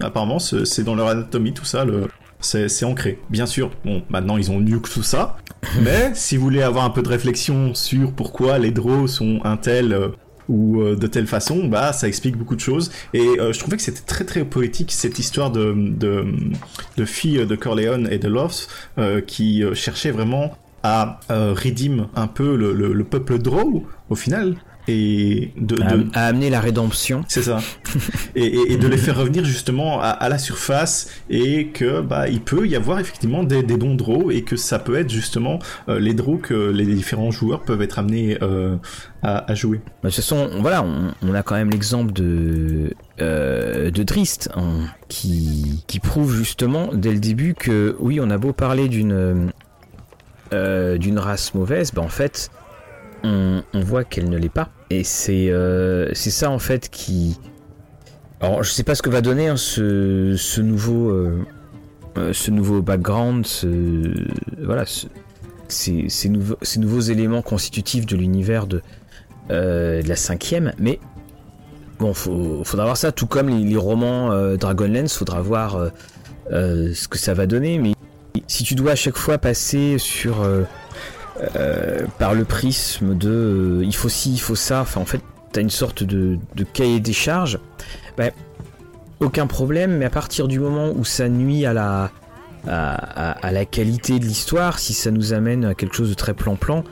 Apparemment, 0.00 0.38
c'est 0.38 0.82
dans 0.82 0.94
leur 0.94 1.08
anatomie, 1.08 1.52
tout 1.52 1.66
ça, 1.66 1.84
le, 1.84 2.08
c'est 2.40 2.84
ancré. 2.84 3.18
Bien 3.30 3.46
sûr, 3.46 3.70
bon, 3.84 4.02
maintenant 4.08 4.36
ils 4.36 4.50
ont 4.50 4.60
nuke 4.60 4.88
tout 4.88 5.02
ça, 5.02 5.38
mais 5.82 6.12
si 6.14 6.36
vous 6.36 6.42
voulez 6.42 6.62
avoir 6.62 6.84
un 6.84 6.90
peu 6.90 7.02
de 7.02 7.08
réflexion 7.08 7.74
sur 7.74 8.12
pourquoi 8.12 8.58
les 8.58 8.70
draws 8.70 9.08
sont 9.08 9.40
un 9.44 9.56
tel 9.56 9.92
euh, 9.92 10.08
ou 10.48 10.80
euh, 10.80 10.96
de 10.96 11.06
telle 11.06 11.26
façon, 11.26 11.68
bah 11.68 11.92
ça 11.92 12.08
explique 12.08 12.36
beaucoup 12.36 12.56
de 12.56 12.60
choses. 12.60 12.90
Et 13.14 13.20
euh, 13.20 13.52
je 13.52 13.58
trouvais 13.58 13.76
que 13.76 13.82
c'était 13.82 14.00
très 14.00 14.24
très 14.24 14.44
poétique 14.44 14.90
cette 14.92 15.18
histoire 15.18 15.50
de, 15.50 15.74
de, 15.76 16.24
de 16.96 17.04
fille 17.04 17.46
de 17.46 17.56
Corleone 17.56 18.08
et 18.10 18.18
de 18.18 18.28
Loth 18.28 18.68
qui 19.26 19.62
cherchait 19.74 20.10
vraiment 20.10 20.56
à 20.82 21.20
redeem 21.28 22.08
un 22.14 22.26
peu 22.26 22.56
le, 22.56 22.72
le, 22.72 22.92
le 22.92 23.04
peuple 23.04 23.38
draw 23.38 23.84
au 24.08 24.14
final 24.14 24.56
et 24.88 25.52
de, 25.56 25.76
à, 26.14 26.26
amener 26.26 26.50
la 26.50 26.60
rédemption. 26.60 27.24
C'est 27.28 27.42
ça. 27.42 27.58
et, 28.34 28.76
de 28.76 28.88
les 28.88 28.96
faire 28.96 29.16
revenir 29.16 29.44
justement 29.44 30.00
à, 30.00 30.28
la 30.28 30.38
surface 30.38 31.10
et 31.28 31.68
que 31.68 32.00
bah 32.00 32.28
il 32.28 32.40
peut 32.40 32.66
y 32.66 32.76
avoir 32.76 32.98
effectivement 32.98 33.42
des, 33.42 33.62
des 33.62 33.76
bons 33.76 33.94
draws 33.94 34.30
et 34.30 34.42
que 34.42 34.56
ça 34.56 34.78
peut 34.78 34.96
être 34.96 35.10
justement 35.10 35.58
euh, 35.88 35.98
les 35.98 36.14
draws 36.14 36.38
que 36.38 36.70
les 36.70 36.86
différents 36.86 37.30
joueurs 37.30 37.62
peuvent 37.62 37.82
être 37.82 37.98
amenés 37.98 38.38
euh, 38.42 38.76
à, 39.22 39.54
jouer. 39.54 39.80
Bah, 40.02 40.08
de 40.08 40.14
toute 40.14 40.16
façon, 40.16 40.48
voilà, 40.60 40.84
on, 41.22 41.34
a 41.34 41.42
quand 41.42 41.54
même 41.54 41.70
l'exemple 41.70 42.12
de 42.12 42.94
euh, 43.20 43.90
de 43.90 44.02
Drist 44.02 44.50
hein, 44.56 44.86
qui 45.08 45.84
qui 45.86 46.00
prouve 46.00 46.34
justement 46.34 46.90
dès 46.94 47.12
le 47.12 47.18
début 47.18 47.54
que 47.54 47.96
oui, 48.00 48.18
on 48.22 48.30
a 48.30 48.38
beau 48.38 48.52
parler 48.52 48.88
d'une 48.88 49.52
d'une 50.52 51.18
race 51.20 51.54
mauvaise, 51.54 51.92
bah 51.92 52.02
en 52.02 52.08
fait 52.08 52.50
on, 53.24 53.62
voit 53.80 54.04
qu'elle 54.04 54.28
ne 54.28 54.36
l'est 54.36 54.48
pas. 54.48 54.70
Et 54.90 55.02
euh, 55.28 56.10
c'est 56.14 56.30
ça 56.30 56.50
en 56.50 56.58
fait 56.58 56.88
qui. 56.88 57.38
Alors 58.40 58.62
je 58.62 58.70
sais 58.70 58.84
pas 58.84 58.94
ce 58.94 59.02
que 59.02 59.10
va 59.10 59.20
donner 59.20 59.48
hein, 59.48 59.56
ce, 59.56 60.60
nouveau 60.60 61.10
euh, 61.10 61.44
euh, 62.16 62.32
ce 62.32 62.50
nouveau 62.50 62.80
background, 62.80 63.46
voilà, 64.62 64.84
ces, 65.68 66.28
nouveaux, 66.28 66.56
ces 66.62 66.80
nouveaux 66.80 67.00
éléments 67.00 67.42
constitutifs 67.42 68.06
de 68.06 68.16
l'univers 68.16 68.66
de, 68.66 68.82
de 69.50 70.08
la 70.08 70.16
cinquième, 70.16 70.72
mais 70.78 70.98
bon, 71.98 72.14
faut, 72.14 72.64
faudra 72.64 72.86
voir 72.86 72.96
ça, 72.96 73.12
tout 73.12 73.26
comme 73.26 73.50
les, 73.50 73.76
romans 73.76 74.54
Dragonlance, 74.56 75.16
faudra 75.16 75.42
voir 75.42 75.90
ce 76.50 77.08
que 77.08 77.18
ça 77.18 77.34
va 77.34 77.46
donner, 77.46 77.78
mais 77.78 77.92
si 78.46 78.64
tu 78.64 78.74
dois 78.74 78.92
à 78.92 78.96
chaque 78.96 79.18
fois 79.18 79.36
passer 79.36 79.98
sur 79.98 80.36
euh, 81.56 82.06
par 82.18 82.34
le 82.34 82.44
prisme 82.44 83.16
de 83.16 83.30
euh, 83.30 83.84
il 83.84 83.94
faut 83.94 84.08
ci, 84.08 84.32
il 84.32 84.40
faut 84.40 84.56
ça, 84.56 84.80
enfin 84.80 85.00
en 85.00 85.06
fait 85.06 85.20
t'as 85.52 85.60
une 85.60 85.70
sorte 85.70 86.02
de, 86.04 86.38
cahier 86.72 87.00
des 87.00 87.12
charges, 87.12 87.58
ben, 88.16 88.30
aucun 89.20 89.46
problème, 89.46 89.98
mais 89.98 90.04
à 90.04 90.10
partir 90.10 90.48
du 90.48 90.60
moment 90.60 90.92
où 90.94 91.04
ça 91.04 91.28
nuit 91.28 91.66
à 91.66 91.72
la, 91.72 92.10
qualité 93.70 94.18
de 94.18 94.24
l'histoire, 94.24 94.78
si 94.78 94.94
ça 94.94 95.10
nous 95.10 95.32
amène 95.32 95.64
à 95.64 95.74
quelque 95.74 95.96
chose 95.96 96.10
de 96.10 96.14
très 96.14 96.34
plan-plan, 96.34 96.84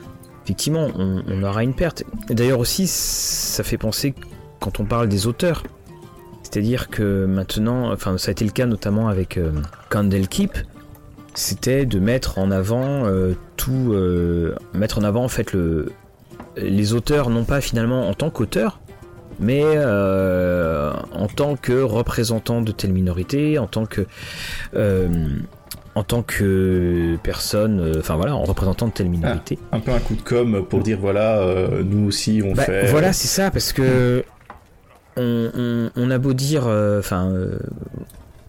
effectivement 0.43 0.87
on, 0.95 1.43
aura 1.43 1.63
une 1.63 1.73
perte. 1.73 2.03
D'ailleurs 2.29 2.59
aussi 2.59 2.87
ça 2.87 3.63
fait 3.63 3.77
penser 3.77 4.13
quand 4.59 4.79
on 4.79 4.85
parle 4.85 5.07
des 5.07 5.27
auteurs. 5.27 5.63
C'est-à-dire 6.43 6.89
que 6.89 7.25
maintenant, 7.25 7.93
enfin 7.93 8.17
ça 8.17 8.29
a 8.29 8.31
été 8.31 8.43
le 8.43 8.51
cas 8.51 8.65
notamment 8.65 9.07
avec 9.07 9.37
euh, 9.37 9.51
Candlekeep, 9.89 10.57
c'était 11.33 11.85
de 11.85 11.99
mettre 11.99 12.37
en 12.37 12.51
avant 12.51 13.05
euh, 13.05 13.33
tout, 13.57 13.93
euh, 13.93 14.55
mettre 14.73 14.99
en 14.99 15.03
avant 15.03 15.23
en 15.23 15.29
fait 15.29 15.53
le, 15.53 15.91
les 16.57 16.93
auteurs 16.93 17.29
non 17.29 17.43
pas 17.43 17.61
finalement 17.61 18.07
en 18.09 18.13
tant 18.13 18.29
qu'auteurs, 18.29 18.79
mais 19.39 19.63
euh, 19.63 20.91
en 21.13 21.27
tant 21.27 21.55
que 21.55 21.81
représentants 21.81 22.61
de 22.61 22.71
telle 22.71 22.93
minorité, 22.93 23.57
en 23.57 23.67
tant 23.67 23.85
que 23.85 24.05
en 25.95 26.03
tant 26.03 26.21
que 26.21 27.17
personne, 27.23 27.93
enfin 27.97 28.15
voilà, 28.15 28.35
en 28.35 28.43
représentant 28.43 28.87
de 28.87 28.91
telle 28.91 29.09
minorité. 29.09 29.57
Ah, 29.71 29.77
un 29.77 29.79
peu 29.79 29.91
un 29.91 29.99
coup 29.99 30.15
de 30.15 30.21
com 30.21 30.65
pour 30.69 30.81
dire 30.81 30.97
voilà, 30.99 31.43
nous 31.83 32.07
aussi 32.07 32.41
on 32.45 32.53
bah, 32.53 32.63
fait. 32.63 32.87
Voilà, 32.87 33.11
c'est 33.11 33.27
ça, 33.27 33.51
parce 33.51 33.73
que 33.73 34.23
on, 35.17 35.89
on, 35.95 36.11
a 36.11 36.17
beau 36.17 36.33
dire, 36.33 36.67
enfin, 36.99 37.33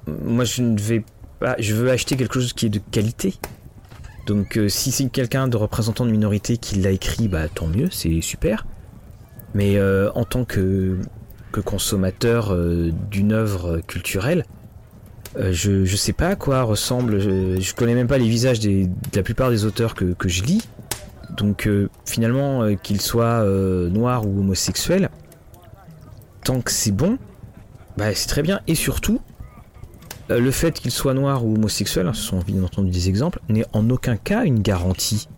moi 0.06 0.44
je 0.44 0.62
ne 0.62 0.78
vais 0.78 1.02
bah, 1.40 1.56
je 1.58 1.74
veux 1.74 1.90
acheter 1.90 2.16
quelque 2.16 2.34
chose 2.34 2.52
qui 2.52 2.66
est 2.66 2.70
de 2.70 2.80
qualité. 2.90 3.34
Donc 4.26 4.56
euh, 4.56 4.68
si 4.68 4.92
c'est 4.92 5.08
quelqu'un 5.08 5.48
de 5.48 5.56
représentant 5.56 6.04
de 6.04 6.10
minorité 6.10 6.56
qui 6.56 6.76
l'a 6.76 6.90
écrit, 6.90 7.28
bah 7.28 7.48
tant 7.48 7.66
mieux, 7.66 7.88
c'est 7.90 8.20
super. 8.20 8.66
Mais 9.54 9.76
euh, 9.76 10.10
en 10.14 10.24
tant 10.24 10.44
que 10.44 10.98
consommateur 11.64 12.56
d'une 13.10 13.32
œuvre 13.32 13.80
culturelle, 13.80 14.44
je, 15.36 15.84
je 15.84 15.96
sais 15.96 16.12
pas 16.12 16.28
à 16.28 16.36
quoi 16.36 16.62
ressemble, 16.62 17.18
je, 17.18 17.60
je 17.60 17.74
connais 17.74 17.94
même 17.94 18.06
pas 18.06 18.18
les 18.18 18.28
visages 18.28 18.60
de 18.60 18.86
la 19.14 19.22
plupart 19.24 19.50
des 19.50 19.64
auteurs 19.64 19.94
que, 19.94 20.12
que 20.12 20.28
je 20.28 20.44
lis, 20.44 20.68
donc 21.36 21.68
finalement 22.04 22.76
qu'ils 22.76 23.00
soient 23.00 23.44
noirs 23.44 24.28
ou 24.28 24.38
homosexuels, 24.38 25.10
tant 26.44 26.60
que 26.60 26.70
c'est 26.70 26.92
bon, 26.92 27.18
bah, 27.96 28.14
c'est 28.14 28.28
très 28.28 28.42
bien. 28.42 28.60
Et 28.66 28.74
surtout, 28.74 29.20
euh, 29.20 29.29
le 30.38 30.50
fait 30.50 30.80
qu'il 30.80 30.90
soit 30.90 31.14
noir 31.14 31.44
ou 31.44 31.54
homosexuel, 31.54 32.06
hein, 32.06 32.12
ce 32.14 32.22
sont 32.22 32.38
bien 32.38 32.62
entendu 32.62 32.90
des 32.90 33.08
exemples, 33.08 33.40
n'est 33.48 33.64
en 33.72 33.88
aucun 33.90 34.16
cas 34.16 34.44
une 34.44 34.60
garantie 34.60 35.28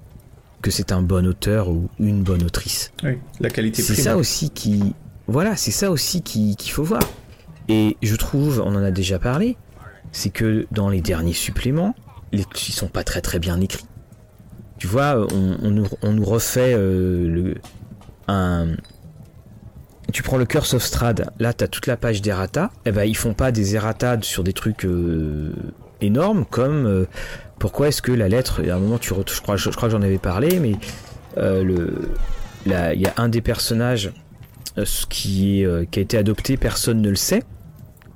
que 0.63 0.71
c'est 0.71 0.93
un 0.93 1.03
bon 1.03 1.27
auteur 1.27 1.69
ou 1.69 1.89
une 1.99 2.23
bonne 2.23 2.45
autrice. 2.45 2.93
Oui, 3.03 3.19
la 3.41 3.51
qualité 3.51 3.83
C'est 3.83 3.95
ça 3.95 4.17
aussi 4.17 4.51
qui. 4.51 4.95
Voilà, 5.27 5.57
c'est 5.57 5.71
ça 5.71 5.91
aussi 5.91 6.23
qu'il 6.23 6.57
faut 6.71 6.85
voir. 6.85 7.03
Et 7.69 7.97
je 8.03 8.17
trouve, 8.17 8.63
on 8.65 8.75
en 8.75 8.83
a 8.83 8.91
déjà 8.91 9.19
parlé, 9.19 9.57
c'est 10.13 10.31
que 10.31 10.67
dans 10.73 10.89
les 10.89 11.01
derniers 11.01 11.33
suppléments, 11.33 11.95
les, 12.33 12.45
ils 12.69 12.73
sont 12.73 12.89
pas 12.89 13.05
très 13.05 13.21
très 13.21 13.39
bien 13.39 13.61
écrits. 13.61 13.87
Tu 14.79 14.87
vois, 14.87 15.27
on, 15.33 15.71
nous, 15.71 16.25
refait 16.25 16.75
euh, 16.77 17.29
le, 17.29 17.55
un, 18.27 18.75
tu 20.11 20.23
prends 20.23 20.37
le 20.37 20.45
Curse 20.45 20.75
of 20.75 20.83
Strad, 20.83 21.31
là 21.39 21.53
tu 21.53 21.65
as 21.65 21.69
toute 21.69 21.87
la 21.87 21.97
page 21.97 22.23
d'errata, 22.23 22.71
et 22.85 22.89
eh 22.89 22.93
ben 22.93 23.05
ils 23.05 23.17
font 23.17 23.35
pas 23.35 23.53
des 23.53 23.77
errata 23.77 24.19
sur 24.23 24.43
des 24.43 24.53
trucs 24.53 24.85
euh, 24.85 25.53
énormes 26.01 26.45
comme 26.45 26.87
euh, 26.87 27.05
pourquoi 27.59 27.89
est-ce 27.89 28.03
que 28.03 28.13
la 28.13 28.29
lettre, 28.29 28.63
à 28.69 28.75
un 28.75 28.79
moment 28.79 28.99
tu 28.99 29.11
je 29.11 29.41
crois, 29.41 29.57
je, 29.57 29.71
crois 29.71 29.89
que 29.89 29.93
j'en 29.93 30.03
avais 30.03 30.19
parlé, 30.19 30.59
mais 30.59 30.75
euh, 31.39 31.89
il 32.67 32.73
y 32.73 33.07
a 33.07 33.15
un 33.17 33.29
des 33.29 33.41
personnages 33.41 34.13
qui, 35.09 35.65
qui 35.91 35.99
a 35.99 36.03
été 36.03 36.17
adopté, 36.17 36.57
personne 36.57 37.01
ne 37.01 37.11
le 37.11 37.17
sait, 37.17 37.43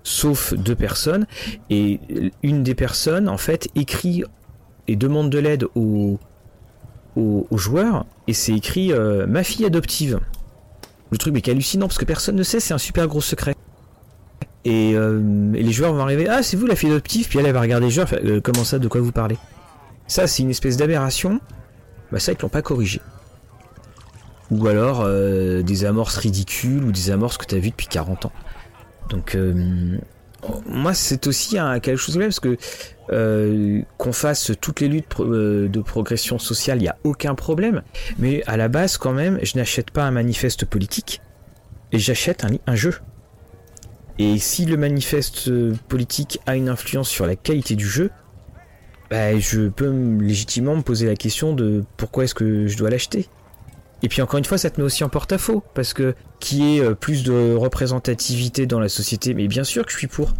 sauf 0.02 0.54
deux 0.54 0.74
personnes, 0.74 1.26
et 1.70 2.00
une 2.42 2.62
des 2.62 2.74
personnes 2.74 3.28
en 3.28 3.38
fait 3.38 3.68
écrit 3.74 4.24
et 4.88 4.96
demande 4.96 5.30
de 5.30 5.38
l'aide 5.38 5.66
aux, 5.74 6.18
aux, 7.16 7.46
joueurs, 7.56 8.06
et 8.26 8.32
c'est 8.32 8.54
écrit 8.54 8.92
ma 9.28 9.44
fille 9.44 9.66
adoptive. 9.66 10.20
Le 11.10 11.18
truc 11.18 11.36
est 11.36 11.50
hallucinant 11.50 11.86
parce 11.86 11.98
que 11.98 12.04
personne 12.04 12.36
ne 12.36 12.42
sait, 12.42 12.60
c'est 12.60 12.74
un 12.74 12.78
super 12.78 13.06
gros 13.06 13.20
secret. 13.20 13.54
Euh, 14.66 15.52
et, 15.54 15.62
les 15.62 15.72
joueurs 15.72 15.92
vont 15.92 16.00
arriver, 16.00 16.28
ah 16.28 16.42
c'est 16.42 16.56
vous 16.56 16.66
la 16.66 16.74
fille 16.74 16.90
adoptive, 16.90 17.28
puis 17.28 17.38
elle, 17.38 17.50
va 17.52 17.60
regarder 17.60 17.86
les 17.86 17.92
joueurs, 17.92 18.08
euh, 18.12 18.40
comment 18.40 18.64
ça, 18.64 18.78
de 18.78 18.88
quoi 18.88 19.00
vous 19.00 19.12
parlez 19.12 19.36
Ça 20.08 20.26
c'est 20.26 20.42
une 20.42 20.50
espèce 20.50 20.76
d'aberration, 20.76 21.40
bah 22.10 22.18
ça 22.18 22.32
ils 22.32 22.38
l'ont 22.40 22.48
pas 22.48 22.62
corrigé. 22.62 23.00
Ou 24.50 24.66
alors 24.66 25.02
euh, 25.04 25.62
des 25.62 25.84
amorces 25.84 26.16
ridicules 26.16 26.82
ou 26.82 26.92
des 26.92 27.10
amorces 27.10 27.38
que 27.38 27.46
tu 27.46 27.54
as 27.54 27.58
vues 27.58 27.70
depuis 27.70 27.86
40 27.86 28.26
ans. 28.26 28.32
Donc 29.08 29.36
moi 30.66 30.94
c'est 30.94 31.26
aussi 31.26 31.56
quelque 31.82 31.96
chose 31.96 32.14
de 32.14 32.20
même 32.20 32.28
parce 32.28 32.40
que 32.40 32.56
euh, 33.12 33.82
qu'on 33.98 34.12
fasse 34.12 34.52
toutes 34.60 34.80
les 34.80 34.88
luttes 34.88 35.20
euh, 35.20 35.68
de 35.68 35.80
progression 35.80 36.38
sociale, 36.38 36.78
il 36.78 36.82
n'y 36.82 36.88
a 36.88 36.98
aucun 37.04 37.34
problème. 37.34 37.82
Mais 38.18 38.42
à 38.46 38.56
la 38.56 38.68
base, 38.68 38.96
quand 38.96 39.12
même, 39.12 39.38
je 39.42 39.56
n'achète 39.56 39.90
pas 39.90 40.04
un 40.04 40.10
manifeste 40.10 40.64
politique 40.64 41.20
et 41.92 41.98
j'achète 41.98 42.44
un, 42.66 42.74
jeu. 42.74 42.94
Et 44.18 44.38
si 44.38 44.64
le 44.64 44.76
manifeste 44.76 45.50
politique 45.88 46.40
a 46.46 46.56
une 46.56 46.68
influence 46.68 47.08
sur 47.08 47.26
la 47.26 47.36
qualité 47.36 47.76
du 47.76 47.86
jeu, 47.86 48.10
bah, 49.10 49.38
je 49.38 49.68
peux 49.68 49.90
légitimement 50.20 50.74
me 50.74 50.82
poser 50.82 51.06
la 51.06 51.14
question 51.14 51.52
de 51.52 51.84
pourquoi 51.96 52.24
est-ce 52.24 52.34
que 52.34 52.66
je 52.66 52.76
dois 52.76 52.90
l'acheter. 52.90 53.28
Et 54.02 54.08
puis 54.08 54.22
encore 54.22 54.38
une 54.38 54.44
fois, 54.44 54.58
ça 54.58 54.70
te 54.70 54.80
met 54.80 54.84
aussi 54.84 55.04
en 55.04 55.08
porte-à-faux, 55.08 55.62
parce 55.74 55.94
que 55.94 56.14
qui 56.38 56.76
est 56.76 56.80
euh, 56.80 56.94
plus 56.94 57.24
de 57.24 57.54
représentativité 57.54 58.66
dans 58.66 58.80
la 58.80 58.88
société, 58.88 59.34
mais 59.34 59.48
bien 59.48 59.64
sûr 59.64 59.84
que 59.84 59.92
je 59.92 59.96
suis 59.96 60.06
pour. 60.06 60.34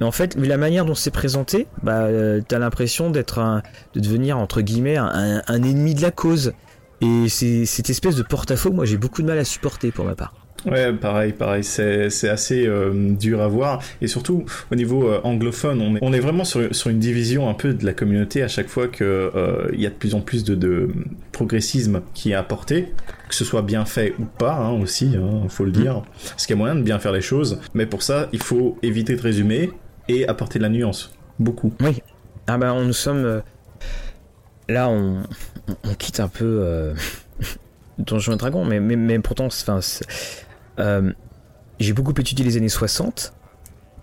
Mais 0.00 0.06
en 0.06 0.12
fait, 0.12 0.34
la 0.36 0.56
manière 0.56 0.84
dont 0.84 0.94
c'est 0.94 1.10
présenté, 1.10 1.66
bah, 1.82 2.04
euh, 2.06 2.40
t'as 2.46 2.58
l'impression 2.58 3.10
d'être 3.10 3.38
un, 3.38 3.62
de 3.94 4.00
devenir 4.00 4.38
entre 4.38 4.62
guillemets 4.62 4.96
un, 4.96 5.42
ennemi 5.48 5.94
de 5.94 6.02
la 6.02 6.10
cause. 6.10 6.54
Et 7.00 7.28
c'est 7.28 7.66
cette 7.66 7.90
espèce 7.90 8.16
de 8.16 8.22
porte-à-faux, 8.22 8.72
moi 8.72 8.84
j'ai 8.84 8.96
beaucoup 8.96 9.22
de 9.22 9.26
mal 9.26 9.38
à 9.38 9.44
supporter 9.44 9.90
pour 9.90 10.04
ma 10.04 10.14
part. 10.14 10.34
Ouais, 10.64 10.92
pareil, 10.92 11.32
pareil, 11.32 11.64
c'est 11.64 12.28
assez 12.28 12.66
euh, 12.66 13.12
dur 13.14 13.40
à 13.40 13.48
voir. 13.48 13.82
Et 14.00 14.06
surtout, 14.06 14.44
au 14.70 14.74
niveau 14.74 15.08
euh, 15.08 15.20
anglophone, 15.24 15.80
on 15.80 15.96
est, 15.96 15.98
on 16.02 16.12
est 16.12 16.20
vraiment 16.20 16.44
sur, 16.44 16.74
sur, 16.74 16.90
une 16.90 16.98
division 16.98 17.48
un 17.48 17.54
peu 17.54 17.74
de 17.74 17.84
la 17.84 17.92
communauté 17.92 18.42
à 18.42 18.48
chaque 18.48 18.68
fois 18.68 18.88
qu'il 18.88 19.06
euh, 19.06 19.68
y 19.72 19.86
a 19.86 19.90
de 19.90 19.94
plus 19.94 20.14
en 20.14 20.20
plus 20.20 20.44
de, 20.44 20.54
de, 20.54 20.88
progressisme 21.32 22.02
qui 22.14 22.32
est 22.32 22.34
apporté, 22.34 22.92
que 23.28 23.34
ce 23.34 23.44
soit 23.44 23.62
bien 23.62 23.84
fait 23.84 24.14
ou 24.18 24.24
pas 24.24 24.54
hein, 24.54 24.72
aussi, 24.72 25.10
il 25.12 25.18
hein, 25.18 25.48
faut 25.48 25.64
le 25.64 25.72
dire. 25.72 26.02
Parce 26.30 26.46
qu'il 26.46 26.54
y 26.54 26.58
a 26.58 26.60
moyen 26.60 26.74
de 26.74 26.82
bien 26.82 26.98
faire 26.98 27.12
les 27.12 27.22
choses, 27.22 27.60
mais 27.74 27.86
pour 27.86 28.02
ça, 28.02 28.28
il 28.32 28.42
faut 28.42 28.78
éviter 28.82 29.16
de 29.16 29.22
résumer 29.22 29.70
et 30.08 30.28
apporter 30.28 30.58
de 30.58 30.64
la 30.64 30.68
nuance. 30.68 31.12
Beaucoup. 31.38 31.72
Oui. 31.80 32.02
Ah 32.46 32.58
ben, 32.58 32.72
on, 32.72 32.84
nous 32.84 32.92
sommes... 32.92 33.42
là, 34.68 34.88
on, 34.88 35.22
on, 35.84 35.94
quitte 35.94 36.20
un 36.20 36.28
peu... 36.28 36.92
Donjons 37.98 38.32
et 38.32 38.36
Dragons, 38.36 38.64
mais, 38.64 38.80
mais, 38.80 38.96
mais 38.96 39.18
pourtant, 39.18 39.46
enfin, 39.46 39.80
euh, 40.78 41.12
j'ai 41.78 41.92
beaucoup 41.92 42.12
étudié 42.12 42.44
les 42.44 42.56
années 42.56 42.68
60. 42.68 43.32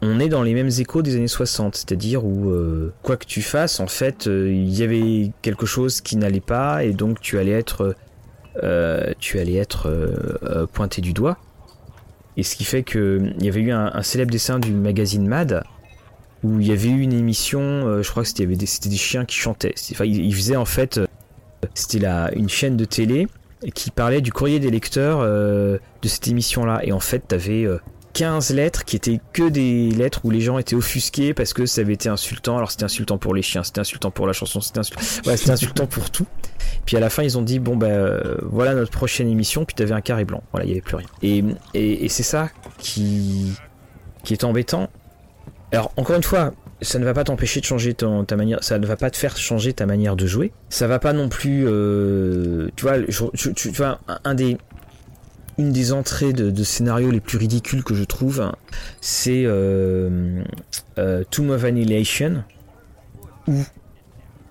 On 0.02 0.20
est 0.20 0.30
dans 0.30 0.44
les 0.44 0.54
mêmes 0.54 0.70
échos 0.70 1.02
des 1.02 1.16
années 1.16 1.28
60, 1.28 1.76
c'est-à-dire 1.76 2.24
où 2.24 2.50
euh, 2.50 2.94
quoi 3.04 3.18
que 3.18 3.26
tu 3.26 3.42
fasses, 3.42 3.80
en 3.80 3.88
fait, 3.88 4.28
euh, 4.28 4.50
il 4.52 4.70
y 4.70 4.84
avait 4.84 5.32
quelque 5.42 5.66
chose 5.66 6.00
qui 6.00 6.16
n'allait 6.16 6.40
pas 6.40 6.86
et 6.86 6.94
donc 6.94 7.20
tu 7.20 7.38
allais 7.38 7.52
être, 7.52 7.96
tu 9.20 9.40
allais 9.40 9.56
être 9.56 10.68
pointé 10.74 11.02
du 11.02 11.14
doigt. 11.14 11.38
Et 12.38 12.44
ce 12.44 12.56
qui 12.56 12.64
fait 12.64 12.84
que 12.84 13.20
il 13.38 13.46
y 13.46 13.50
avait 13.50 13.62
eu 13.62 13.72
un, 13.72 14.02
célèbre 14.02 14.32
dessin 14.32 14.60
du 14.60 14.72
magazine 14.72 15.28
Mad 15.28 15.64
où 16.44 16.62
il 16.62 16.68
y 16.68 16.72
avait 16.72 16.90
eu 16.90 17.02
une 17.02 17.12
émission, 17.12 18.02
je 18.02 18.10
crois 18.10 18.24
que 18.24 18.30
c'était 18.30 18.46
des, 18.46 18.66
chiens 18.96 19.26
qui 19.26 19.36
chantaient. 19.36 19.76
Enfin, 19.92 20.06
ils, 20.06 20.56
en 20.56 20.66
fait, 20.66 21.02
c'était 21.74 22.06
une 22.34 22.50
chaîne 22.50 22.78
de 22.78 22.86
télé 22.86 23.28
qui 23.74 23.92
parlait 23.92 24.22
du 24.22 24.32
courrier 24.32 24.60
des 24.60 24.72
lecteurs 24.72 25.20
euh, 25.22 25.78
de 26.02 26.08
cette 26.08 26.28
émission-là. 26.28 26.82
Et 26.84 26.92
en 26.92 27.00
fait, 27.00 27.28
t'avais 27.28 27.68
15 28.14 28.52
euh, 28.52 28.56
lettres 28.56 28.86
qui 28.86 28.96
étaient 28.96 29.20
que 29.34 29.50
des 29.50 29.92
lettres 29.92 30.22
où 30.24 30.32
les 30.32 30.42
gens 30.42 30.58
étaient 30.58 30.76
offusqués 30.76 31.34
parce 31.34 31.54
que 31.54 31.66
ça 31.66 31.82
avait 31.82 31.94
été 31.94 32.10
insultant. 32.10 32.58
Alors 32.58 32.72
c'était 32.72 32.86
insultant 32.86 33.18
pour 33.18 33.34
les 33.34 33.42
chiens, 33.42 33.64
c'était 33.64 33.82
insultant 33.82 34.12
pour 34.12 34.28
la 34.28 34.34
chanson, 34.34 34.62
c'était 34.62 34.80
insultant, 34.80 35.02
ouais, 35.30 35.50
insultant 35.50 35.88
pour 35.88 36.10
tout. 36.10 36.28
Puis 36.86 36.96
à 36.98 37.00
la 37.00 37.10
fin, 37.10 37.24
ils 37.24 37.38
ont 37.38 37.42
dit 37.42 37.60
bon 37.60 37.76
ben 37.76 37.92
euh, 37.92 38.38
voilà 38.44 38.74
notre 38.74 38.92
prochaine 38.92 39.30
émission. 39.30 39.66
Puis 39.66 39.76
t'avais 39.76 39.94
un 39.94 40.02
carré 40.02 40.26
blanc. 40.26 40.44
Voilà, 40.52 40.66
il 40.66 40.70
y 40.70 40.72
avait 40.72 40.82
plus 40.82 40.96
rien. 40.96 41.08
Et, 41.22 41.44
et, 41.74 42.06
et 42.06 42.10
c'est 42.10 42.24
ça 42.24 42.50
qui 42.78 43.54
qui 44.24 44.34
est 44.34 44.44
embêtant. 44.44 44.90
Alors 45.72 45.92
encore 45.98 46.16
une 46.16 46.24
fois, 46.24 46.54
ça 46.82 47.00
ne 47.00 47.06
va 47.06 47.14
pas 47.14 47.24
t'empêcher 47.24 47.60
de 47.60 47.66
changer 47.66 47.94
ta 47.94 48.36
manière, 48.36 48.64
ça 48.64 48.80
ne 48.80 48.86
va 48.86 48.96
pas 48.96 49.10
te 49.10 49.18
faire 49.18 49.36
changer 49.38 49.74
ta 49.74 49.86
manière 49.86 50.16
de 50.16 50.26
jouer. 50.26 50.52
Ça 50.70 50.88
va 50.88 51.00
pas 51.00 51.14
non 51.14 51.30
plus, 51.30 51.66
euh, 51.68 52.70
tu 52.76 52.86
vois, 52.86 52.98
tu, 53.56 53.70
vois, 53.70 54.00
un 54.24 54.34
des, 54.34 54.58
une 55.58 55.72
des 55.72 55.92
entrées 55.92 56.32
de, 56.32 56.52
de 56.52 56.64
scénarios 56.64 57.12
les 57.12 57.20
plus 57.20 57.38
ridicules 57.38 57.84
que 57.84 57.94
je 57.94 58.04
trouve, 58.04 58.42
hein, 58.42 58.56
c'est 59.02 59.44
euh, 59.46 60.42
euh, 60.98 61.24
Tomb 61.30 61.50
of 61.50 61.64
Annihilation, 61.66 62.44
où 63.48 63.64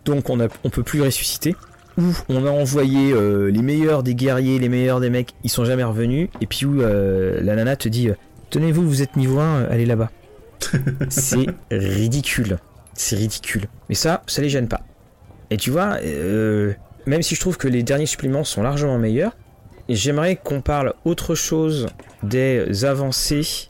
donc 0.04 0.28
on 0.28 0.40
a, 0.40 0.48
on 0.64 0.70
peut 0.70 0.82
plus 0.82 1.00
ressusciter, 1.00 1.56
où 1.96 2.12
on 2.28 2.46
a 2.46 2.50
envoyé 2.50 3.12
les 3.50 3.62
meilleurs 3.62 4.02
des 4.02 4.14
guerriers, 4.14 4.58
les 4.58 4.68
meilleurs 4.68 5.00
des 5.00 5.10
mecs, 5.10 5.34
ils 5.44 5.50
sont 5.50 5.64
jamais 5.64 5.84
revenus, 5.84 6.28
et 6.40 6.46
puis 6.46 6.66
où 6.66 6.80
la 6.80 7.56
nana 7.56 7.74
te 7.76 7.88
dit, 7.88 8.10
tenez-vous, 8.50 8.88
vous 8.88 9.02
êtes 9.02 9.16
niveau 9.16 9.40
1, 9.40 9.64
allez 9.64 9.86
là-bas 9.86 10.10
c'est 11.08 11.46
ridicule. 11.70 12.58
C'est 12.94 13.16
ridicule. 13.16 13.66
Mais 13.88 13.94
ça, 13.94 14.22
ça 14.26 14.42
les 14.42 14.48
gêne 14.48 14.68
pas. 14.68 14.80
Et 15.50 15.56
tu 15.56 15.70
vois, 15.70 15.98
euh, 16.02 16.74
même 17.06 17.22
si 17.22 17.34
je 17.34 17.40
trouve 17.40 17.56
que 17.56 17.68
les 17.68 17.82
derniers 17.82 18.06
suppléments 18.06 18.44
sont 18.44 18.62
largement 18.62 18.98
meilleurs, 18.98 19.36
j'aimerais 19.88 20.36
qu'on 20.36 20.60
parle 20.60 20.94
autre 21.04 21.34
chose 21.34 21.86
des 22.22 22.84
avancées 22.84 23.68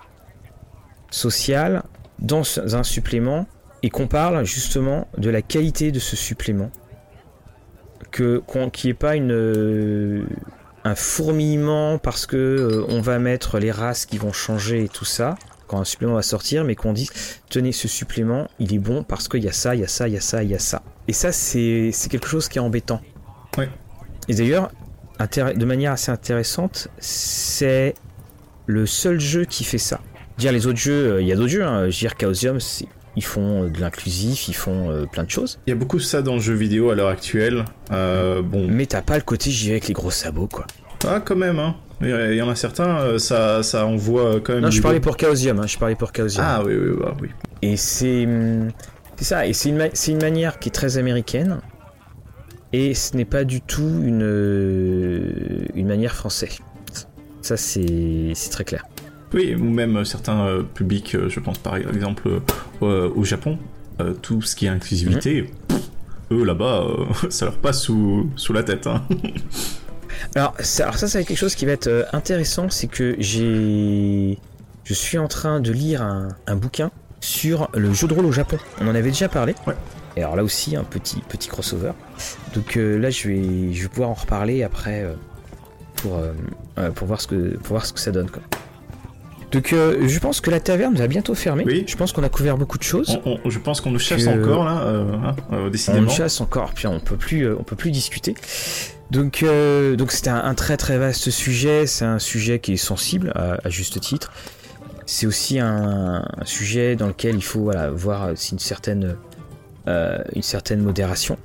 sociales 1.11 1.83
dans 2.19 2.43
un 2.75 2.83
supplément 2.83 3.47
et 3.83 3.91
qu'on 3.91 4.09
parle 4.09 4.45
justement 4.45 5.07
de 5.17 5.31
la 5.31 5.43
qualité 5.43 5.93
de 5.93 5.99
ce 5.99 6.17
supplément. 6.17 6.71
Que 8.11 8.43
qu'il 8.73 8.89
n'y 8.89 8.91
ait 8.93 8.95
pas 8.95 9.17
une 9.17 10.27
un 10.85 10.95
fourmillement 10.95 11.99
parce 11.99 12.27
que 12.27 12.37
euh, 12.37 12.85
on 12.89 13.01
va 13.01 13.19
mettre 13.19 13.59
les 13.59 13.71
races 13.71 14.07
qui 14.07 14.17
vont 14.19 14.33
changer 14.33 14.85
et 14.85 14.89
tout 14.89 15.05
ça 15.05 15.37
quand 15.69 15.79
un 15.79 15.85
supplément 15.85 16.15
va 16.15 16.23
sortir, 16.23 16.65
mais 16.65 16.75
qu'on 16.75 16.93
dise 16.93 17.11
tenez 17.49 17.73
ce 17.73 17.87
supplément, 17.87 18.49
il 18.59 18.75
est 18.75 18.79
bon 18.79 19.05
parce 19.05 19.29
qu'il 19.29 19.45
y 19.45 19.49
a 19.49 19.53
ça, 19.53 19.75
il 19.75 19.83
y 19.83 19.85
a 19.85 19.89
ça, 19.89 20.09
il 20.09 20.15
y 20.15 20.17
a 20.17 20.21
ça, 20.21 20.43
il 20.43 20.51
y 20.51 20.55
a 20.55 20.59
ça. 20.59 20.83
Et 21.07 21.13
ça, 21.13 21.31
c'est 21.33 21.93
quelque 22.11 22.27
chose 22.27 22.49
qui 22.49 22.59
est 22.59 22.61
embêtant. 22.61 23.01
Et 24.29 24.35
d'ailleurs, 24.35 24.71
de 25.21 25.65
manière 25.65 25.93
assez 25.93 26.11
intéressante, 26.11 26.89
c'est 26.99 27.95
le 28.67 28.87
seul 28.87 29.19
jeu 29.19 29.45
qui 29.45 29.65
fait 29.65 29.79
ça. 29.79 30.01
Dire 30.37 30.53
les 30.53 30.67
autres 30.67 30.79
jeux, 30.79 31.13
euh, 31.13 31.23
il 31.23 31.27
y 31.27 31.33
a 31.33 31.37
d'autres 31.37 31.49
jeux, 31.49 31.65
hein. 31.65 31.81
je 31.81 31.87
veux 31.87 32.09
dire 32.09 32.15
Chaosium, 32.21 32.59
ils 33.17 33.25
font 33.25 33.65
de 33.65 33.81
l'inclusif, 33.81 34.47
ils 34.47 34.55
font 34.55 34.91
euh, 34.91 35.07
plein 35.07 35.25
de 35.25 35.31
choses. 35.31 35.59
Il 35.67 35.71
y 35.71 35.73
a 35.73 35.77
beaucoup 35.77 35.97
de 35.97 36.03
ça 36.03 36.23
dans 36.23 36.35
le 36.35 36.41
jeu 36.41 36.55
vidéo 36.55 36.91
à 36.91 36.95
l'heure 36.95 37.09
actuelle. 37.09 37.65
Euh, 37.91 38.43
bon. 38.43 38.69
Mais 38.69 38.87
t'as 38.87 39.03
pas 39.03 39.17
le 39.17 39.25
côté 39.25 39.51
j'y 39.51 39.67
vais 39.67 39.73
avec 39.73 39.89
les 39.89 39.95
gros 39.95 40.13
sabots, 40.13 40.47
quoi. 40.47 40.67
Ah, 41.05 41.21
quand 41.25 41.35
même, 41.35 41.59
hein. 41.59 41.75
Il 42.01 42.35
y 42.35 42.43
en 42.43 42.49
a 42.49 42.55
certains, 42.55 43.19
ça, 43.19 43.63
ça 43.63 43.85
envoie 43.87 44.41
quand 44.41 44.55
même. 44.55 44.63
Non, 44.63 44.71
je 44.71 44.81
parlais 44.81 45.01
pour 45.01 45.17
Chaosium. 45.19 45.59
Hein, 45.59 45.67
je 45.67 45.79
parlais 45.79 45.97
pour 45.97 46.13
Chaosium. 46.15 46.45
Ah 46.47 46.63
oui, 46.65 46.75
oui, 46.77 46.97
bah, 47.01 47.15
oui. 47.21 47.29
Et 47.63 47.77
c'est. 47.77 48.25
hum, 48.25 48.69
C'est 49.17 49.25
ça, 49.25 49.47
et 49.47 49.53
c'est 49.53 49.71
une, 49.71 49.89
une 50.09 50.21
manière 50.23 50.59
qui 50.61 50.69
est 50.69 50.73
très 50.73 50.97
américaine. 50.97 51.59
Et 52.73 52.95
ce 52.95 53.17
n'est 53.17 53.25
pas 53.25 53.45
du 53.45 53.61
tout 53.63 53.83
une, 54.05 54.23
euh, 54.23 55.65
une 55.75 55.89
manière 55.89 56.15
française. 56.15 56.59
Ça, 57.41 57.57
c'est 57.57 58.33
très 58.51 58.65
clair. 58.65 58.85
Oui, 59.35 59.55
ou 59.55 59.65
même 59.65 60.05
certains 60.05 60.47
euh, 60.47 60.63
publics, 60.63 61.15
euh, 61.15 61.29
je 61.29 61.41
pense 61.41 61.59
par 61.59 61.77
exemple 61.77 62.41
euh, 62.83 63.11
au 63.15 63.25
Japon, 63.25 63.59
euh, 64.01 64.13
tout 64.15 64.41
ce 64.43 64.55
qui 64.55 64.67
est 64.67 64.71
inclusivité, 64.71 65.51
pff, 65.69 65.81
eux 66.31 66.45
là-bas, 66.45 66.83
euh, 66.85 67.05
ça 67.31 67.47
leur 67.47 67.57
passe 67.59 67.83
sous, 67.83 68.31
sous 68.37 68.53
la 68.53 68.63
tête. 68.63 68.87
Hein. 68.87 69.03
Alors 70.35 70.55
ça, 70.61 70.85
alors 70.85 70.97
ça, 70.97 71.09
quelque 71.25 71.37
chose 71.37 71.55
qui 71.55 71.67
va 71.67 71.73
être 71.73 71.87
euh, 71.89 72.05
intéressant, 72.13 72.69
c'est 72.71 72.87
que 72.87 73.17
j'ai, 73.19 74.39
je 74.85 74.95
suis 74.95 75.19
en 75.19 75.29
train 75.29 75.61
de 75.61 75.73
lire 75.73 76.03
un, 76.03 76.29
un 76.47 76.57
bouquin 76.57 76.91
sur 77.21 77.69
le 77.75 77.93
jeu 77.93 78.07
de 78.09 78.15
rôle 78.15 78.27
au 78.27 78.33
Japon. 78.33 78.59
On 78.81 78.87
en 78.89 78.95
avait 78.95 79.11
déjà 79.11 79.29
parlé. 79.29 79.55
Ouais. 79.67 79.75
Et 80.17 80.23
alors 80.23 80.37
là 80.37 80.45
aussi, 80.45 80.77
un 80.77 80.85
petit 80.85 81.21
petit 81.29 81.49
crossover. 81.49 81.93
Donc 82.55 82.77
euh, 82.77 82.99
là, 82.99 83.11
je 83.11 83.29
vais, 83.29 83.73
je 83.73 83.83
vais 83.83 83.89
pouvoir 83.89 84.11
en 84.11 84.15
reparler 84.15 84.63
après 84.63 85.03
euh, 85.03 85.15
pour 85.97 86.19
euh, 86.19 86.91
pour 86.91 87.07
voir 87.07 87.21
ce 87.21 87.27
que 87.27 87.57
pour 87.57 87.69
voir 87.71 87.87
ce 87.87 87.93
que 87.93 88.01
ça 88.01 88.11
donne. 88.11 88.31
Quoi. 88.31 88.43
Donc 89.53 89.69
je 89.73 90.19
pense 90.19 90.41
que 90.43 90.51
la 90.51 90.61
taverne 90.61 90.95
va 90.95 91.07
bientôt 91.07 91.35
fermer. 91.35 91.65
Oui. 91.67 91.85
Je 91.87 91.97
pense 91.97 92.13
qu'on 92.13 92.23
a 92.23 92.29
couvert 92.29 92.59
beaucoup 92.59 92.77
de 92.79 92.83
choses. 92.83 93.19
On- 93.25 93.39
on- 93.45 93.51
je 93.51 93.59
pense 93.59 93.81
qu'on 93.81 93.91
nous 93.91 93.99
chasse 93.99 94.25
Que- 94.25 94.43
encore 94.45 94.65
là, 94.65 94.83
hein, 94.85 95.37
On 95.51 95.69
décidément. 95.71 96.11
chasse 96.11 96.41
encore, 96.43 96.73
puis 96.75 96.87
on 96.87 97.01
peut 97.01 97.17
plus, 97.17 97.51
on 97.55 97.63
peut 97.63 97.77
plus 97.77 97.91
discuter. 97.91 98.35
Donc, 99.11 99.43
euh, 99.43 99.97
donc 99.97 100.13
c'était 100.13 100.31
un, 100.31 100.45
un 100.45 100.55
très 100.55 100.77
très 100.77 100.99
vaste 100.99 101.31
sujet. 101.31 101.87
C'est 101.87 102.05
un 102.05 102.19
sujet 102.19 102.59
qui 102.59 102.75
est 102.75 102.77
sensible 102.77 103.33
à, 103.35 103.59
à 103.65 103.69
juste 103.71 104.01
titre. 104.01 104.33
C'est 105.07 105.27
aussi 105.27 105.59
un, 105.59 106.23
un 106.37 106.45
sujet 106.45 106.95
dans 106.95 107.07
lequel 107.09 107.35
il 107.37 107.43
faut 107.45 107.61
voilà, 107.61 107.91
voir 107.91 108.31
si 108.35 108.53
une 108.53 108.59
certaine, 108.59 109.17
euh, 109.89 110.19
une 110.35 110.43
certaine 110.43 110.81
modération. 110.81 111.39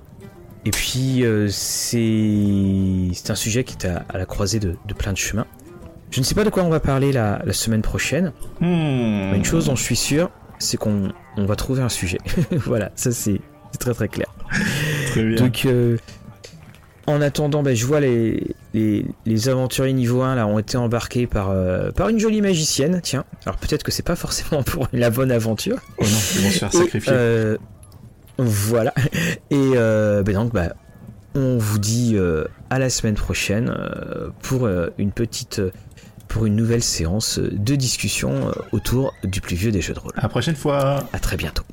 Et 0.65 0.71
puis 0.71 1.23
euh, 1.23 1.47
c'est, 1.49 3.09
c'est 3.13 3.31
un 3.31 3.35
sujet 3.35 3.63
qui 3.63 3.75
est 3.75 3.85
à, 3.87 4.05
à 4.09 4.17
la 4.17 4.25
croisée 4.25 4.59
de, 4.59 4.75
de 4.85 4.93
plein 4.93 5.13
de 5.13 5.17
chemins. 5.17 5.45
Je 6.11 6.19
ne 6.19 6.25
sais 6.25 6.35
pas 6.35 6.43
de 6.43 6.49
quoi 6.49 6.63
on 6.63 6.69
va 6.69 6.79
parler 6.79 7.11
la, 7.11 7.41
la 7.43 7.53
semaine 7.53 7.81
prochaine. 7.81 8.33
Hmm. 8.59 9.31
Mais 9.31 9.37
Une 9.37 9.45
chose 9.45 9.65
dont 9.65 9.75
je 9.75 9.83
suis 9.83 9.95
sûr, 9.95 10.29
c'est 10.59 10.77
qu'on 10.77 11.11
on 11.37 11.45
va 11.45 11.55
trouver 11.55 11.81
un 11.81 11.89
sujet. 11.89 12.19
voilà, 12.51 12.91
ça 12.95 13.11
c'est 13.11 13.41
c'est 13.71 13.79
très 13.79 13.93
très 13.93 14.07
clair. 14.07 14.27
Très 15.07 15.23
bien. 15.23 15.35
Donc, 15.37 15.65
euh, 15.65 15.97
en 17.07 17.21
attendant, 17.21 17.63
bah, 17.63 17.73
je 17.73 17.85
vois 17.85 17.99
les, 17.99 18.55
les, 18.73 19.05
les 19.25 19.49
aventuriers 19.49 19.93
niveau 19.93 20.21
1 20.21 20.35
là, 20.35 20.47
ont 20.47 20.59
été 20.59 20.77
embarqués 20.77 21.27
par, 21.27 21.49
euh, 21.49 21.91
par 21.91 22.09
une 22.09 22.19
jolie 22.19 22.41
magicienne. 22.41 23.01
Tiens, 23.03 23.25
alors 23.45 23.57
peut-être 23.57 23.83
que 23.83 23.91
c'est 23.91 24.03
pas 24.05 24.15
forcément 24.15 24.63
pour 24.63 24.87
la 24.93 25.09
bonne 25.09 25.31
aventure. 25.31 25.77
Oh 25.97 26.03
non, 26.03 26.07
ils 26.35 26.41
vont 26.41 26.49
se 26.49 26.57
faire 26.59 26.69
Et, 26.73 26.77
sacrifier. 26.77 27.13
euh, 27.13 27.57
voilà. 28.37 28.93
Et 29.51 29.71
euh, 29.75 30.23
bah, 30.23 30.33
donc, 30.33 30.53
bah, 30.53 30.73
on 31.35 31.57
vous 31.57 31.79
dit 31.79 32.15
à 32.69 32.79
la 32.79 32.89
semaine 32.89 33.15
prochaine 33.15 33.73
pour 34.41 34.69
une 34.97 35.11
petite. 35.11 35.61
pour 36.27 36.45
une 36.45 36.55
nouvelle 36.55 36.83
séance 36.83 37.39
de 37.39 37.75
discussion 37.75 38.51
autour 38.71 39.13
du 39.23 39.41
plus 39.41 39.55
vieux 39.55 39.71
des 39.71 39.81
jeux 39.81 39.93
de 39.95 39.99
rôle. 39.99 40.13
À 40.15 40.21
la 40.23 40.29
prochaine 40.29 40.55
fois. 40.55 41.03
À 41.11 41.19
très 41.19 41.35
bientôt. 41.37 41.63